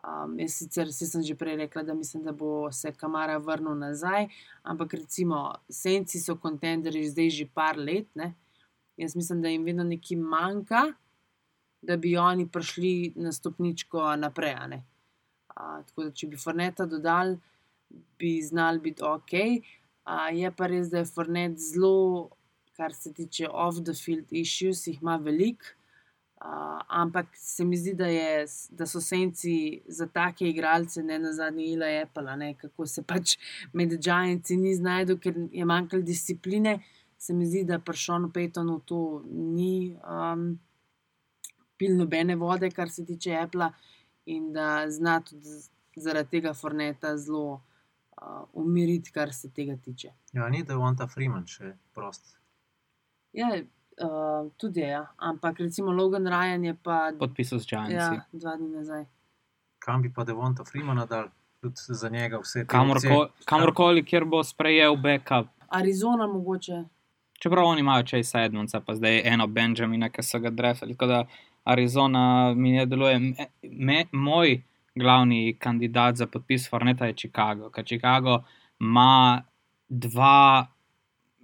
Um, 0.03 0.35
jaz 0.37 0.57
sicer 0.59 0.89
si 0.91 1.07
sem 1.07 1.23
že 1.23 1.35
prej 1.39 1.55
rekla, 1.63 1.81
da 1.87 1.93
mislim, 1.95 2.25
da 2.27 2.33
bo 2.35 2.67
se 2.71 2.91
Kamara 2.91 3.37
vrnil 3.39 3.77
nazaj, 3.79 4.27
ampak 4.63 4.93
recimo 4.99 5.55
Senci 5.71 6.19
so 6.19 6.35
kontenderji 6.35 7.07
zdaj 7.09 7.29
že 7.29 7.45
par 7.47 7.79
let. 7.79 8.09
Ne? 8.15 8.33
Jaz 8.97 9.15
mislim, 9.15 9.41
da 9.41 9.49
jim 9.49 9.63
vedno 9.63 9.83
nekaj 9.83 10.17
manjka, 10.17 10.83
da 11.81 11.97
bi 11.97 12.17
oni 12.17 12.47
prišli 12.51 13.13
na 13.15 13.31
stopničko 13.31 14.15
naprej. 14.15 14.83
A, 15.55 15.81
tako 15.87 16.03
da, 16.03 16.11
če 16.11 16.27
bi 16.27 16.37
Forneta 16.37 16.85
dodali, 16.85 17.39
bi 18.19 18.41
znali 18.41 18.79
biti 18.79 19.03
ok. 19.03 19.33
A, 20.03 20.29
je 20.35 20.51
pa 20.51 20.67
res, 20.67 20.91
da 20.91 20.99
je 20.99 21.09
Fornet 21.15 21.57
zelo, 21.57 22.29
kar 22.77 22.93
se 22.93 23.13
tiče 23.13 23.47
off-the-field 23.49 24.31
issues, 24.31 24.87
jih 24.87 25.01
ima 25.01 25.17
veliko. 25.17 25.65
Uh, 26.43 26.81
ampak 26.87 27.27
se 27.39 27.63
mi 27.65 27.77
zdi, 27.77 27.93
da, 27.95 28.07
je, 28.11 28.45
da 28.69 28.85
so 28.85 28.99
senci 29.01 29.81
za 29.87 30.07
take 30.11 30.49
igralce, 30.49 31.03
ne 31.03 31.19
na 31.19 31.31
zadnji 31.33 31.69
ila 31.71 31.87
Apple, 32.01 32.35
ne, 32.37 32.49
kako 32.59 32.85
se 32.85 33.03
pač 33.03 33.37
med 33.73 33.95
Giantsi 33.95 34.57
ni 34.59 34.73
znašel, 34.75 35.19
ker 35.23 35.39
je 35.51 35.65
manjkalo 35.65 36.03
discipline. 36.03 36.81
Se 37.17 37.33
mi 37.33 37.47
zdi, 37.47 37.63
da 37.63 37.79
pri 37.79 37.95
Šonu 37.95 38.31
Petonu 38.35 38.81
to 38.83 39.23
ni 39.31 39.95
um, 40.03 40.49
pil 41.79 41.95
nobene 41.95 42.35
vode, 42.35 42.67
kar 42.75 42.91
se 42.91 43.05
tiče 43.05 43.37
Apple, 43.39 43.71
in 44.25 44.51
da 44.51 44.83
zna 44.91 45.21
tudi 45.23 45.61
zaradi 45.95 46.29
tega 46.35 46.53
Forneta 46.53 47.15
zelo 47.17 47.53
uh, 47.53 48.43
umiriti, 48.53 49.15
kar 49.15 49.31
se 49.33 49.53
tega 49.55 49.79
tiče. 49.79 50.11
Ja, 50.33 50.49
ni 50.49 50.63
da 50.67 50.75
on 50.77 50.99
ta 50.99 51.07
Freeman 51.07 51.47
še 51.47 51.71
prost. 51.95 52.35
Ja, 53.33 53.47
uh, 53.57 54.51
tudi 54.57 54.79
je, 54.79 54.87
ja. 54.87 55.07
ampak 55.17 55.59
recimo 55.59 55.91
Logan 55.91 56.27
Ryan 56.27 56.63
je 56.65 56.73
pa 56.83 57.11
Podpisal 57.19 57.59
z 57.59 57.65
Giantsi. 57.67 57.93
ja, 57.93 58.25
dva 58.31 58.55
dni 58.55 58.69
nazaj. 58.69 59.05
Kam 59.79 60.01
bi 60.01 60.13
pa 60.13 60.23
Devonta 60.23 60.63
Freemana 60.63 61.05
dal, 61.05 61.27
tudi 61.61 61.75
za 61.75 62.09
njega 62.09 62.39
vse 62.39 62.59
te 62.59 62.67
Kamorko, 62.67 62.97
opcije? 62.97 63.45
kamorkoli, 63.45 64.05
kjer 64.05 64.25
bo 64.25 64.43
sprejel 64.43 64.95
backup. 64.95 65.47
Arizona 65.69 66.27
mogoče. 66.27 66.83
Čeprav 67.39 67.65
oni 67.65 67.79
imajo 67.79 68.03
Chase 68.03 68.43
Edmundsa, 68.45 68.79
pa 68.79 68.95
zdaj 68.95 69.21
eno 69.25 69.47
Benjamina, 69.47 70.09
ki 70.09 70.23
so 70.23 70.39
ga 70.39 70.49
drefali. 70.49 70.93
Tako 70.93 71.05
da 71.05 71.25
Arizona 71.63 72.53
mi 72.55 72.71
ne 72.71 72.85
deluje. 72.85 73.19
Me, 73.19 73.47
me, 73.63 74.05
moj 74.11 74.61
glavni 74.95 75.57
kandidat 75.59 76.15
za 76.15 76.27
podpis 76.27 76.69
Forneta 76.69 77.05
je 77.05 77.13
Chicago. 77.13 77.69
Ker 77.69 77.85
Chicago 77.85 78.43
ima 78.79 79.41
dva, 79.89 80.67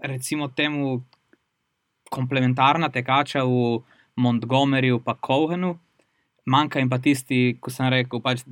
recimo 0.03 0.47
temu, 0.47 1.03
komplementarna 2.09 2.89
tekača 2.89 3.43
v 3.45 3.79
Montgomeryju 4.19 5.01
in 5.05 5.15
Kohenu, 5.21 5.77
manjka 6.45 6.79
jim 6.79 6.89
pa 6.89 6.97
tisti, 6.97 7.57
ko 7.61 7.71
sem 7.71 7.89
rekel, 7.89 8.21
pač, 8.21 8.43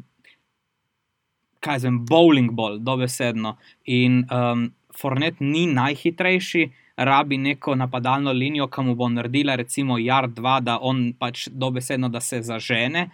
kaj 1.59 1.79
zvem, 1.79 2.05
bowling 2.05 2.51
ball, 2.55 2.79
dobesedno. 2.79 3.57
In 3.85 4.25
um, 4.31 4.69
Fornet 4.97 5.39
ni 5.39 5.67
najhitrejši, 5.67 6.69
rabi 6.97 7.37
neko 7.37 7.75
napadalno 7.75 8.33
linijo, 8.33 8.67
ki 8.67 8.81
mu 8.81 8.95
bo 8.95 9.09
naredila 9.09 9.55
recimo 9.55 9.97
Yard 10.01 10.33
2, 10.33 10.59
da 10.61 10.77
on 10.81 11.13
pač 11.19 11.47
dobesedno, 11.51 12.09
da 12.09 12.21
se 12.21 12.41
zažene. 12.41 13.09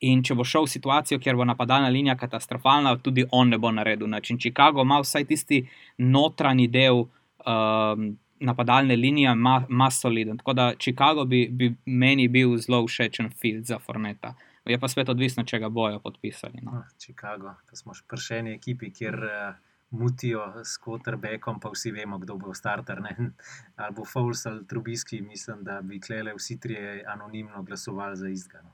In 0.00 0.22
če 0.24 0.34
bo 0.36 0.44
šel 0.44 0.66
v 0.66 0.72
situacijo, 0.72 1.18
kjer 1.20 1.36
bo 1.36 1.44
napadalna 1.48 1.88
linija 1.88 2.16
katastrofalna, 2.20 2.96
tudi 3.00 3.24
on 3.32 3.48
ne 3.52 3.58
bo 3.58 3.72
naredil. 3.72 4.08
Način 4.08 4.38
Chicago 4.38 4.84
ima 4.84 5.00
vsaj 5.00 5.24
tisti 5.24 5.62
notranji 5.98 6.68
del 6.68 7.04
um, 7.04 8.10
napadalne 8.40 8.96
linije, 8.96 9.32
ima, 9.32 9.66
ima 9.68 9.90
soliden. 9.90 10.38
Tako 10.38 10.52
da 10.52 10.74
Chicago 10.78 11.24
bi, 11.24 11.48
bi 11.50 11.74
meni 11.86 12.28
bil 12.28 12.56
zelo 12.56 12.86
všečen 12.86 13.30
field 13.30 13.64
za 13.64 13.78
Forneta. 13.78 14.34
Je 14.64 14.78
pa 14.80 14.88
spet 14.88 15.08
odvisno, 15.08 15.44
če 15.44 15.58
ga 15.58 15.68
bojo 15.68 16.00
podpisali. 16.02 16.60
No. 16.62 16.72
Ah, 16.80 16.88
Chicago, 16.98 17.54
to 17.70 17.76
smo 17.76 17.94
še 17.94 18.40
eni 18.40 18.56
ekipi, 18.56 18.90
kjer 18.90 19.14
uh, 19.14 19.66
mutijo 19.90 20.42
s 20.64 20.80
quarterbackom, 20.82 21.60
pa 21.62 21.70
vsi 21.70 21.92
vemo, 21.94 22.18
kdo 22.18 22.36
bo 22.40 22.54
starter. 22.54 23.00
Ne? 23.02 23.30
Ali 23.76 23.94
bo 23.94 24.04
Fowles 24.04 24.46
ali 24.50 24.66
Trubiski, 24.66 25.20
mislim, 25.20 25.62
da 25.64 25.80
bi 25.82 26.00
klele 26.00 26.34
vsi 26.34 26.58
trije 26.60 27.04
anonimno 27.06 27.62
glasovali 27.62 28.16
za 28.16 28.28
istega. 28.28 28.72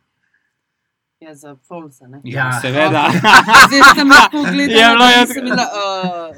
Ja, 1.23 1.35
za 1.35 1.55
Folsa. 1.59 2.09
Ne? 2.09 2.21
Ja, 2.25 2.47
Ja. 2.47 2.61
seveda. 2.61 3.03
Zdaj 3.69 3.95
sem 3.95 4.09
lahko 4.11 4.43
gledal, 4.43 4.75
Je 4.75 4.89
bilo, 4.91 5.27
sem 5.27 5.45
bila. 5.45 5.67
Uh, 5.73 6.37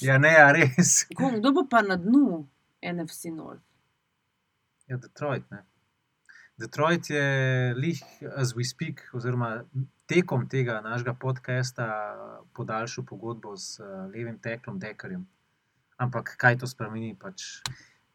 Ja, 0.00 0.18
ne, 0.18 0.30
a 0.38 0.52
res. 0.52 0.92
kom, 1.10 1.40
kdo 1.40 1.50
bo 1.52 1.64
pa 1.66 1.82
na 1.82 1.96
dnu 1.96 2.46
NFC 2.80 3.24
North? 3.26 3.64
Ja, 4.86 4.96
Detroit. 4.96 5.50
Ne? 5.50 5.64
Detroit 6.56 7.10
je 7.10 7.24
lih, 7.74 7.98
as 8.36 8.54
we 8.54 8.62
speak, 8.64 9.02
oziroma 9.12 9.64
tekom 10.06 10.46
tega 10.46 10.78
našega 10.80 11.14
podcasta 11.14 11.88
podaljšal 12.54 13.04
pogodbo 13.04 13.56
z 13.56 13.80
uh, 13.80 13.86
levim 14.06 14.38
teklom 14.38 14.78
Dekarjem. 14.78 15.26
Ampak 15.96 16.36
kaj 16.36 16.58
to 16.58 16.66
spremeni? 16.66 17.14
Pač, 17.14 17.42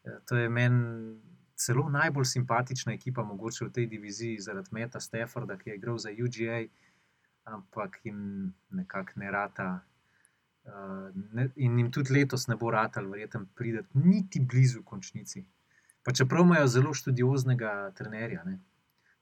eh, 0.04 0.16
to 0.24 0.36
je 0.36 0.48
meni 0.48 1.16
celo 1.60 1.88
najbolj 1.88 2.24
simpatična 2.24 2.92
ekipa, 2.92 3.24
mogoče 3.24 3.64
v 3.64 3.72
tej 3.72 3.86
diviziji, 3.86 4.40
zaradi 4.40 4.72
Meta 4.72 5.00
Stafforda, 5.00 5.58
ki 5.58 5.70
je 5.70 5.76
igral 5.76 5.98
za 5.98 6.10
UGA, 6.10 6.64
ampak 7.44 8.00
jim 8.04 8.52
nekako 8.70 9.20
ne 9.20 9.30
rata. 9.30 9.68
Uh, 10.64 11.08
ne, 11.32 11.48
in 11.56 11.78
jim 11.78 11.90
tudi 11.92 12.12
letos 12.14 12.46
ne 12.48 12.56
bo 12.56 12.70
ratal, 12.70 13.08
verjetno, 13.08 13.46
prideti 13.56 13.98
niti 13.98 14.40
blizu 14.40 14.82
končnici. 14.84 15.44
Pa 16.04 16.12
čeprav 16.12 16.44
imajo 16.44 16.66
zelo 16.66 16.94
študioznega 16.94 17.92
trenerja, 17.96 18.44
ne? 18.44 18.58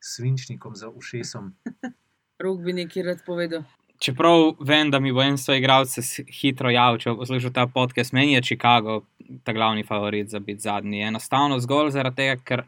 svinčnikom 0.00 0.76
za 0.76 0.88
ušesom. 0.88 1.54
Rok 2.44 2.60
bi 2.62 2.72
nekaj 2.72 3.02
rad 3.02 3.22
povedal. 3.26 3.64
Čeprav 3.98 4.52
vem, 4.60 4.90
da 4.90 5.00
mi 5.00 5.12
bo 5.12 5.22
en 5.22 5.38
svoj 5.38 5.58
igralec 5.58 5.90
se 5.90 6.24
hitro 6.40 6.70
javil, 6.70 7.00
če 7.02 7.10
bo 7.10 7.24
poslušal 7.24 7.50
ta 7.54 7.66
podcast, 7.66 8.12
meni 8.14 8.36
je 8.36 8.42
Chicago 8.52 9.00
ta 9.44 9.52
glavni 9.52 9.82
favorit 9.82 10.28
za 10.30 10.38
biti 10.38 10.62
zadnji. 10.62 11.02
Enostavno 11.08 11.58
zgolj 11.58 11.90
zaradi 11.96 12.16
tega, 12.16 12.36
ker 12.44 12.62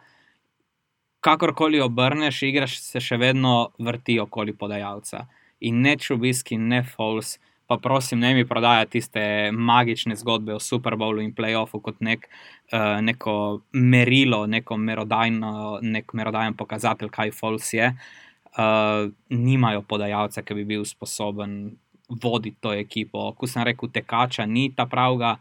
kakorkoli 1.22 1.80
obrneš, 1.80 2.42
igraš 2.48 2.80
se 2.82 3.00
še 3.00 3.20
vedno 3.20 3.70
vrti 3.78 4.18
okoli 4.20 4.56
podajalca. 4.58 5.28
In 5.60 5.78
ne 5.84 5.94
čubiski, 6.00 6.58
ne 6.58 6.82
false. 6.82 7.38
Pa 7.70 7.76
prosim, 7.78 8.18
ne 8.18 8.32
mi 8.34 8.42
prodaja 8.42 8.88
tiste 8.90 9.20
magične 9.54 10.16
zgodbe 10.18 10.56
o 10.56 10.58
Super 10.58 10.96
Bowlu 10.98 11.22
in 11.22 11.30
playoffu 11.30 11.78
kot 11.84 12.00
nek, 12.02 12.26
uh, 12.72 12.96
neko 12.98 13.34
merilo, 13.70 14.40
neko 14.50 14.74
merodajno, 14.76 15.52
nek 15.82 16.10
merodajen 16.18 16.58
pokazatelj, 16.58 17.12
kaj 17.14 17.30
false 17.38 17.78
je. 17.78 17.92
Uh, 17.92 18.29
nimajo 18.58 19.82
podajalca, 19.82 20.42
ki 20.42 20.54
bi 20.54 20.64
bil 20.64 20.84
sposoben 20.84 21.76
voditi 22.10 22.56
to 22.60 22.72
ekipo. 22.74 23.32
Ko 23.38 23.46
sem 23.46 23.62
rekel, 23.62 23.88
tekača 23.88 24.46
ni 24.46 24.70
ta 24.76 24.86
pravga, 24.86 25.36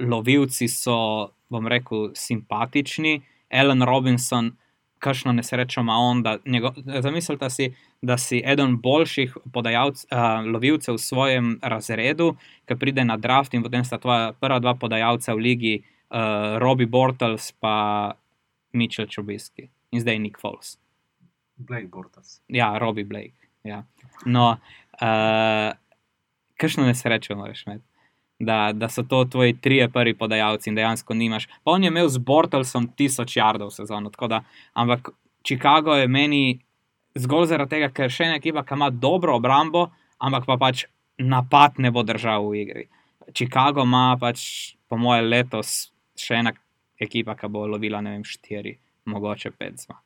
lovilci 0.00 0.68
so, 0.68 1.32
bom 1.52 1.66
rekel, 1.68 2.10
simpatični. 2.14 3.20
Alan 3.52 3.82
Robinson, 3.82 4.50
kakšno 4.98 5.32
nesrečo 5.32 5.80
ima 5.80 5.94
on, 5.94 6.22
da 6.22 6.38
njego, 6.46 6.72
zamislite 7.02 7.50
si, 7.50 7.74
da 8.02 8.18
si 8.18 8.42
eden 8.44 8.78
boljših 8.82 9.36
podajalc, 9.52 10.04
uh, 10.10 10.46
lovilcev 10.52 10.96
v 10.96 11.02
svojem 11.02 11.52
razredu, 11.62 12.34
ki 12.66 12.78
pride 12.80 13.04
na 13.04 13.16
draft 13.16 13.54
in 13.54 13.62
potem 13.62 13.84
sta 13.84 13.98
tvoja 13.98 14.32
prva 14.40 14.58
dva 14.58 14.74
podajalca 14.74 15.34
v 15.34 15.44
ligi, 15.44 15.74
uh, 16.10 16.58
Robbie 16.58 16.86
Bortles 16.86 17.52
pa 17.60 18.16
Mitchell 18.72 19.08
Trubisky 19.08 19.68
in 19.92 20.00
zdaj 20.00 20.18
Nick 20.18 20.40
Foles. 20.40 20.76
Blake 21.56 21.88
Bortles. 21.92 22.40
Ja, 22.48 22.78
Robbie 22.78 23.04
Blake. 23.04 23.48
Ja. 23.64 23.82
No, 24.24 24.56
uh, 25.00 25.72
kakšno 26.56 26.86
nesrečo 26.86 27.36
moraš 27.36 27.66
imeti. 27.66 27.84
Da, 28.38 28.72
da 28.72 28.88
so 28.92 29.02
to 29.02 29.24
tvoji 29.24 29.56
trije 29.60 29.88
prvi 29.88 30.14
podajalci 30.14 30.70
in 30.70 30.76
dejansko 30.76 31.14
nimaš. 31.14 31.46
Pa 31.64 31.70
on 31.70 31.84
je 31.84 31.88
imel 31.88 32.08
z 32.08 32.18
Bortelsom 32.18 32.90
tisoč 32.96 33.36
jardov 33.36 33.70
sezono, 33.70 34.10
tako 34.10 34.28
da. 34.28 34.42
Ampak 34.72 35.08
Chicago 35.46 35.94
je 35.94 36.08
meni 36.08 36.60
zgolj 37.14 37.46
zaradi 37.46 37.76
tega, 37.76 37.88
ker 37.94 38.12
še 38.12 38.28
ena 38.28 38.36
ekipa, 38.36 38.64
ki 38.66 38.76
ima 38.76 38.90
dobro 38.90 39.36
obrambo, 39.40 39.86
ampak 40.18 40.44
pa 40.46 40.58
pač 40.60 40.84
napad 41.18 41.80
ne 41.80 41.90
bo 41.90 42.04
držal 42.04 42.50
v 42.50 42.62
igri. 42.64 42.88
Chicago 43.32 43.86
ima 43.88 44.10
pač, 44.20 44.76
po 44.88 45.00
moje, 45.00 45.24
letos 45.24 45.76
še 46.20 46.42
ena 46.42 46.52
ekipa, 47.00 47.36
ki 47.38 47.48
bo 47.52 47.64
lovila, 47.66 48.02
ne 48.04 48.18
vem, 48.18 48.24
štiri, 48.24 48.76
mogoče 49.08 49.54
pet 49.56 49.80
zmag. 49.86 50.05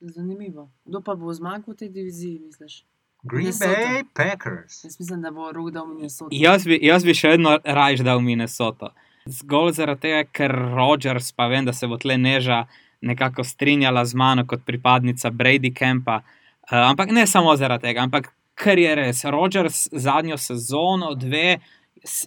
Zanimivo. 0.00 0.70
Kdo 0.84 1.00
pa 1.00 1.14
bo 1.14 1.32
zmagal 1.32 1.74
v 1.74 1.76
tej 1.76 1.88
diviziji, 1.88 2.40
misliš? 2.40 2.84
Green 3.24 3.44
Minnesota. 3.44 3.70
Bay 3.70 4.04
Packers. 4.14 4.84
Jaz 4.84 5.00
mislim, 5.00 5.22
da 5.22 5.30
bo 5.30 5.52
rok 5.52 5.70
dal 5.70 5.86
Minnesota. 5.88 6.28
Jaz 6.32 6.66
bi, 6.66 6.78
jaz 6.82 7.04
bi 7.04 7.14
še 7.16 7.34
vedno 7.36 7.56
raje 7.64 8.04
dal 8.04 8.20
Minnesoto. 8.20 8.92
Zgolj 9.24 9.78
zaradi 9.78 10.00
tega, 10.00 10.24
ker 10.28 10.52
Rogers, 10.52 11.32
pa 11.32 11.48
vem, 11.48 11.64
da 11.64 11.72
se 11.72 11.88
bo 11.88 11.96
tle 11.96 12.18
neža 12.20 12.66
nekako 13.04 13.44
strinjala 13.44 14.04
z 14.04 14.14
mano 14.14 14.44
kot 14.46 14.64
pripadnica 14.64 15.30
Brady 15.30 15.72
Campa. 15.72 16.20
Uh, 16.64 16.90
ampak 16.90 17.12
ne 17.12 17.26
samo 17.26 17.56
zaradi 17.56 17.88
tega, 17.88 18.04
ampak 18.04 18.28
ker 18.54 18.78
je 18.78 18.94
res. 18.94 19.24
Rogers 19.24 19.88
zadnjo 19.92 20.36
sezono, 20.36 21.14
dve, 21.14 21.58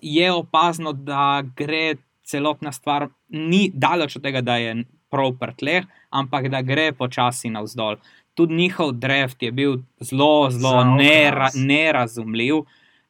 je 0.01 0.31
opazno, 0.33 0.93
da 0.93 1.43
gre 1.55 1.97
celotna 2.25 2.71
stvar, 2.71 3.07
ni 3.29 3.69
daleč 3.73 4.17
od 4.17 4.25
tega, 4.25 4.41
da 4.41 4.57
je 4.57 4.83
prav 5.09 5.35
pri 5.39 5.53
tleh, 5.57 5.85
ampak 6.09 6.49
da 6.51 6.61
gre 6.61 6.91
počasi 6.93 7.51
navzdol. 7.53 7.99
Tudi 8.37 8.53
njihov 8.53 8.91
draft 9.01 9.41
je 9.43 9.51
bil 9.51 9.79
zelo, 9.99 10.49
zelo 10.53 10.83
nera, 10.97 11.49
nerazumljiv. 11.55 12.65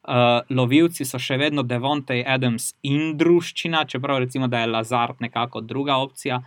Uh, 0.08 0.40
lovilci 0.48 1.04
so 1.04 1.18
še 1.20 1.36
vedno 1.36 1.60
Devontaj 1.68 2.22
Adams 2.24 2.70
in 2.86 3.18
družščina, 3.20 3.82
čeprav 3.84 4.22
recimo, 4.22 4.48
da 4.48 4.62
je 4.62 4.70
Lazard 4.72 5.20
nekako 5.20 5.60
druga 5.60 5.98
opcija. 6.00 6.40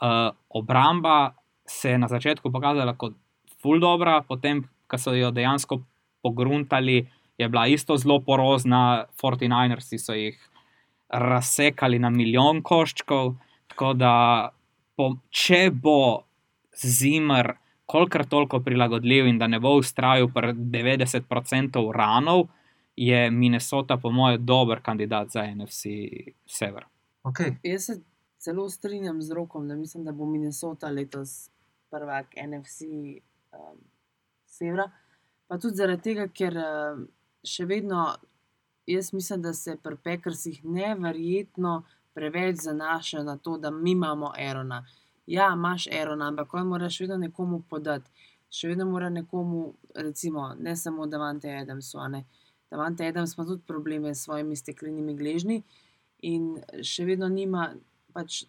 Uh, 0.00 0.30
obramba 0.48 1.32
se 1.66 1.90
je 1.90 1.98
na 1.98 2.08
začetku 2.08 2.52
pokazala 2.52 2.94
kot 2.94 3.16
full 3.62 3.82
dobra, 3.82 4.20
potem, 4.22 4.62
ko 4.86 4.98
so 4.98 5.14
jo 5.14 5.32
dejansko 5.34 5.80
pogruntali, 6.22 7.08
je 7.38 7.48
bila 7.48 7.66
isto 7.66 7.96
zelo 7.96 8.20
porozna, 8.22 9.06
49ersi 9.22 9.98
so 9.98 10.14
jih 10.14 10.38
razsekali 11.08 11.98
na 11.98 12.10
milijon 12.10 12.62
koščkov. 12.62 13.34
Tako 13.72 13.92
da, 13.94 14.14
po, 15.00 15.08
če 15.32 15.70
bo 15.72 16.26
Zimmer 16.76 17.54
kolikor 17.88 18.26
toliko 18.28 18.60
prilagodljiv 18.60 19.26
in 19.26 19.38
da 19.38 19.48
ne 19.50 19.58
bo 19.60 19.72
ustrajal 19.80 20.28
pri 20.34 20.52
90% 20.52 21.80
ranov, 21.96 22.46
je 22.96 23.30
Minnesota, 23.30 23.96
po 23.96 24.10
mojem, 24.12 24.44
dober 24.46 24.82
kandidat 24.84 25.32
za 25.32 25.46
NFC 25.48 25.88
Sever. 26.46 26.84
Okay. 27.24 27.56
Jaz 27.62 27.86
se 27.86 27.96
celo 28.38 28.68
strinjam 28.68 29.22
z 29.22 29.32
rokom, 29.32 29.68
da 29.68 29.76
mislim, 29.76 30.04
da 30.04 30.12
bo 30.12 30.26
Minnesota 30.26 30.90
letos 30.90 31.50
prvak 31.90 32.36
NFC 32.36 32.82
um, 33.52 33.78
Severa. 34.46 34.90
Pa 35.48 35.58
tudi 35.58 35.80
zaradi 35.80 36.02
tega, 36.02 36.28
ker 36.28 36.56
um, 36.60 37.06
še 37.44 37.66
vedno 37.66 38.04
jaz 38.86 39.12
mislim, 39.12 39.42
da 39.42 39.52
se 39.54 39.76
pri 39.82 39.96
Pekersih 40.04 40.64
neverjetno 40.64 41.82
preveč 42.14 42.56
zanašajo 42.56 43.24
na 43.24 43.36
to, 43.36 43.58
da 43.58 43.70
mi 43.70 43.90
imamo 43.90 44.32
Erona. 44.38 44.86
Ja, 45.26 45.52
imaš 45.54 45.86
Erona, 45.86 46.28
ampak 46.28 46.54
on 46.54 46.66
moraš 46.66 47.00
vedno 47.00 47.16
nekomu 47.16 47.62
podati. 47.68 48.10
Še 48.50 48.72
vedno 48.72 48.86
mora 48.90 49.08
nekomu, 49.08 49.74
recimo, 49.94 50.54
ne 50.58 50.74
samo 50.76 51.06
Davante 51.06 51.52
Adamsu, 51.54 51.98
a 51.98 52.08
ne. 52.08 52.24
Davante 52.70 53.06
Adams 53.06 53.36
ima 53.36 53.46
tudi 53.46 53.62
probleme 53.66 54.14
s 54.14 54.24
svojimi 54.24 54.56
steklenimi 54.56 55.14
gležnji 55.14 55.62
in 56.22 56.56
še 56.82 57.06
vedno 57.06 57.28
nima. 57.28 57.70
Pač 58.10 58.42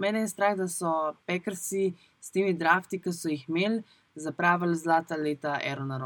mene 0.00 0.22
je 0.22 0.28
strah, 0.32 0.54
da 0.56 0.64
so 0.72 0.90
Pekersi 1.28 1.90
s 2.20 2.32
temi 2.32 2.54
drafti, 2.56 2.96
ki 2.96 3.12
so 3.12 3.28
jih 3.28 3.42
imeli, 3.48 3.82
zapravili 4.16 4.76
zlata 4.76 5.18
leta 5.20 5.58
Aerona 5.60 5.98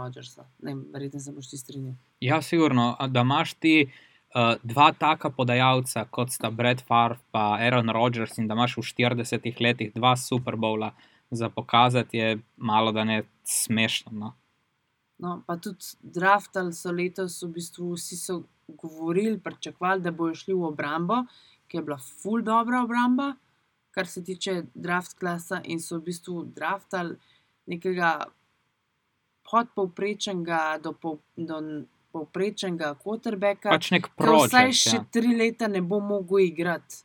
vem, 0.59 0.85
verjetno 0.93 1.21
se 1.21 1.33
boš 1.33 1.51
ti 1.51 1.59
strinjal. 1.59 1.95
Ja, 2.21 2.43
sigurno, 2.43 2.97
da 3.09 3.21
imaš 3.21 3.55
ti 3.55 3.93
uh, 4.35 4.55
dva 4.63 4.93
taka 4.93 5.31
podajalca, 5.31 6.05
kot 6.11 6.33
sta 6.33 6.51
Brad 6.51 6.83
Favre 6.87 7.19
in 7.35 7.41
Aaron 7.41 7.91
Rodgers, 7.91 8.39
in 8.39 8.49
da 8.49 8.55
imaš 8.55 8.77
v 8.77 8.83
40 8.83 9.61
letih 9.61 9.93
dva 9.95 10.17
Super 10.17 10.57
Bowla 10.57 10.93
za 11.31 11.49
pokazati, 11.49 12.19
je 12.19 12.39
malo 12.57 12.93
da 12.93 13.05
ne 13.05 13.23
smešno. 13.45 14.13
No? 14.13 14.35
No, 15.19 15.43
pa 15.47 15.57
tudi 15.57 15.85
draftali 16.03 16.73
so 16.73 16.93
letos, 16.93 17.43
v 17.43 17.53
bistvu 17.53 17.93
vsi 17.93 18.17
so 18.17 18.43
govorili, 18.69 19.39
pričakovali, 19.39 20.01
da 20.01 20.11
bojo 20.11 20.35
šli 20.35 20.55
v 20.55 20.65
obrambo, 20.65 21.25
ki 21.69 21.77
je 21.77 21.83
bila 21.83 21.99
full 21.99 22.43
dobra 22.43 22.83
obramba, 22.83 23.35
kar 23.91 24.07
se 24.07 24.25
tiče 24.25 24.63
draft 24.75 25.19
klasa, 25.19 25.61
in 25.65 25.81
so 25.81 25.99
v 25.99 26.07
bistvu 26.09 26.45
draftali 26.57 27.19
nekega 27.67 28.15
podpovprečnega 29.51 30.79
do, 30.83 30.93
pov, 30.93 31.19
do 31.37 31.61
povprečnega 32.13 32.95
quarterbacka, 33.03 33.71
Pač 33.71 33.91
nek 33.95 34.09
ki 34.17 34.35
vsaj 34.47 34.73
še 34.73 34.97
Ja. 34.97 35.05
tri 35.13 35.37
leta 35.37 35.69
ne 35.69 35.81
bo 35.81 36.01
mogel 36.01 36.47
igrati. 36.47 37.05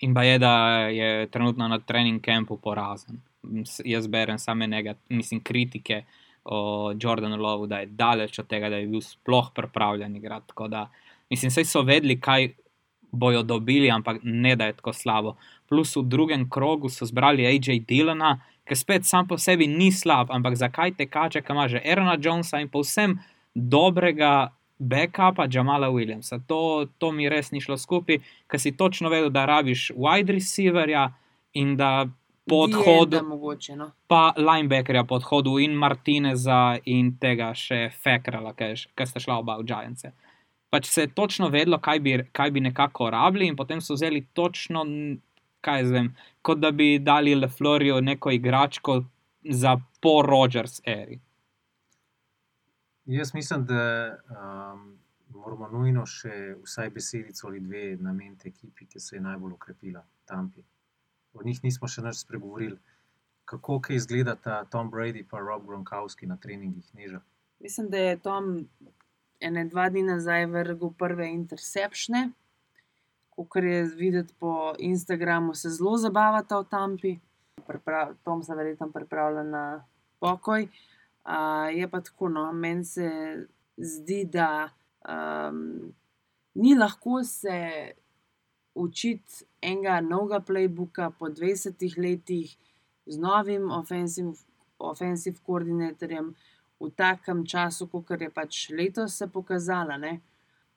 In 0.00 0.14
pa 0.14 0.22
je, 0.22 0.38
da 0.38 0.52
je 0.88 1.26
trenutno 1.26 1.68
na 1.68 1.78
trening 1.78 2.22
kampu 2.22 2.56
porazen. 2.56 3.20
Jaz 3.84 4.06
berem 4.06 4.38
same 4.38 4.66
njega, 4.66 4.94
mislim, 5.08 5.40
kritike 5.40 6.04
o 6.44 6.92
Jordanu 7.00 7.36
Lovu, 7.36 7.66
da 7.66 7.78
je 7.82 7.86
daleč 7.86 8.38
od 8.38 8.46
tega, 8.46 8.68
da 8.70 8.76
je 8.76 8.86
bil 8.86 9.00
sploh 9.00 9.50
pripravljen 9.54 10.16
igrati. 10.16 10.48
Tako 10.48 10.68
da, 10.68 10.90
mislim, 11.30 11.50
vse 11.50 11.64
so 11.64 11.82
vedeli, 11.82 12.20
kaj 12.20 12.52
bojo 13.12 13.42
dobili, 13.42 13.90
ampak 13.90 14.20
ne 14.22 14.56
da 14.56 14.66
je 14.70 14.76
tako 14.78 14.92
slabo. 14.92 15.34
Plus 15.68 15.96
v 15.96 16.02
drugem 16.02 16.50
krogu 16.50 16.88
so 16.88 17.06
zbrali 17.06 17.46
AJ 17.46 17.80
Dillona, 17.88 18.38
ki 18.64 18.76
spet 18.76 19.04
sam 19.04 19.26
po 19.28 19.38
sebi 19.38 19.66
ni 19.66 19.90
slab, 19.92 20.30
ampak 20.30 20.54
zakaj 20.56 20.94
te 20.96 21.06
kaže, 21.10 21.42
ki 21.42 21.52
ima 21.52 21.68
že 21.68 21.82
Erona 21.84 22.16
Jonesa 22.22 22.60
in 22.60 22.68
povsem 22.68 23.18
dobrega 23.54 24.52
backupa 24.80 25.46
Jamala 25.50 25.90
Williamsa. 25.90 26.40
To, 26.46 26.86
to 26.98 27.12
mi 27.12 27.28
res 27.28 27.52
ni 27.52 27.60
šlo 27.60 27.76
skupaj, 27.76 28.20
ker 28.48 28.60
si 28.60 28.72
točno 28.76 29.10
vedel, 29.12 29.30
da 29.30 29.44
rabiš 29.46 29.90
wide 29.96 30.32
receiverja 30.32 31.10
in 31.52 31.76
da 31.76 32.08
po 32.48 32.64
odhodu, 32.64 33.20
mogoče, 33.26 33.76
no. 33.76 33.90
pa 34.08 34.32
linebackerja 34.36 35.04
po 35.04 35.20
odhodu 35.20 35.58
in 35.62 35.76
Martineza 35.78 36.78
in 36.88 37.12
tega 37.20 37.52
še 37.54 37.90
Fekrala, 37.94 38.54
ki 38.56 39.06
sta 39.06 39.22
šla 39.22 39.38
oba 39.42 39.58
v 39.60 39.68
Giants. 39.68 40.08
Pač 40.70 40.86
se 40.86 41.06
je 41.06 41.12
točno 41.14 41.50
vedelo, 41.50 41.78
kaj 41.82 42.00
bi, 42.00 42.16
kaj 42.32 42.50
bi 42.54 42.64
nekako 42.64 43.10
rabili, 43.10 43.50
in 43.50 43.56
potem 43.58 43.82
so 43.82 43.94
vzeli 43.98 44.24
točno, 44.34 44.84
kaj 45.60 45.82
jaz 45.82 45.94
vem, 45.94 46.12
kot 46.42 46.62
da 46.62 46.70
bi 46.70 46.98
dali 47.02 47.34
Leflorju 47.34 48.00
neko 48.00 48.32
igračko 48.38 49.02
za 49.44 49.76
po 50.00 50.20
Rogers 50.22 50.80
eri. 50.86 51.20
Jaz 53.10 53.34
mislim, 53.34 53.66
da 53.66 54.16
um, 54.30 54.98
moramo 55.28 55.68
nujno 55.68 56.04
še 56.06 56.54
vsaj 56.62 56.90
besedico 56.94 57.48
ali 57.48 57.60
dve 57.60 57.96
nameniti 57.98 58.48
ekipi, 58.48 58.86
ki 58.86 59.00
se 59.00 59.16
je 59.16 59.22
najbolj 59.24 59.56
ukrepila, 59.56 60.04
Tampi. 60.30 60.62
O 61.34 61.42
njih 61.42 61.58
nismo 61.64 61.88
še 61.90 62.04
nič 62.06 62.20
spregovorili. 62.22 62.76
Kako 63.50 63.80
kaj 63.82 63.98
izgleda 63.98 64.36
ta 64.38 64.60
Tom 64.64 64.92
Brady 64.92 65.24
in 65.24 65.42
Rob 65.46 65.66
Gronkowski 65.66 66.28
na 66.30 66.36
treningih 66.36 66.94
neža? 66.94 67.18
Mislim, 67.58 67.88
da 67.90 67.98
je 67.98 68.20
Tom 68.22 68.68
ene 69.40 69.64
dva 69.64 69.88
dni 69.90 70.04
nazaj 70.06 70.46
vrgel 70.46 70.92
prve 70.94 71.26
intercepšne, 71.32 72.28
kar 73.50 73.64
je 73.64 73.82
videti 73.98 74.34
po 74.38 74.74
Instagramu, 74.78 75.54
se 75.54 75.70
zelo 75.70 75.96
zabavata 75.98 76.60
v 76.60 76.70
Tampi. 76.70 77.12
Priprav, 77.66 78.14
Tom 78.22 78.46
se 78.46 78.54
verjetno 78.54 78.92
pripravlja 78.94 79.42
na 79.42 79.64
pokoj. 80.20 80.62
Uh, 80.62 80.99
je 81.74 81.88
pa 81.90 82.00
tako, 82.00 82.28
no, 82.28 82.52
meni 82.52 82.84
se 82.84 83.10
zdi, 83.76 84.24
da 84.24 84.70
um, 85.08 85.92
ni 86.54 86.74
lahko 86.74 87.24
se 87.24 87.92
učiti 88.74 89.44
enega 89.62 90.00
novega 90.00 90.40
playbooka 90.40 91.10
po 91.18 91.28
20 91.28 91.98
letih 91.98 92.56
z 93.06 93.18
novim 93.18 93.70
offensive, 93.70 94.32
offensive 94.78 95.36
koordinatorjem 95.46 96.34
v 96.80 96.90
takem 96.96 97.44
času, 97.46 97.88
kot 97.92 98.20
je 98.20 98.30
pač 98.30 98.68
letos 98.70 99.18
se 99.18 99.28
pokazala. 99.28 99.98
Ne? 99.98 100.20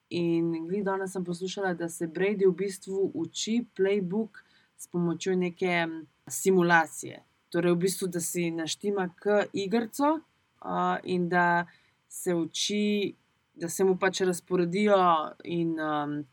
In 0.09 0.67
glede 0.67 0.83
danes 0.83 1.13
sem 1.13 1.23
poslušala, 1.23 1.73
da 1.73 1.89
se 1.89 2.07
Brady 2.07 2.47
v 2.47 2.55
bistvu 2.57 3.11
uči 3.13 3.63
playbook 3.77 4.43
s 4.77 4.87
pomočjo 4.87 5.35
neke 5.35 5.87
simulacije. 6.27 7.23
Torej, 7.49 7.71
v 7.71 7.81
bistvu, 7.85 8.07
da 8.07 8.19
si 8.19 8.51
naštima 8.51 9.07
k 9.15 9.45
igrico 9.53 10.19
uh, 10.64 10.98
in 11.03 11.30
da 11.30 11.65
se 12.07 12.34
uči, 12.35 13.15
da 13.56 13.69
se 13.69 13.84
mu 13.84 13.98
pač 13.99 14.22
razporedijo 14.22 14.98
in 15.44 15.80
um, 15.80 16.23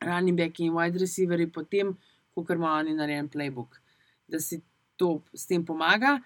running 0.00 0.38
back 0.38 0.60
in 0.60 0.72
wide 0.72 0.98
receiverji 0.98 1.52
potem, 1.52 1.96
kot 2.34 2.50
ima 2.50 2.76
oni 2.78 2.94
narejen 2.94 3.28
playbook. 3.28 3.80
Da 4.28 4.40
si 4.40 4.62
to 4.96 5.20
s 5.34 5.46
tem 5.46 5.64
pomaga. 5.64 6.20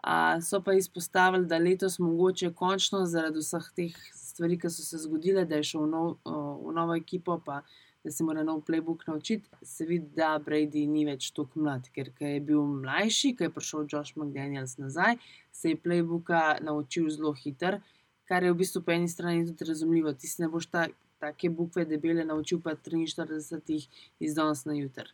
Uh, 0.00 0.40
so 0.40 0.62
pa 0.64 0.72
izpostavili, 0.72 1.46
da 1.46 1.58
letos 1.58 1.98
mogoče 1.98 2.54
končno 2.56 3.04
zaradi 3.06 3.42
vseh 3.42 3.66
teh 3.76 3.96
stvari, 4.16 4.56
ki 4.58 4.70
so 4.72 4.82
se 4.82 4.98
zgodile, 5.02 5.44
da 5.44 5.58
je 5.60 5.66
šel 5.72 5.82
v, 5.84 5.88
nov, 5.90 6.06
uh, 6.24 6.54
v 6.64 6.72
novo 6.72 6.96
ekipo, 6.96 7.36
pa 7.44 7.60
da 8.04 8.10
se 8.10 8.24
mora 8.24 8.42
nov 8.42 8.62
playbook 8.64 9.04
naučiti, 9.06 9.48
se 9.62 9.84
vidi, 9.84 10.08
da 10.16 10.38
Brady 10.46 10.86
ni 10.88 11.04
več 11.04 11.30
tako 11.36 11.60
mlad, 11.60 11.88
ker 11.92 12.08
je 12.20 12.40
bil 12.40 12.62
mlajši, 12.80 13.34
ko 13.36 13.44
je 13.44 13.52
prišel 13.52 13.86
Josh 13.92 14.16
McDaniels 14.16 14.78
nazaj, 14.80 15.18
se 15.52 15.74
je 15.74 15.80
playbooka 15.84 16.60
naučil 16.64 17.10
zelo 17.12 17.34
hiter, 17.36 17.80
kar 18.24 18.46
je 18.46 18.52
v 18.52 18.60
bistvu 18.62 18.82
po 18.86 18.94
eni 18.94 19.08
strani 19.08 19.44
tudi 19.46 19.68
razumljivo. 19.68 20.12
Ti 20.14 20.28
si 20.30 20.42
ne 20.42 20.48
boš 20.48 20.70
ta, 20.72 20.86
take 21.20 21.50
bukve 21.50 21.84
debele 21.84 22.24
naučil 22.24 22.62
pa 22.64 22.76
43 22.76 23.88
iz 24.20 24.34
danes 24.34 24.64
na 24.64 24.76
jutr. 24.78 25.10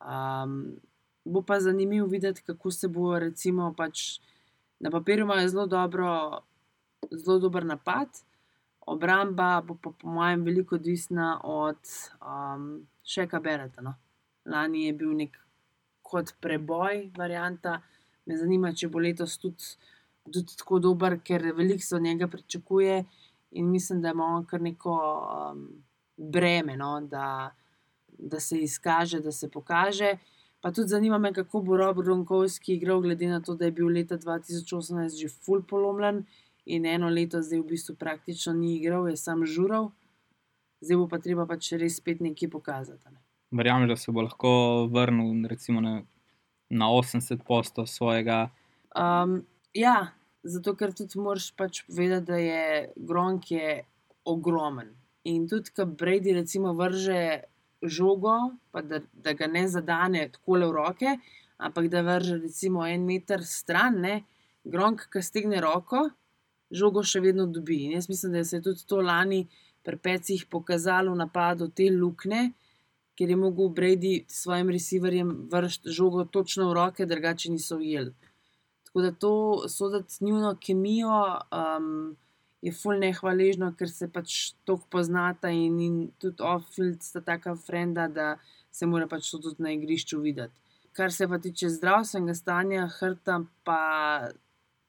Um, 0.00 0.76
bo 1.24 1.42
pa 1.42 1.60
zanimivo 1.60 2.06
videti, 2.06 2.42
kako 2.46 2.70
se 2.70 2.88
bo 2.88 3.18
recimo 3.18 3.74
pač 3.76 4.20
na 4.80 4.90
papirju 4.90 5.24
imajo 5.24 5.48
zelo 5.48 5.66
dobro, 5.66 6.40
zelo 7.10 7.38
dober 7.38 7.66
napad. 7.66 8.08
Obramba 8.86 9.60
bo 9.66 9.74
pa, 9.82 9.90
po 9.90 10.08
mojem, 10.08 10.44
veliko 10.46 10.76
odvisna 10.78 11.40
od 11.44 11.78
um, 12.22 12.86
Šeka 13.04 13.40
Bereta. 13.40 13.82
No. 13.82 13.94
Lani 14.46 14.86
je 14.86 14.92
bil 14.92 15.14
nek 15.16 15.38
kot 16.06 16.36
preboj, 16.40 17.08
varianta. 17.16 17.80
Me 18.26 18.38
zanima, 18.38 18.72
če 18.74 18.88
bo 18.88 19.02
letos 19.02 19.36
tudi, 19.42 19.72
tudi 20.30 20.54
tako 20.58 20.78
dober, 20.82 21.18
ker 21.22 21.50
veliko 21.56 21.82
se 21.82 21.96
od 21.96 22.02
njega 22.02 22.28
pričakuje 22.30 23.04
in 23.58 23.70
mislim, 23.70 24.00
da 24.02 24.14
ima 24.14 24.24
on 24.36 24.46
kar 24.46 24.62
neko 24.62 24.94
um, 24.94 25.66
breme, 26.16 26.76
no, 26.76 27.00
da, 27.00 27.50
da 28.18 28.40
se 28.40 28.58
izkaže, 28.58 29.20
da 29.20 29.32
se 29.32 29.50
pokaže. 29.50 30.16
Pa 30.60 30.72
tudi 30.72 30.88
zanima 30.88 31.18
me, 31.18 31.32
kako 31.34 31.60
bo 31.60 31.76
Rob 31.76 31.98
Gronkowski 31.98 32.74
igral, 32.74 33.00
glede 33.00 33.26
na 33.26 33.40
to, 33.40 33.54
da 33.54 33.64
je 33.64 33.74
bil 33.74 33.90
leta 33.90 34.18
2018 34.18 35.20
že 35.20 35.28
full 35.28 35.62
polomljen 35.62 36.24
in 36.66 36.86
eno 36.86 37.08
leto 37.08 37.42
zdaj 37.42 37.60
v 37.62 37.68
bistvu 37.70 37.94
praktično 37.96 38.52
ni 38.52 38.76
igral, 38.76 39.08
je 39.08 39.16
sam 39.16 39.46
žural, 39.46 39.90
zdaj 40.82 40.98
bo 40.98 41.08
pa 41.08 41.20
treba 41.22 41.46
pač 41.46 41.72
res 41.78 42.00
spet 42.00 42.20
nekaj 42.20 42.50
pokazati. 42.50 43.12
Ne. 43.12 43.22
Verjamem, 43.54 43.88
da 43.88 43.96
se 43.96 44.12
bo 44.12 44.24
lahko 44.26 44.50
vrnil 44.90 45.46
recimo, 45.48 45.80
na, 45.80 46.02
na 46.68 46.90
80% 46.90 47.86
svojega. 47.86 48.48
Um, 48.96 49.44
ja, 49.74 50.10
zato 50.42 50.74
ker 50.74 50.94
tudi 50.96 51.20
moraš 51.22 51.52
pač 51.56 51.84
vedeti, 51.88 52.26
da 52.26 52.40
je 52.42 52.62
Gronk 52.96 53.50
je 53.50 53.82
ogromen. 54.26 54.90
In 55.30 55.46
tudi, 55.50 55.70
ko 55.74 55.86
Brady 55.86 56.34
recimo 56.34 56.74
vrže 56.74 57.46
žogo, 57.82 58.34
pa 58.74 58.82
da, 58.82 59.00
da 59.12 59.34
ga 59.38 59.46
ne 59.46 59.66
zadane 59.68 60.28
tako 60.32 60.58
le 60.58 60.68
v 60.70 60.74
roke, 60.74 61.16
ampak 61.58 61.88
da 61.92 62.02
vrže 62.02 62.40
recimo 62.42 62.86
en 62.86 63.06
meter 63.06 63.44
stran, 63.46 64.00
ne, 64.02 64.20
gronk, 64.64 65.06
ki 65.12 65.22
stegne 65.22 65.60
roko, 65.62 66.08
žogo 66.70 67.02
še 67.02 67.20
vedno 67.20 67.46
dobi. 67.46 67.84
In 67.86 67.96
jaz 67.96 68.08
mislim, 68.08 68.32
da 68.32 68.44
se 68.44 68.56
je 68.56 68.62
tudi 68.62 68.86
to 68.86 69.00
lani 69.00 69.46
pri 69.86 69.96
pecih 69.96 70.46
pokazalo 70.50 71.14
napadu 71.14 71.68
te 71.68 71.90
luknje, 71.90 72.50
ker 73.16 73.30
je 73.30 73.36
mogel 73.36 73.70
Brady 73.72 74.24
svojim 74.28 74.70
receiverjem 74.74 75.32
vršiti 75.52 75.94
žogo 75.94 76.24
točno 76.24 76.70
v 76.70 76.74
roke, 76.76 77.06
drugače 77.06 77.50
niso 77.50 77.78
ujeli. 77.78 78.12
Tako 78.84 79.02
da 79.02 79.12
to 79.12 79.32
sodati 79.68 80.24
njuno 80.24 80.56
kemijo 80.60 81.22
um, 81.52 82.16
je 82.62 82.72
ful 82.72 82.98
nehvaležno, 82.98 83.70
ker 83.78 83.90
se 83.90 84.08
pač 84.12 84.36
toliko 84.64 84.88
poznata 84.90 85.52
in, 85.54 85.78
in 85.80 85.98
tudi 86.18 86.42
off-field 86.42 87.02
sta 87.04 87.20
taka 87.20 87.54
frenda, 87.56 88.08
da 88.08 88.36
se 88.72 88.86
mora 88.86 89.06
pač 89.08 89.30
to 89.30 89.38
tudi 89.38 89.62
na 89.62 89.72
igrišču 89.76 90.20
videti. 90.20 90.54
Kar 90.96 91.12
se 91.12 91.28
pa 91.28 91.38
tiče 91.38 91.68
zdravstvenega 91.70 92.34
stanja, 92.34 92.88
hrta 92.98 93.42
pa 93.64 93.80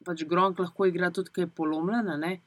pač 0.08 0.24
Gronk 0.30 0.60
lahko 0.64 0.88
igra 0.88 1.12
tudi 1.14 1.36
kaj 1.36 1.52
polomljena, 1.58 2.16
ne? 2.18 2.38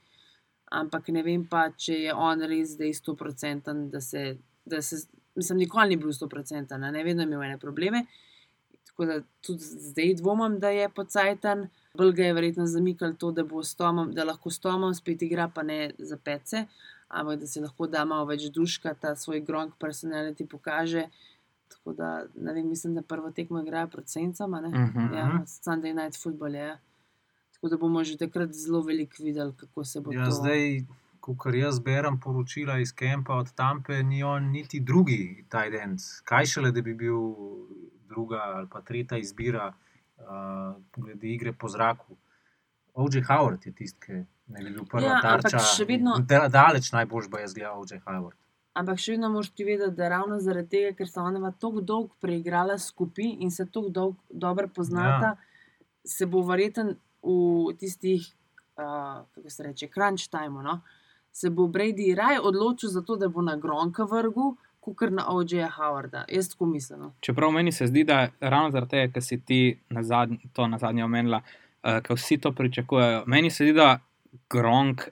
ampak 0.70 1.08
ne 1.10 1.22
vem 1.26 1.44
pa, 1.50 1.68
če 1.74 1.96
je 2.06 2.14
on 2.14 2.42
res 2.46 2.76
zdaj 2.76 2.94
100%, 3.00 3.72
da 3.90 4.00
se, 4.00 4.24
da 4.64 4.78
se, 4.82 5.02
mislim, 5.38 5.64
nikoli 5.64 5.94
ni 5.94 6.00
bil 6.00 6.12
100%, 6.14 6.78
ne 6.78 7.04
vedno 7.04 7.24
je 7.24 7.28
imel 7.28 7.42
ene 7.48 7.58
probleme. 7.58 8.04
Tako 8.86 9.06
da 9.08 9.16
tudi 9.42 9.66
zdaj 9.90 10.14
dvomim, 10.20 10.58
da 10.62 10.70
je 10.74 10.88
pocajten. 10.94 11.66
Bolj 11.98 12.12
ga 12.14 12.28
je 12.28 12.36
verjetno 12.36 12.66
zamikal 12.70 13.16
to, 13.18 13.32
da, 13.34 13.42
Tomom, 13.78 14.12
da 14.14 14.24
lahko 14.24 14.50
s 14.50 14.62
Tomom 14.62 14.94
spet 14.94 15.22
igra, 15.26 15.48
pa 15.54 15.62
ne 15.66 15.90
za 15.98 16.16
pece, 16.16 16.66
ampak 17.08 17.40
da 17.40 17.46
se 17.46 17.60
lahko 17.60 17.88
da 17.90 18.04
malo 18.04 18.28
več 18.30 18.46
duška, 18.54 18.94
ta 18.94 19.16
svoj 19.16 19.42
gronk 19.46 19.74
personality 19.80 20.46
pokaže. 20.46 21.08
Tako 21.70 21.94
da, 21.98 22.10
ne 22.34 22.54
vem, 22.54 22.68
mislim, 22.68 22.94
da 22.94 23.02
prvo 23.02 23.30
tekmo 23.30 23.62
igrajo 23.62 23.88
proti 23.90 24.10
Sencama, 24.10 24.60
ne? 24.60 24.68
Mhm. 24.68 25.14
Ja, 25.14 25.26
Sunday 25.46 25.94
night 25.94 26.22
football 26.22 26.54
je. 26.54 26.68
Ja. 26.68 26.78
Tako 27.60 27.68
da 27.68 27.76
bomo 27.78 28.04
že 28.04 28.16
takrat 28.16 28.52
zelo 28.52 28.80
veliko 28.80 29.16
videli, 29.20 29.52
kako 29.54 29.84
se 29.84 30.00
bo 30.00 30.12
Ja, 30.12 30.24
to. 30.24 30.30
zdaj, 30.32 30.80
ko 31.20 31.50
jaz 31.52 31.78
berem 31.78 32.16
poročila 32.16 32.78
iz 32.78 32.92
Kempa 32.92 33.34
od 33.34 33.52
Tampe, 33.52 34.02
ni 34.02 34.22
on 34.22 34.44
niti 34.44 34.80
drugi 34.80 35.44
Tijdend. 35.48 35.98
Kaj 36.24 36.46
šele, 36.46 36.70
da 36.72 36.80
bi 36.80 36.94
bil 36.94 37.18
druga 38.08 38.36
ali 38.36 38.68
pa 38.68 38.80
tretja 38.80 39.18
izbira, 39.18 39.72
uh, 40.18 40.24
glede 40.96 41.28
igre 41.28 41.52
po 41.52 41.68
zraku. 41.68 42.16
O.J. 42.94 43.20
Howard 43.22 43.66
je 43.66 43.72
tisti, 43.72 44.00
ki 44.00 44.12
ne 44.48 44.64
bi 44.64 44.70
bil 44.70 44.84
prva 44.86 45.06
Ja, 45.06 45.20
tarča. 45.20 45.60
vedno- 45.84 46.16
Da, 46.20 46.48
daleč 46.48 46.92
najboljš 46.92 47.28
bo 47.28 47.38
jaz 47.38 47.54
gledal 47.54 47.80
O.J. 47.80 48.00
Howard. 48.00 48.36
Ampak 48.72 48.98
še 48.98 49.12
vedno 49.12 49.28
moraš 49.28 49.50
ti 49.50 49.64
vedeti, 49.64 49.92
da 49.92 50.08
ravno 50.08 50.40
zaradi 50.40 50.68
tega, 50.70 50.96
ker 50.96 51.08
sta 51.08 51.22
ona 51.22 51.52
tako 51.52 51.80
dolgo 51.82 52.14
preigrala 52.20 52.78
skupaj 52.78 53.36
in 53.38 53.50
se 53.50 53.66
tako 53.66 53.88
dolgo 53.90 54.16
dobro 54.30 54.68
poznata, 54.68 55.26
ja. 55.26 55.36
se 56.06 56.26
bo 56.26 56.40
verjeten 56.42 56.96
v 57.22 57.76
tistih, 57.78 58.24
uh, 58.76 59.26
kako 59.34 59.50
se 59.50 59.62
reče, 59.62 59.88
crunch 59.94 60.30
time, 60.30 60.62
no? 60.62 60.80
se 61.32 61.50
bo 61.50 61.66
Brady 61.66 62.14
raje 62.14 62.40
odločil 62.40 62.88
za 62.88 63.02
to, 63.02 63.16
da 63.16 63.28
bo 63.28 63.42
na 63.42 63.56
Gronka 63.56 64.04
vrgu, 64.04 64.56
kot 64.80 65.10
na 65.10 65.28
O.J. 65.28 65.68
Howarda. 65.76 66.24
Jaz 66.28 66.48
tako 66.48 66.66
mislim. 66.66 67.00
no. 67.00 67.12
Čeprav 67.20 67.50
meni 67.50 67.72
se 67.72 67.86
zdi, 67.86 68.04
da 68.04 68.28
ravno 68.40 68.70
zaradi 68.70 68.90
tega, 68.90 69.12
ker 69.12 69.22
si 69.22 69.40
ti 69.44 69.78
na 69.88 70.02
zadnji, 70.02 70.38
to 70.52 70.66
na 70.66 70.78
zadnje 70.78 71.04
omenila, 71.04 71.42
uh, 71.82 72.00
ker 72.02 72.16
vsi 72.16 72.38
to 72.38 72.52
pričakujejo. 72.52 73.22
Meni 73.26 73.50
se 73.50 73.64
zdi, 73.64 73.72
da 73.72 73.98
Gronk, 74.50 75.02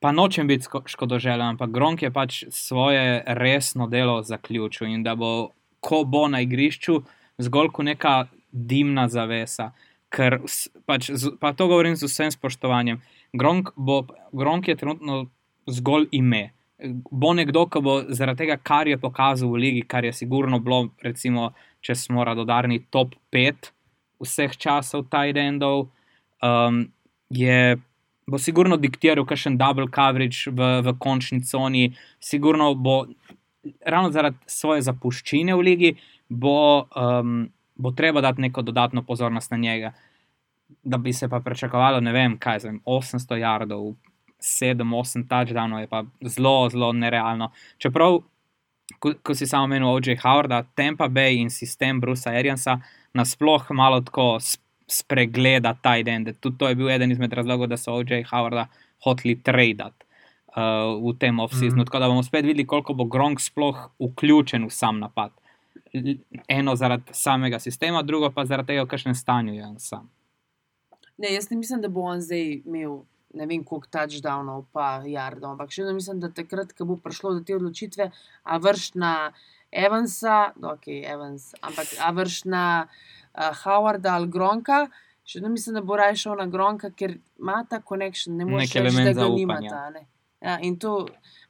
pa 0.00 0.12
nočem 0.12 0.48
biti 0.48 0.66
škodoželen, 0.86 1.48
ampak 1.48 1.70
Gronk 1.70 2.02
je 2.02 2.10
pač 2.10 2.44
svoje 2.50 3.22
resno 3.26 3.86
delo 3.86 4.22
zaključil 4.22 4.88
in 4.88 5.02
da 5.02 5.14
bo, 5.14 5.50
ko 5.80 6.04
bo 6.04 6.28
na 6.28 6.40
igrišču, 6.40 7.00
zgolj 7.38 7.72
kot 7.72 7.84
neka 7.84 8.26
dimna 8.52 9.08
zavesa. 9.08 9.70
Ker 10.10 10.40
pač, 10.86 11.10
z- 11.14 11.36
pa 11.40 11.52
to 11.54 11.68
govorim 11.70 11.94
z 11.96 12.08
vsem 12.10 12.30
spoštovanjem. 12.34 13.00
Gronk, 13.32 13.70
bo, 13.76 14.06
Gronk 14.32 14.68
je 14.68 14.76
trenutno 14.76 15.30
zgolj 15.70 16.08
ime. 16.10 16.50
Bo 17.10 17.34
nekdo, 17.36 17.66
ki 17.70 17.82
bo 17.84 17.94
zaradi 18.08 18.46
tega, 18.46 18.56
kar 18.56 18.88
je 18.88 18.98
pokazal 18.98 19.52
v 19.52 19.60
ligi, 19.60 19.82
kar 19.86 20.04
je 20.04 20.12
sigurno 20.16 20.58
bilo, 20.58 20.88
recimo, 21.04 21.52
če 21.84 21.94
smo 21.94 22.24
radodarni, 22.24 22.80
top 22.90 23.14
5 23.30 23.70
vseh 24.20 24.56
časov 24.56 25.06
Tidendov, 25.12 25.88
um, 26.42 26.88
je, 27.30 27.76
bo 28.26 28.40
sigurno 28.40 28.76
diktiral 28.80 29.24
kakšen 29.28 29.58
double 29.60 29.88
coverage 29.92 30.50
v, 30.50 30.80
v 30.84 30.96
končni 30.98 31.44
coni, 31.44 31.92
sigurno 32.20 32.72
bo, 32.74 33.04
ravno 33.84 34.10
zaradi 34.10 34.40
svoje 34.48 34.82
zapuščine 34.88 35.54
v 35.54 35.64
ligi, 35.64 35.94
bo, 36.28 36.88
um, 36.96 37.48
bo 37.80 37.90
treba 37.90 38.20
dati 38.20 38.40
neko 38.40 38.62
dodatno 38.62 39.02
pozornost 39.02 39.50
na 39.50 39.56
njega. 39.56 39.92
Da 40.82 40.98
bi 40.98 41.12
se 41.12 41.28
pa 41.28 41.40
pričakovalo, 41.40 42.00
ne 42.00 42.12
vem, 42.12 42.38
kaj 42.38 42.58
za 42.58 42.72
800 42.84 43.36
jardov, 43.36 43.94
7-8 44.40 45.28
touchdownov, 45.28 45.80
je 45.80 45.86
pa 45.86 46.04
zelo, 46.22 46.68
zelo 46.70 46.92
nerealno. 46.92 47.50
Čeprav, 47.78 48.20
ko, 48.98 49.12
ko 49.22 49.34
si 49.34 49.46
samo 49.46 49.64
omenil 49.64 49.88
O.J. 49.88 50.16
Howarda, 50.22 50.62
Tampa 50.74 51.08
Bay 51.08 51.40
in 51.40 51.50
sistem 51.50 52.00
Brusa 52.00 52.30
Ariansa 52.30 52.78
nasploh 53.14 53.70
malo 53.70 54.00
tako 54.00 54.36
sp- 54.40 54.64
spregleda 54.90 55.74
Tidende. 55.82 56.32
Tudi 56.32 56.58
to 56.58 56.68
je 56.68 56.74
bil 56.74 56.90
eden 56.90 57.12
izmed 57.12 57.32
razlogov, 57.32 57.70
da 57.70 57.76
so 57.76 57.98
O.J. 58.00 58.24
Howarda 58.30 58.66
hoteli 59.04 59.36
tradati. 59.42 60.06
Uh, 60.50 60.98
v 60.98 61.14
tem 61.14 61.38
off-seasonu, 61.38 61.84
mm. 61.84 61.86
tako 61.86 61.98
da 62.02 62.08
bomo 62.10 62.22
spet 62.26 62.42
videli, 62.42 62.66
koliko 62.66 62.94
bo 62.98 63.04
Gronk 63.06 63.38
sploh 63.38 63.84
vključen 64.02 64.64
v 64.66 64.72
sam 64.74 64.98
napad. 64.98 65.30
L- 65.30 65.49
Eno 66.48 66.76
zaradi 66.76 67.14
samega 67.16 67.58
sistema, 67.58 68.02
drugo 68.02 68.30
pa 68.30 68.44
zaradi 68.46 68.74
tega, 68.74 68.84
v 68.84 68.90
kakšnem 68.90 69.14
stanju 69.14 69.54
je 69.54 69.66
on 69.66 69.78
sam. 69.78 70.10
Ne, 71.18 71.32
jaz 71.34 71.50
ne 71.50 71.56
mislim, 71.56 71.80
da 71.80 71.88
bo 71.88 72.06
on 72.08 72.20
zdaj 72.22 72.62
imel 72.64 73.02
ne 73.34 73.46
vem 73.46 73.64
koliko 73.64 73.86
touchdownov, 73.92 74.64
pa 74.74 75.02
jardov, 75.06 75.54
ampak 75.54 75.70
še 75.70 75.84
vedno 75.84 75.94
mislim, 75.98 76.20
da 76.22 76.32
takrat, 76.34 76.72
ko 76.74 76.86
bo 76.88 76.96
prišlo 76.98 77.36
do 77.38 77.44
te 77.46 77.54
odločitve, 77.54 78.10
a 78.42 78.58
vrš 78.58 78.94
na 78.98 79.12
Evansa, 79.70 80.50
no, 80.58 80.74
ok, 80.74 80.88
Evans, 81.06 81.52
ampak 81.62 81.92
a 82.02 82.10
vrš 82.14 82.42
na 82.50 82.64
uh, 82.86 83.52
Howarda 83.62 84.16
ali 84.18 84.26
Gronka. 84.30 84.88
Še 85.22 85.38
vedno 85.38 85.52
mislim, 85.54 85.78
da 85.78 85.84
bo 85.86 85.98
raje 86.00 86.18
šel 86.24 86.40
na 86.40 86.48
Gronka, 86.50 86.90
ker 86.90 87.20
ima 87.38 87.60
ta 87.70 87.78
connection, 87.86 88.34
ne 88.34 88.48
moreš 88.48 88.74
reči, 88.74 89.04
da 89.12 89.14
ga 89.14 89.28
nimata. 89.30 89.84
ne. 89.94 90.08
Ja, 90.40 90.56
in 90.64 90.78
to 90.80 91.04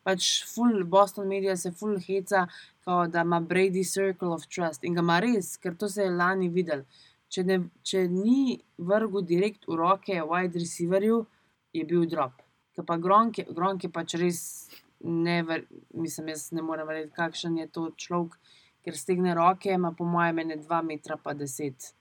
pač 0.04 0.42
full 0.50 0.84
Boston 0.84 1.30
medija 1.30 1.54
se 1.56 1.70
full 1.72 1.96
heca, 2.02 2.44
kao, 2.90 3.06
da 3.06 3.20
ima 3.20 3.40
Brady 3.40 3.84
Circle 3.92 4.28
of 4.28 4.46
Trust 4.54 4.84
in 4.84 4.94
ga 4.94 5.00
ima 5.00 5.20
res, 5.22 5.54
ker 5.62 5.76
to 5.78 5.88
se 5.88 6.02
je 6.02 6.10
lani 6.10 6.48
videl. 6.50 6.82
Če, 7.30 7.44
ne, 7.46 7.58
če 7.86 8.08
ni 8.10 8.56
vrgel 8.90 9.22
direkt 9.22 9.68
v 9.70 9.76
roke 9.78 10.16
wide 10.26 10.58
receiverju, 10.58 11.20
je 11.72 11.84
bil 11.86 12.08
drop. 12.10 12.42
Ker 12.74 12.86
pa 12.88 12.96
Gronk 12.98 13.38
je, 13.38 13.44
Gronk 13.54 13.86
je 13.86 13.92
pač 13.94 14.16
res 14.18 14.40
never, 15.06 15.62
mislim, 15.94 16.32
jaz 16.34 16.48
ne 16.56 16.66
morem 16.66 16.90
verjeti, 16.90 17.12
kakšen 17.14 17.60
je 17.62 17.68
to 17.70 17.86
človek, 17.94 18.34
ker 18.82 18.98
stegne 18.98 19.36
roke, 19.38 19.70
ima 19.70 19.94
po 19.94 20.08
mojem 20.08 20.42
ene 20.42 20.58
2 20.58 20.82
metra 20.88 21.20
pa 21.22 21.36
10 21.38 21.92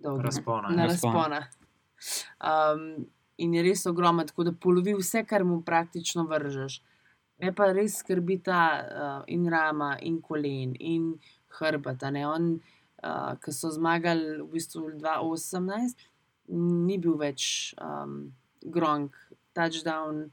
dolg. 0.00 0.24
Razpona, 0.24 0.72
Na 0.72 0.86
ja. 0.86 0.94
razpona. 0.94 1.42
Um, 2.40 2.88
in 3.36 3.54
je 3.54 3.68
res 3.68 3.84
ogromen, 3.90 4.32
tako 4.32 4.48
da 4.48 4.56
polovi 4.56 4.96
vse, 4.96 5.26
kar 5.28 5.44
mu 5.44 5.60
praktično 5.66 6.24
vržeš. 6.30 6.80
Me 7.38 7.52
pa 7.54 7.70
res 7.72 8.00
skrbi 8.02 8.40
ta 8.42 8.62
uh, 8.82 9.22
in 9.30 9.46
rama, 9.50 9.96
in 10.02 10.20
kolen, 10.20 10.74
in 10.80 11.12
hrbet. 11.58 12.02
a 12.02 12.10
ne. 12.10 12.26
On, 12.26 12.50
uh, 13.04 13.34
ki 13.42 13.54
so 13.54 13.70
zmagali 13.70 14.40
v 14.42 14.48
bistvu 14.52 14.98
2018, 14.98 16.06
ni 16.88 16.98
bil 16.98 17.18
več 17.20 17.74
um, 17.78 18.32
Gronk, 18.64 19.16
touchdown 19.54 20.28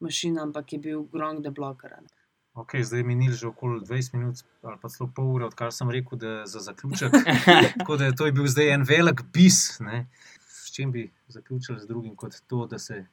mašina, 0.00 0.42
ampak 0.42 0.72
je 0.72 0.78
bil 0.78 1.04
Gronk 1.12 1.44
the 1.44 1.50
blocker. 1.50 1.94
a 1.96 2.00
ne. 2.00 2.20
Ok, 2.58 2.74
zdaj 2.82 3.00
je 3.00 3.06
minil 3.06 3.32
že 3.32 3.46
okoli 3.46 3.78
20 3.80 4.14
minut 4.18 4.42
ali 4.66 4.76
pa 4.82 4.88
celo 4.90 5.06
pol 5.14 5.38
ure, 5.38 5.46
odkar 5.46 5.70
sem 5.72 5.88
rekel, 5.90 6.18
da 6.18 6.46
za 6.46 6.60
zaključek. 6.60 7.14
Tako 7.78 7.96
da 7.96 8.10
to 8.12 8.26
je 8.26 8.32
bil 8.34 8.46
zdaj 8.50 8.74
en 8.74 8.82
velik 8.82 9.22
bis. 9.32 9.78
Ne? 9.80 10.10
S 10.44 10.74
čim 10.74 10.92
bi 10.92 11.08
zaključili 11.28 11.80
z 11.80 11.86
drugim, 11.86 12.16
kot 12.16 12.36
to, 12.46 12.66
da 12.66 12.78
se 12.78 13.06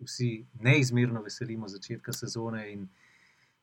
vsi 0.00 0.46
neizmerno 0.60 1.22
veselimo 1.22 1.68
začetka 1.68 2.12
sezone. 2.12 2.64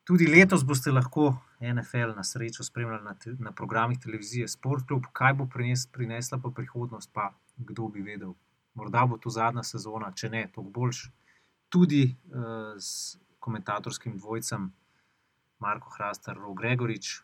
Tudi 0.06 0.26
letos 0.30 0.62
boste 0.64 0.92
lahko 0.92 1.32
NFL 1.60 2.14
na 2.16 2.24
srečo 2.24 2.64
spremljali 2.64 3.04
na, 3.04 3.14
te, 3.14 3.34
na 3.38 3.52
programih 3.52 3.98
televizije 3.98 4.48
Sport 4.48 4.86
Club, 4.86 5.08
kaj 5.12 5.34
bo 5.34 5.48
prines, 5.50 5.86
prinesla 5.92 6.38
pa 6.38 6.50
prihodnost, 6.54 7.10
pa 7.12 7.32
kdo 7.56 7.88
bi 7.88 8.04
vedel. 8.06 8.34
Morda 8.74 9.06
bo 9.06 9.18
to 9.18 9.30
zadnja 9.30 9.64
sezona, 9.64 10.12
če 10.12 10.30
ne, 10.30 10.48
toliko 10.54 10.72
boljš. 10.80 11.06
Tudi 11.68 12.02
uh, 12.06 12.76
s 12.78 13.18
komentatorskim 13.42 14.18
dvojcem 14.18 14.70
Marko 15.58 15.90
Hrastar, 15.96 16.36
Rog 16.36 16.58
Gregorič, 16.60 17.22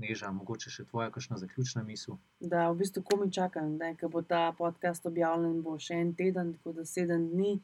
Neža, 0.00 0.30
mogoče 0.32 0.70
še 0.72 0.86
tvoja 0.88 1.10
kakšna 1.12 1.36
zaključna 1.40 1.82
misel. 1.84 2.16
Da, 2.40 2.68
v 2.70 2.78
bistvu 2.80 3.02
komi 3.04 3.28
čakam, 3.32 3.74
da 3.80 3.92
bo 4.08 4.22
ta 4.22 4.46
podcast 4.56 5.04
objavljen, 5.06 5.60
bo 5.64 5.76
še 5.78 5.98
en 6.00 6.14
teden, 6.16 6.54
tako 6.56 6.72
da 6.78 6.86
sedem 6.88 7.26
dni. 7.32 7.58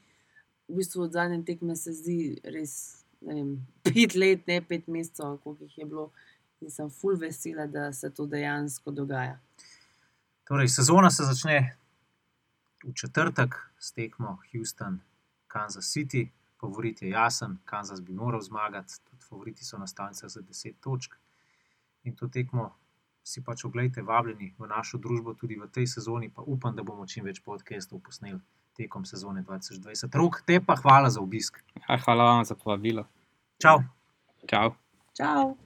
V 0.68 0.76
bistvu 0.76 1.02
od 1.02 1.12
zadnje 1.12 1.44
tekme 1.46 1.76
se 1.76 1.92
zdi 1.92 2.36
res 2.44 3.04
vem, 3.20 3.66
pet 3.84 4.14
let, 4.14 4.46
ne 4.46 4.60
pet 4.62 4.86
mesecev, 4.88 5.38
koliko 5.42 5.64
jih 5.64 5.78
je 5.78 5.84
bilo. 5.84 6.10
In 6.60 6.70
sem 6.70 6.88
full 6.90 7.18
vesela, 7.20 7.66
da 7.66 7.92
se 7.92 8.10
to 8.10 8.26
dejansko 8.26 8.90
dogaja. 8.90 9.36
Torej, 10.48 10.68
sezona 10.72 11.10
se 11.10 11.24
začne 11.24 11.76
v 12.84 12.94
četrtek 12.94 13.54
s 13.78 13.92
tekmo 13.92 14.38
Houston, 14.52 15.00
Kansas 15.46 15.92
City. 15.92 16.30
Favorit 16.60 17.02
je 17.02 17.08
jasen, 17.08 17.58
Kansas 17.64 18.00
bi 18.00 18.12
moral 18.12 18.40
zmagati, 18.40 18.94
tudi 19.04 19.22
favoriti 19.28 19.64
so 19.64 19.78
na 19.78 19.86
stancah 19.86 20.30
za 20.30 20.40
10 20.40 20.80
točk. 20.80 21.14
In 22.04 22.16
to 22.16 22.28
tekmo 22.28 22.70
si 23.24 23.44
pač 23.44 23.64
oglejte, 23.64 24.02
vabljeni 24.02 24.54
v 24.58 24.66
našo 24.66 24.98
družbo 24.98 25.34
tudi 25.34 25.58
v 25.60 25.68
tej 25.68 25.86
sezoni, 25.86 26.30
pa 26.30 26.42
upam, 26.42 26.76
da 26.76 26.82
bomo 26.82 27.06
čim 27.06 27.24
več 27.24 27.42
podcastov 27.44 28.00
posneli 28.00 28.40
tekom 28.76 29.04
sezone 29.08 29.42
2020. 29.42 30.18
Rok, 30.20 30.42
te 30.46 30.60
pa 30.60 30.76
hvala 30.82 31.10
za 31.10 31.20
obisk. 31.20 31.62
Ja, 31.88 31.98
hvala 32.04 32.24
vam 32.24 32.44
za 32.44 32.54
povabilo. 32.54 33.06
Čau! 33.62 33.80
Čau. 34.46 34.74
Čau! 35.16 35.56